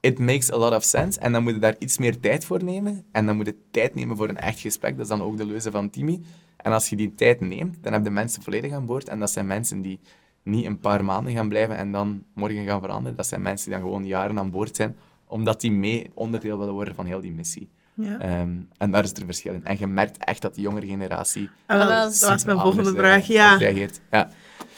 It 0.01 0.19
makes 0.19 0.53
a 0.53 0.57
lot 0.57 0.75
of 0.75 0.85
sense. 0.85 1.21
En 1.21 1.33
dan 1.33 1.43
moet 1.43 1.53
je 1.53 1.59
daar 1.59 1.77
iets 1.79 1.99
meer 1.99 2.21
tijd 2.21 2.45
voor 2.45 2.65
nemen. 2.65 3.05
En 3.13 3.27
dan 3.27 3.37
moet 3.37 3.47
je 3.47 3.57
tijd 3.71 3.95
nemen 3.95 4.17
voor 4.17 4.29
een 4.29 4.37
echt 4.37 4.61
gesprek. 4.61 4.93
Dat 4.93 5.03
is 5.03 5.09
dan 5.09 5.23
ook 5.23 5.37
de 5.37 5.47
leuze 5.47 5.71
van 5.71 5.91
Timi. 5.91 6.23
En 6.57 6.73
als 6.73 6.89
je 6.89 6.97
die 6.97 7.15
tijd 7.15 7.41
neemt, 7.41 7.77
dan 7.81 7.93
heb 7.93 8.05
je 8.05 8.11
mensen 8.11 8.43
volledig 8.43 8.73
aan 8.73 8.87
boord. 8.87 9.09
En 9.09 9.19
dat 9.19 9.31
zijn 9.31 9.47
mensen 9.47 9.83
die 9.83 10.01
niet 10.43 10.65
een 10.65 10.79
paar 10.79 11.05
maanden 11.05 11.33
gaan 11.33 11.49
blijven 11.49 11.77
en 11.77 11.93
dan 11.93 12.23
morgen 12.35 12.67
gaan 12.67 12.81
veranderen. 12.81 13.17
Dat 13.17 13.27
zijn 13.27 13.43
mensen 13.43 13.71
die 13.71 13.79
dan 13.79 13.89
gewoon 13.89 14.07
jaren 14.07 14.39
aan 14.39 14.51
boord 14.51 14.77
zijn, 14.77 14.97
omdat 15.27 15.61
die 15.61 15.73
mee 15.73 16.11
onderdeel 16.15 16.59
willen 16.59 16.75
worden 16.75 16.95
van 16.95 17.07
heel 17.07 17.21
die 17.21 17.33
missie. 17.33 17.69
Ja. 17.95 18.19
Ehm, 18.21 18.51
en 18.79 18.91
daar 18.91 19.05
is 19.05 19.13
er 19.13 19.25
verschil 19.25 19.53
in. 19.55 19.65
En 19.65 19.77
je 19.79 19.87
merkt 19.87 20.25
echt 20.25 20.43
dat 20.43 20.55
de 20.55 20.61
jongere 20.61 20.87
generatie 20.87 21.51
Ah, 21.67 21.79
wel, 21.79 21.87
wel, 21.89 22.05
dat 22.05 22.21
was 22.21 22.45
mijn 22.45 22.59
volgende 22.59 22.93
vraag. 22.95 23.27
Ja. 23.27 23.57
reageert. 23.57 24.01
Ja. 24.11 24.31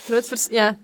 Groot 0.04 0.26
vers- 0.28 0.48
ja. 0.50 0.76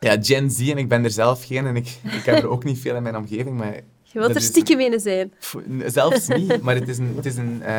ja, 0.00 0.16
Gen 0.20 0.50
Z, 0.50 0.70
en 0.70 0.78
ik 0.78 0.88
ben 0.88 1.04
er 1.04 1.10
zelf 1.10 1.44
geen, 1.44 1.66
en 1.66 1.76
ik, 1.76 1.86
ik 2.02 2.24
heb 2.24 2.36
er 2.42 2.48
ook 2.48 2.64
niet 2.64 2.78
veel 2.78 2.96
in 2.96 3.02
mijn 3.02 3.16
omgeving, 3.16 3.56
maar 3.56 3.74
Je 4.02 4.18
wilt 4.20 4.34
er 4.34 4.40
stiekem 4.40 4.80
een 4.80 5.00
zijn. 5.00 5.32
Pff, 5.38 5.56
Zelfs 5.86 6.28
niet, 6.28 6.60
maar 6.62 6.74
het 6.74 6.88
is, 6.88 6.98
een, 6.98 7.12
het, 7.16 7.26
is 7.26 7.36
een, 7.36 7.62
eh, 7.62 7.74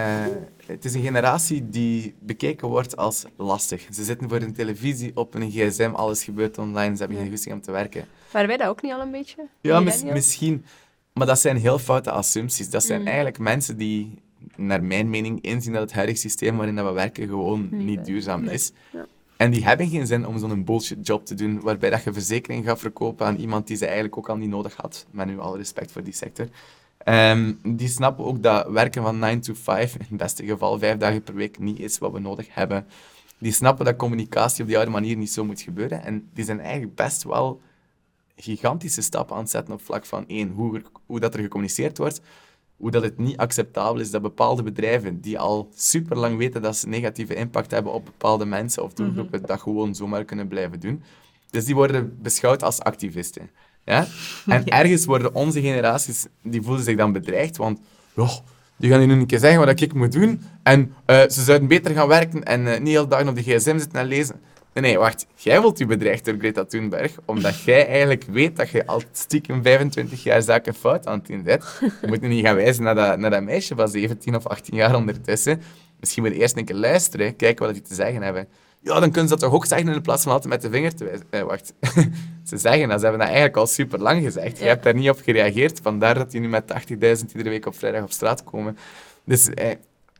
het 0.65 0.85
is 0.85 0.93
een 0.93 1.01
generatie 1.01 1.69
die 1.69 2.15
bekeken 2.19 2.67
wordt 2.67 2.97
als 2.97 3.25
lastig. 3.37 3.87
Ze 3.91 4.03
zitten 4.03 4.29
voor 4.29 4.37
een 4.41 4.53
televisie, 4.53 5.11
op 5.15 5.33
een 5.33 5.51
gsm, 5.51 5.91
alles 5.93 6.23
gebeurt 6.23 6.57
online, 6.57 6.93
ze 6.95 6.99
hebben 7.01 7.17
geen 7.17 7.29
goesting 7.29 7.55
om 7.55 7.61
te 7.61 7.71
werken. 7.71 8.05
Waren 8.31 8.47
wij 8.47 8.57
dat 8.57 8.67
ook 8.67 8.81
niet 8.81 8.93
al 8.93 9.01
een 9.01 9.11
beetje? 9.11 9.47
Ja, 9.61 9.79
mis- 9.79 10.03
misschien. 10.03 10.65
Maar 11.20 11.28
dat 11.28 11.39
zijn 11.39 11.57
heel 11.57 11.80
foute 11.80 12.11
assumpties. 12.11 12.70
Dat 12.70 12.84
zijn 12.84 13.05
eigenlijk 13.05 13.39
mensen 13.39 13.78
die, 13.78 14.22
naar 14.55 14.84
mijn 14.84 15.09
mening, 15.09 15.41
inzien 15.41 15.74
dat 15.74 15.82
het 15.82 15.93
huidige 15.93 16.20
systeem 16.20 16.57
waarin 16.57 16.76
dat 16.76 16.86
we 16.86 16.91
werken 16.91 17.28
gewoon 17.28 17.68
Niet 17.72 18.05
duurzaam 18.05 18.43
is. 18.43 18.72
Ja. 18.91 19.05
En 19.38 19.51
die 19.51 19.66
hebben 19.66 19.88
geen 19.88 20.07
zin 20.07 20.28
om 20.28 20.39
zo'n 20.39 20.63
bullshit 20.63 21.07
job 21.07 21.26
te 21.26 21.36
doen, 21.36 21.61
waarbij 21.61 21.89
dat 21.89 22.03
je 22.03 22.13
verzekering 22.13 22.66
gaat 22.66 22.80
verkopen 22.80 23.26
aan 23.26 23.36
iemand 23.36 23.68
die 23.68 23.78
ze 23.78 23.86
eigenlijk 23.86 24.18
ook 24.18 24.30
al 24.30 24.38
niet 24.38 24.49
nodig 24.49 24.76
had. 24.76 25.05
Met 25.11 25.28
nu 25.28 25.39
alle 25.39 25.57
respect 25.57 25.91
voor 25.91 26.03
die 26.03 26.13
sector. 26.13 26.47
Ehm, 26.97 27.53
die 27.63 27.88
snappen 27.88 28.26
ook 28.26 28.43
dat 28.43 28.68
werken 28.70 29.03
van 29.03 29.20
9 29.20 29.41
to 29.41 29.53
5, 29.53 29.93
in 29.93 30.05
het 30.09 30.18
beste 30.18 30.45
geval 30.45 30.80
vijf 30.80 30.97
dagen 30.97 31.24
per 31.24 31.36
week, 31.36 31.59
niet 31.59 31.80
is 31.80 31.97
wat 31.97 32.11
we 32.11 32.20
nodig 32.20 32.47
hebben. 32.49 32.86
Die 33.38 33.51
snappen 33.51 33.86
dat 33.86 33.95
communicatie 33.95 34.61
op 34.61 34.68
die 34.68 34.78
oude 34.78 34.91
manier 34.91 35.18
niet 35.18 35.32
zo 35.32 35.45
moet 35.45 35.61
gebeuren. 35.61 36.03
En 36.03 36.30
die 36.34 36.45
zijn 36.45 36.59
eigenlijk 36.59 36.95
best 36.95 37.24
wel 37.24 37.61
gigantische 38.36 39.01
stappen 39.01 39.36
aan 39.36 39.41
het 39.41 39.51
zetten 39.51 39.73
op 39.73 39.81
vlak 39.81 40.05
van 40.05 40.23
één, 40.27 40.49
hoe, 40.51 40.75
er- 40.75 40.83
hoe 41.05 41.19
dat 41.19 41.33
er 41.33 41.39
gecommuniceerd 41.39 41.97
wordt, 41.97 42.21
hoe 42.77 42.91
dat 42.91 43.03
het 43.03 43.17
niet 43.17 43.38
acceptabel 43.38 43.99
is 44.01 44.11
dat 44.11 44.21
bepaalde 44.21 44.63
bedrijven 44.63 45.21
die 45.21 45.39
al 45.39 45.69
super 45.75 46.17
lang 46.17 46.38
weten 46.38 46.61
dat 46.61 46.77
ze 46.77 46.88
negatieve 46.88 47.36
impact 47.36 47.71
hebben 47.71 47.93
op 47.93 48.05
bepaalde 48.05 48.45
mensen 48.45 48.83
of 48.83 48.93
doelgroepen, 48.93 49.45
dat 49.45 49.61
gewoon 49.61 49.95
zomaar 49.95 50.23
kunnen 50.25 50.47
blijven 50.47 50.79
doen. 50.79 51.03
Dus 51.49 51.65
die 51.65 51.75
worden 51.75 52.17
beschouwd 52.21 52.63
als 52.63 52.79
activisten. 52.79 53.49
Ja? 53.86 54.07
En 54.45 54.65
ergens 54.81 55.05
worden 55.05 55.36
onze 55.36 55.61
generaties, 55.61 56.25
die 56.43 56.61
voelen 56.61 56.83
zich 56.83 56.97
dan 56.97 57.11
bedreigd, 57.11 57.57
want 57.57 57.79
ja, 58.15 58.27
die 58.77 58.89
gaan 58.91 59.07
nu 59.07 59.13
een 59.13 59.25
keer 59.25 59.39
zeggen 59.39 59.65
wat 59.65 59.81
ik 59.81 59.93
moet 59.93 60.11
doen 60.11 60.41
en 60.63 60.93
eh, 61.05 61.19
ze 61.21 61.43
zouden 61.43 61.67
beter 61.67 61.93
gaan 61.93 62.07
werken 62.07 62.43
en 62.43 62.67
eh, 62.73 62.79
niet 62.79 62.88
heel 62.88 63.07
dagen 63.07 63.27
op 63.27 63.36
de 63.36 63.41
gsm 63.41 63.77
zitten 63.77 63.99
en 63.99 64.05
lezen. 64.05 64.41
Nee, 64.76 64.84
nee, 64.84 64.97
wacht. 64.99 65.26
Jij 65.36 65.61
wilt 65.61 65.78
je 65.78 65.86
bedreigd 65.86 66.26
door 66.26 66.36
Greta 66.38 66.65
Thunberg, 66.65 67.15
omdat 67.26 67.61
jij 67.61 67.88
eigenlijk 67.88 68.23
weet 68.23 68.55
dat 68.55 68.69
je 68.69 68.86
al 68.88 69.01
stiekem 69.11 69.63
25 69.63 70.23
jaar 70.23 70.41
zaken 70.41 70.73
fout 70.73 71.07
aan 71.07 71.17
het 71.17 71.28
doen 71.28 71.43
bent. 71.43 71.63
Je 72.01 72.07
moet 72.07 72.21
nu 72.21 72.28
niet 72.28 72.45
gaan 72.45 72.55
wijzen 72.55 72.84
naar 72.84 72.95
dat, 72.95 73.17
naar 73.19 73.30
dat 73.30 73.43
meisje 73.43 73.76
van 73.76 73.88
17 73.88 74.36
of 74.36 74.45
18 74.47 74.76
jaar 74.76 74.95
ondertussen. 74.95 75.61
Misschien 75.99 76.23
moet 76.23 76.32
je 76.32 76.39
eerst 76.39 76.57
een 76.57 76.65
keer 76.65 76.76
luisteren, 76.76 77.36
kijken 77.36 77.65
wat 77.65 77.73
die 77.73 77.84
te 77.84 77.95
zeggen 77.95 78.21
hebben. 78.21 78.47
Ja, 78.80 78.99
dan 78.99 79.11
kunnen 79.11 79.21
ze 79.30 79.36
dat 79.36 79.39
toch 79.39 79.53
ook 79.53 79.65
zeggen 79.65 79.88
in 79.93 80.01
plaats 80.01 80.23
van 80.23 80.32
altijd 80.32 80.53
met 80.53 80.61
de 80.61 80.69
vinger 80.69 80.95
te 80.95 81.03
wijzen. 81.03 81.26
Eh, 81.30 81.41
wacht. 81.41 81.73
ze 82.49 82.57
zeggen 82.57 82.88
dat, 82.89 82.97
ze 82.99 83.05
hebben 83.05 83.19
dat 83.19 83.28
eigenlijk 83.28 83.57
al 83.57 83.67
super 83.67 83.99
lang 83.99 84.23
gezegd. 84.23 84.57
Je 84.57 84.63
Ja. 84.63 84.69
hebt 84.69 84.84
daar 84.84 84.95
niet 84.95 85.09
op 85.09 85.19
gereageerd, 85.23 85.80
vandaar 85.84 86.13
dat 86.15 86.32
die 86.32 86.39
nu 86.41 86.47
met 86.47 86.67
80.000 86.67 87.32
iedere 87.32 87.49
week 87.49 87.65
op 87.65 87.76
vrijdag 87.78 88.03
op 88.03 88.11
straat 88.11 88.43
komen. 88.43 88.78
Dus 89.26 89.49
eh, 89.49 89.69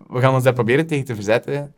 we 0.08 0.20
gaan 0.20 0.34
ons 0.34 0.43
daar 0.43 0.53
proberen 0.53 0.88
tegen 0.88 1.06
te 1.06 1.16
verzetten. 1.16 1.74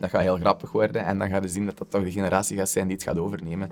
Dat 0.00 0.10
gaat 0.10 0.20
heel 0.22 0.36
grappig 0.36 0.72
worden 0.72 1.04
en 1.04 1.18
dan 1.18 1.28
gaan 1.28 1.42
we 1.42 1.48
zien 1.48 1.66
dat 1.66 1.78
dat 1.78 1.90
toch 1.90 2.02
de 2.04 2.10
generatie 2.12 2.56
gaat 2.56 2.68
zijn 2.70 2.86
die 2.86 2.96
het 2.96 3.04
gaat 3.04 3.18
overnemen. 3.18 3.68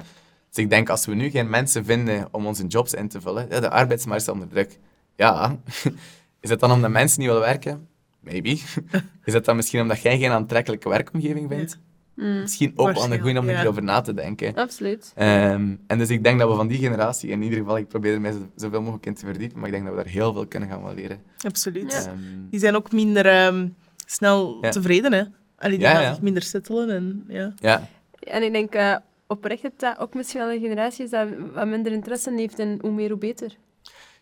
Dus 0.49 0.65
ik 0.65 0.71
denk, 0.71 0.89
als 0.89 1.07
we 1.07 1.15
nu 1.15 1.31
geen 1.31 1.51
mensen 1.51 1.85
vinden 1.85 2.29
om 2.31 2.47
onze 2.47 2.67
jobs 2.67 2.95
in 2.95 3.09
te 3.09 3.21
vullen, 3.21 3.47
ja, 3.51 3.61
de 3.61 3.71
arbeidsmarkt 3.71 4.23
is 4.23 4.29
onder 4.29 4.49
druk. 4.49 4.79
Ja, 5.17 5.57
is 6.41 6.51
het 6.51 6.61
dan 6.61 6.71
omdat 6.73 6.91
mensen 6.91 7.19
niet 7.21 7.29
willen 7.29 7.43
werken? 7.45 7.89
Maybe. 8.21 8.49
Is 9.25 9.33
het 9.33 9.45
dan 9.45 9.57
misschien 9.57 9.81
omdat 9.81 10.01
jij 10.01 10.19
geen 10.19 10.31
aantrekkelijke 10.31 10.89
werkomgeving 10.89 11.49
vindt? 11.51 11.79
Misschien 12.15 12.73
ook 12.77 12.93
wel 12.93 13.13
een 13.13 13.21
goede 13.21 13.39
om 13.39 13.51
ja. 13.51 13.61
erover 13.63 13.83
na 13.83 14.01
te 14.01 14.15
denken. 14.15 14.55
Absoluut. 14.55 15.13
Ehm, 15.15 15.75
en 15.87 15.99
dus 15.99 16.09
ik 16.11 16.25
denk 16.25 16.39
dat 16.39 16.49
we 16.51 16.55
van 16.57 16.67
die 16.67 16.79
generatie, 16.79 17.31
in 17.31 17.43
ieder 17.43 17.59
geval, 17.59 17.77
ik 17.79 17.89
probeer 17.89 18.13
er 18.15 18.21
mij 18.21 18.33
zo- 18.33 18.51
zoveel 18.57 18.81
mogelijk 18.81 19.07
in 19.07 19.15
te 19.15 19.27
verdiepen, 19.27 19.57
maar 19.59 19.67
ik 19.67 19.73
denk 19.73 19.87
dat 19.87 19.95
we 19.97 20.03
daar 20.03 20.13
heel 20.13 20.33
veel 20.33 20.47
kunnen 20.47 20.69
gaan 20.69 20.95
leren. 20.95 21.21
Absoluut. 21.47 21.93
Ja. 21.93 21.99
Ehm, 22.11 22.19
Die 22.51 22.61
zijn 22.61 22.75
ook 22.77 22.93
minder 22.93 23.27
ehm, 23.27 23.69
snel 24.07 24.59
Ja. 24.61 24.71
tevreden, 24.71 25.13
hè. 25.13 25.23
Allee, 25.59 25.79
die 25.79 25.87
Ja, 25.87 25.93
gaan 25.93 26.03
ja. 26.03 26.13
zich 26.13 26.23
minder 26.23 26.43
settelen 26.43 26.91
en 26.91 27.25
ja. 27.29 27.53
ja, 27.61 27.89
En 28.21 28.43
ik 28.43 28.53
denk 28.53 28.75
eh, 28.75 28.97
oprecht 29.27 29.63
dat 29.63 29.73
dat 29.77 29.99
ook 29.99 30.15
misschien 30.15 30.41
wel 30.41 30.51
een 30.53 30.61
generatie 30.61 31.05
is 31.05 31.11
dat 31.11 31.29
wat 31.55 31.67
minder 31.67 31.93
interesse 31.93 32.33
heeft 32.37 32.59
in 32.59 32.79
hoe 32.81 32.91
meer, 32.93 33.09
hoe 33.09 33.19
beter. 33.19 33.53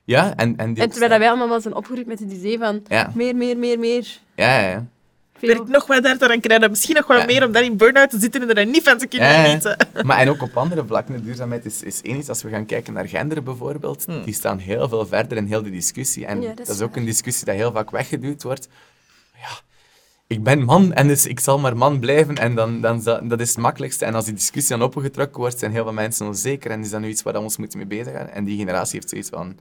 ja, 0.04 0.34
en, 0.36 0.56
en, 0.56 0.74
die- 0.74 0.82
En 0.82 0.88
terwijl 0.90 1.10
dat 1.10 1.18
wij 1.20 1.28
allemaal 1.28 1.48
wel 1.48 1.60
zijn 1.60 1.74
opgegroeid 1.74 2.06
met 2.06 2.18
het 2.18 2.32
idee 2.32 2.58
van 2.58 2.82
Ja. 2.88 3.10
meer, 3.14 3.36
meer, 3.36 3.56
meer, 3.58 3.78
meer. 3.78 4.18
Ja, 4.34 4.60
ja, 4.60 4.68
ja. 4.68 4.86
Veel. 5.38 5.48
Werk 5.56 5.68
nog 5.68 5.86
wat 5.86 6.06
harder 6.06 6.30
en 6.30 6.40
krijg 6.40 6.62
je 6.62 6.68
misschien 6.68 6.94
nog 6.94 7.06
wat 7.06 7.18
Ja. 7.20 7.24
meer 7.26 7.46
om 7.46 7.52
dan 7.52 7.62
in 7.62 7.76
burn-out 7.76 8.10
te 8.10 8.18
zitten 8.18 8.48
en 8.48 8.54
er 8.54 8.66
niet 8.66 8.82
van 8.82 8.98
te 8.98 9.06
kunnen 9.06 9.28
genieten. 9.44 9.76
Maar 10.06 10.18
en 10.18 10.28
ook 10.28 10.42
op 10.42 10.56
andere 10.56 10.84
vlakken, 10.86 11.14
de 11.14 11.22
duurzaamheid 11.22 11.64
is, 11.64 11.82
is 11.82 12.02
één 12.02 12.16
iets. 12.16 12.28
Als 12.28 12.42
we 12.42 12.50
gaan 12.50 12.66
kijken 12.66 12.92
naar 12.92 13.08
gender 13.08 13.42
bijvoorbeeld, 13.42 14.04
Hmm. 14.04 14.24
die 14.24 14.34
staan 14.34 14.58
heel 14.58 14.88
veel 14.88 15.06
verder 15.06 15.36
in 15.36 15.46
heel 15.46 15.62
de 15.62 15.70
discussie. 15.70 16.26
En 16.26 16.40
Ja, 16.40 16.48
dat, 16.48 16.56
dat 16.56 16.68
is 16.68 16.74
is 16.74 16.80
ook 16.80 16.88
waar. 16.90 16.98
een 16.98 17.04
discussie 17.04 17.44
die 17.44 17.54
heel 17.54 17.72
vaak 17.72 17.90
weggeduwd 17.90 18.42
wordt. 18.42 18.68
Ik 20.28 20.42
ben 20.42 20.62
man 20.62 20.92
en 20.92 21.06
dus 21.08 21.26
ik 21.26 21.40
zal 21.40 21.58
maar 21.58 21.76
man 21.76 22.00
blijven 22.00 22.34
en 22.34 22.54
dan, 22.54 22.80
dan 22.80 23.02
dat 23.04 23.40
is 23.40 23.48
het 23.48 23.58
makkelijkste. 23.58 24.04
En 24.04 24.14
als 24.14 24.24
die 24.24 24.34
discussie 24.34 24.76
dan 24.76 24.86
opengetrokken 24.86 25.40
wordt, 25.40 25.58
zijn 25.58 25.72
heel 25.72 25.82
veel 25.82 25.92
mensen 25.92 26.26
onzeker 26.26 26.70
en 26.70 26.80
is 26.80 26.90
dat 26.90 27.00
nu 27.00 27.08
iets 27.08 27.22
waar 27.22 27.32
we 27.32 27.38
ons 27.38 27.56
moeten 27.56 27.78
mee 27.78 27.86
bezig 27.86 28.12
gaan. 28.12 28.28
En 28.28 28.44
die 28.44 28.58
generatie 28.58 28.94
heeft 28.94 29.08
zoiets 29.08 29.28
van, 29.28 29.56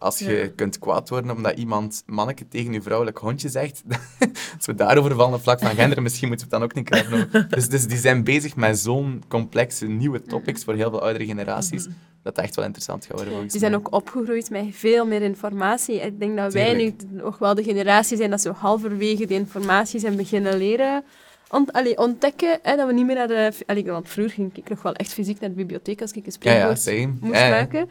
als 0.00 0.18
je 0.18 0.32
Ja. 0.32 0.48
kunt 0.56 0.78
kwaad 0.78 1.08
worden 1.08 1.30
omdat 1.30 1.58
iemand 1.58 2.02
manneke 2.06 2.48
tegen 2.48 2.72
je 2.72 2.82
vrouwelijk 2.82 3.18
hondje 3.18 3.48
zegt, 3.48 3.82
als 4.56 4.66
we 4.66 4.74
daarover 4.74 5.14
vallen 5.14 5.34
op 5.34 5.42
vlak 5.42 5.58
van 5.60 5.70
gender, 5.74 6.02
misschien 6.02 6.28
moeten 6.28 6.48
we 6.48 6.52
het 6.56 6.60
dan 6.62 6.70
ook 6.70 6.76
niet 6.76 6.90
krijgen. 6.90 7.28
Dus, 7.54 7.68
dus 7.68 7.86
die 7.86 7.98
zijn 7.98 8.24
bezig 8.24 8.56
met 8.56 8.78
zo'n 8.78 9.22
complexe 9.28 9.86
nieuwe 9.86 10.22
topics 10.22 10.64
voor 10.64 10.74
heel 10.74 10.90
veel 10.90 11.02
oudere 11.02 11.26
generaties, 11.26 11.88
dat 12.22 12.38
echt 12.38 12.54
wel 12.56 12.64
interessant 12.64 13.06
gaat 13.06 13.16
worden 13.24 13.48
Die 13.48 13.60
zijn 13.60 13.74
ook 13.74 13.92
opgegroeid 13.94 14.50
met 14.50 14.64
veel 14.70 15.06
meer 15.06 15.22
informatie. 15.22 15.94
Ik 16.00 16.20
denk 16.20 16.36
dat 16.36 16.52
wij 16.52 16.74
nu 16.74 16.94
nog 17.08 17.38
wel 17.38 17.54
de 17.54 17.62
generatie 17.62 18.16
zijn 18.16 18.30
dat 18.30 18.40
zo 18.40 18.52
halverwege 18.52 19.26
die 19.26 19.38
informatie 19.38 20.00
zijn 20.00 20.16
beginnen 20.16 20.56
leren 20.58 21.04
ont 21.50 21.72
allee, 21.72 21.98
ontdekken. 21.98 22.58
Hè, 22.62 22.76
dat 22.76 22.86
we 22.86 22.92
niet 22.92 23.06
meer 23.06 23.14
naar 23.14 23.28
de... 23.28 23.52
Allee, 23.66 23.84
want 23.84 24.08
vroeger 24.08 24.34
ging 24.34 24.56
ik 24.56 24.68
nog 24.68 24.82
wel 24.82 24.94
echt 24.94 25.12
fysiek 25.12 25.40
naar 25.40 25.48
de 25.50 25.54
bibliotheek 25.56 26.00
als 26.00 26.12
ik 26.12 26.26
een 26.26 26.32
Ja, 26.40 26.52
ja, 26.52 26.74
spreekwoord 26.74 26.80
same. 26.80 27.16
moest 27.20 27.40
Ja, 27.40 27.46
ja. 27.46 27.50
maken. 27.50 27.90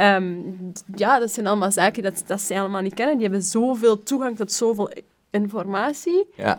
Ehm, 0.00 0.32
d- 0.72 0.84
ja, 0.94 1.18
dat 1.18 1.32
zijn 1.32 1.46
allemaal 1.46 1.72
zaken 1.72 2.02
dat, 2.02 2.22
dat 2.26 2.40
zij 2.40 2.60
allemaal 2.60 2.80
niet 2.82 2.94
kennen. 2.94 3.14
Die 3.14 3.24
hebben 3.26 3.42
zoveel 3.44 4.02
toegang 4.02 4.36
tot 4.36 4.52
zoveel 4.52 4.90
informatie, 5.30 6.26
Ja. 6.36 6.58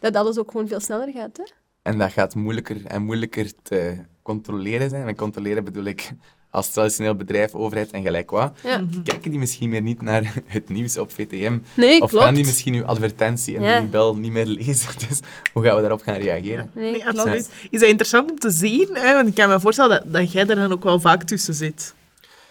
dat 0.00 0.16
alles 0.16 0.38
ook 0.38 0.50
gewoon 0.50 0.68
veel 0.68 0.80
sneller 0.80 1.08
gaat. 1.12 1.36
Hè? 1.36 1.44
En 1.82 1.98
dat 1.98 2.12
gaat 2.12 2.34
moeilijker 2.34 2.86
en 2.86 3.02
moeilijker 3.02 3.52
te 3.62 3.96
controleren 4.22 4.90
zijn. 4.90 5.08
En 5.08 5.16
controleren 5.16 5.64
bedoel 5.64 5.84
ik 5.84 6.10
als 6.50 6.70
traditioneel 6.70 7.14
bedrijf, 7.14 7.54
overheid 7.54 7.90
en 7.90 8.02
gelijk 8.02 8.30
wat. 8.30 8.58
Ja. 8.62 8.84
Kijken 9.04 9.30
die 9.30 9.38
misschien 9.38 9.68
meer 9.70 9.82
niet 9.82 10.02
naar 10.02 10.34
het 10.46 10.68
nieuws 10.68 10.98
op 10.98 11.10
VTM? 11.12 11.58
Nee, 11.76 12.00
of 12.00 12.10
klopt. 12.10 12.24
gaan 12.24 12.34
die 12.34 12.44
misschien 12.44 12.74
uw 12.74 12.84
advertentie 12.84 13.56
en 13.56 13.62
Ja. 13.62 13.80
die 13.80 13.88
bel 13.88 14.16
niet 14.16 14.32
meer 14.32 14.46
lezen? 14.46 14.98
Dus 15.08 15.20
hoe 15.52 15.62
gaan 15.64 15.74
we 15.74 15.80
daarop 15.80 16.02
gaan 16.02 16.14
reageren? 16.16 16.70
Nee, 16.74 17.06
absoluut. 17.06 17.50
Is 17.70 17.80
dat 17.80 17.88
interessant 17.88 18.30
om 18.30 18.38
te 18.38 18.50
zien? 18.50 18.88
Hè? 18.92 19.14
Want 19.14 19.28
ik 19.28 19.34
kan 19.34 19.48
me 19.48 19.60
voorstellen 19.60 20.02
dat, 20.02 20.12
dat 20.12 20.32
jij 20.32 20.46
er 20.46 20.56
dan 20.56 20.72
ook 20.72 20.82
wel 20.84 21.00
vaak 21.00 21.22
tussen 21.22 21.54
zit. 21.54 21.94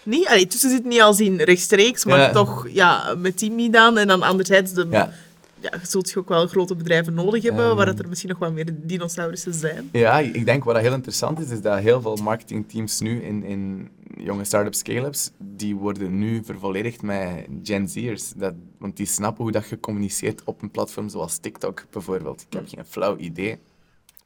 Niet, 0.04 0.28
allee, 0.28 0.47
tussen 0.47 0.70
zit 0.70 0.86
niet 0.86 1.02
als 1.02 1.20
in 1.20 1.36
rechtstreeks, 1.41 2.06
maar 2.06 2.20
Ja. 2.20 2.32
toch 2.32 2.68
ja, 2.70 3.16
met 3.18 3.38
Timmy 3.38 3.70
dan. 3.70 3.97
En 3.97 4.08
dan 4.08 4.22
anderzijds, 4.22 4.74
de, 4.74 4.88
ja. 4.89 5.14
Ja. 5.62 5.70
je 5.82 5.88
zult 5.88 6.16
ook 6.18 6.30
wel 6.30 6.47
grote 6.47 6.76
bedrijven 6.76 7.14
nodig 7.14 7.43
hebben, 7.43 7.66
Ehm. 7.66 7.76
waar 7.76 7.88
het 7.88 7.99
er 7.99 8.08
misschien 8.08 8.30
nog 8.30 8.39
wat 8.39 8.52
meer 8.54 8.68
dinosaurussen 8.74 9.54
zijn. 9.54 9.89
Ja, 9.91 10.20
ik 10.20 10.45
denk 10.45 10.64
wat 10.64 10.74
dat 10.74 10.84
heel 10.84 10.93
interessant 10.93 11.39
is, 11.39 11.49
is 11.49 11.62
dat 11.62 11.80
heel 11.80 12.02
veel 12.02 12.16
marketingteams 12.16 12.99
nu 12.99 13.22
in, 13.24 13.43
in 13.43 13.89
jonge 14.18 14.43
start-up 14.43 14.74
scale-ups, 14.76 15.32
die 15.38 15.76
worden 15.76 16.18
nu 16.20 16.41
vervolledigd 16.45 17.02
met 17.02 17.47
Gen 17.64 17.88
Z'ers. 17.89 18.32
Dat, 18.36 18.54
want 18.80 18.97
die 18.97 19.06
snappen 19.06 19.43
hoe 19.43 19.52
dat 19.52 19.70
je 19.70 19.80
communiceert 19.80 20.41
op 20.43 20.62
een 20.62 20.72
platform 20.72 21.10
zoals 21.10 21.38
TikTok 21.38 21.86
bijvoorbeeld. 21.91 22.41
Ik 22.49 22.54
heb 22.54 22.68
geen 22.68 22.86
flauw 22.86 23.18
idee, 23.18 23.60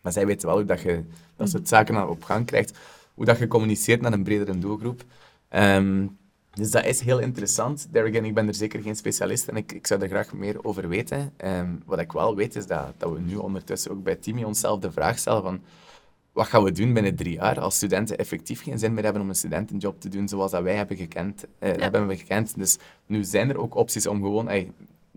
maar 0.01 0.11
zij 0.11 0.25
weten 0.25 0.47
wel 0.47 0.55
hoe 0.57 0.65
dat 0.65 0.81
je 0.81 1.03
dat 1.35 1.49
soort 1.49 1.67
zaken 1.67 2.09
op 2.09 2.23
gang 2.23 2.45
krijgt. 2.45 2.77
Hoe 3.13 3.25
dat 3.25 3.37
je 3.39 3.47
communiceert 3.47 4.01
naar 4.01 4.13
een 4.13 4.23
bredere 4.23 4.59
doelgroep. 4.59 5.03
Ehm, 5.55 6.07
dus 6.53 6.71
dat 6.71 6.85
is 6.85 6.99
heel 6.99 7.19
interessant. 7.19 7.87
There 7.91 8.09
again, 8.09 8.25
ik 8.25 8.33
ben 8.33 8.47
er 8.47 8.55
zeker 8.55 8.81
geen 8.81 8.95
specialist 8.95 9.47
en 9.47 9.55
ik, 9.55 9.71
ik 9.71 9.87
zou 9.87 10.01
er 10.01 10.07
graag 10.07 10.33
meer 10.33 10.63
over 10.63 10.87
weten. 10.87 11.33
Ehm, 11.37 11.69
wat 11.85 11.99
ik 11.99 12.11
wel 12.11 12.35
weet 12.35 12.55
is 12.55 12.67
dat, 12.67 12.93
dat 12.97 13.11
we 13.11 13.19
nu 13.19 13.35
ondertussen 13.35 13.91
ook 13.91 14.03
bij 14.03 14.15
Timmy 14.15 14.43
onszelf 14.43 14.79
de 14.79 14.91
vraag 14.91 15.17
stellen 15.17 15.41
van 15.41 15.61
wat 16.31 16.47
gaan 16.47 16.63
we 16.63 16.71
doen 16.71 16.93
binnen 16.93 17.15
drie 17.15 17.33
jaar 17.33 17.59
als 17.59 17.75
studenten 17.75 18.17
effectief 18.17 18.63
geen 18.63 18.79
zin 18.79 18.93
meer 18.93 19.03
hebben 19.03 19.21
om 19.21 19.29
een 19.29 19.35
studentenjob 19.35 20.01
te 20.01 20.09
doen 20.09 20.27
zoals 20.27 20.51
dat 20.51 20.63
wij 20.63 20.75
hebben 20.75 20.97
gekend. 20.97 21.45
eh, 21.59 21.71
hebben 21.77 22.07
we 22.07 22.17
gekend. 22.17 22.55
Dus 22.57 22.77
nu 23.05 23.23
zijn 23.23 23.49
er 23.49 23.57
ook 23.57 23.75
opties 23.75 24.07
om 24.07 24.21
gewoon... 24.21 24.49
ey, 24.49 24.71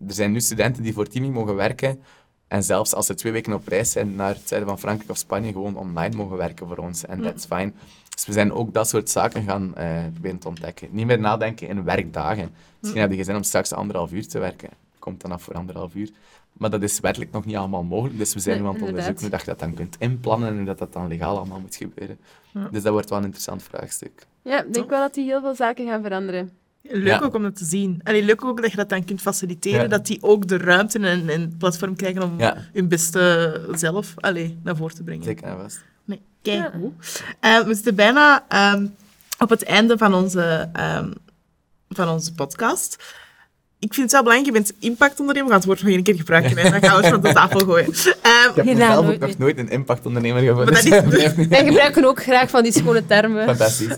er 0.08 0.14
zijn 0.14 0.32
nu 0.32 0.40
studenten 0.40 0.82
die 0.82 0.92
voor 0.92 1.06
Timmy 1.06 1.28
mogen 1.28 1.54
werken 1.54 2.00
en 2.48 2.62
zelfs 2.62 2.94
als 2.94 3.06
ze 3.06 3.14
twee 3.14 3.32
weken 3.32 3.52
op 3.52 3.68
reis 3.68 3.92
zijn 3.92 4.14
naar 4.14 4.34
het 4.34 4.48
zuiden 4.48 4.68
van 4.68 4.78
Frankrijk 4.78 5.10
of 5.10 5.16
Spanje, 5.16 5.52
gewoon 5.52 5.76
online 5.76 6.16
mogen 6.16 6.36
werken 6.36 6.66
voor 6.66 6.76
ons. 6.76 7.06
En 7.06 7.22
that's 7.22 7.46
fine. 7.46 7.72
Dus 8.14 8.26
we 8.26 8.32
zijn 8.32 8.52
ook 8.52 8.74
dat 8.74 8.88
soort 8.88 9.10
zaken 9.10 9.42
gaan 9.42 9.72
proberen 10.12 10.38
te 10.38 10.48
ontdekken. 10.48 10.88
Niet 10.90 11.06
meer 11.06 11.20
nadenken 11.20 11.68
in 11.68 11.84
werkdagen. 11.84 12.50
Misschien 12.80 13.00
heb 13.00 13.12
je 13.12 13.24
zin 13.24 13.36
om 13.36 13.42
straks 13.42 13.72
anderhalf 13.72 14.12
uur 14.12 14.28
te 14.28 14.38
werken. 14.38 14.68
Komt 14.98 15.20
dan 15.20 15.32
af 15.32 15.42
voor 15.42 15.54
anderhalf 15.54 15.94
uur. 15.94 16.10
Maar 16.52 16.70
dat 16.70 16.82
is 16.82 17.00
wettelijk 17.00 17.32
nog 17.32 17.44
niet 17.44 17.56
allemaal 17.56 17.82
mogelijk. 17.82 18.18
Dus 18.18 18.34
we 18.34 18.40
zijn 18.40 18.54
Nee, 18.54 18.64
nu 18.64 18.68
aan 18.68 18.74
het 18.80 18.88
onderzoeken 18.88 19.20
hoe 19.20 19.30
dat 19.30 19.40
je 19.40 19.46
dat 19.46 19.58
dan 19.58 19.74
kunt 19.74 19.96
inplannen 19.98 20.48
en 20.48 20.56
hoe 20.56 20.64
dat, 20.64 20.78
dat 20.78 20.92
dan 20.92 21.08
legaal 21.08 21.36
allemaal 21.36 21.60
moet 21.60 21.76
gebeuren. 21.76 22.18
Dus 22.70 22.82
dat 22.82 22.92
wordt 22.92 23.08
wel 23.08 23.18
een 23.18 23.24
interessant 23.24 23.62
vraagstuk. 23.62 24.26
Ja, 24.42 24.62
ik 24.64 24.74
denk 24.74 24.90
wel 24.90 25.00
dat 25.00 25.14
die 25.14 25.24
heel 25.24 25.40
veel 25.40 25.54
zaken 25.54 25.86
gaan 25.86 26.02
veranderen. 26.02 26.50
Leuk 26.90 27.06
Ja. 27.06 27.20
ook 27.22 27.34
om 27.34 27.42
dat 27.42 27.56
te 27.56 27.64
zien. 27.64 28.00
Allee, 28.04 28.22
leuk 28.22 28.44
ook 28.44 28.62
dat 28.62 28.70
je 28.70 28.76
dat 28.76 28.88
dan 28.88 29.04
kunt 29.04 29.20
faciliteren, 29.20 29.80
Ja. 29.82 29.88
dat 29.88 30.06
die 30.06 30.18
ook 30.22 30.48
de 30.48 30.56
ruimte 30.56 30.98
en, 30.98 31.28
en 31.28 31.40
het 31.40 31.58
platform 31.58 31.96
krijgen 31.96 32.22
om 32.22 32.34
Ja. 32.38 32.56
hun 32.72 32.88
beste 32.88 33.60
zelf 33.74 34.14
allee, 34.16 34.58
naar 34.62 34.76
voren 34.76 34.94
te 34.96 35.02
brengen. 35.02 35.24
Zeker 35.24 35.44
en 35.44 35.56
vast. 35.62 35.80
Nee, 36.04 36.20
kijk 36.42 36.70
hoe. 36.72 36.92
Eh, 37.40 37.60
we 37.60 37.74
zitten 37.74 37.94
bijna 37.94 38.44
ehm, 38.48 38.86
op 39.38 39.48
het 39.50 39.64
einde 39.64 39.98
van 39.98 40.14
onze, 40.14 40.68
ehm, 40.72 41.10
van 41.88 42.08
onze 42.08 42.34
podcast. 42.34 42.96
Ik 43.80 43.94
vind 43.94 44.02
het 44.02 44.12
wel 44.12 44.22
belangrijk, 44.22 44.54
je 44.56 44.62
bent 44.62 44.72
impactondernemer. 44.78 45.48
We 45.48 45.50
gaan 45.52 45.58
het 45.60 45.68
woord 45.68 45.82
nog 45.82 45.92
één 45.94 46.02
keer 46.02 46.14
gebruiken, 46.16 46.54
dan 46.56 46.64
gaan 46.82 46.96
we 46.96 47.06
het 47.06 47.06
van 47.14 47.20
de 47.20 47.32
tafel 47.32 47.60
gooien. 47.60 47.86
Ehm, 47.86 48.60
Ik 48.68 48.78
heb 48.78 48.96
ook 48.96 49.04
nooit 49.04 49.20
nog 49.20 49.38
nooit 49.38 49.58
een 49.58 49.68
impactondernemer 49.70 50.42
gevonden. 50.42 50.74
Dus 50.74 50.84
niet- 50.84 51.48
Wij 51.48 51.64
gebruiken 51.64 52.04
ook 52.04 52.22
graag 52.22 52.50
van 52.50 52.62
die 52.62 52.72
schone 52.72 53.06
termen. 53.06 53.44
Fantastisch. 53.44 53.96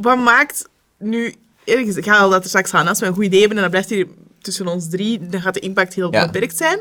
Wat 0.00 0.18
maakt 0.18 0.68
nu... 0.98 1.34
Gezegd, 1.64 1.96
ik 1.96 2.04
ga 2.04 2.18
al 2.18 2.30
dat 2.30 2.42
er 2.42 2.48
straks 2.48 2.74
aan. 2.74 2.88
Als 2.88 3.00
we 3.00 3.06
een 3.06 3.14
goed 3.14 3.24
idee 3.24 3.38
hebben 3.38 3.56
en 3.56 3.62
dat 3.62 3.72
blijft 3.72 3.90
hier 3.90 4.06
tussen 4.40 4.66
ons 4.66 4.88
drie, 4.88 5.28
dan 5.28 5.40
gaat 5.40 5.54
de 5.54 5.60
impact 5.60 5.94
heel 5.94 6.12
Ja. 6.12 6.24
beperkt 6.26 6.56
zijn. 6.56 6.78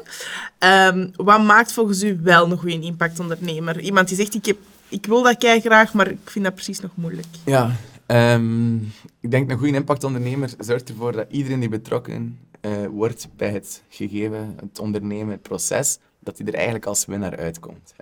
Ehm, 0.58 1.08
wat 1.16 1.44
maakt 1.44 1.72
volgens 1.72 2.04
u 2.04 2.20
wel 2.24 2.52
een 2.52 2.58
goede 2.58 2.80
impactondernemer? 2.82 3.80
Iemand 3.80 4.08
die 4.08 4.18
zegt, 4.18 4.34
ik, 4.36 4.46
heb, 4.46 4.58
ik 4.88 5.06
wil 5.06 5.24
dat 5.24 5.38
kei 5.38 5.60
graag, 5.62 5.94
maar 5.94 6.08
ik 6.08 6.18
vind 6.30 6.46
dat 6.46 6.54
precies 6.54 6.80
nog 6.80 6.92
moeilijk. 6.96 7.28
Ja, 7.46 7.72
ehm, 8.06 8.76
ik 9.20 9.32
denk 9.32 9.52
een 9.52 9.58
goede 9.58 9.76
impactondernemer 9.76 10.50
zorgt 10.60 10.90
ervoor 10.90 11.12
dat 11.12 11.26
iedereen 11.30 11.60
die 11.60 11.70
betrokken 11.70 12.40
eh, 12.62 12.72
wordt 12.92 13.28
bij 13.38 13.50
het 13.50 13.82
gegeven, 13.90 14.56
het 14.60 14.80
ondernemen, 14.80 15.32
het 15.32 15.42
proces, 15.42 15.98
dat 16.20 16.38
hij 16.38 16.48
er 16.48 16.54
eigenlijk 16.54 16.86
als 16.86 17.06
winnaar 17.06 17.38
uitkomt. 17.38 17.94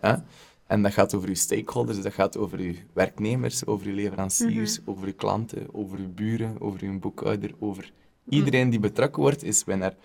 En 0.72 0.82
dat 0.82 0.93
gaat 0.93 1.13
over 1.13 1.28
uw 1.28 1.36
stakeholders, 1.36 2.01
dat 2.01 2.13
gaat 2.13 2.38
over 2.38 2.59
uw 2.59 2.74
werknemers, 2.93 3.65
over 3.65 3.88
uw 3.88 3.93
leveranciers, 3.95 4.80
over 4.86 5.07
uw 5.07 5.13
klanten, 5.15 5.67
over 5.72 5.97
uw 5.99 6.13
buren, 6.13 6.61
over 6.61 6.82
uw 6.84 6.99
boekhouder, 6.99 7.51
over 7.59 7.91
iedereen 8.30 8.69
die 8.69 8.80
betrokken 8.80 9.22
wordt, 9.22 9.43
is 9.43 9.63
winnaar. 9.63 9.95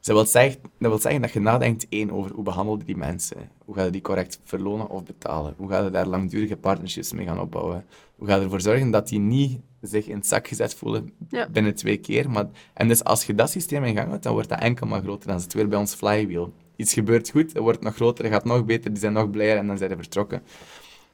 Dat 0.00 0.16
wil, 0.16 0.26
zeggen, 0.26 0.60
dat 0.78 0.90
wil 0.90 0.98
zeggen 0.98 1.20
dat 1.22 1.32
je 1.32 1.40
nadenkt, 1.40 1.86
één, 1.88 2.10
over 2.10 2.32
hoe 2.34 2.44
behandel 2.44 2.78
je 2.78 2.84
die 2.84 2.96
mensen? 2.96 3.50
Hoe 3.64 3.74
ga 3.74 3.84
je 3.84 3.90
die 3.90 4.00
correct 4.00 4.40
verlonen 4.44 4.88
of 4.88 5.04
betalen? 5.04 5.54
Hoe 5.56 5.68
ga 5.68 5.84
je 5.84 5.90
daar 5.90 6.06
langdurige 6.06 6.56
partnerships 6.56 7.12
mee 7.12 7.26
gaan 7.26 7.40
opbouwen? 7.40 7.84
Hoe 8.16 8.26
ga 8.28 8.36
je 8.36 8.42
ervoor 8.42 8.60
zorgen 8.60 8.90
dat 8.90 9.08
die 9.08 9.18
niet 9.18 9.60
zich 9.80 10.06
in 10.06 10.16
het 10.16 10.26
zak 10.26 10.48
gezet 10.48 10.74
voelen 10.74 11.12
Ja. 11.28 11.48
binnen 11.48 11.74
twee 11.74 11.96
keer? 11.96 12.30
Maar, 12.30 12.46
en 12.74 12.88
dus 12.88 13.04
als 13.04 13.24
je 13.24 13.34
dat 13.34 13.50
systeem 13.50 13.84
in 13.84 13.94
gang 13.96 14.08
houdt, 14.08 14.22
dan 14.22 14.32
wordt 14.32 14.48
dat 14.48 14.60
enkel 14.60 14.86
maar 14.86 15.02
groter. 15.02 15.28
Dan 15.28 15.40
zit 15.40 15.52
het 15.52 15.60
weer 15.60 15.68
bij 15.68 15.78
ons 15.78 15.94
flywheel. 15.94 16.52
Iets 16.78 16.92
gebeurt 16.92 17.30
goed, 17.30 17.52
het 17.52 17.62
wordt 17.62 17.82
nog 17.82 17.94
groter, 17.94 18.24
het 18.24 18.32
gaat 18.32 18.44
nog 18.44 18.64
beter, 18.64 18.90
die 18.90 19.00
zijn 19.00 19.12
nog 19.12 19.30
blijer 19.30 19.56
en 19.56 19.66
dan 19.66 19.78
zijn 19.78 19.90
ze 19.90 19.96
vertrokken. 19.96 20.42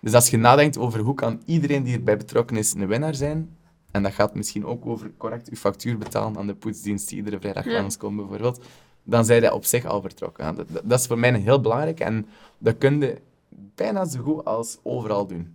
Dus 0.01 0.15
als 0.15 0.31
je 0.31 0.37
nadenkt 0.37 0.79
over 0.79 1.01
hoe 1.01 1.15
kan 1.15 1.43
iedereen 1.45 1.83
die 1.83 1.95
erbij 1.95 2.17
betrokken 2.17 2.57
is 2.57 2.75
een 2.75 2.87
winnaar 2.87 3.15
zijn, 3.15 3.57
en 3.91 4.03
dat 4.03 4.13
gaat 4.13 4.35
misschien 4.35 4.67
ook 4.67 4.87
over 4.87 5.11
correct 5.17 5.49
je 5.51 5.57
factuur 5.57 5.99
betalen 5.99 6.39
aan 6.39 6.47
de 6.47 6.55
poetsdienst 6.55 7.09
die 7.09 7.17
iedere 7.19 7.41
vrijdag 7.41 7.65
Ja. 7.65 7.73
langskomt 7.73 8.17
bijvoorbeeld, 8.17 8.65
dan 9.03 9.25
zijn 9.25 9.43
dat 9.43 9.53
op 9.53 9.65
zich 9.65 9.85
al 9.85 10.01
vertrokken. 10.01 10.55
Dat, 10.57 10.69
dat 10.85 11.01
is 11.01 11.07
voor 11.07 11.19
mij 11.19 11.39
heel 11.39 11.61
belangrijk 11.61 12.01
en 12.01 12.27
dat 12.59 12.79
kun 12.79 13.01
je 13.01 13.21
bijna 13.75 14.05
zo 14.05 14.23
goed 14.23 14.45
als 14.45 14.79
overal 14.83 15.27
doen. 15.27 15.54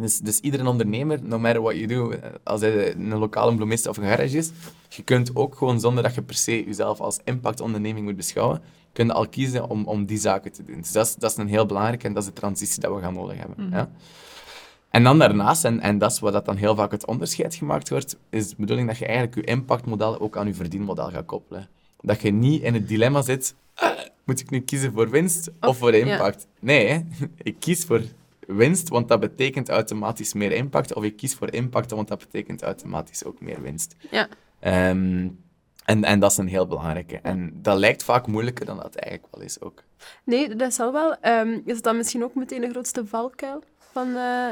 Dus, 0.00 0.18
dus 0.18 0.40
iedere 0.40 0.68
ondernemer, 0.68 1.18
no 1.22 1.38
matter 1.38 1.62
what 1.62 1.74
you 1.74 1.86
do, 1.86 2.12
als 2.44 2.60
hij 2.60 2.94
een 2.94 3.18
lokale 3.18 3.54
bloemist 3.54 3.86
of 3.86 3.96
een 3.96 4.04
garage 4.04 4.36
is, 4.36 4.50
je 4.88 5.02
kunt 5.02 5.36
ook 5.36 5.54
gewoon 5.54 5.80
zonder 5.80 6.02
dat 6.02 6.14
je 6.14 6.22
per 6.22 6.34
se 6.34 6.64
jezelf 6.64 7.00
als 7.00 7.18
impactonderneming 7.24 8.06
moet 8.06 8.16
beschouwen, 8.16 8.62
kun 8.92 9.06
je 9.06 9.12
al 9.12 9.28
kiezen 9.28 9.68
om, 9.68 9.84
om 9.86 10.06
die 10.06 10.18
zaken 10.18 10.52
te 10.52 10.64
doen. 10.64 10.80
Dus 10.80 10.92
dat 10.92 11.06
is, 11.06 11.14
dat 11.14 11.30
is 11.30 11.36
een 11.36 11.48
heel 11.48 11.66
belangrijke 11.66 12.06
en 12.06 12.12
dat 12.12 12.22
is 12.22 12.28
de 12.28 12.34
transitie 12.34 12.80
dat 12.80 12.94
we 12.94 13.00
gaan 13.00 13.14
nodig 13.14 13.36
hebben. 13.38 13.68
Ja? 13.70 13.90
En 14.90 15.02
dan 15.02 15.18
daarnaast, 15.18 15.64
en, 15.64 15.80
en 15.80 15.98
dat 15.98 16.12
is 16.12 16.18
wat 16.18 16.32
dat 16.32 16.44
dan 16.44 16.56
heel 16.56 16.74
vaak 16.74 16.90
het 16.90 17.06
onderscheid 17.06 17.54
gemaakt 17.54 17.88
wordt, 17.88 18.16
is 18.30 18.48
de 18.48 18.54
bedoeling 18.58 18.88
dat 18.88 18.98
je 18.98 19.06
eigenlijk 19.06 19.34
je 19.34 19.42
impactmodel 19.44 20.20
ook 20.20 20.36
aan 20.36 20.46
je 20.46 20.54
verdienmodel 20.54 21.10
gaat 21.10 21.24
koppelen. 21.26 21.68
Dat 22.00 22.22
je 22.22 22.30
niet 22.30 22.62
in 22.62 22.74
het 22.74 22.88
dilemma 22.88 23.22
zit, 23.22 23.54
ah, 23.74 23.98
moet 24.24 24.40
ik 24.40 24.50
nu 24.50 24.60
kiezen 24.60 24.92
voor 24.92 25.10
winst 25.10 25.48
of, 25.60 25.68
Of- 25.68 25.78
voor 25.78 25.96
ja. 25.96 26.12
impact? 26.12 26.46
Nee, 26.60 26.86
hè. 26.88 27.00
ik 27.42 27.56
kies 27.58 27.84
voor 27.84 28.02
winst, 28.46 28.88
want 28.88 29.08
dat 29.08 29.20
betekent 29.20 29.68
automatisch 29.68 30.32
meer 30.32 30.52
impact, 30.52 30.94
of 30.94 31.04
ik 31.04 31.16
kies 31.16 31.34
voor 31.34 31.52
impact, 31.52 31.90
want 31.90 32.08
dat 32.08 32.18
betekent 32.18 32.62
automatisch 32.62 33.24
ook 33.24 33.40
meer 33.40 33.62
winst. 33.62 33.96
Ja. 34.10 34.28
Ehm, 34.60 35.28
en, 35.84 36.04
en 36.04 36.20
dat 36.20 36.30
is 36.30 36.36
een 36.36 36.46
heel 36.48 36.66
belangrijke. 36.66 37.16
En 37.22 37.52
dat 37.54 37.78
lijkt 37.78 38.04
vaak 38.04 38.26
moeilijker 38.26 38.66
dan 38.66 38.76
dat 38.76 38.84
het 38.84 38.96
eigenlijk 38.96 39.34
wel 39.34 39.44
is 39.44 39.60
ook. 39.60 39.82
Nee, 40.24 40.56
dat 40.56 40.74
zal 40.74 40.92
wel. 40.92 41.16
Ehm, 41.20 41.58
is 41.64 41.74
het 41.74 41.84
dan 41.84 41.96
misschien 41.96 42.24
ook 42.24 42.34
meteen 42.34 42.60
de 42.60 42.70
grootste 42.70 43.06
valkuil 43.06 43.62
van, 43.92 44.16
eh, 44.16 44.46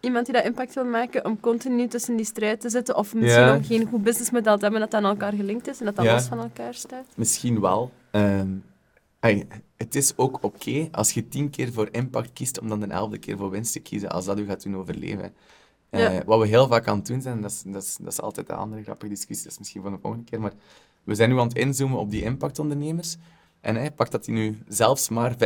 iemand 0.00 0.24
die 0.26 0.34
dat 0.34 0.44
impact 0.44 0.74
wil 0.74 0.84
maken, 0.84 1.24
om 1.24 1.40
continu 1.40 1.86
tussen 1.88 2.16
die 2.16 2.24
strijd 2.26 2.60
te 2.60 2.68
zitten? 2.70 2.96
Of 2.96 3.14
misschien 3.14 3.42
Ja. 3.44 3.56
om 3.56 3.64
geen 3.64 3.86
goed 3.86 4.02
businessmodel 4.02 4.56
te 4.56 4.62
hebben 4.62 4.80
dat 4.80 4.94
aan 4.94 5.04
elkaar 5.04 5.32
gelinkt 5.32 5.68
is 5.68 5.78
en 5.78 5.84
dat 5.84 5.96
dat 5.96 6.04
Ja. 6.04 6.12
los 6.12 6.24
van 6.26 6.38
elkaar 6.38 6.74
staat? 6.74 7.06
Misschien 7.16 7.60
wel. 7.60 7.90
Ehm, 8.10 8.48
ey, 9.24 9.46
het 9.76 9.94
is 9.94 10.12
ook 10.16 10.38
oké 10.42 10.88
als 10.90 11.10
je 11.10 11.28
tien 11.28 11.50
keer 11.50 11.72
voor 11.72 11.88
impact 11.90 12.32
kiest 12.32 12.60
om 12.60 12.68
dan 12.68 12.80
de 12.80 12.86
elfde 12.86 13.18
keer 13.18 13.36
voor 13.36 13.50
winst 13.50 13.72
te 13.72 13.80
kiezen, 13.80 14.10
als 14.10 14.24
dat 14.24 14.38
u 14.38 14.46
gaat 14.46 14.62
doen 14.62 14.76
overleven. 14.76 15.34
Eh. 15.90 16.18
Wat 16.26 16.40
we 16.40 16.46
heel 16.46 16.66
vaak 16.66 16.88
aan 16.88 16.96
het 16.96 17.06
doen 17.06 17.22
zijn, 17.22 17.40
dat 17.40 17.50
is, 17.50 17.62
dat, 17.66 17.82
is, 17.82 17.96
dat 18.00 18.12
is 18.12 18.20
altijd 18.20 18.48
een 18.48 18.56
andere 18.56 18.82
grappige 18.82 19.12
discussie, 19.12 19.44
dat 19.44 19.52
is 19.52 19.58
misschien 19.58 19.82
voor 19.82 19.90
de 19.90 19.98
volgende 20.00 20.24
keer, 20.24 20.40
maar 20.40 20.52
we 21.04 21.14
zijn 21.14 21.30
nu 21.30 21.38
aan 21.38 21.48
het 21.48 21.56
inzoomen 21.56 21.98
op 21.98 22.10
die 22.10 22.22
impactondernemers. 22.22 23.16
En 23.60 23.76
hey, 23.76 23.90
pak 23.90 24.10
dat 24.10 24.24
die 24.24 24.34
nu 24.34 24.58
zelfs 24.68 25.08
maar 25.08 25.34
85% 25.34 25.36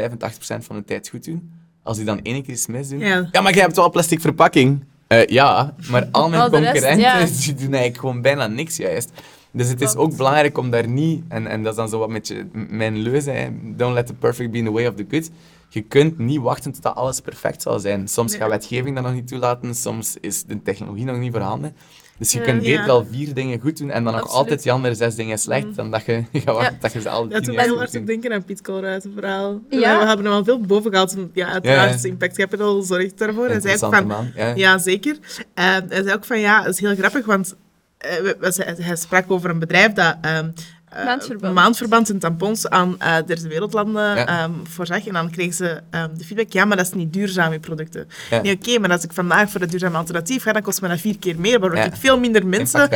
van 0.58 0.76
de 0.76 0.84
tijd 0.84 1.08
goed 1.08 1.24
doen. 1.24 1.52
Als 1.82 1.96
die 1.96 2.06
dan 2.06 2.22
één 2.22 2.42
keer 2.42 2.54
iets 2.54 2.66
misdoen... 2.66 2.98
Ja. 2.98 3.28
Ja, 3.32 3.40
maar 3.40 3.52
jij 3.52 3.62
hebt 3.62 3.76
wel 3.76 3.90
plastic 3.90 4.20
verpakking. 4.20 4.84
Eh, 5.06 5.26
ja, 5.26 5.74
maar 5.90 6.08
al 6.10 6.28
mijn 6.28 6.50
rest, 6.50 6.64
concurrenten 6.64 7.00
ja. 7.00 7.24
die 7.44 7.54
doen 7.54 7.72
eigenlijk 7.72 7.98
gewoon 7.98 8.22
bijna 8.22 8.46
niks 8.46 8.76
juist. 8.76 9.10
Dus 9.52 9.68
het 9.68 9.80
is 9.80 9.96
ook 9.96 10.16
belangrijk 10.16 10.58
om 10.58 10.70
daar 10.70 10.88
niet, 10.88 11.24
en, 11.28 11.46
en 11.46 11.62
dat 11.62 11.72
is 11.72 11.78
dan 11.78 11.88
zo 11.88 11.98
wat 11.98 12.08
met 12.08 12.28
je, 12.28 12.46
mijn 12.68 12.96
leuze, 12.98 13.30
hè, 13.30 13.48
don't 13.76 13.94
let 13.94 14.06
the 14.06 14.14
perfect 14.14 14.50
be 14.50 14.58
in 14.58 14.64
the 14.64 14.70
way 14.70 14.86
of 14.86 14.94
the 14.94 15.06
good. 15.10 15.30
Je 15.68 15.80
kunt 15.82 16.18
niet 16.18 16.40
wachten 16.40 16.72
tot 16.72 16.82
dat 16.82 16.94
alles 16.94 17.20
perfect 17.20 17.62
zal 17.62 17.78
zijn. 17.78 18.08
Soms 18.08 18.30
Nee. 18.30 18.40
gaat 18.40 18.50
wetgeving 18.50 18.94
dat 18.94 19.04
nog 19.04 19.12
niet 19.14 19.28
toelaten, 19.28 19.74
soms 19.74 20.16
is 20.20 20.44
de 20.44 20.62
technologie 20.62 21.04
nog 21.04 21.18
niet 21.18 21.32
voorhanden. 21.32 21.76
Dus 22.18 22.32
je 22.32 22.38
Ja. 22.38 22.44
kunt 22.44 22.58
beter 22.62 22.84
Ja. 22.84 22.86
al 22.86 23.04
vier 23.10 23.34
dingen 23.34 23.60
goed 23.60 23.78
doen 23.78 23.90
en 23.90 24.04
dan 24.04 24.12
nog 24.12 24.28
altijd 24.30 24.62
die 24.62 24.72
andere 24.72 24.94
zes 24.94 25.14
dingen 25.14 25.38
slecht, 25.38 25.74
dan 25.74 25.90
dat 25.90 26.04
je 26.04 26.24
gaat 26.32 26.44
wachten 26.44 26.72
Ja. 26.74 26.78
dat 26.80 26.92
je 26.92 27.00
ze 27.00 27.04
Dat 27.08 27.30
tien 27.30 27.42
doet 27.42 27.46
mij 27.46 27.54
juist 27.54 27.66
heel 27.66 27.68
goed 27.78 27.78
hard 27.78 27.96
op 27.96 28.06
denken 28.06 28.32
aan 28.32 28.44
Piet 28.44 28.62
Colruyt, 28.62 29.04
een 29.04 29.12
verhaal. 29.14 29.60
Ja. 29.70 29.98
We 30.00 30.06
hebben 30.06 30.24
hem 30.26 30.34
al 30.34 30.44
veel 30.44 30.60
boven 30.60 30.90
gehaald. 30.90 31.16
Ja, 31.32 31.46
uiteraard 31.48 31.88
Ja, 31.90 31.94
is 31.96 32.02
ja. 32.02 32.08
Impact 32.08 32.36
Capital 32.36 32.82
zorgt 32.82 33.18
daarvoor. 33.18 33.46
Hij 33.48 33.60
zei 33.60 33.74
ook 33.82 33.94
van... 33.94 34.06
man. 34.06 34.30
Ja. 34.36 34.54
Ja, 34.54 34.78
zeker. 34.78 35.18
Eh, 35.54 35.64
hij 35.64 36.02
zei 36.02 36.12
ook 36.12 36.24
van, 36.24 36.38
ja, 36.40 36.62
dat 36.62 36.72
is 36.74 36.80
heel 36.80 36.94
grappig, 36.96 37.26
want 37.26 37.52
eh, 37.52 37.56
hij, 37.98 38.74
hij 38.80 38.96
sprak 38.96 39.30
over 39.30 39.50
een 39.50 39.58
bedrijf 39.58 39.92
dat... 39.92 40.16
ehm, 40.20 40.48
eh, 40.88 41.04
Maandverband. 41.04 41.54
maandverband 41.54 42.10
en 42.10 42.18
tampons 42.18 42.68
aan 42.68 42.94
eh 43.00 43.16
derde 43.26 43.48
wereldlanden 43.48 44.16
Ja. 44.16 44.26
ehm, 44.26 44.50
voorzag. 44.64 45.06
En 45.06 45.12
dan 45.12 45.30
kregen 45.30 45.54
ze 45.54 45.80
ehm, 45.90 46.08
de 46.16 46.24
feedback, 46.24 46.52
ja, 46.52 46.64
maar 46.64 46.76
dat 46.76 46.86
is 46.86 46.92
niet 46.92 47.12
duurzaam, 47.12 47.52
je 47.52 47.58
producten. 47.60 48.08
Ja. 48.30 48.42
Nee, 48.42 48.54
oké, 48.56 48.78
maar 48.78 48.90
als 48.90 49.04
ik 49.04 49.12
vandaag 49.12 49.50
voor 49.50 49.60
het 49.60 49.70
duurzame 49.70 49.96
alternatief 49.96 50.42
ga, 50.42 50.52
dan 50.52 50.62
kost 50.62 50.80
me 50.82 50.88
dat 50.88 51.00
vier 51.00 51.18
keer 51.18 51.40
meer, 51.40 51.60
waardoor 51.60 51.78
Ja. 51.78 51.84
ik 51.84 51.96
veel 51.96 52.18
minder 52.18 52.46
mensen 52.46 52.88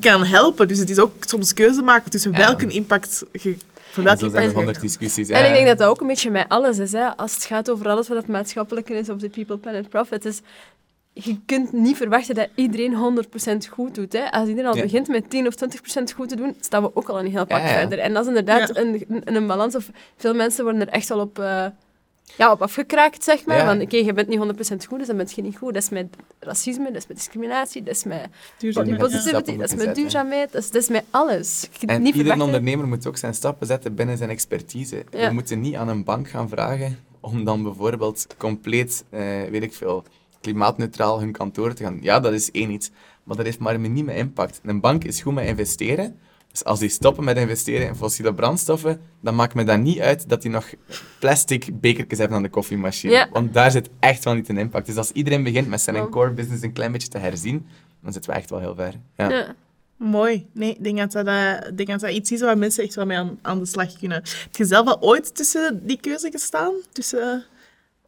kan 0.00 0.24
helpen. 0.24 0.68
Dus 0.68 0.78
het 0.78 0.90
is 0.90 0.98
ook 0.98 1.12
soms 1.20 1.52
keuze 1.54 1.82
maken 1.82 2.10
tussen 2.10 2.32
Ja. 2.32 2.38
welke 2.38 2.66
impact 2.66 3.24
je... 3.32 3.56
Voor 3.90 4.02
welke 4.04 4.20
er 4.24 4.34
impact 4.34 4.52
honderd 4.52 4.80
discussies. 4.80 5.28
Ja. 5.28 5.36
En 5.38 5.46
ik 5.48 5.54
denk 5.54 5.66
dat 5.66 5.78
dat 5.78 5.88
ook 5.88 6.00
een 6.00 6.06
beetje 6.06 6.30
met 6.30 6.44
alles 6.48 6.78
is. 6.78 6.92
Hè. 6.92 7.16
Als 7.16 7.34
het 7.34 7.44
gaat 7.44 7.70
over 7.70 7.88
alles 7.88 8.08
wat 8.08 8.16
het 8.16 8.26
maatschappelijke 8.28 8.94
is, 8.94 9.08
of 9.08 9.16
de 9.18 9.28
People, 9.28 9.56
Planet, 9.56 9.88
Profit, 9.88 10.24
is... 10.24 10.40
Je 11.14 11.40
kunt 11.46 11.72
niet 11.72 11.96
verwachten 11.96 12.34
dat 12.34 12.48
iedereen 12.54 12.94
100% 12.94 13.68
goed 13.70 13.94
doet. 13.94 14.12
Hè. 14.12 14.30
Als 14.30 14.48
iedereen 14.48 14.70
al 14.70 14.76
Ja. 14.76 14.82
begint 14.82 15.08
met 15.08 15.30
10 15.30 15.46
of 15.46 15.54
20% 15.54 16.12
goed 16.14 16.28
te 16.28 16.36
doen, 16.36 16.56
staan 16.60 16.82
we 16.82 16.90
ook 16.96 17.08
al 17.08 17.18
een 17.18 17.30
heel 17.30 17.46
pak 17.46 17.58
Ja, 17.60 17.68
ja. 17.68 17.78
verder. 17.78 17.98
En 17.98 18.12
dat 18.12 18.22
is 18.22 18.28
inderdaad 18.28 18.68
Ja. 18.74 18.80
een, 18.82 19.04
een, 19.08 19.34
een 19.36 19.46
balans. 19.46 19.74
Of 19.74 19.90
veel 20.16 20.34
mensen 20.34 20.64
worden 20.64 20.80
er 20.80 20.88
echt 20.88 21.08
wel 21.08 21.20
op, 21.20 21.38
eh, 21.38 21.66
ja, 22.36 22.52
op 22.52 22.62
afgekraakt, 22.62 23.24
zeg 23.24 23.44
maar. 23.46 23.56
Ja. 23.56 23.64
Van, 23.66 23.80
oké, 23.80 23.96
je 23.96 24.12
bent 24.12 24.28
niet 24.28 24.38
100% 24.38 24.86
goed, 24.86 24.98
dus 24.98 25.06
dan 25.06 25.16
ben 25.16 25.26
je 25.34 25.42
niet 25.42 25.56
goed. 25.56 25.74
Dat 25.74 25.82
is 25.82 25.88
met 25.88 26.06
racisme, 26.40 26.84
dat 26.86 26.96
is 27.02 27.06
met 27.06 27.16
discriminatie, 27.16 27.82
dat 27.82 27.94
is 27.94 28.04
met 28.04 28.26
duurzaam 28.58 28.86
Ja. 28.86 28.92
is. 28.92 28.98
positivity, 28.98 29.56
dat 29.56 29.72
is 29.72 29.84
met 29.86 29.94
duurzaamheid, 29.94 30.52
dat 30.52 30.62
is, 30.62 30.70
dat 30.70 30.82
is 30.82 30.88
met 30.88 31.04
alles. 31.10 31.60
Je 31.72 31.78
kunt 31.78 31.90
En 31.90 31.96
niet 32.02 32.06
ieder 32.14 32.20
verwachten... 32.20 32.44
ondernemer 32.46 32.86
moet 32.88 33.06
ook 33.06 33.16
zijn 33.16 33.34
stappen 33.34 33.66
zetten 33.66 33.94
binnen 33.94 34.16
zijn 34.16 34.30
expertise. 34.30 35.04
Ja. 35.10 35.28
We 35.28 35.34
moeten 35.34 35.60
niet 35.60 35.74
aan 35.74 35.88
een 35.88 36.04
bank 36.04 36.28
gaan 36.28 36.48
vragen 36.48 36.98
om 37.20 37.44
dan 37.44 37.62
bijvoorbeeld 37.62 38.26
compleet, 38.38 39.04
eh, 39.10 39.20
weet 39.50 39.62
ik 39.62 39.74
veel, 39.74 40.04
klimaatneutraal 40.42 41.20
hun 41.20 41.32
kantoor 41.32 41.74
te 41.74 41.82
gaan. 41.82 41.98
Ja, 42.00 42.20
dat 42.20 42.32
is 42.32 42.50
één 42.50 42.70
iets, 42.70 42.90
maar 43.24 43.36
dat 43.36 43.44
heeft 43.44 43.58
maar 43.58 43.74
een 43.74 43.80
minieme 43.80 44.14
impact. 44.14 44.60
Een 44.64 44.80
bank 44.80 45.04
is 45.04 45.22
goed 45.22 45.34
met 45.34 45.46
investeren. 45.46 46.18
Dus 46.50 46.64
als 46.64 46.78
die 46.78 46.88
stoppen 46.88 47.24
met 47.24 47.36
investeren 47.36 47.86
in 47.86 47.94
fossiele 47.94 48.34
brandstoffen, 48.34 49.00
dan 49.20 49.34
maakt 49.34 49.54
me 49.54 49.64
dat 49.64 49.78
niet 49.78 50.00
uit 50.00 50.28
dat 50.28 50.42
die 50.42 50.50
nog 50.50 50.66
plastic 51.18 51.80
bekertjes 51.80 52.18
hebben 52.18 52.36
aan 52.36 52.42
de 52.42 52.48
koffiemachine. 52.48 53.12
Ja. 53.12 53.28
Want 53.32 53.52
daar 53.54 53.70
zit 53.70 53.88
echt 53.98 54.24
wel 54.24 54.34
niet 54.34 54.48
een 54.48 54.58
impact. 54.58 54.86
Dus 54.86 54.96
als 54.96 55.10
iedereen 55.12 55.42
begint 55.42 55.68
met 55.68 55.80
zijn 55.80 55.96
Wow. 55.96 56.10
core 56.10 56.30
business 56.30 56.62
een 56.62 56.72
klein 56.72 56.92
beetje 56.92 57.08
te 57.08 57.18
herzien, 57.18 57.66
dan 58.02 58.12
zitten 58.12 58.30
we 58.30 58.36
echt 58.36 58.50
wel 58.50 58.58
heel 58.60 58.74
ver. 58.74 58.94
Ja. 59.16 59.30
Ja. 59.30 59.54
Mooi. 59.96 60.46
Nee, 60.52 60.70
ik 60.70 60.84
denk 60.84 60.98
dat 60.98 61.12
dat, 61.12 61.26
eh, 61.26 61.52
ik 61.52 61.76
denk 61.76 61.88
dat 61.88 62.00
dat 62.00 62.10
iets 62.10 62.32
is 62.32 62.40
waar 62.40 62.58
mensen 62.58 62.84
echt 62.84 62.94
wel 62.94 63.06
mee 63.06 63.16
aan, 63.18 63.38
aan 63.42 63.58
de 63.58 63.66
slag 63.66 63.98
kunnen. 63.98 64.16
Heb 64.16 64.56
je 64.56 64.64
zelf 64.64 64.86
al 64.86 65.00
ooit 65.00 65.34
tussen 65.34 65.80
die 65.86 66.00
keuze 66.00 66.30
gestaan? 66.30 66.72
Tussen 66.92 67.20
Eh, 67.22 67.51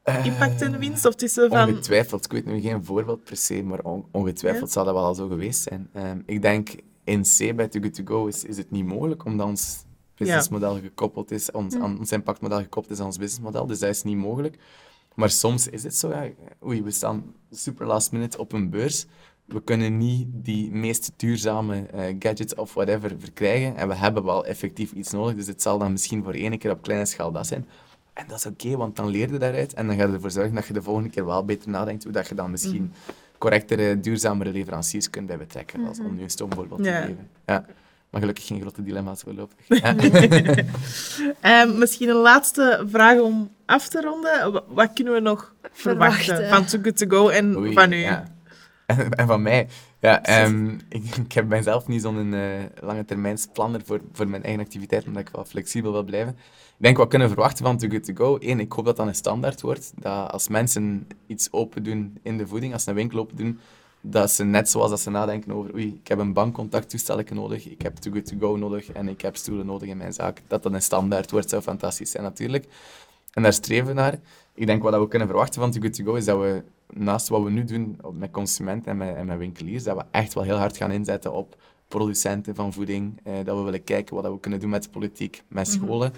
impact 0.04 0.62
en 0.62 0.78
winst? 0.78 1.04
Of 1.06 1.14
tussen 1.14 1.48
van... 1.50 1.68
Ongetwijfeld. 1.68 2.24
Ik 2.24 2.32
weet 2.32 2.44
nu 2.46 2.60
geen 2.60 2.84
voorbeeld 2.84 3.24
per 3.24 3.36
se, 3.36 3.62
maar 3.62 3.80
on- 3.80 4.04
ongetwijfeld 4.10 4.66
Ja. 4.66 4.72
zal 4.72 4.84
dat 4.84 4.94
wel 4.94 5.04
al 5.04 5.14
zo 5.14 5.28
geweest 5.28 5.62
zijn. 5.62 5.88
Ehm, 5.92 6.18
ik 6.26 6.42
denk, 6.42 6.68
in 7.04 7.22
C 7.22 7.56
bij 7.56 7.68
Too 7.68 7.82
Good 7.82 7.94
To 7.94 8.02
Go 8.04 8.26
is, 8.26 8.44
is 8.44 8.56
het 8.56 8.70
niet 8.70 8.84
mogelijk, 8.86 9.24
omdat 9.24 9.46
ons 9.46 9.84
businessmodel 10.16 10.78
gekoppeld 10.80 11.30
is, 11.30 11.50
ons, 11.50 11.74
aan, 11.74 11.98
ons 11.98 12.12
impactmodel 12.12 12.58
gekoppeld 12.58 12.92
is 12.94 13.00
aan 13.00 13.06
ons 13.06 13.16
businessmodel, 13.18 13.66
dus 13.66 13.78
dat 13.78 13.90
is 13.90 14.02
niet 14.02 14.16
mogelijk. 14.16 14.58
Maar 15.14 15.30
soms 15.30 15.68
is 15.68 15.82
het 15.82 15.96
zo, 15.96 16.08
ja, 16.08 16.28
oei, 16.66 16.82
we 16.82 16.90
staan 16.90 17.34
super 17.50 17.86
last 17.86 18.12
minute 18.12 18.38
op 18.38 18.52
een 18.52 18.70
beurs. 18.70 19.06
We 19.44 19.62
kunnen 19.62 19.98
niet 19.98 20.26
die 20.32 20.70
meest 20.72 21.12
duurzame 21.16 21.86
eh, 21.86 22.16
gadgets 22.18 22.54
of 22.54 22.74
whatever 22.74 23.12
verkrijgen. 23.18 23.76
En 23.76 23.88
we 23.88 23.94
hebben 23.94 24.24
wel 24.24 24.44
effectief 24.46 24.92
iets 24.92 25.10
nodig. 25.10 25.34
Dus 25.34 25.46
het 25.46 25.62
zal 25.62 25.78
dan 25.78 25.92
misschien 25.92 26.22
voor 26.22 26.32
één 26.32 26.58
keer 26.58 26.70
op 26.70 26.82
kleine 26.82 27.06
schaal 27.06 27.32
dat 27.32 27.46
zijn. 27.46 27.66
En 28.14 28.24
dat 28.28 28.38
is 28.38 28.46
oké, 28.46 28.76
want 28.76 28.96
dan 28.96 29.08
leer 29.08 29.32
je 29.32 29.38
daaruit. 29.38 29.74
En 29.74 29.86
dan 29.86 29.96
ga 29.96 30.06
je 30.06 30.12
ervoor 30.12 30.30
zorgen 30.30 30.54
dat 30.54 30.66
je 30.66 30.72
de 30.72 30.82
volgende 30.82 31.08
keer 31.10 31.26
wel 31.26 31.44
beter 31.44 31.70
nadenkt 31.70 32.04
hoe 32.04 32.12
dat 32.12 32.28
je 32.28 32.34
dan 32.34 32.50
misschien 32.50 32.92
correctere, 33.38 34.00
duurzamere 34.00 34.50
leveranciers 34.50 35.10
kunt 35.10 35.26
bij 35.26 35.36
betrekken. 35.38 35.86
Als 35.86 35.98
om 35.98 36.14
nu 36.14 36.22
een 36.22 36.30
stoomvoorbeeld 36.30 36.84
Ja. 36.84 37.00
te 37.00 37.06
geven. 37.06 37.28
Ja. 37.46 37.64
Maar 38.10 38.20
gelukkig 38.20 38.46
geen 38.46 38.60
grote 38.60 38.82
dilemma's 38.82 39.22
voorlopig. 39.22 39.56
Ja. 39.82 39.94
Ehm, 41.40 41.78
misschien 41.78 42.08
een 42.08 42.16
laatste 42.16 42.84
vraag 42.90 43.18
om 43.20 43.50
af 43.66 43.88
te 43.88 44.00
ronden. 44.00 44.52
Wa- 44.52 44.62
Wat 44.68 44.92
kunnen 44.92 45.12
we 45.12 45.20
nog 45.20 45.54
verwachten, 45.72 46.24
Verwachten. 46.24 46.48
van 46.48 46.64
Too 46.64 46.80
Good 46.82 46.96
To 46.96 47.06
Go 47.18 47.28
en 47.28 47.56
Oei, 47.56 47.72
van 47.72 47.92
u? 47.92 47.96
ja. 47.96 48.24
En, 48.86 49.10
en 49.18 49.26
van 49.26 49.42
mij. 49.42 49.68
Ja, 50.04 50.22
ehm, 50.36 50.78
ik, 50.88 51.16
ik 51.16 51.32
heb 51.32 51.48
mijzelf 51.48 51.86
niet 51.86 52.02
zo'n 52.02 52.34
eh 52.34 52.64
lange 52.80 53.04
termijns 53.04 53.46
planner 53.52 53.80
voor, 53.84 54.00
voor 54.12 54.28
mijn 54.28 54.42
eigen 54.42 54.62
activiteit, 54.62 55.06
omdat 55.06 55.22
ik 55.22 55.28
wel 55.28 55.44
flexibel 55.44 55.92
wil 55.92 56.02
blijven. 56.02 56.32
Ik 56.76 56.82
denk 56.82 56.96
wat 56.96 57.04
we 57.04 57.10
kunnen 57.10 57.28
verwachten 57.28 57.64
van 57.64 57.76
Too 57.76 57.90
Good 57.90 58.04
To 58.04 58.14
Go. 58.14 58.36
Eén, 58.40 58.60
ik 58.60 58.72
hoop 58.72 58.84
dat 58.84 58.96
dat 58.96 59.06
een 59.06 59.14
standaard 59.14 59.60
wordt. 59.60 59.92
Dat 59.96 60.30
als 60.30 60.48
mensen 60.48 61.06
iets 61.26 61.52
open 61.52 61.82
doen 61.82 62.18
in 62.22 62.38
de 62.38 62.46
voeding, 62.46 62.72
als 62.72 62.82
ze 62.82 62.90
een 62.90 62.96
winkel 62.96 63.18
open 63.18 63.36
doen, 63.36 63.58
dat 64.00 64.30
ze 64.30 64.44
net 64.44 64.70
zoals 64.70 64.90
dat 64.90 65.00
ze 65.00 65.10
nadenken 65.10 65.52
over 65.52 65.74
oei, 65.74 65.98
ik 66.02 66.08
heb 66.08 66.18
een 66.18 66.32
bankcontacttoestel 66.32 67.22
nodig, 67.30 67.68
ik 67.68 67.82
heb 67.82 67.96
Too 67.96 68.12
Good 68.12 68.26
To 68.26 68.36
Go 68.38 68.56
nodig 68.56 68.92
en 68.92 69.08
ik 69.08 69.20
heb 69.20 69.36
stoelen 69.36 69.66
nodig 69.66 69.88
in 69.88 69.96
mijn 69.96 70.12
zaak. 70.12 70.42
Dat 70.46 70.62
dat 70.62 70.72
een 70.72 70.82
standaard 70.82 71.30
wordt, 71.30 71.50
zou 71.50 71.62
fantastisch 71.62 72.10
zijn 72.10 72.22
natuurlijk. 72.22 72.66
En 73.32 73.42
daar 73.42 73.52
streven 73.52 73.86
we 73.86 73.92
naar. 73.92 74.18
Ik 74.54 74.66
denk 74.66 74.82
wat 74.82 74.98
we 74.98 75.08
kunnen 75.08 75.28
verwachten 75.28 75.60
van 75.60 75.70
Too 75.70 75.82
Good 75.82 75.94
To 75.94 76.04
Go 76.04 76.14
is 76.14 76.24
dat 76.24 76.38
we 76.38 76.62
naast 76.96 77.28
wat 77.28 77.42
we 77.42 77.50
nu 77.50 77.64
doen 77.64 77.98
met 78.12 78.30
consumenten 78.30 78.90
en 78.90 78.96
met, 78.96 79.14
en 79.16 79.26
met 79.26 79.38
winkeliers, 79.38 79.82
dat 79.84 79.96
we 79.96 80.04
echt 80.10 80.34
wel 80.34 80.44
heel 80.44 80.56
hard 80.56 80.76
gaan 80.76 80.90
inzetten 80.90 81.32
op 81.32 81.56
producenten 81.88 82.54
van 82.54 82.72
voeding. 82.72 83.20
Eh, 83.24 83.34
dat 83.44 83.56
we 83.56 83.62
willen 83.62 83.84
kijken 83.84 84.14
wat 84.14 84.24
we 84.32 84.40
kunnen 84.40 84.60
doen 84.60 84.70
met 84.70 84.82
de 84.82 84.88
politiek, 84.90 85.42
met 85.48 85.68
scholen. 85.68 86.12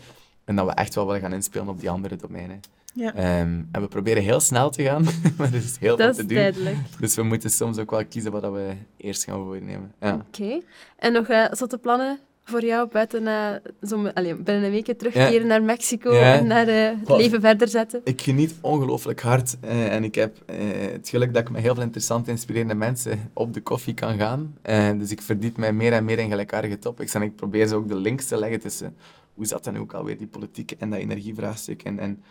En 0.45 0.57
dat 0.57 0.67
we 0.67 0.73
echt 0.73 0.95
wel 0.95 1.07
willen 1.07 1.21
gaan 1.21 1.33
inspelen 1.33 1.69
op 1.69 1.81
die 1.81 1.91
andere 1.91 2.17
domeinen. 2.17 2.61
Ja. 2.95 3.15
Ehm, 3.15 3.63
en 3.73 3.81
we 3.81 3.89
proberen 3.89 4.23
heel 4.23 4.41
snel 4.41 4.71
te 4.71 4.83
gaan, 4.83 5.03
maar 5.39 5.49
er 5.49 5.55
is 5.55 5.77
heel 5.79 5.97
veel 5.97 6.07
Dat 6.07 6.15
te 6.15 6.21
is 6.21 6.27
doen. 6.27 6.37
duidelijk. 6.37 6.77
Dus 7.01 7.15
we 7.15 7.23
moeten 7.23 7.51
soms 7.51 7.79
ook 7.79 7.91
wel 7.91 8.05
kiezen 8.07 8.33
wat 8.33 8.43
we 8.43 8.73
eerst 8.97 9.25
gaan 9.25 9.45
voornemen. 9.45 9.93
Ja. 10.01 10.15
Oké. 10.27 10.61
En 10.97 11.13
nog 11.13 11.29
uh, 11.29 11.47
zotte 11.51 11.79
plannen 11.79 12.19
voor 12.49 12.65
jou 12.65 12.89
buiten 12.93 13.23
uh, 13.23 13.49
zo, 13.89 14.07
allee, 14.07 14.35
binnen 14.35 14.65
een 14.65 14.71
week 14.71 14.99
terugkeren 14.99 15.33
Ja. 15.33 15.45
naar 15.47 15.63
Mexico 15.63 16.15
Ja. 16.15 16.35
en 16.35 16.47
naar 16.47 16.69
uh, 16.69 16.75
het 16.89 16.97
Goh. 17.05 17.17
leven 17.17 17.41
verder 17.41 17.69
zetten? 17.69 18.01
Ik 18.05 18.21
geniet 18.23 18.55
ongelooflijk 18.61 19.21
hard 19.21 19.57
eh, 19.61 19.95
en 19.95 20.05
ik 20.05 20.15
heb 20.15 20.37
eh, 20.47 20.57
het 20.93 21.09
geluk 21.09 21.35
dat 21.35 21.43
ik 21.43 21.51
met 21.51 21.63
heel 21.63 21.75
veel 21.75 21.83
interessante, 21.83 22.31
inspirerende 22.31 22.75
mensen 22.75 23.31
op 23.33 23.55
de 23.55 23.61
koffie 23.61 23.95
kan 23.95 24.19
gaan. 24.19 24.55
Eh, 24.63 24.91
dus 24.99 25.11
ik 25.11 25.23
verdiep 25.23 25.57
mij 25.57 25.73
meer 25.73 25.93
en 25.93 26.05
meer 26.05 26.19
in 26.19 26.29
gelijkaardige 26.31 26.79
topics 26.79 27.15
en 27.15 27.23
ik 27.23 27.37
probeer 27.37 27.67
ze 27.67 27.75
ook 27.75 27.89
de 27.89 27.97
links 27.97 28.27
te 28.27 28.37
leggen 28.39 28.61
tussen 28.61 28.97
hoe 29.35 29.47
zat 29.47 29.65
dan 29.65 29.79
ook 29.79 29.93
alweer 29.95 30.19
die 30.19 30.27
politiek 30.27 30.71
en 30.79 30.91
dat 30.91 30.99
energievraagstuk. 30.99 31.83
En, 31.83 31.99
en 31.99 32.23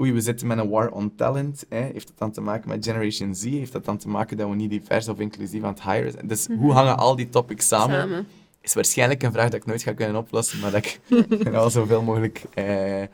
oei, 0.00 0.12
we 0.12 0.20
zitten 0.20 0.46
met 0.46 0.58
een 0.58 0.68
war 0.68 0.90
on 0.90 1.14
talent. 1.16 1.64
Hè. 1.68 1.80
Heeft 1.92 2.06
dat 2.06 2.18
dan 2.18 2.30
te 2.30 2.40
maken 2.40 2.68
met 2.68 2.84
Generation 2.84 3.34
Z? 3.34 3.44
Heeft 3.44 3.72
dat 3.72 3.84
dan 3.84 3.96
te 3.96 4.08
maken 4.08 4.36
dat 4.36 4.48
we 4.48 4.54
niet 4.54 4.70
divers 4.70 5.08
of 5.08 5.18
inclusief 5.20 5.62
aan 5.62 5.72
het 5.72 5.82
hiren 5.82 6.12
zijn? 6.12 6.26
Dus 6.26 6.46
hoe 6.58 6.72
hangen 6.72 6.96
al 6.98 7.16
die 7.16 7.28
topics 7.28 7.68
samen? 7.68 8.00
Samen. 8.00 8.26
Is 8.62 8.74
waarschijnlijk 8.74 9.22
een 9.22 9.32
vraag 9.32 9.44
dat 9.50 9.60
ik 9.60 9.66
nooit 9.66 9.82
ga 9.82 9.92
kunnen 9.92 10.16
oplossen, 10.16 10.60
maar 10.60 10.70
dat 10.70 10.84
ik 10.84 11.00
er 11.46 11.56
al 11.56 11.70
zoveel 11.70 12.02
mogelijk 12.02 12.42
eh, 12.54 13.02
eh, 13.02 13.08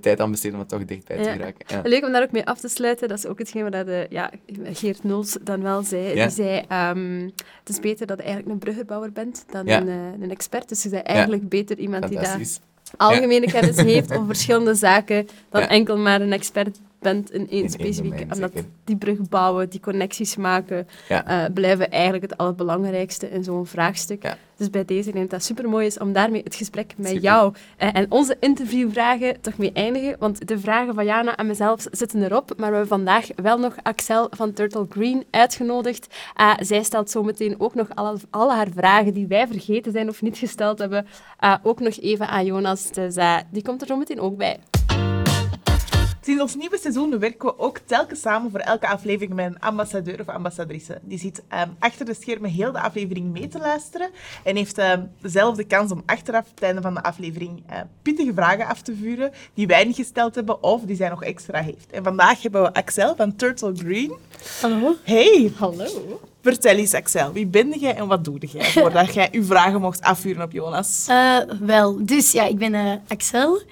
tijd 0.00 0.20
aan 0.20 0.30
besteed 0.30 0.52
om 0.52 0.58
het 0.58 0.68
toch 0.68 0.84
dichtbij 0.84 1.16
te 1.16 1.22
Ja. 1.22 1.32
geraken. 1.32 1.64
Ja. 1.66 1.80
Leuk 1.84 2.04
om 2.04 2.12
daar 2.12 2.22
ook 2.22 2.32
mee 2.32 2.46
af 2.46 2.60
te 2.60 2.68
sluiten. 2.68 3.08
Dat 3.08 3.18
is 3.18 3.26
ook 3.26 3.38
hetgeen 3.38 3.62
wat 3.70 3.72
de, 3.86 4.06
ja, 4.10 4.30
Geert 4.72 5.04
Nols 5.04 5.36
dan 5.42 5.62
wel 5.62 5.82
zei. 5.82 6.14
Ja. 6.14 6.26
Die 6.26 6.34
zei, 6.34 6.64
ehm, 6.68 7.20
het 7.58 7.68
is 7.68 7.80
beter 7.80 8.06
dat 8.06 8.16
je 8.18 8.22
eigenlijk 8.22 8.52
een 8.52 8.58
bruggenbouwer 8.58 9.12
bent 9.12 9.44
dan 9.50 9.68
een, 9.68 9.88
eh, 9.88 10.22
een 10.22 10.30
expert. 10.30 10.68
Dus 10.68 10.82
je 10.82 10.88
bent 10.88 11.06
eigenlijk 11.06 11.48
beter 11.48 11.78
iemand 11.78 12.08
die 12.08 12.18
daar 12.18 12.40
algemene 12.96 13.46
kennis 13.46 13.76
heeft 13.76 14.12
over 14.12 14.26
verschillende 14.26 14.74
zaken 14.74 15.28
dan 15.50 15.62
enkel 15.62 15.96
maar 15.98 16.20
een 16.20 16.32
expert 16.32 16.78
bent 17.12 17.30
in 17.30 17.50
één 17.50 17.68
specifieke... 17.70 18.16
domein, 18.16 18.32
omdat 18.32 18.50
zeker. 18.54 18.68
die 18.84 18.96
brug 18.96 19.28
bouwen, 19.28 19.68
die 19.70 19.80
connecties 19.80 20.36
maken, 20.36 20.88
Ja. 21.08 21.26
eh, 21.26 21.52
blijven 21.54 21.90
eigenlijk 21.90 22.22
het 22.22 22.36
allerbelangrijkste 22.36 23.30
in 23.30 23.44
zo'n 23.44 23.66
vraagstuk. 23.66 24.22
Ja. 24.22 24.36
Dus 24.56 24.70
bij 24.70 24.84
deze 24.84 25.12
denk 25.12 25.24
ik 25.24 25.30
dat 25.30 25.42
super 25.42 25.68
mooi 25.68 25.86
is 25.86 25.98
om 25.98 26.12
daarmee 26.12 26.40
het 26.44 26.54
gesprek 26.54 26.94
met 26.96 27.06
Super. 27.06 27.22
jou 27.22 27.54
eh, 27.76 27.88
en 27.92 28.06
onze 28.10 28.36
interviewvragen 28.40 29.40
toch 29.40 29.56
mee 29.58 29.72
eindigen. 29.72 30.16
Want 30.18 30.48
de 30.48 30.58
vragen 30.58 30.94
van 30.94 31.04
Jana 31.04 31.36
en 31.36 31.46
mezelf 31.46 31.86
zitten 31.90 32.22
erop, 32.22 32.48
maar 32.56 32.70
we 32.70 32.76
hebben 32.76 32.86
vandaag 32.96 33.26
wel 33.36 33.58
nog 33.58 33.74
Axel 33.82 34.26
van 34.30 34.52
Turtle 34.52 34.86
Green 34.88 35.24
uitgenodigd. 35.30 36.14
Eh, 36.34 36.52
zij 36.60 36.82
stelt 36.82 37.10
zometeen 37.10 37.54
ook 37.60 37.74
nog 37.74 37.88
alle, 37.94 38.16
alle 38.30 38.52
haar 38.54 38.68
vragen 38.74 39.12
die 39.14 39.26
wij 39.26 39.46
vergeten 39.46 39.92
zijn 39.92 40.08
of 40.08 40.22
niet 40.22 40.38
gesteld 40.38 40.78
hebben, 40.78 41.06
ook 41.62 41.80
nog 41.80 42.00
even 42.00 42.28
aan 42.28 42.44
Jonas. 42.44 42.90
Dus 42.90 43.14
die 43.50 43.62
komt 43.62 43.80
er 43.80 43.86
zometeen 43.86 44.20
ook 44.20 44.36
bij. 44.36 44.58
Sinds 46.26 46.42
ons 46.42 46.54
nieuwe 46.54 46.78
seizoen 46.78 47.18
werken 47.18 47.48
we 47.48 47.58
ook 47.58 47.78
telkens 47.78 48.20
samen 48.20 48.50
voor 48.50 48.60
elke 48.60 48.88
aflevering 48.88 49.34
met 49.34 49.46
een 49.46 49.60
ambassadeur 49.60 50.20
of 50.20 50.28
ambassadrice. 50.28 50.98
Die 51.02 51.18
zit 51.18 51.42
ehm, 51.48 51.68
achter 51.78 52.06
de 52.06 52.14
schermen 52.14 52.50
heel 52.50 52.72
de 52.72 52.80
aflevering 52.80 53.32
mee 53.32 53.48
te 53.48 53.58
luisteren 53.58 54.10
en 54.44 54.56
heeft 54.56 54.78
ehm, 54.78 55.02
dezelfde 55.20 55.64
kans 55.64 55.92
om 55.92 56.02
achteraf 56.06 56.46
het 56.50 56.62
einde 56.62 56.80
van 56.80 56.94
de 56.94 57.02
aflevering 57.02 57.62
eh, 57.66 57.80
pittige 58.02 58.32
vragen 58.34 58.66
af 58.66 58.82
te 58.82 58.96
vuren 58.96 59.32
die 59.54 59.66
wij 59.66 59.84
niet 59.84 59.96
gesteld 59.96 60.34
hebben 60.34 60.62
of 60.62 60.82
die 60.82 60.96
zij 60.96 61.08
nog 61.08 61.22
extra 61.22 61.62
heeft. 61.62 61.90
En 61.90 62.02
vandaag 62.02 62.42
hebben 62.42 62.62
we 62.62 62.74
Axel 62.74 63.16
van 63.16 63.36
Turtle 63.36 63.72
Green. 63.76 64.12
Hallo. 64.60 64.94
Hey, 65.02 65.52
Hallo. 65.56 66.20
vertel 66.42 66.74
eens 66.74 66.94
Axel, 66.94 67.32
wie 67.32 67.46
ben 67.46 67.78
jij 67.78 67.94
en 67.94 68.06
wat 68.06 68.24
doe 68.24 68.38
jij 68.38 68.64
voordat 68.64 69.14
jij 69.18 69.28
uw 69.32 69.44
vragen 69.44 69.80
mocht 69.80 70.02
afvuren 70.02 70.42
op 70.42 70.52
Jonas? 70.52 71.06
Eh, 71.08 71.38
wel, 71.60 72.06
dus 72.06 72.32
ja, 72.32 72.44
ik 72.44 72.58
ben 72.58 72.74
eh, 72.74 72.92
Axel, 73.08 73.62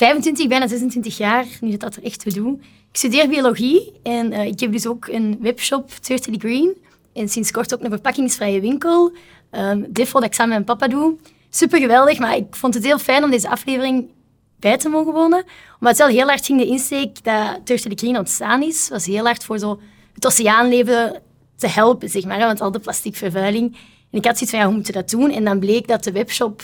25, 0.00 0.48
bijna 0.48 0.66
26 0.66 1.16
jaar, 1.16 1.46
nu 1.60 1.70
dat 1.70 1.80
dat 1.80 1.96
er 1.96 2.04
echt 2.04 2.20
toe 2.20 2.32
doe. 2.32 2.58
Ik 2.60 2.96
studeer 2.96 3.28
biologie 3.28 3.92
en 4.02 4.32
eh, 4.32 4.44
ik 4.44 4.60
heb 4.60 4.72
dus 4.72 4.86
ook 4.86 5.06
een 5.06 5.38
webshop, 5.40 5.90
30 6.06 6.34
Green. 6.38 6.76
En 7.12 7.28
sinds 7.28 7.50
kort 7.50 7.74
ook 7.74 7.82
een 7.82 7.90
verpakkingsvrije 7.90 8.60
winkel. 8.60 9.12
Um, 9.50 9.86
dit 9.88 10.08
ik 10.08 10.12
samen 10.14 10.28
met 10.28 10.46
mijn 10.48 10.64
papa 10.64 10.88
doe. 10.88 11.16
Super 11.50 11.78
geweldig, 11.78 12.18
maar 12.18 12.36
ik 12.36 12.56
vond 12.56 12.74
het 12.74 12.84
heel 12.84 12.98
fijn 12.98 13.24
om 13.24 13.30
deze 13.30 13.48
aflevering 13.48 14.08
bij 14.56 14.78
te 14.78 14.88
mogen 14.88 15.12
wonen. 15.12 15.44
Omdat 15.80 15.88
het 15.88 15.98
wel 15.98 16.16
heel 16.16 16.26
hard 16.26 16.46
ging 16.46 16.60
de 16.60 16.66
insteek 16.66 17.24
dat 17.24 17.66
30 17.66 17.92
Green 17.94 18.18
ontstaan 18.18 18.62
is. 18.62 18.88
was 18.88 19.06
heel 19.06 19.24
hard 19.24 19.44
voor 19.44 19.58
zo 19.58 19.80
het 20.14 20.26
oceaanleven 20.26 21.22
te 21.56 21.68
helpen, 21.68 22.08
zeg 22.08 22.24
maar. 22.24 22.38
Want 22.38 22.60
al 22.60 22.70
de 22.70 22.78
plasticvervuiling. 22.78 23.76
En 24.10 24.18
ik 24.18 24.24
had 24.24 24.38
zoiets 24.38 24.50
van, 24.50 24.58
ja, 24.58 24.64
hoe 24.64 24.74
moeten 24.74 24.94
we 24.94 25.00
dat 25.00 25.10
doen? 25.10 25.30
En 25.30 25.44
dan 25.44 25.58
bleek 25.58 25.88
dat 25.88 26.04
de 26.04 26.12
webshop 26.12 26.62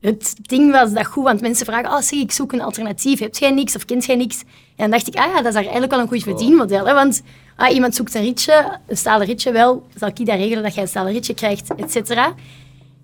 het 0.00 0.34
ding 0.42 0.70
was 0.72 0.92
dat 0.92 1.06
goed, 1.06 1.24
want 1.24 1.40
mensen 1.40 1.66
vragen, 1.66 1.90
oh, 1.90 2.00
zeg, 2.00 2.18
ik 2.18 2.32
zoek 2.32 2.52
een 2.52 2.60
alternatief. 2.60 3.18
Heb 3.18 3.36
jij 3.36 3.50
niks 3.50 3.76
of 3.76 3.84
kent 3.84 4.04
jij 4.04 4.16
niks? 4.16 4.40
En 4.40 4.46
dan 4.76 4.90
dacht 4.90 5.06
ik, 5.06 5.14
ah 5.14 5.26
ja, 5.26 5.36
dat 5.36 5.46
is 5.46 5.52
daar 5.52 5.62
eigenlijk 5.62 5.92
wel 5.92 6.00
een 6.00 6.08
goed 6.08 6.22
verdienmodel. 6.22 6.86
Hè? 6.86 6.94
Want 6.94 7.22
ah, 7.56 7.74
iemand 7.74 7.94
zoekt 7.94 8.14
een 8.14 8.22
ritje, 8.22 8.78
een 8.86 8.96
stalen 8.96 9.26
ritje, 9.26 9.52
wel, 9.52 9.86
zal 9.94 10.08
ik 10.08 10.26
dat 10.26 10.36
regelen 10.36 10.62
dat 10.62 10.74
jij 10.74 10.82
een 10.82 10.88
stalen 10.88 11.12
ritje 11.12 11.34
krijgt, 11.34 11.74
et 11.74 11.90
cetera. 11.90 12.34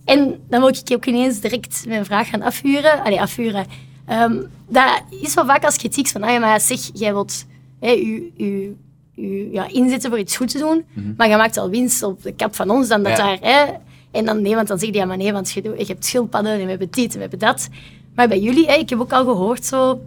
En 0.05 0.41
dan 0.49 0.61
wil 0.61 0.69
ik 0.69 0.93
ook 0.93 1.07
ineens 1.07 1.41
direct 1.41 1.85
mijn 1.87 2.05
vraag 2.05 2.29
gaan 2.29 2.43
afvuren. 2.43 3.03
Allee, 3.03 3.21
afvuren. 3.21 3.67
Ehm, 4.07 4.43
dat 4.69 5.03
is 5.11 5.35
wel 5.35 5.45
vaak 5.47 5.65
als 5.65 5.77
kritiek 5.77 6.07
van, 6.07 6.23
ah 6.23 6.31
ja, 6.31 6.39
maar 6.39 6.61
zeg, 6.61 6.91
jij 6.93 7.13
wilt 7.13 7.45
hè, 7.81 7.91
je, 7.91 8.31
je, 8.37 8.75
je 9.15 9.51
ja, 9.53 9.69
inzetten 9.69 10.11
voor 10.11 10.19
iets 10.19 10.37
goed 10.37 10.51
te 10.51 10.59
doen, 10.59 10.85
maar 11.17 11.29
je 11.29 11.37
maakt 11.37 11.57
al 11.57 11.71
winst 11.71 12.03
op 12.03 12.23
de 12.23 12.33
kap 12.33 12.55
van 12.55 12.71
ons 12.71 12.89
dan 12.89 13.03
dat 13.03 13.17
Ja. 13.17 13.25
daar... 13.25 13.39
Hè, 13.41 13.73
en 14.15 14.25
dan 14.25 14.43
nee, 14.43 14.55
want 14.55 14.69
dan 14.69 14.79
zeg 14.79 14.89
je 14.89 14.95
ja, 14.95 15.05
maar 15.05 15.17
nee, 15.17 15.33
want 15.33 15.51
je, 15.51 15.63
je 15.63 15.85
hebt 15.87 16.05
schildpadden 16.05 16.53
en 16.53 16.63
we 16.65 16.69
hebben 16.71 16.91
dit 16.91 17.07
en 17.07 17.15
we 17.15 17.21
hebben 17.21 17.39
dat. 17.39 17.69
Maar 18.15 18.29
bij 18.29 18.41
jullie, 18.41 18.67
hè, 18.67 18.75
ik 18.75 18.89
heb 18.91 19.01
ook 19.01 19.13
al 19.13 19.25
gehoord 19.25 19.65
zo 19.65 20.01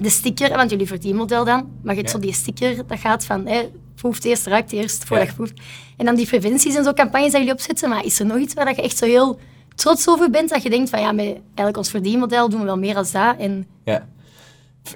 de 0.00 0.08
sticker, 0.10 0.56
want 0.56 0.70
jullie 0.70 0.86
verdienmodel 0.86 1.44
dan, 1.44 1.68
maar 1.82 1.94
je 1.94 2.00
hebt 2.00 2.12
Ja. 2.12 2.18
zo 2.18 2.22
die 2.22 2.32
sticker 2.32 2.86
dat 2.86 2.98
gaat 2.98 3.24
van 3.24 3.46
hè, 3.46 3.68
proeft 3.94 4.24
eerst, 4.24 4.46
ruikt 4.46 4.72
eerst, 4.72 5.04
voordat 5.04 5.26
Ja. 5.26 5.30
je 5.32 5.36
proeft. 5.36 5.60
En 5.96 6.04
dan 6.04 6.14
die 6.14 6.26
preventies 6.26 6.74
en 6.74 6.84
zo 6.84 6.92
campagnes 6.92 7.30
dat 7.30 7.40
jullie 7.40 7.54
opzetten, 7.54 7.88
maar 7.88 8.04
is 8.04 8.18
er 8.20 8.26
nog 8.26 8.38
iets 8.38 8.54
waar 8.54 8.64
dat 8.64 8.76
je 8.76 8.82
echt 8.82 8.96
zo 8.96 9.06
heel 9.06 9.38
trots 9.74 10.08
over 10.08 10.30
bent, 10.30 10.48
dat 10.50 10.62
je 10.62 10.70
denkt 10.70 10.90
van 10.90 11.00
ja, 11.00 11.12
met 11.12 11.24
eigenlijk 11.26 11.76
ons 11.76 11.90
verdienmodel 11.90 12.48
doen 12.48 12.60
we 12.60 12.66
wel 12.66 12.78
meer 12.78 12.96
als 12.96 13.10
dat. 13.12 13.36
En 13.38 13.66
Ja. 13.84 14.08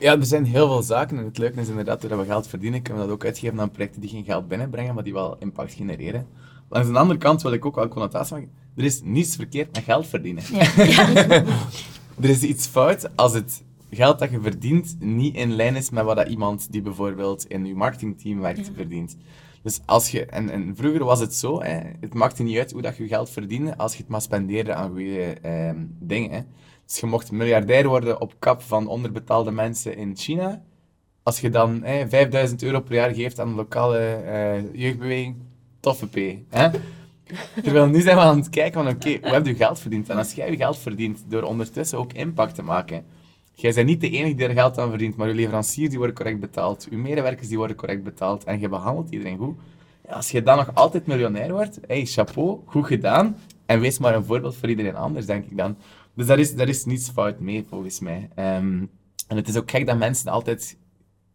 Ja, 0.01 0.13
er 0.19 0.25
zijn 0.27 0.45
heel 0.45 0.67
veel 0.67 0.83
zaken 0.83 1.19
en 1.19 1.25
het 1.25 1.39
leuke 1.39 1.61
is 1.61 1.69
inderdaad, 1.69 2.01
doordat 2.01 2.19
we 2.19 2.25
geld 2.25 2.47
verdienen, 2.47 2.83
kunnen 2.83 3.03
we 3.03 3.09
dat 3.09 3.17
ook 3.17 3.25
uitgeven 3.25 3.61
aan 3.61 3.71
projecten 3.71 4.01
die 4.01 4.11
geen 4.11 4.25
geld 4.25 4.49
binnenbrengen, 4.49 4.95
maar 4.95 5.05
die 5.05 5.13
wel 5.13 5.37
impact 5.39 5.73
genereren. 5.73 6.27
Langs 6.75 6.89
de 6.91 6.99
andere 6.99 7.19
kant 7.19 7.43
wil 7.43 7.53
ik 7.53 7.65
ook 7.65 7.75
wel 7.75 7.89
connotatie 7.89 8.35
maken. 8.35 8.51
Er 8.77 8.85
is 8.85 9.01
niets 9.03 9.37
verkeerd 9.37 9.75
met 9.75 9.85
geld 9.85 10.07
verdienen. 10.07 10.43
er 12.23 12.29
is 12.29 12.43
iets 12.43 12.67
fout 12.67 13.17
als 13.17 13.33
het 13.33 13.65
geld 13.91 14.19
dat 14.19 14.31
je 14.31 14.41
verdient 14.41 14.97
niet 15.01 15.35
in 15.37 15.53
lijn 15.53 15.77
is 15.77 15.91
met 15.91 16.05
wat 16.05 16.17
dat 16.17 16.29
iemand 16.29 16.73
die 16.73 16.83
bijvoorbeeld 16.83 17.47
in 17.47 17.67
je 17.67 17.75
marketingteam 17.75 18.41
werkt 18.41 18.71
verdient. 18.75 19.17
Dus 19.63 19.81
als 19.87 20.11
je, 20.11 20.27
en, 20.27 20.51
en 20.51 20.77
vroeger 20.77 21.05
was 21.05 21.21
het 21.21 21.35
zo, 21.35 21.63
hè, 21.63 21.81
het 22.01 22.15
maakte 22.15 22.43
niet 22.43 22.59
uit 22.59 22.73
hoe 22.73 22.83
dat 22.83 22.97
je 22.97 23.07
geld 23.07 23.31
verdiende 23.31 23.77
als 23.77 23.93
je 23.93 23.99
het 23.99 24.09
maar 24.09 24.23
spendeerde 24.23 24.75
aan 24.75 24.91
goede 24.91 25.37
ehm, 25.43 25.77
dingen. 26.01 26.31
Hè. 26.31 26.41
Dus 26.87 27.01
je 27.01 27.07
mocht 27.07 27.33
miljardair 27.33 27.89
worden 27.89 28.21
op 28.21 28.35
kap 28.39 28.63
van 28.63 28.87
onderbetaalde 28.87 29.51
mensen 29.51 29.97
in 29.97 30.17
China. 30.17 30.63
Als 31.23 31.41
je 31.41 31.51
dan 31.51 31.83
hè, 31.83 32.09
5000 32.09 32.63
euro 32.63 32.81
per 32.81 32.95
jaar 32.95 33.15
geeft 33.15 33.41
aan 33.41 33.49
de 33.49 33.55
lokale 33.55 33.99
eh, 33.99 34.75
jeugdbeweging, 34.81 35.37
toffe 35.85 36.07
P. 36.07 36.17
Hè? 36.49 36.69
Terwijl 37.63 37.87
nu 37.87 38.01
zijn 38.01 38.17
we 38.17 38.23
aan 38.23 38.37
het 38.37 38.51
kijken 38.51 38.85
van, 38.85 38.93
oké, 38.93 39.19
hoe 39.23 39.33
heb 39.33 39.47
je 39.47 39.55
geld 39.55 39.79
verdiend? 39.79 40.09
En 40.09 40.17
als 40.17 40.33
jij 40.33 40.51
je 40.51 40.57
geld 40.57 40.79
verdient 40.79 41.25
door 41.29 41.43
ondertussen 41.43 41.99
ook 41.99 42.13
impact 42.13 42.55
te 42.55 42.63
maken, 42.63 43.05
jij 43.55 43.73
bent 43.73 43.87
niet 43.87 44.01
de 44.01 44.11
enige 44.11 44.35
die 44.35 44.47
er 44.47 44.55
geld 44.55 44.79
aan 44.79 44.89
verdient, 44.89 45.17
maar 45.17 45.29
je 45.29 45.35
leveranciers 45.35 45.89
die 45.89 45.99
worden 45.99 46.17
correct 46.17 46.41
betaald, 46.41 46.87
je 46.91 46.97
medewerkers 46.97 47.49
die 47.49 47.57
worden 47.57 47.77
correct 47.77 48.03
betaald, 48.03 48.45
en 48.45 48.61
je 48.61 48.69
behandelt 48.69 49.11
iedereen 49.11 49.39
goed. 49.39 49.57
Als 50.09 50.31
je 50.31 50.43
dan 50.43 50.57
nog 50.57 50.75
altijd 50.75 51.07
miljonair 51.07 51.53
wordt, 51.53 51.79
hey, 51.87 52.05
chapeau, 52.05 52.61
goed 52.67 52.87
gedaan, 52.87 53.37
en 53.67 53.81
wees 53.81 53.99
maar 53.99 54.15
een 54.15 54.25
voorbeeld 54.25 54.57
voor 54.57 54.69
iedereen 54.69 54.97
anders, 54.97 55.27
denk 55.27 55.45
ik 55.45 55.57
dan. 55.57 55.77
Dus 56.15 56.27
daar 56.27 56.39
is, 56.39 56.55
daar 56.55 56.69
is 56.69 56.85
niets 56.85 57.11
fout 57.11 57.41
mee, 57.41 57.65
volgens 57.69 58.01
mij. 58.01 58.29
Ehm, 58.35 58.85
en 59.29 59.37
het 59.37 59.49
is 59.49 59.57
ook 59.57 59.71
gek 59.71 59.87
dat 59.87 59.99
mensen 59.99 60.31
altijd 60.31 60.77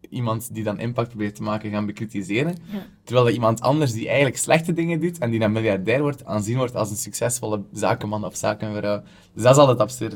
iemand 0.10 0.53
die 0.53 0.64
dan 0.64 0.80
impact 0.80 1.10
probeert 1.10 1.36
te 1.36 1.43
maken 1.43 1.72
gaan 1.72 1.86
bekritiseren. 1.86 2.55
Ja. 2.72 2.86
Terwijl 3.03 3.26
dat 3.26 3.36
iemand 3.36 3.62
anders 3.62 3.91
die 3.93 4.07
eigenlijk 4.07 4.38
slechte 4.38 4.74
dingen 4.74 4.99
doet 4.99 5.18
en 5.18 5.30
die 5.30 5.39
dan 5.39 5.51
miljardair 5.51 6.01
wordt, 6.01 6.26
aanzien 6.26 6.57
wordt 6.57 6.76
als 6.76 6.89
een 6.89 6.95
succesvolle 6.95 7.64
zakenman 7.74 8.26
of 8.26 8.36
zakenvrouw. 8.36 9.01
Dus 9.34 9.43
dat 9.43 9.51
is 9.51 9.57
altijd 9.57 9.80
absurd. 9.80 10.16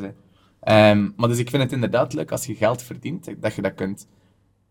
Ehm, 0.59 1.09
maar 1.15 1.29
dus 1.29 1.37
ik 1.37 1.49
vind 1.49 1.63
het 1.63 1.71
inderdaad 1.71 2.13
leuk 2.13 2.31
als 2.31 2.45
je 2.45 2.55
geld 2.55 2.81
verdient, 2.81 3.41
dat 3.41 3.55
je 3.55 3.61
dat 3.61 3.73
kunt 3.73 4.07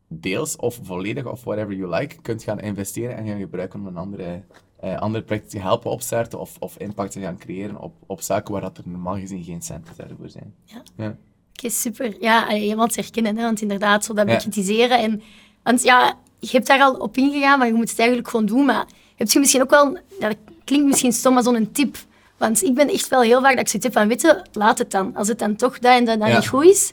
deels 0.08 0.56
of 0.56 0.80
volledig 0.82 1.26
of 1.26 1.44
whatever 1.44 1.74
you 1.74 1.90
like, 1.94 2.20
kunt 2.22 2.42
gaan 2.42 2.60
investeren 2.60 3.16
en 3.16 3.26
gaan 3.26 3.38
gebruiken 3.38 3.80
om 3.80 3.86
een 3.86 3.96
andere, 3.96 4.42
eh 4.80 4.96
andere 4.96 5.24
project 5.24 5.50
te 5.50 5.58
helpen 5.58 5.90
opstarten 5.90 6.38
of, 6.38 6.56
of 6.58 6.78
impact 6.78 7.12
te 7.12 7.20
gaan 7.20 7.38
creëren 7.38 7.80
op, 7.80 7.94
op 8.06 8.20
zaken 8.20 8.52
waar 8.52 8.62
dat 8.62 8.78
er 8.78 8.84
normaal 8.86 9.18
gezien 9.18 9.44
geen 9.44 9.62
centen 9.62 9.94
daarvoor 9.96 10.28
zijn. 10.28 10.54
Ja. 10.64 10.82
ja. 10.96 11.16
Oké, 11.56 11.70
super. 11.70 12.14
Ja, 12.20 12.54
iemand 12.54 12.96
herkennen, 12.96 13.36
hè, 13.36 13.42
want 13.42 13.60
inderdaad, 13.60 14.04
zo 14.04 14.14
dat 14.14 14.28
Ja. 14.28 14.34
bekritiseren. 14.34 14.98
En, 14.98 15.22
want 15.62 15.82
ja, 15.82 16.14
je 16.38 16.48
hebt 16.50 16.66
daar 16.66 16.80
al 16.80 16.94
op 16.94 17.16
ingegaan, 17.16 17.58
maar 17.58 17.66
je 17.66 17.72
moet 17.74 17.90
het 17.90 17.98
eigenlijk 17.98 18.28
gewoon 18.28 18.46
doen. 18.46 18.64
Maar 18.64 18.86
heb 19.16 19.30
je 19.30 19.38
misschien 19.38 19.62
ook 19.62 19.70
wel, 19.70 19.98
dat 20.20 20.36
klinkt 20.64 20.86
misschien 20.86 21.12
stom, 21.12 21.34
maar 21.34 21.42
zo'n 21.42 21.72
tip. 21.72 21.96
Want 22.36 22.62
ik 22.62 22.74
ben 22.74 22.88
echt 22.88 23.08
wel 23.08 23.20
heel 23.20 23.40
vaak 23.40 23.50
dat 23.50 23.60
ik 23.60 23.68
zoiets 23.68 23.84
heb 23.88 23.92
van, 23.92 24.08
weet 24.08 24.20
je, 24.20 24.42
laat 24.52 24.78
het 24.78 24.90
dan. 24.90 25.16
Als 25.16 25.28
het 25.28 25.38
dan 25.38 25.56
toch 25.56 25.78
dat 25.78 25.92
en 25.98 26.04
dat 26.04 26.18
dan 26.18 26.28
Ja. 26.28 26.36
niet 26.36 26.48
goed 26.48 26.64
is, 26.64 26.92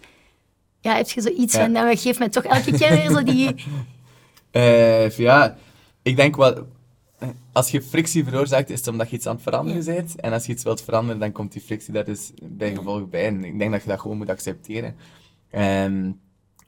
ja, 0.82 0.96
heb 0.96 1.10
je 1.10 1.22
zoiets 1.22 1.54
Ja. 1.54 1.60
van, 1.60 1.72
nou, 1.72 1.98
geef 1.98 2.20
mij 2.20 2.30
toch 2.30 2.44
elke 2.44 2.72
keer 2.72 2.90
weer 2.90 3.10
zo 3.10 3.24
die... 3.24 3.56
Eh, 4.52 5.10
ja, 5.10 5.58
ik 6.02 6.16
denk 6.16 6.36
wel, 6.36 6.68
als 7.52 7.72
je 7.72 7.82
frictie 7.82 8.24
veroorzaakt, 8.24 8.70
is 8.70 8.78
het 8.80 8.88
omdat 8.88 9.10
je 9.10 9.16
iets 9.16 9.26
aan 9.28 9.34
het 9.34 9.44
veranderen 9.44 9.86
bent. 9.86 10.20
En 10.20 10.34
als 10.34 10.46
je 10.46 10.52
iets 10.52 10.64
wilt 10.64 10.82
veranderen, 10.82 11.20
dan 11.20 11.32
komt 11.32 11.52
die 11.52 11.62
frictie 11.62 11.94
daar 11.94 12.06
dus 12.06 12.32
bij 12.44 12.76
gevolg 12.76 13.10
bij. 13.10 13.26
En 13.26 13.44
ik 13.44 13.60
denk 13.60 13.72
dat 13.72 13.82
je 13.82 13.90
dat 13.90 14.00
gewoon 14.00 14.18
moet 14.18 14.30
accepteren. 14.30 14.96
Ehm, 15.50 16.12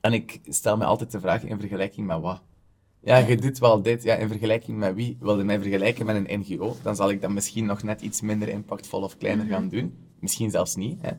en 0.01 0.13
ik 0.13 0.39
stel 0.45 0.77
me 0.77 0.85
altijd 0.85 1.11
de 1.11 1.19
vraag 1.19 1.43
in 1.43 1.59
vergelijking 1.59 2.07
met 2.07 2.19
wat. 2.21 2.41
Ja, 3.03 3.17
je 3.17 3.37
doet 3.37 3.59
wel 3.59 3.81
dit. 3.81 4.03
Ja, 4.03 4.15
in 4.15 4.27
vergelijking 4.27 4.77
met 4.77 4.93
wie? 4.95 5.17
Wil 5.19 5.37
je 5.37 5.43
mij 5.43 5.59
vergelijken 5.61 6.05
met 6.05 6.15
een 6.15 6.39
NGO? 6.39 6.75
Dan 6.83 6.95
zal 6.95 7.09
ik 7.09 7.21
dat 7.21 7.29
misschien 7.31 7.65
nog 7.65 7.83
net 7.83 8.01
iets 8.01 8.21
minder 8.21 8.49
impactvol 8.49 9.01
of 9.01 9.17
kleiner 9.17 9.45
gaan 9.45 9.69
doen. 9.69 9.93
Misschien 10.19 10.49
zelfs 10.49 10.75
niet. 10.75 11.01
Hè. 11.01 11.11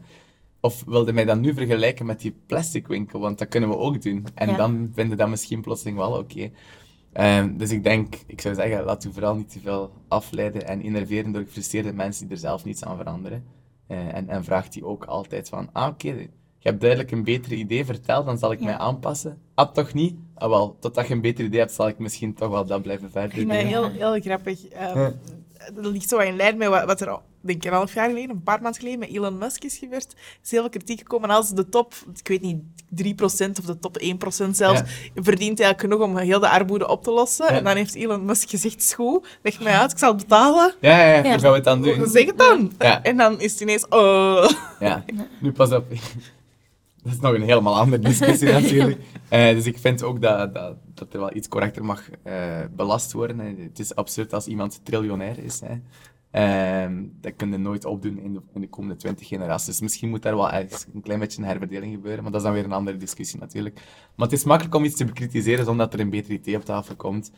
Of 0.60 0.84
wilde 0.86 1.12
mij 1.12 1.24
dan 1.24 1.40
nu 1.40 1.54
vergelijken 1.54 2.06
met 2.06 2.20
die 2.20 2.34
plastic 2.46 2.86
winkel? 2.86 3.20
Want 3.20 3.38
dat 3.38 3.48
kunnen 3.48 3.68
we 3.68 3.76
ook 3.76 4.02
doen. 4.02 4.26
En 4.34 4.48
Ja. 4.48 4.56
dan 4.56 4.90
vinden 4.94 5.16
dat 5.16 5.28
misschien 5.28 5.60
plotseling 5.60 5.96
wel 5.96 6.12
oké. 6.18 6.50
Ehm, 7.12 7.56
dus 7.56 7.70
ik 7.70 7.82
denk, 7.84 8.14
ik 8.26 8.40
zou 8.40 8.54
zeggen, 8.54 8.84
laat 8.84 9.04
u 9.04 9.12
vooral 9.12 9.34
niet 9.34 9.52
te 9.52 9.60
veel 9.60 9.92
afleiden 10.08 10.66
en 10.66 10.82
innerveren 10.82 11.32
door 11.32 11.42
gefrustreerde 11.42 11.92
mensen 11.92 12.26
die 12.26 12.34
er 12.34 12.40
zelf 12.40 12.64
niets 12.64 12.84
aan 12.84 12.96
veranderen. 12.96 13.44
Eh, 13.86 14.14
en, 14.14 14.28
en 14.28 14.44
vraag 14.44 14.68
die 14.68 14.84
ook 14.86 15.04
altijd 15.04 15.48
van, 15.48 15.68
ah 15.72 15.88
oké, 15.88 16.08
je 16.58 16.68
hebt 16.68 16.80
duidelijk 16.80 17.10
een 17.10 17.24
beter 17.24 17.52
idee 17.52 17.84
verteld, 17.84 18.26
dan 18.26 18.38
zal 18.38 18.52
ik 18.52 18.58
Ja. 18.58 18.64
mij 18.64 18.76
aanpassen. 18.78 19.38
Ah, 19.54 19.72
toch 19.72 19.92
niet? 19.94 20.14
Ah 20.34 20.48
wel, 20.48 20.76
totdat 20.80 21.08
je 21.08 21.14
een 21.14 21.20
beter 21.20 21.44
idee 21.44 21.60
hebt, 21.60 21.72
zal 21.72 21.88
ik 21.88 21.98
misschien 21.98 22.34
toch 22.34 22.50
wel 22.50 22.64
dat 22.66 22.82
blijven 22.82 23.10
verder 23.10 23.38
Ik 23.38 23.46
doen. 23.48 23.56
vind 23.56 23.70
dat 23.72 23.90
heel, 23.98 24.10
heel 24.12 24.20
grappig. 24.20 24.68
Ehm, 24.68 25.10
Dat 25.74 25.86
ligt 25.86 26.08
zo 26.08 26.18
in 26.18 26.36
lijn 26.36 26.56
met 26.56 26.68
wat, 26.68 26.84
wat 26.84 27.00
er 27.00 27.18
denk 27.42 27.64
ik 27.64 27.70
een 27.70 27.76
half 27.76 27.94
jaar 27.94 28.08
geleden, 28.08 28.30
een 28.30 28.42
paar 28.42 28.62
maanden 28.62 28.80
geleden, 28.80 28.98
met 28.98 29.08
Elon 29.08 29.38
Musk 29.38 29.64
is 29.64 29.78
gebeurd, 29.78 30.14
is 30.42 30.50
heel 30.50 30.60
veel 30.60 30.70
kritiek 30.70 30.98
gekomen 30.98 31.30
als 31.30 31.50
de 31.50 31.68
top, 31.68 31.94
ik 32.16 32.28
weet 32.28 32.40
niet, 32.40 32.62
3% 33.04 33.14
of 33.58 33.64
de 33.64 33.78
top 33.80 34.02
1% 34.02 34.50
zelfs, 34.50 34.82
verdient 35.14 35.60
eigenlijk 35.60 35.80
genoeg 35.80 36.00
om 36.00 36.16
heel 36.16 36.40
de 36.40 36.48
armoede 36.48 36.88
op 36.88 37.02
te 37.02 37.10
lossen. 37.10 37.46
Ja. 37.46 37.52
En 37.52 37.64
dan 37.64 37.76
heeft 37.76 37.94
Elon 37.94 38.24
Musk 38.24 38.50
gezegd, 38.50 38.82
school, 38.82 39.24
leg 39.42 39.60
mij 39.60 39.74
uit, 39.74 39.92
ik 39.92 39.98
zal 39.98 40.12
het 40.12 40.20
betalen. 40.20 40.74
Ja, 40.80 40.98
ja, 40.98 41.06
ja. 41.06 41.14
Ja. 41.14 41.22
hoe 41.22 41.38
gaan 41.38 41.50
we 41.50 41.56
het 41.56 41.64
dan 41.64 41.82
doen? 41.82 42.08
Zeg 42.08 42.26
het 42.26 42.38
dan. 42.38 42.72
Ja. 42.78 43.02
En 43.02 43.16
dan 43.16 43.40
is 43.40 43.52
het 43.52 43.60
ineens, 43.60 43.88
oh. 43.88 44.48
Ja, 44.80 45.04
nu 45.40 45.52
pas 45.52 45.72
op. 45.72 45.84
Dat 47.02 47.12
is 47.12 47.20
nog 47.20 47.34
een 47.34 47.42
helemaal 47.42 47.76
andere 47.76 48.02
discussie 48.02 48.52
natuurlijk. 48.60 49.00
Eh, 49.28 49.54
dus 49.54 49.66
ik 49.66 49.78
vind 49.78 50.02
ook 50.02 50.22
dat, 50.22 50.54
dat, 50.54 50.76
dat 50.94 51.12
er 51.12 51.18
wel 51.18 51.36
iets 51.36 51.48
correcter 51.48 51.84
mag 51.84 52.02
eh, 52.22 52.34
belast 52.70 53.12
worden. 53.12 53.38
hè. 53.38 53.54
Het 53.62 53.78
is 53.78 53.94
absurd 53.94 54.32
als 54.32 54.46
iemand 54.46 54.80
triljonair 54.82 55.38
is. 55.38 55.60
Hè. 55.60 55.74
Ehm, 56.32 57.04
dat 57.20 57.36
kun 57.36 57.50
je 57.50 57.58
nooit 57.58 57.84
opdoen 57.84 58.18
in 58.18 58.32
de, 58.32 58.40
in 58.54 58.60
de 58.60 58.68
komende 58.68 58.96
twintig 58.96 59.28
generaties. 59.28 59.66
Dus 59.66 59.80
misschien 59.80 60.08
moet 60.08 60.22
daar 60.22 60.36
wel 60.36 60.50
ergens 60.50 60.86
een 60.94 61.02
klein 61.02 61.18
beetje 61.18 61.42
een 61.42 61.48
herverdeling 61.48 61.94
gebeuren. 61.94 62.22
Maar 62.22 62.32
dat 62.32 62.40
is 62.40 62.46
dan 62.46 62.56
weer 62.56 62.64
een 62.64 62.72
andere 62.72 62.96
discussie 62.96 63.40
natuurlijk. 63.40 63.74
Maar 64.16 64.26
het 64.28 64.36
is 64.38 64.44
makkelijk 64.44 64.74
om 64.74 64.84
iets 64.84 64.96
te 64.96 65.04
bekritiseren 65.04 65.64
zonder 65.64 65.84
dat 65.84 65.94
er 65.94 66.00
een 66.00 66.10
beter 66.10 66.32
idee 66.32 66.56
op 66.56 66.64
tafel 66.64 66.96
komt. 66.96 67.32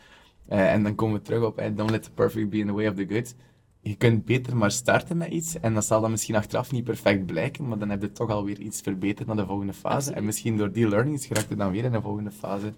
Eh, 0.48 0.72
en 0.72 0.82
dan 0.82 0.94
komen 0.94 1.16
we 1.16 1.22
terug 1.22 1.42
op, 1.42 1.62
don't 1.74 1.90
let 1.90 2.02
the 2.02 2.10
perfect 2.10 2.50
be 2.50 2.58
in 2.58 2.66
the 2.66 2.72
way 2.72 2.86
of 2.86 2.94
the 2.94 3.06
good. 3.08 3.34
Je 3.80 3.94
kunt 3.94 4.24
beter 4.24 4.56
maar 4.56 4.70
starten 4.70 5.16
met 5.16 5.28
iets 5.28 5.60
en 5.60 5.74
dat 5.74 5.84
zal 5.84 6.00
dan 6.00 6.10
misschien 6.10 6.36
achteraf 6.36 6.72
niet 6.72 6.84
perfect 6.84 7.26
blijken, 7.26 7.68
maar 7.68 7.78
dan 7.78 7.90
heb 7.90 8.02
je 8.02 8.12
toch 8.12 8.30
alweer 8.30 8.60
iets 8.60 8.80
verbeterd 8.80 9.26
naar 9.26 9.36
de 9.36 9.46
volgende 9.46 9.72
fase. 9.72 10.12
En 10.12 10.24
misschien 10.24 10.56
door 10.56 10.72
die 10.72 10.88
learnings 10.88 11.26
geraakt 11.26 11.48
je 11.48 11.56
dan 11.56 11.70
weer 11.70 11.84
in 11.84 11.92
de 11.92 12.00
volgende 12.00 12.30
fase. 12.30 12.72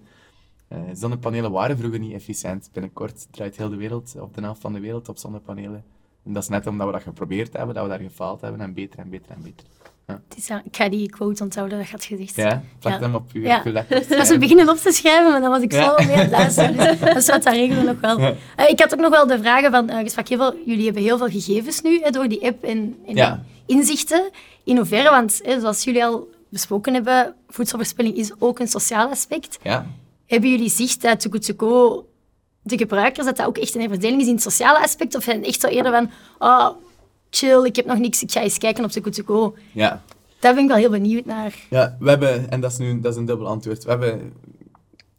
Eh, 0.67 0.79
zonnepanelen 0.93 1.51
waren 1.51 1.77
vroeger 1.77 1.99
niet 1.99 2.13
efficiënt. 2.13 2.69
Binnenkort 2.73 3.27
draait 3.31 3.57
heel 3.57 3.69
de 3.69 3.75
wereld, 3.75 4.15
of 4.19 4.31
de 4.31 4.41
helft 4.41 4.61
van 4.61 4.73
de 4.73 4.79
wereld, 4.79 5.09
op 5.09 5.17
zonnepanelen. 5.17 5.83
En 6.27 6.33
dat 6.33 6.43
is 6.43 6.49
net 6.49 6.67
omdat 6.67 6.87
we 6.87 6.93
dat 6.93 7.01
geprobeerd 7.01 7.53
hebben, 7.57 7.75
dat 7.75 7.83
we 7.83 7.89
daar 7.89 7.99
gefaald 7.99 8.41
hebben, 8.41 8.61
en 8.61 8.73
beter 8.73 8.99
en 8.99 9.09
beter 9.09 9.31
en 9.31 9.41
beter. 9.43 9.65
Het 10.05 10.37
is, 10.37 10.47
ja, 10.47 10.61
ik 10.65 10.75
ga 10.75 10.89
die 10.89 11.09
quote 11.09 11.43
onthouden, 11.43 11.77
dat 11.77 11.87
gaat 11.87 12.03
gezegd. 12.03 12.35
Ja, 12.35 12.63
plak 12.79 12.93
Ja. 12.93 12.99
hem 12.99 13.15
op 13.15 13.29
uw, 13.33 13.41
Ja. 13.41 13.63
Ik 13.89 14.07
was 14.17 14.37
beginnen 14.37 14.69
op 14.69 14.77
te 14.77 14.91
schrijven, 14.91 15.31
maar 15.31 15.41
dan 15.41 15.49
was 15.49 15.61
ik 15.61 15.71
Ja. 15.71 15.83
zo 15.99 16.05
mee 16.05 16.15
aan 16.15 16.19
het 16.21 16.31
luisteren. 16.39 16.77
Dus 16.77 16.99
dat 16.99 17.15
is 17.15 17.27
wat 17.27 17.43
dat 17.43 17.53
regelen 17.53 17.85
nog 17.85 17.99
wel. 18.01 18.19
Eh, 18.19 18.69
ik 18.69 18.79
had 18.79 18.93
ook 18.93 18.99
nog 18.99 19.09
wel 19.09 19.27
de 19.27 19.39
vragen 19.39 19.71
van, 19.71 19.89
eh, 19.89 20.01
je 20.01 20.09
sprak 20.09 20.27
heel 20.27 20.37
veel, 20.37 20.55
jullie 20.65 20.85
hebben 20.85 21.03
heel 21.03 21.17
veel 21.17 21.29
gegevens 21.29 21.81
nu 21.81 21.99
hè, 22.03 22.09
door 22.09 22.27
die 22.27 22.45
app 22.45 22.63
en, 22.63 22.95
inzichten. 23.65 24.29
In 24.63 24.77
hoeverre, 24.77 25.09
want 25.09 25.39
hè, 25.43 25.59
zoals 25.59 25.83
jullie 25.83 26.05
al 26.05 26.27
besproken 26.49 26.93
hebben, 26.93 27.35
voedselverspilling 27.47 28.15
is 28.15 28.31
ook 28.39 28.59
een 28.59 28.67
sociaal 28.67 29.09
aspect. 29.09 29.59
Ja. 29.63 29.85
Hebben 30.25 30.49
jullie 30.49 30.69
zicht 30.69 31.07
Good 31.29 31.45
To 31.45 31.53
Go, 31.57 32.05
de 32.69 32.77
gebruikers, 32.77 33.25
dat 33.25 33.37
dat 33.37 33.47
ook 33.47 33.57
echt 33.57 33.75
een 33.75 33.81
herverdeling 33.81 34.21
is 34.21 34.27
in 34.27 34.33
het 34.33 34.43
sociale 34.43 34.79
aspect? 34.79 35.15
Of 35.15 35.23
zijn 35.23 35.43
echt 35.43 35.61
zo 35.61 35.67
eerder 35.67 35.91
van, 35.91 36.09
oh, 36.39 36.69
chill, 37.29 37.65
ik 37.65 37.75
heb 37.75 37.85
nog 37.85 37.97
niks, 37.97 38.21
ik 38.21 38.31
ga 38.31 38.41
eens 38.41 38.57
kijken 38.57 38.83
op 38.83 38.91
Too 38.91 39.03
Good 39.03 39.13
To 39.13 39.23
Go? 39.25 39.55
ja. 39.71 40.03
Daar 40.39 40.53
ben 40.53 40.63
ik 40.63 40.69
wel 40.69 40.77
heel 40.77 40.89
benieuwd 40.89 41.25
naar. 41.25 41.55
Ja, 41.69 41.97
we 41.99 42.09
hebben, 42.09 42.49
en 42.49 42.61
dat 42.61 42.71
is 42.71 42.77
nu 42.77 42.99
dat 42.99 43.11
is 43.11 43.17
een 43.19 43.25
dubbel 43.25 43.47
antwoord. 43.47 43.83
We 43.83 43.89
hebben 43.89 44.33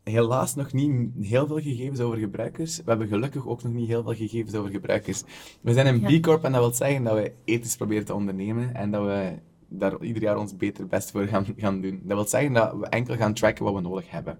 helaas 0.02 0.54
nog 0.54 0.72
niet 0.72 1.10
heel 1.20 1.46
veel 1.46 1.60
gegevens 1.60 2.00
over 2.00 2.18
gebruikers. 2.18 2.76
We 2.76 2.82
hebben 2.86 3.08
gelukkig 3.08 3.46
ook 3.46 3.62
nog 3.62 3.72
niet 3.72 3.88
heel 3.88 4.02
veel 4.02 4.14
gegevens 4.14 4.54
over 4.54 4.70
gebruikers. 4.70 5.22
We 5.60 5.72
zijn 5.72 5.86
een 5.86 6.00
Ja. 6.00 6.18
B 6.18 6.22
Corp 6.22 6.44
en 6.44 6.52
dat 6.52 6.60
wil 6.60 6.72
zeggen 6.72 7.04
dat 7.04 7.14
we 7.14 7.32
ethisch 7.44 7.76
proberen 7.76 8.04
te 8.04 8.14
ondernemen 8.14 8.74
en 8.74 8.90
dat 8.90 9.04
we 9.04 9.32
daar 9.68 10.02
ieder 10.02 10.22
jaar 10.22 10.38
ons 10.38 10.56
beter 10.56 10.86
best 10.86 11.10
voor 11.10 11.26
gaan, 11.26 11.46
gaan 11.56 11.80
doen. 11.80 12.00
Dat 12.02 12.16
wil 12.16 12.26
zeggen 12.26 12.52
dat 12.52 12.72
we 12.80 12.86
enkel 12.86 13.16
gaan 13.16 13.34
tracken 13.34 13.64
wat 13.64 13.74
we 13.74 13.80
nodig 13.80 14.10
hebben. 14.10 14.38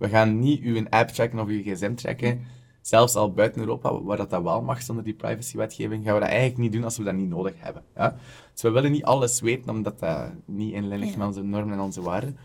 We 0.00 0.08
gaan 0.08 0.38
niet 0.38 0.60
uw 0.62 0.86
app 0.88 1.08
tracken 1.08 1.38
of 1.38 1.48
uw 1.48 1.62
gsm 1.62 1.94
tracken. 1.94 2.40
Zelfs 2.80 3.14
al 3.14 3.32
buiten 3.32 3.60
Europa, 3.60 4.02
waar 4.02 4.16
dat, 4.16 4.30
dat 4.30 4.42
wel 4.42 4.62
mag 4.62 4.82
zonder 4.82 5.04
die 5.04 5.14
privacywetgeving, 5.14 6.04
gaan 6.04 6.14
we 6.14 6.20
dat 6.20 6.28
eigenlijk 6.28 6.58
niet 6.58 6.72
doen 6.72 6.84
als 6.84 6.96
we 6.98 7.04
dat 7.04 7.14
niet 7.14 7.28
nodig 7.28 7.54
hebben. 7.56 7.82
Ja? 7.94 8.16
Dus 8.52 8.62
we 8.62 8.70
willen 8.70 8.90
niet 8.92 9.04
alles 9.04 9.40
weten, 9.40 9.70
omdat 9.70 9.98
dat 9.98 10.32
niet 10.46 10.72
in 10.72 10.88
lijn 10.88 11.00
ligt 11.00 11.16
met 11.16 11.26
onze 11.26 11.42
normen 11.42 11.72
en 11.74 11.80
onze 11.80 12.02
waarden. 12.02 12.36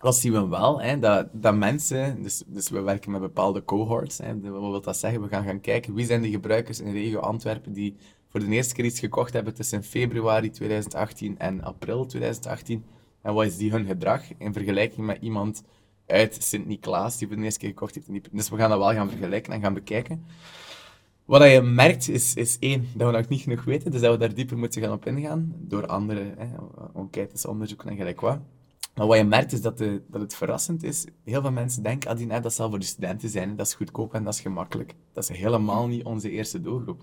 Wat 0.00 0.16
zien 0.16 0.32
we 0.32 0.48
wel? 0.48 0.80
Hè? 0.82 0.98
Dat, 0.98 1.28
dat 1.32 1.54
mensen, 1.56 2.22
dus, 2.22 2.42
dus 2.46 2.68
we 2.70 2.80
werken 2.80 3.10
met 3.10 3.20
bepaalde 3.20 3.64
cohorts. 3.64 4.18
Hè? 4.18 4.40
De- 4.40 4.50
Wat 4.50 4.60
wil 4.60 4.80
dat 4.80 4.96
zeggen? 4.96 5.22
We 5.22 5.28
gaan 5.28 5.44
gaan 5.44 5.60
kijken 5.60 5.94
wie 5.94 6.06
zijn 6.06 6.22
de 6.22 6.30
gebruikers 6.30 6.80
in 6.80 6.92
regio 6.92 7.18
Antwerpen 7.20 7.72
die 7.72 7.96
voor 8.28 8.40
de 8.40 8.46
eerste 8.46 8.74
keer 8.74 8.84
iets 8.84 9.00
gekocht 9.00 9.32
hebben 9.32 9.54
tussen 9.54 9.82
februari 9.84 10.50
2018 10.50 11.38
en 11.38 11.62
april 11.62 12.06
2018. 12.06 12.84
En 13.22 13.34
wat 13.34 13.46
is 13.46 13.56
die 13.56 13.70
hun 13.70 13.84
gedrag 13.86 14.22
in 14.38 14.52
vergelijking 14.52 15.06
met 15.06 15.18
iemand 15.20 15.64
uit 16.06 16.36
Sint-Niklaas 16.42 17.18
die 17.18 17.28
voor 17.28 17.36
de 17.36 17.42
eerste 17.42 17.58
keer 17.58 17.68
gekocht 17.68 17.94
heeft? 17.94 18.28
Dus 18.32 18.48
we 18.48 18.56
gaan 18.56 18.70
dat 18.70 18.78
wel 18.78 18.92
gaan 18.92 19.08
vergelijken 19.08 19.52
en 19.52 19.60
gaan 19.60 19.74
bekijken. 19.74 20.24
Wat 21.24 21.50
je 21.50 21.60
merkt 21.60 22.08
is, 22.08 22.34
is 22.34 22.58
één, 22.58 22.88
dat 22.94 23.10
we 23.10 23.16
nog 23.16 23.28
niet 23.28 23.40
genoeg 23.40 23.64
weten, 23.64 23.90
dus 23.90 24.00
dat 24.00 24.12
we 24.12 24.18
daar 24.18 24.34
dieper 24.34 24.58
moeten 24.58 24.82
gaan 24.82 24.92
op 24.92 25.06
ingaan, 25.06 25.54
door 25.58 25.86
andere 25.86 26.34
enquêtes, 26.94 27.46
onderzoeken 27.46 27.88
en 27.88 27.96
gelijk 27.96 28.20
wat. 28.20 28.38
Maar 28.94 29.06
wat 29.06 29.16
je 29.16 29.24
merkt 29.24 29.52
is 29.52 29.60
dat, 29.60 29.78
dat 29.78 30.20
het 30.20 30.34
verrassend 30.34 30.82
is. 30.82 31.04
Heel 31.24 31.40
veel 31.40 31.52
mensen 31.52 31.82
denken, 31.82 32.10
ah, 32.10 32.16
die 32.16 32.40
dat 32.40 32.54
zal 32.54 32.70
voor 32.70 32.78
de 32.78 32.84
studenten 32.84 33.28
zijn, 33.28 33.56
dat 33.56 33.66
is 33.66 33.74
goedkoop 33.74 34.14
en 34.14 34.24
dat 34.24 34.34
is 34.34 34.40
gemakkelijk. 34.40 34.94
Dat 35.12 35.30
is 35.30 35.36
helemaal 35.36 35.86
niet 35.86 36.04
onze 36.04 36.30
eerste 36.30 36.60
doelgroep. 36.60 37.02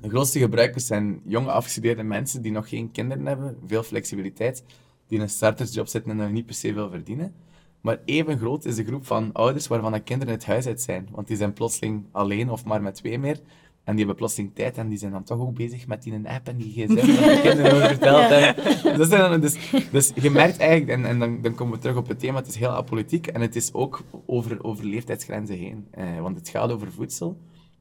De 0.00 0.08
grootste 0.08 0.38
gebruikers 0.38 0.86
zijn 0.86 1.20
jonge 1.24 1.50
afgestudeerde 1.50 2.02
mensen 2.02 2.42
die 2.42 2.52
nog 2.52 2.68
geen 2.68 2.90
kinderen 2.90 3.26
hebben, 3.26 3.58
veel 3.66 3.82
flexibiliteit, 3.82 4.64
die 5.06 5.18
in 5.18 5.24
een 5.24 5.30
startersjob 5.30 5.86
zitten 5.86 6.10
en 6.10 6.16
nog 6.16 6.30
niet 6.30 6.46
per 6.46 6.54
se 6.54 6.72
veel 6.72 6.90
verdienen. 6.90 7.34
Maar 7.80 7.98
even 8.04 8.38
groot 8.38 8.64
is 8.64 8.76
de 8.76 8.84
groep 8.84 9.06
van 9.06 9.32
ouders 9.32 9.66
waarvan 9.66 9.92
de 9.92 10.00
kinderen 10.00 10.34
het 10.34 10.44
huis 10.44 10.66
uit 10.66 10.80
zijn. 10.80 11.08
Want 11.10 11.26
die 11.26 11.36
zijn 11.36 11.52
plotseling 11.52 12.04
alleen 12.12 12.50
of 12.50 12.64
maar 12.64 12.82
met 12.82 12.94
twee 12.94 13.18
meer. 13.18 13.40
En 13.84 13.96
die 13.96 14.04
hebben 14.04 14.16
plotseling 14.16 14.54
tijd 14.54 14.76
en 14.78 14.88
die 14.88 14.98
zijn 14.98 15.12
dan 15.12 15.24
toch 15.24 15.40
ook 15.40 15.54
bezig 15.54 15.86
met 15.86 16.02
die 16.02 16.28
app 16.28 16.48
en 16.48 16.56
die 16.56 16.72
gsm 16.72 16.94
dat 16.94 17.04
de 17.04 17.40
kinderen 17.48 17.72
over 17.72 17.88
verteld 17.88 18.28
hebben. 18.28 19.06
Zijn 19.06 19.30
dan, 19.30 19.40
dus, 19.40 19.56
dus 19.90 20.12
je 20.14 20.30
merkt 20.30 20.58
eigenlijk, 20.58 20.90
en, 20.98 21.04
en 21.04 21.18
dan, 21.18 21.42
dan 21.42 21.54
komen 21.54 21.74
we 21.74 21.80
terug 21.80 21.96
op 21.96 22.08
het 22.08 22.18
thema, 22.18 22.38
het 22.38 22.48
is 22.48 22.56
heel 22.56 22.68
apolitiek 22.68 23.26
en 23.26 23.40
het 23.40 23.56
is 23.56 23.72
ook 23.72 24.02
over, 24.26 24.64
over 24.64 24.84
leeftijdsgrenzen 24.84 25.56
heen. 25.56 25.86
Eh, 25.90 26.20
want 26.20 26.36
het 26.36 26.48
gaat 26.48 26.72
over 26.72 26.92
voedsel. 26.92 27.40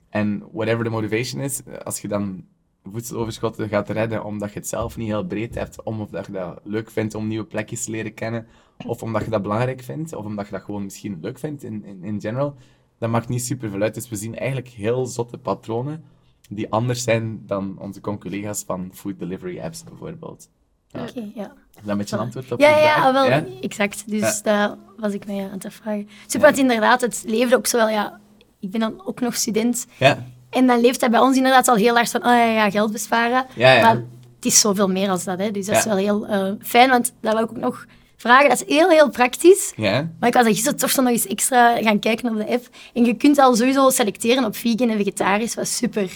En 0.10 0.44
whatever 0.52 0.84
the 0.84 0.90
motivation 0.90 1.42
is, 1.42 1.62
als 1.84 2.02
je 2.02 2.08
dan 2.08 2.46
voedseloverschotten 2.84 3.70
gaat 3.70 3.90
redden 3.90 4.24
omdat 4.24 4.54
je 4.54 4.60
het 4.60 4.68
zelf 4.68 4.98
niet 4.98 5.08
heel 5.08 5.26
breed 5.26 5.56
hebt, 5.56 5.84
om 5.84 6.02
of 6.02 6.10
dat 6.10 6.26
je 6.26 6.32
dat 6.32 6.60
leuk 6.64 6.92
vindt 6.92 7.16
om 7.16 7.28
nieuwe 7.28 7.46
plekjes 7.46 7.84
te 7.84 7.92
leren 7.92 8.14
kennen, 8.14 8.48
of 8.86 9.04
omdat 9.04 9.24
je 9.24 9.30
dat 9.30 9.42
belangrijk 9.42 9.82
vindt, 9.82 10.14
of 10.14 10.26
omdat 10.26 10.46
je 10.46 10.52
dat 10.52 10.62
gewoon 10.62 10.84
misschien 10.84 11.18
leuk 11.22 11.40
vindt 11.40 11.64
in, 11.64 11.86
in, 11.86 12.04
in 12.04 12.22
general, 12.22 12.56
dat 12.98 13.10
maakt 13.10 13.28
niet 13.30 13.44
super 13.44 13.70
veel 13.70 13.82
uit. 13.82 13.94
Dus 13.94 14.10
we 14.10 14.16
zien 14.16 14.38
eigenlijk 14.38 14.68
heel 14.68 15.06
zotte 15.06 15.38
patronen 15.38 16.04
die 16.50 16.72
anders 16.72 17.04
zijn 17.04 17.42
dan 17.46 17.76
onze 17.80 18.02
collega's 18.02 18.64
van 18.64 18.90
food 18.94 19.20
delivery 19.20 19.60
apps 19.60 19.84
bijvoorbeeld. 19.84 20.50
Ja. 20.88 21.02
Oké, 21.02 21.32
ja. 21.36 21.44
Is 21.44 21.82
dat 21.82 21.88
een 21.92 21.98
beetje 21.98 22.16
een 22.16 22.22
antwoord 22.22 22.52
op 22.52 22.60
Ja, 22.60 22.78
ja, 22.78 23.14
wel, 23.14 23.26
Ja? 23.26 23.46
exact. 23.62 24.04
Dus 24.10 24.20
Ja. 24.22 24.40
daar 24.44 24.76
was 24.98 25.14
ik 25.14 25.26
mee 25.26 25.42
aan 25.42 25.52
het 25.60 25.74
vragen. 25.74 26.10
Super, 26.26 26.42
want 26.48 26.58
inderdaad, 26.58 27.02
het 27.02 27.24
leefde 27.28 27.56
ook 27.56 27.68
zo 27.68 27.78
wel, 27.78 27.90
ja... 27.90 28.20
Ik 28.62 28.72
ben 28.72 28.80
dan 28.80 29.06
ook 29.06 29.20
nog 29.20 29.36
student. 29.36 29.88
Ja. 29.98 30.26
En 30.50 30.68
dan 30.68 30.80
leeft 30.82 31.00
dat 31.00 31.12
bij 31.12 31.20
ons 31.20 31.38
inderdaad 31.38 31.68
al 31.68 31.76
heel 31.76 31.94
hard 31.94 32.10
van, 32.12 32.22
oh 32.22 32.28
ja, 32.28 32.44
ja 32.46 32.70
geld 32.72 32.92
besparen. 32.92 33.46
Ja, 33.56 33.72
ja. 33.72 33.82
Maar 33.82 33.96
het 34.36 34.46
is 34.46 34.60
zoveel 34.60 34.88
meer 34.88 35.10
als 35.10 35.24
dat, 35.24 35.40
hè. 35.40 35.52
Dus 35.52 35.66
dat 35.66 35.76
is 35.76 35.84
wel 35.86 35.96
heel 35.96 36.28
eh, 36.28 36.52
fijn, 36.60 36.90
want 36.90 37.14
dat 37.22 37.34
wil 37.34 37.44
ik 37.44 37.50
ook 37.50 37.58
nog 37.58 37.86
vragen. 38.22 38.50
Dat 38.50 38.62
is 38.68 38.76
heel, 38.76 38.90
heel 38.90 39.10
praktisch. 39.10 39.74
Ja? 39.76 40.10
Maar 40.20 40.30
ik 40.30 40.36
was 40.36 40.46
er 40.46 40.52
gisteren 40.52 40.78
toch 40.78 40.90
zo 40.90 41.02
nog 41.02 41.12
eens 41.12 41.28
extra 41.28 41.82
gaan 41.82 42.00
kijken 42.00 42.30
op 42.32 42.38
de 42.38 42.48
app. 42.48 42.68
En 42.94 43.06
je 43.06 43.14
kunt 43.14 43.38
al 43.40 43.56
sowieso 43.56 43.90
selecteren 43.90 44.46
op 44.46 44.56
vegan 44.56 44.90
en 44.90 44.98
vegetarisch, 44.98 45.56
wat 45.56 45.68
super 45.68 46.10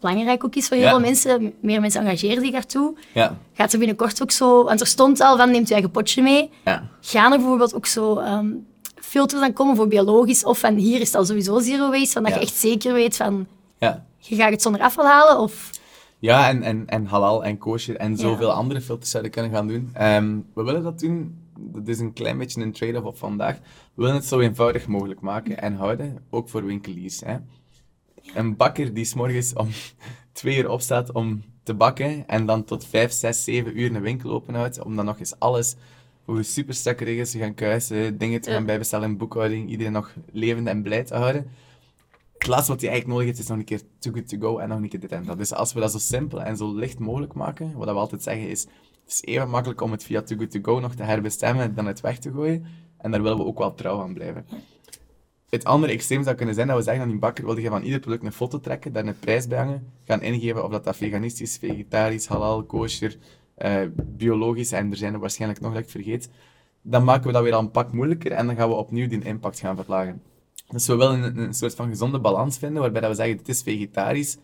belangrijk 0.00 0.44
ook 0.44 0.54
is 0.54 0.68
voor 0.68 0.76
heel 0.76 0.86
Ja. 0.86 0.92
veel 0.92 1.00
mensen. 1.00 1.52
Meer 1.60 1.80
mensen 1.80 2.00
engageren 2.00 2.42
zich 2.42 2.52
daartoe. 2.52 2.94
Ja. 3.14 3.36
Gaat 3.52 3.72
er 3.72 3.78
binnenkort 3.78 4.22
ook 4.22 4.30
zo... 4.30 4.64
Want 4.64 4.80
er 4.80 4.86
stond 4.86 5.20
al 5.20 5.36
van, 5.36 5.50
neemt 5.50 5.68
je 5.68 5.74
eigen 5.74 5.90
potje 5.90 6.22
mee. 6.22 6.50
Ja. 6.64 6.88
Gaan 7.00 7.32
er 7.32 7.38
bijvoorbeeld 7.38 7.74
ook 7.74 7.86
zo 7.86 8.16
ehm, 8.18 8.48
filters 8.94 9.42
aan 9.42 9.52
komen 9.52 9.76
voor 9.76 9.88
biologisch? 9.88 10.44
Of 10.44 10.58
van, 10.58 10.74
hier 10.74 11.00
is 11.00 11.06
het 11.06 11.16
al 11.16 11.24
sowieso 11.24 11.58
zero 11.58 11.90
waste, 11.90 12.12
van 12.12 12.22
dat 12.22 12.34
je 12.34 12.40
echt 12.40 12.54
zeker 12.54 12.92
weet 12.92 13.16
van... 13.16 13.46
Ja. 13.78 14.04
Je 14.18 14.36
gaat 14.36 14.50
het 14.50 14.62
zonder 14.62 14.80
afval 14.80 15.04
halen, 15.06 15.38
of... 15.38 15.70
Ja, 16.18 16.48
en, 16.48 16.62
en, 16.62 16.82
en 16.86 17.06
halal 17.06 17.44
en 17.44 17.58
kosher 17.58 17.96
en 17.96 18.16
zoveel 18.16 18.50
andere 18.52 18.80
filters 18.80 19.10
zouden 19.10 19.32
kunnen 19.32 19.50
gaan 19.52 19.68
doen. 19.68 19.90
Ehm, 19.94 20.36
we 20.54 20.62
willen 20.62 20.82
dat 20.82 20.98
doen. 21.00 21.40
Dat 21.58 21.88
is 21.88 21.98
een 21.98 22.12
klein 22.12 22.38
beetje 22.38 22.62
een 22.62 22.72
trade-off 22.72 23.06
op 23.06 23.18
vandaag. 23.18 23.58
We 23.58 23.62
willen 24.02 24.14
het 24.14 24.24
zo 24.24 24.40
eenvoudig 24.40 24.86
mogelijk 24.86 25.20
maken 25.20 25.58
en 25.62 25.74
houden, 25.74 26.24
ook 26.30 26.48
voor 26.48 26.64
winkeliers. 26.64 27.20
Hè. 27.20 27.36
Een 28.34 28.56
bakker 28.56 28.94
die 28.94 29.04
's 29.04 29.14
morgens 29.14 29.52
om 29.52 29.68
twee 30.32 30.56
uur 30.58 30.70
opstaat 30.70 31.12
om 31.12 31.42
te 31.62 31.74
bakken 31.74 32.26
en 32.28 32.46
dan 32.46 32.64
tot 32.64 32.86
vijf, 32.86 33.12
zes, 33.12 33.44
zeven 33.44 33.80
uur 33.80 33.94
een 33.94 34.02
winkel 34.02 34.30
openhoudt, 34.30 34.82
om 34.82 34.96
dan 34.96 35.04
nog 35.04 35.18
eens 35.18 35.38
alles 35.38 35.76
volgens 36.24 36.52
super 36.52 36.74
strakke 36.74 37.04
regels 37.04 37.30
te 37.30 37.38
gaan 37.38 37.54
kuisen, 37.54 38.18
dingen 38.18 38.40
te 38.40 38.50
gaan 38.50 38.60
Ja. 38.60 38.66
bijbestellen 38.66 39.08
in 39.08 39.16
boekhouding, 39.16 39.70
iedereen 39.70 39.92
nog 39.92 40.14
levend 40.32 40.66
en 40.66 40.82
blij 40.82 41.04
te 41.04 41.14
houden. 41.14 41.50
Het 42.38 42.46
laatste 42.46 42.72
wat 42.72 42.80
hij 42.80 42.90
eigenlijk 42.90 43.06
nodig 43.18 43.26
heeft, 43.26 43.38
is 43.38 43.48
nog 43.48 43.58
een 43.58 43.64
keer 43.64 43.80
too 43.98 44.12
good 44.12 44.28
to 44.28 44.38
go 44.38 44.58
en 44.58 44.68
nog 44.68 44.78
een 44.78 44.88
keer 44.88 45.00
dit 45.00 45.12
en 45.12 45.24
dat. 45.24 45.38
Dus 45.38 45.52
als 45.52 45.72
we 45.72 45.80
dat 45.80 45.92
zo 45.92 45.98
simpel 45.98 46.42
en 46.42 46.56
zo 46.56 46.74
licht 46.74 46.98
mogelijk 46.98 47.32
maken, 47.34 47.72
wat 47.76 47.88
we 47.88 47.94
altijd 47.94 48.22
zeggen 48.22 48.48
is, 48.48 48.66
is 49.12 49.22
even 49.22 49.50
makkelijk 49.50 49.80
om 49.80 49.92
het 49.92 50.04
via 50.04 50.22
too 50.22 50.38
good 50.38 50.50
to 50.50 50.58
go 50.62 50.80
nog 50.80 50.94
te 50.94 51.02
herbestemmen 51.02 51.74
dan 51.74 51.86
het 51.86 52.00
weg 52.00 52.18
te 52.18 52.30
gooien. 52.32 52.66
En 52.98 53.10
daar 53.10 53.22
willen 53.22 53.38
we 53.38 53.44
ook 53.44 53.58
wel 53.58 53.74
trouw 53.74 54.00
aan 54.00 54.14
blijven. 54.14 54.46
het 55.48 55.64
andere 55.64 55.92
extreem 55.92 56.22
zou 56.22 56.36
kunnen 56.36 56.54
zijn 56.54 56.66
dat 56.66 56.76
we 56.76 56.82
zeggen 56.82 57.02
aan 57.02 57.08
die 57.08 57.18
bakker, 57.18 57.44
wil 57.44 57.56
je 57.56 57.68
van 57.68 57.82
ieder 57.82 58.00
product 58.00 58.24
een 58.24 58.32
foto 58.32 58.60
trekken, 58.60 58.92
daar 58.92 59.06
een 59.06 59.18
prijs 59.18 59.46
bij 59.46 59.58
hangen, 59.58 59.92
gaan 60.04 60.22
ingeven 60.22 60.64
of 60.64 60.70
dat, 60.70 60.84
dat 60.84 60.96
veganistisch, 60.96 61.56
vegetarisch, 61.56 62.26
halal, 62.26 62.62
kosher, 62.62 63.16
eh, 63.54 63.80
biologisch, 63.96 64.72
en 64.72 64.90
er 64.90 64.96
zijn 64.96 65.14
er 65.14 65.20
waarschijnlijk 65.20 65.60
nog 65.60 65.72
dat 65.72 65.82
ik 65.82 65.90
vergeet, 65.90 66.30
dan 66.82 67.04
maken 67.04 67.26
we 67.26 67.32
dat 67.32 67.42
weer 67.42 67.54
al 67.54 67.60
een 67.60 67.70
pak 67.70 67.92
moeilijker 67.92 68.32
en 68.32 68.46
dan 68.46 68.56
gaan 68.56 68.68
we 68.68 68.74
opnieuw 68.74 69.08
die 69.08 69.24
impact 69.24 69.60
gaan 69.60 69.76
verlagen. 69.76 70.22
Dus 70.68 70.86
we 70.86 70.96
willen 70.96 71.22
een, 71.22 71.38
een 71.38 71.54
soort 71.54 71.74
van 71.74 71.88
gezonde 71.88 72.20
balans 72.20 72.58
vinden, 72.58 72.82
waarbij 72.82 73.00
dat 73.00 73.10
we 73.10 73.16
zeggen, 73.16 73.36
dit 73.36 73.48
is 73.48 73.62
vegetarisch, 73.62 74.36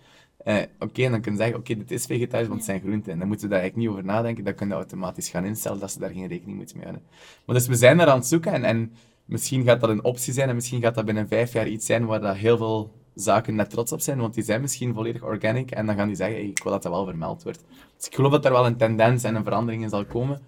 eh, 0.49 0.63
oké, 0.79 1.03
en 1.03 1.11
dan 1.11 1.21
kunnen 1.21 1.41
we 1.41 1.47
zeggen, 1.47 1.57
oké, 1.57 1.77
dit 1.77 1.91
is 1.91 2.07
vegetarisch, 2.07 2.47
want 2.47 2.61
het 2.61 2.69
zijn 2.69 2.81
groenten. 2.81 3.13
En 3.13 3.19
dan 3.19 3.29
moeten 3.29 3.47
we 3.47 3.53
daar 3.53 3.63
eigenlijk 3.63 3.91
niet 3.91 3.99
over 3.99 4.13
nadenken, 4.13 4.45
dan 4.45 4.55
kunnen 4.55 4.77
we 4.77 4.83
automatisch 4.83 5.29
gaan 5.29 5.45
instellen 5.45 5.79
dat 5.79 5.91
ze 5.91 5.99
daar 5.99 6.11
geen 6.11 6.27
rekening 6.27 6.57
moeten 6.57 6.77
mee 6.77 6.87
houden. 6.87 7.07
Maar 7.47 7.57
dus 7.57 7.67
we 7.67 7.75
zijn 7.75 7.97
daar 7.97 8.09
aan 8.09 8.19
het 8.19 8.27
zoeken 8.27 8.53
en, 8.53 8.65
en 8.65 8.93
misschien 9.25 9.65
gaat 9.65 9.81
dat 9.81 9.91
een 9.91 10.05
optie 10.05 10.33
zijn 10.33 10.49
en 10.49 10.55
misschien 10.55 10.81
gaat 10.81 10.95
dat 10.95 11.05
binnen 11.05 11.29
vijf 11.29 11.53
jaar 11.53 11.69
iets 11.69 11.87
zijn 11.87 12.07
waar 12.07 12.21
dat 12.21 12.37
heel 12.37 12.57
veel 12.57 12.93
zaken 13.15 13.55
net 13.55 13.71
trots 13.71 13.93
op 13.93 14.01
zijn, 14.01 14.19
want 14.19 14.35
die 14.35 14.45
zijn 14.45 14.61
misschien 14.61 14.95
volledig 14.95 15.23
organic 15.23 15.71
en 15.71 15.87
dan 15.87 15.97
gaan 15.97 16.07
die 16.07 16.17
zeggen, 16.17 16.37
hey, 16.37 16.47
ik 16.47 16.63
wil 16.63 16.73
dat 16.73 16.83
dat 16.83 16.93
wel 16.93 17.05
vermeld 17.05 17.43
wordt. 17.43 17.65
Dus 17.97 18.07
ik 18.07 18.15
geloof 18.15 18.33
dat 18.33 18.45
er 18.45 18.53
wel 18.53 18.67
een 18.67 18.77
tendens 18.77 19.23
en 19.23 19.35
een 19.35 19.45
verandering 19.45 19.83
in 19.83 19.89
zal 19.89 20.05
komen. 20.05 20.41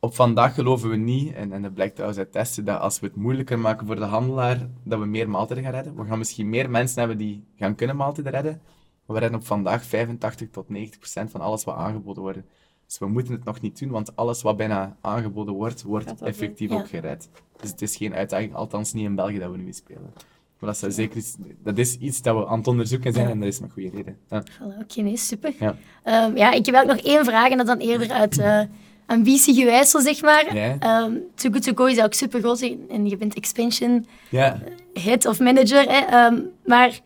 Op 0.00 0.14
vandaag 0.14 0.54
geloven 0.54 0.90
we 0.90 0.96
niet, 0.96 1.34
en, 1.34 1.52
en 1.52 1.62
dat 1.62 1.74
blijkt 1.74 1.94
trouwens 1.94 2.20
uit 2.20 2.32
testen, 2.32 2.64
dat 2.64 2.80
als 2.80 3.00
we 3.00 3.06
het 3.06 3.16
moeilijker 3.16 3.58
maken 3.58 3.86
voor 3.86 3.96
de 3.96 4.04
handelaar, 4.04 4.68
dat 4.84 4.98
we 4.98 5.06
meer 5.06 5.30
maaltijden 5.30 5.64
gaan 5.64 5.74
redden. 5.74 5.96
We 5.96 6.04
gaan 6.04 6.18
misschien 6.18 6.48
meer 6.48 6.70
mensen 6.70 6.98
hebben 6.98 7.18
die 7.18 7.44
gaan 7.56 7.74
kunnen 7.74 7.96
maaltijden 7.96 8.32
redden, 8.32 8.60
we 9.06 9.18
redden 9.18 9.38
op 9.40 9.46
vandaag 9.46 9.84
85 9.84 10.48
tot 10.50 10.68
90 10.68 10.98
procent 10.98 11.30
van 11.30 11.40
alles 11.40 11.64
wat 11.64 11.76
aangeboden 11.76 12.22
wordt. 12.22 12.38
Dus 12.86 12.98
we 12.98 13.06
moeten 13.06 13.32
het 13.34 13.44
nog 13.44 13.60
niet 13.60 13.78
doen, 13.78 13.90
want 13.90 14.16
alles 14.16 14.42
wat 14.42 14.56
bijna 14.56 14.96
aangeboden 15.00 15.54
wordt, 15.54 15.82
wordt 15.82 16.22
effectief 16.22 16.68
doen? 16.68 16.78
ook 16.78 16.88
gered. 16.88 17.28
Dus 17.60 17.70
het 17.70 17.82
is 17.82 17.96
geen 17.96 18.14
uitdaging, 18.14 18.54
althans 18.54 18.92
niet 18.92 19.04
in 19.04 19.14
België, 19.14 19.38
dat 19.38 19.50
we 19.50 19.56
nu 19.56 19.62
mee 19.62 19.72
spelen. 19.72 20.12
Maar 20.58 20.70
dat, 20.70 20.78
zou 20.78 20.92
zeker 20.92 21.16
iets, 21.16 21.36
dat 21.62 21.78
is 21.78 21.96
iets 21.98 22.22
dat 22.22 22.36
we 22.36 22.46
aan 22.46 22.58
het 22.58 22.66
onderzoeken 22.66 23.12
zijn 23.12 23.26
Ja. 23.26 23.32
en 23.32 23.38
dat 23.38 23.48
is 23.48 23.60
met 23.60 23.72
goede 23.72 23.90
reden. 23.90 24.16
Ja. 24.28 24.42
Voilà, 24.42 24.80
Oké, 24.82 25.00
nee, 25.00 25.16
super. 25.16 25.52
Ja. 25.58 25.76
Ehm, 26.02 26.36
ja, 26.36 26.52
ik 26.52 26.66
heb 26.66 26.74
ook 26.74 26.86
nog 26.86 26.96
één 26.96 27.24
vraag 27.24 27.50
en 27.50 27.56
dat 27.56 27.66
dan 27.66 27.78
eerder 27.78 28.10
uit 28.10 28.38
eh 28.38 28.60
ambitiegewijs, 29.06 29.90
zo 29.90 29.98
zeg 30.00 30.22
maar. 30.22 30.54
Ja. 30.56 30.76
Ehm, 30.78 31.12
Too 31.34 31.50
Good 31.52 31.62
To 31.62 31.72
Go 31.74 31.84
is 31.84 32.00
ook 32.02 32.14
super 32.14 32.40
groot 32.40 32.60
en 32.88 33.06
je 33.06 33.16
bent 33.16 33.34
expansion 33.34 34.06
Ja. 34.30 34.58
head 34.94 35.26
of 35.26 35.40
manager. 35.40 35.82
Hè, 35.90 35.98
ehm, 36.06 36.40
maar 36.64 37.00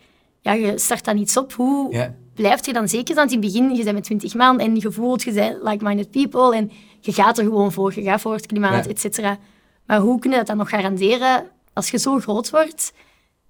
ja, 0.47 0.53
je 0.53 0.79
start 0.79 1.05
dan 1.05 1.17
iets 1.19 1.37
op. 1.37 1.53
Hoe 1.53 2.11
blijft 2.35 2.67
je 2.67 2.73
dan 2.73 2.89
zeker? 2.89 3.15
Want 3.15 3.33
in 3.33 3.43
het 3.43 3.47
begin, 3.53 3.75
je 3.75 3.83
bent 3.85 3.95
met 3.95 4.05
20 4.05 4.35
man 4.35 4.59
en 4.61 4.77
je 4.77 4.91
voelt, 4.93 5.23
je 5.23 5.33
bent 5.33 5.63
like-minded 5.63 6.11
people 6.11 6.57
en 6.57 6.71
je 7.01 7.13
gaat 7.13 7.39
er 7.39 7.45
gewoon 7.45 7.73
voor. 7.73 7.93
Je 7.95 8.03
gaat 8.03 8.21
voor 8.21 8.33
het 8.35 8.47
klimaat, 8.47 8.85
Ja. 8.85 8.91
et 8.91 9.01
cetera. 9.01 9.39
Maar 9.87 9.99
hoe 10.01 10.19
kun 10.19 10.31
je 10.31 10.37
dat 10.37 10.47
dan 10.47 10.57
nog 10.57 10.69
garanderen 10.69 11.45
als 11.73 11.91
je 11.91 11.99
zo 11.99 12.19
groot 12.19 12.51
wordt? 12.51 12.93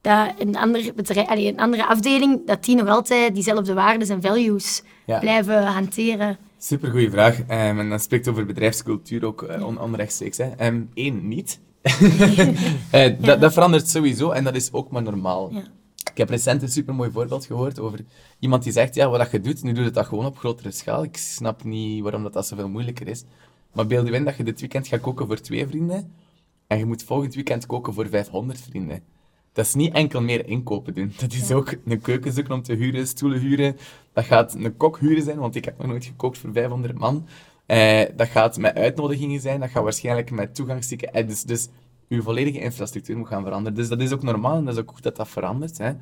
Dat 0.01 0.33
een, 0.39 0.57
ander 0.57 0.93
bedrijf, 0.95 1.29
allee, 1.29 1.49
een 1.49 1.59
andere 1.61 1.87
afdeling, 1.87 2.47
dat 2.47 2.65
die 2.65 2.77
nog 2.77 2.89
altijd 2.89 3.35
diezelfde 3.35 3.75
waarden 3.75 4.09
en 4.09 4.23
values 4.23 4.83
blijven 5.21 5.65
hanteren. 5.65 6.39
Supergoeie 6.59 7.11
vraag. 7.11 7.41
Ehm, 7.47 7.79
en 7.79 7.89
dan 7.89 8.01
spreekt 8.01 8.29
over 8.29 8.47
bedrijfscultuur 8.47 9.25
ook 9.25 9.43
eh, 9.43 9.67
on 9.67 9.81
onrechtstreeks. 9.81 10.39
Hè. 10.39 10.49
Ehm, 10.57 10.81
Eén, 10.95 11.29
niet. 11.29 11.61
Eh, 12.91 13.13
dat, 13.21 13.41
dat 13.41 13.53
verandert 13.53 13.89
sowieso 13.89 14.31
en 14.31 14.45
dat 14.45 14.55
is 14.55 14.73
ook 14.73 14.91
maar 14.91 15.03
normaal. 15.03 15.51
Ja. 15.53 15.63
Ik 16.17 16.23
heb 16.23 16.31
recent 16.31 16.63
een 16.63 16.69
supermooi 16.69 17.11
voorbeeld 17.11 17.47
gehoord 17.47 17.79
over 17.79 18.05
iemand 18.39 18.63
die 18.63 18.73
zegt, 18.73 18.95
ja, 18.95 19.09
wat 19.09 19.19
dat 19.19 19.31
je 19.31 19.41
doet, 19.41 19.63
nu 19.63 19.73
doe 19.73 19.85
je 19.85 19.91
dat 19.91 20.07
gewoon 20.07 20.27
op 20.27 20.39
grotere 20.39 20.71
schaal. 20.71 21.03
Ik 21.03 21.17
snap 21.17 21.65
niet 21.65 22.03
waarom 22.03 22.23
dat, 22.23 22.33
dat 22.33 22.47
zoveel 22.47 22.69
moeilijker 22.69 23.09
is. 23.09 23.25
Maar 23.73 23.87
beeld 23.87 24.07
je 24.07 24.13
in 24.13 24.25
dat 24.25 24.37
je 24.37 24.45
dit 24.45 24.61
weekend 24.61 24.87
gaat 24.87 25.01
koken 25.01 25.27
voor 25.27 25.41
twee 25.41 25.67
vrienden 25.67 26.13
en 26.67 26.79
je 26.79 26.85
moet 26.85 27.03
volgend 27.03 27.35
weekend 27.35 27.67
koken 27.67 27.95
voor 27.95 28.09
500 28.09 28.61
vrienden. 28.61 29.03
Dat 29.53 29.67
is 29.67 29.75
niet 29.75 29.95
enkel 29.95 30.21
meer 30.21 30.47
inkopen 30.49 30.95
doen. 30.95 31.13
Dat 31.19 31.33
is 31.33 31.53
ook 31.53 31.75
een 31.85 32.01
keuken 32.01 32.33
zoeken 32.33 32.55
om 32.55 32.63
te 32.63 32.75
huren, 32.75 33.07
stoelen 33.07 33.41
huren. 33.41 33.77
Dat 34.13 34.25
gaat 34.25 34.55
een 34.55 34.77
kok 34.77 34.99
huren 34.99 35.23
zijn, 35.23 35.39
want 35.39 35.55
ik 35.55 35.65
heb 35.65 35.79
nog 35.79 35.87
nooit 35.87 36.05
gekookt 36.05 36.39
voor 36.39 36.53
500 36.53 36.99
man. 36.99 37.27
Eh, 37.67 38.03
dat 38.17 38.29
gaat 38.29 38.59
met 38.59 38.75
uitnodigingen 38.75 39.41
zijn, 39.41 39.61
dat 39.61 39.71
gaat 39.71 39.83
waarschijnlijk 39.83 40.31
met 40.31 40.55
toegangstikken. 40.55 41.13
Eh, 41.13 41.27
dus, 41.29 41.43
dus 41.43 41.69
uw 42.09 42.23
volledige 42.23 42.61
infrastructuur 42.61 43.17
moet 43.17 43.29
gaan 43.29 43.43
veranderen. 43.43 43.79
Dus 43.79 43.89
dat 43.89 44.01
is 44.01 44.13
ook 44.13 44.23
normaal 44.23 44.57
en 44.57 44.65
dat 44.65 44.75
is 44.75 44.81
ook 44.81 44.91
goed 44.91 45.03
dat 45.03 45.17
dat 45.17 45.29
verandert. 45.29 45.79
Hè. 45.79 45.93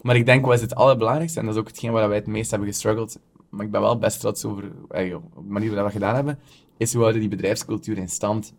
Maar 0.00 0.16
ik 0.16 0.26
denk, 0.26 0.46
wat 0.46 0.54
is 0.54 0.60
het 0.60 0.74
allerbelangrijkste, 0.74 1.38
en 1.38 1.46
dat 1.46 1.54
is 1.54 1.60
ook 1.60 1.68
hetgeen 1.68 1.92
waar 1.92 2.08
wij 2.08 2.18
het 2.18 2.26
meest 2.26 2.50
hebben 2.50 2.68
gestruggeld, 2.68 3.18
maar 3.48 3.64
ik 3.64 3.70
ben 3.70 3.80
wel 3.80 3.98
best 3.98 4.20
trots 4.20 4.44
over 4.44 4.72
eh, 4.88 5.14
op 5.14 5.22
de 5.34 5.40
manier 5.46 5.70
waarop 5.70 5.92
we 5.92 5.98
dat 5.98 6.02
gedaan 6.02 6.14
hebben, 6.14 6.38
is 6.76 6.92
hoe 6.92 7.00
houden 7.00 7.20
die 7.20 7.30
bedrijfscultuur 7.30 7.98
in 7.98 8.08
stand. 8.08 8.54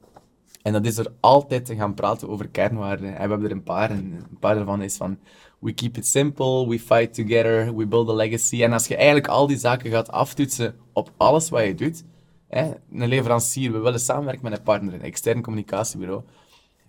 En 0.61 0.73
dat 0.73 0.85
is 0.85 0.97
er 0.97 1.13
altijd 1.19 1.65
te 1.65 1.75
gaan 1.75 1.93
praten 1.93 2.29
over 2.29 2.47
kernwaarden. 2.47 3.07
En 3.07 3.13
we 3.13 3.19
hebben 3.19 3.43
er 3.43 3.51
een 3.51 3.63
paar. 3.63 3.89
En 3.89 4.25
een 4.29 4.39
paar 4.39 4.55
daarvan 4.55 4.81
is 4.81 4.97
van... 4.97 5.17
We 5.59 5.73
keep 5.73 5.97
it 5.97 6.07
simple, 6.07 6.67
we 6.67 6.79
fight 6.79 7.13
together, 7.13 7.75
we 7.75 7.85
build 7.87 8.09
a 8.09 8.13
legacy. 8.13 8.63
En 8.63 8.73
als 8.73 8.87
je 8.87 8.95
eigenlijk 8.95 9.27
al 9.27 9.47
die 9.47 9.57
zaken 9.57 9.91
gaat 9.91 10.11
aftoetsen 10.11 10.75
op 10.93 11.11
alles 11.17 11.49
wat 11.49 11.63
je 11.63 11.75
doet... 11.75 12.03
Hè, 12.47 12.71
een 12.91 13.07
leverancier, 13.07 13.71
we 13.71 13.77
willen 13.77 13.99
samenwerken 13.99 14.43
met 14.43 14.57
een 14.57 14.63
partner, 14.63 14.93
een 14.93 15.01
extern 15.01 15.41
communicatiebureau. 15.41 16.23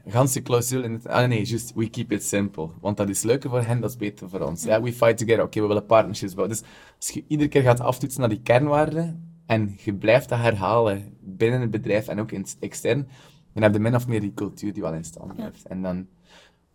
Ganse 0.07 0.43
clausule 0.43 0.85
in 0.85 0.93
het... 0.93 1.07
Ah 1.07 1.29
nee, 1.29 1.43
just, 1.45 1.73
we 1.74 1.91
keep 1.91 2.12
it 2.12 2.24
simple. 2.24 2.69
Want 2.81 2.97
dat 2.97 3.09
is 3.09 3.23
leuker 3.23 3.51
voor 3.51 3.62
hen, 3.62 3.81
dat 3.81 3.91
is 3.91 3.97
beter 3.97 4.29
voor 4.29 4.41
ons. 4.41 4.65
Ja, 4.65 4.83
we 4.83 4.93
fight 4.93 5.19
together, 5.19 5.43
oké, 5.45 5.61
we 5.61 5.66
willen 5.66 5.87
partnerships 5.87 6.35
bouwen. 6.35 6.57
Dus 6.57 6.69
als 6.97 7.09
je 7.11 7.24
iedere 7.27 7.49
keer 7.49 7.62
gaat 7.62 7.81
aftoetsen 7.81 8.20
naar 8.20 8.29
die 8.29 8.43
kernwaarden... 8.43 9.31
En 9.47 9.77
je 9.85 9.95
blijft 9.95 10.29
dat 10.29 10.39
herhalen 10.39 11.16
binnen 11.20 11.61
het 11.61 11.70
bedrijf 11.70 12.09
en 12.09 12.20
ook 12.20 12.33
in 12.33 12.47
extern 12.61 13.09
dan 13.53 13.62
heb 13.62 13.73
je 13.73 13.79
min 13.79 13.95
of 13.95 14.07
meer 14.07 14.20
die 14.20 14.35
cultuur 14.35 14.73
die 14.73 14.83
wel 14.83 14.95
in 14.95 15.05
stand 15.05 15.35
blijft. 15.35 15.66
En 15.66 15.83
dan 15.83 15.99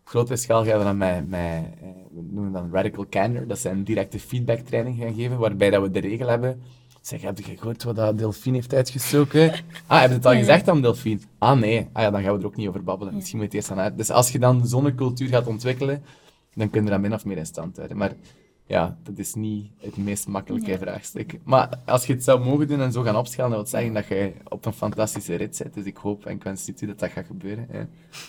op 0.00 0.08
grotere 0.08 0.36
schaal 0.36 0.64
gaan 0.64 0.78
we 0.78 0.84
dan 0.84 0.96
met, 0.96 1.28
met 1.28 1.64
eh, 1.80 1.88
we 2.10 2.22
noemen 2.30 2.52
dat 2.52 2.64
radical 2.72 3.06
candor, 3.08 3.46
dat 3.46 3.58
zijn 3.58 3.84
directe 3.84 4.18
feedback 4.20 4.58
training 4.58 4.98
gaan 4.98 5.14
geven, 5.14 5.38
waarbij 5.38 5.70
dat 5.70 5.82
we 5.82 5.90
de 5.90 6.00
regel 6.00 6.28
hebben, 6.28 6.62
zeg, 7.08 7.22
heb 7.22 7.38
je 7.38 7.56
gehoord 7.56 7.82
wat 7.82 7.96
dat 7.96 8.18
Delphine 8.18 8.56
heeft 8.56 8.74
uitgestoken? 8.74 9.52
Ah, 9.86 10.00
heb 10.00 10.10
je 10.10 10.16
het 10.16 10.26
al 10.26 10.32
gezegd 10.34 10.68
aan 10.68 10.82
Delphine? 10.82 11.20
Ah 11.38 11.58
nee, 11.58 11.88
ah, 11.92 12.02
ja, 12.02 12.10
dan 12.10 12.22
gaan 12.22 12.32
we 12.34 12.40
er 12.40 12.46
ook 12.46 12.56
niet 12.56 12.68
over 12.68 12.84
babbelen. 12.84 13.14
Misschien 13.14 13.38
moet 13.38 13.52
je 13.52 13.56
het 13.58 13.68
eerst 13.68 13.78
aan 13.78 13.84
uit. 13.84 13.96
Dus 13.96 14.10
als 14.10 14.30
je 14.30 14.38
dan 14.38 14.66
zo'n 14.66 14.94
cultuur 14.94 15.28
gaat 15.28 15.46
ontwikkelen, 15.46 16.02
dan 16.54 16.70
kun 16.70 16.84
je 16.84 16.90
dat 16.90 17.00
min 17.00 17.14
of 17.14 17.24
meer 17.24 17.36
in 17.36 17.46
stand 17.46 17.76
houden. 17.76 17.96
Maar 17.96 18.12
ja, 18.66 18.98
dat 19.02 19.18
is 19.18 19.34
niet 19.34 19.70
het 19.78 19.96
meest 19.96 20.26
makkelijke 20.26 20.78
vraagstuk. 20.78 21.38
Maar 21.44 21.68
als 21.84 22.06
je 22.06 22.12
het 22.12 22.24
zou 22.24 22.44
mogen 22.44 22.68
doen 22.68 22.80
en 22.80 22.92
zo 22.92 23.02
gaan 23.02 23.16
opschalen, 23.16 23.50
dat 23.50 23.70
wil 23.70 23.80
zeggen 23.80 23.92
dat 23.92 24.06
je 24.06 24.32
op 24.48 24.66
een 24.66 24.72
fantastische 24.72 25.34
rit 25.34 25.56
zit. 25.56 25.74
Dus 25.74 25.84
ik 25.84 25.96
hoop 25.96 26.26
en 26.26 26.34
ik 26.34 26.42
wens 26.42 26.64
toe 26.64 26.86
dat 26.86 26.98
dat 26.98 27.10
gaat 27.10 27.26
gebeuren. 27.26 27.68
Ja. 27.72 27.86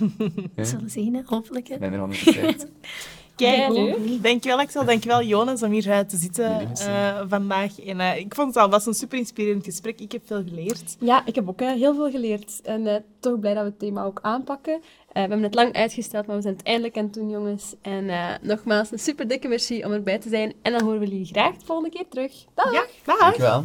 We 0.56 0.66
zullen 0.66 0.90
zien, 0.90 1.24
hopelijk. 1.26 1.70
Ik 1.70 1.80
ben 1.80 1.94
er 1.94 2.10
100%. 2.10 2.70
Kijk, 3.40 4.22
dankjewel 4.22 4.60
Axel, 4.60 4.86
dankjewel 4.86 5.24
Jonas 5.24 5.64
om 5.64 5.72
hier 5.72 5.90
eh, 5.90 6.00
te 6.00 6.18
zitten 6.18 6.70
eh, 6.76 7.22
vandaag. 7.28 7.80
En, 7.80 8.00
eh, 8.00 8.18
ik 8.18 8.36
vond 8.36 8.48
het 8.48 8.64
alvast 8.64 8.88
een 8.88 8.94
super 8.94 9.18
inspirerend 9.18 9.66
gesprek. 9.66 10.00
Ik 10.00 10.12
heb 10.12 10.22
veel 10.26 10.44
geleerd. 10.44 10.96
Ja, 11.00 11.26
ik 11.26 11.36
heb 11.36 11.50
ook 11.50 11.60
heel 11.60 11.96
veel 11.96 12.12
geleerd. 12.12 12.62
En 12.64 12.88
eh, 12.88 12.96
toch 13.20 13.40
blij 13.40 13.54
dat 13.54 13.64
we 13.64 13.70
het 13.70 13.80
thema 13.80 14.04
ook 14.04 14.20
aanpakken. 14.22 14.74
Eh, 14.74 14.82
we 15.14 15.20
hebben 15.20 15.44
het 15.44 15.56
lang 15.56 15.74
uitgesteld, 15.74 16.28
maar 16.28 16.36
we 16.36 16.42
zijn 16.42 16.56
het 16.56 16.66
eindelijk 16.66 16.98
aan 16.98 17.04
het 17.04 17.14
doen, 17.14 17.30
jongens. 17.30 17.74
En 17.82 18.10
eh, 18.10 18.26
nogmaals, 18.42 18.92
een 18.92 19.00
super 19.00 19.28
dikke 19.28 19.48
merci 19.48 19.86
om 19.86 19.92
erbij 19.92 20.20
te 20.20 20.30
zijn. 20.30 20.54
En 20.62 20.72
dan 20.72 20.82
horen 20.82 21.00
we 21.00 21.08
jullie 21.08 21.26
graag 21.26 21.58
de 21.58 21.66
volgende 21.66 21.90
keer 21.90 22.06
terug. 22.10 22.32
Dag! 22.54 22.74
Ja, 22.74 22.86
dag! 23.06 23.20
Dankjewel. 23.20 23.64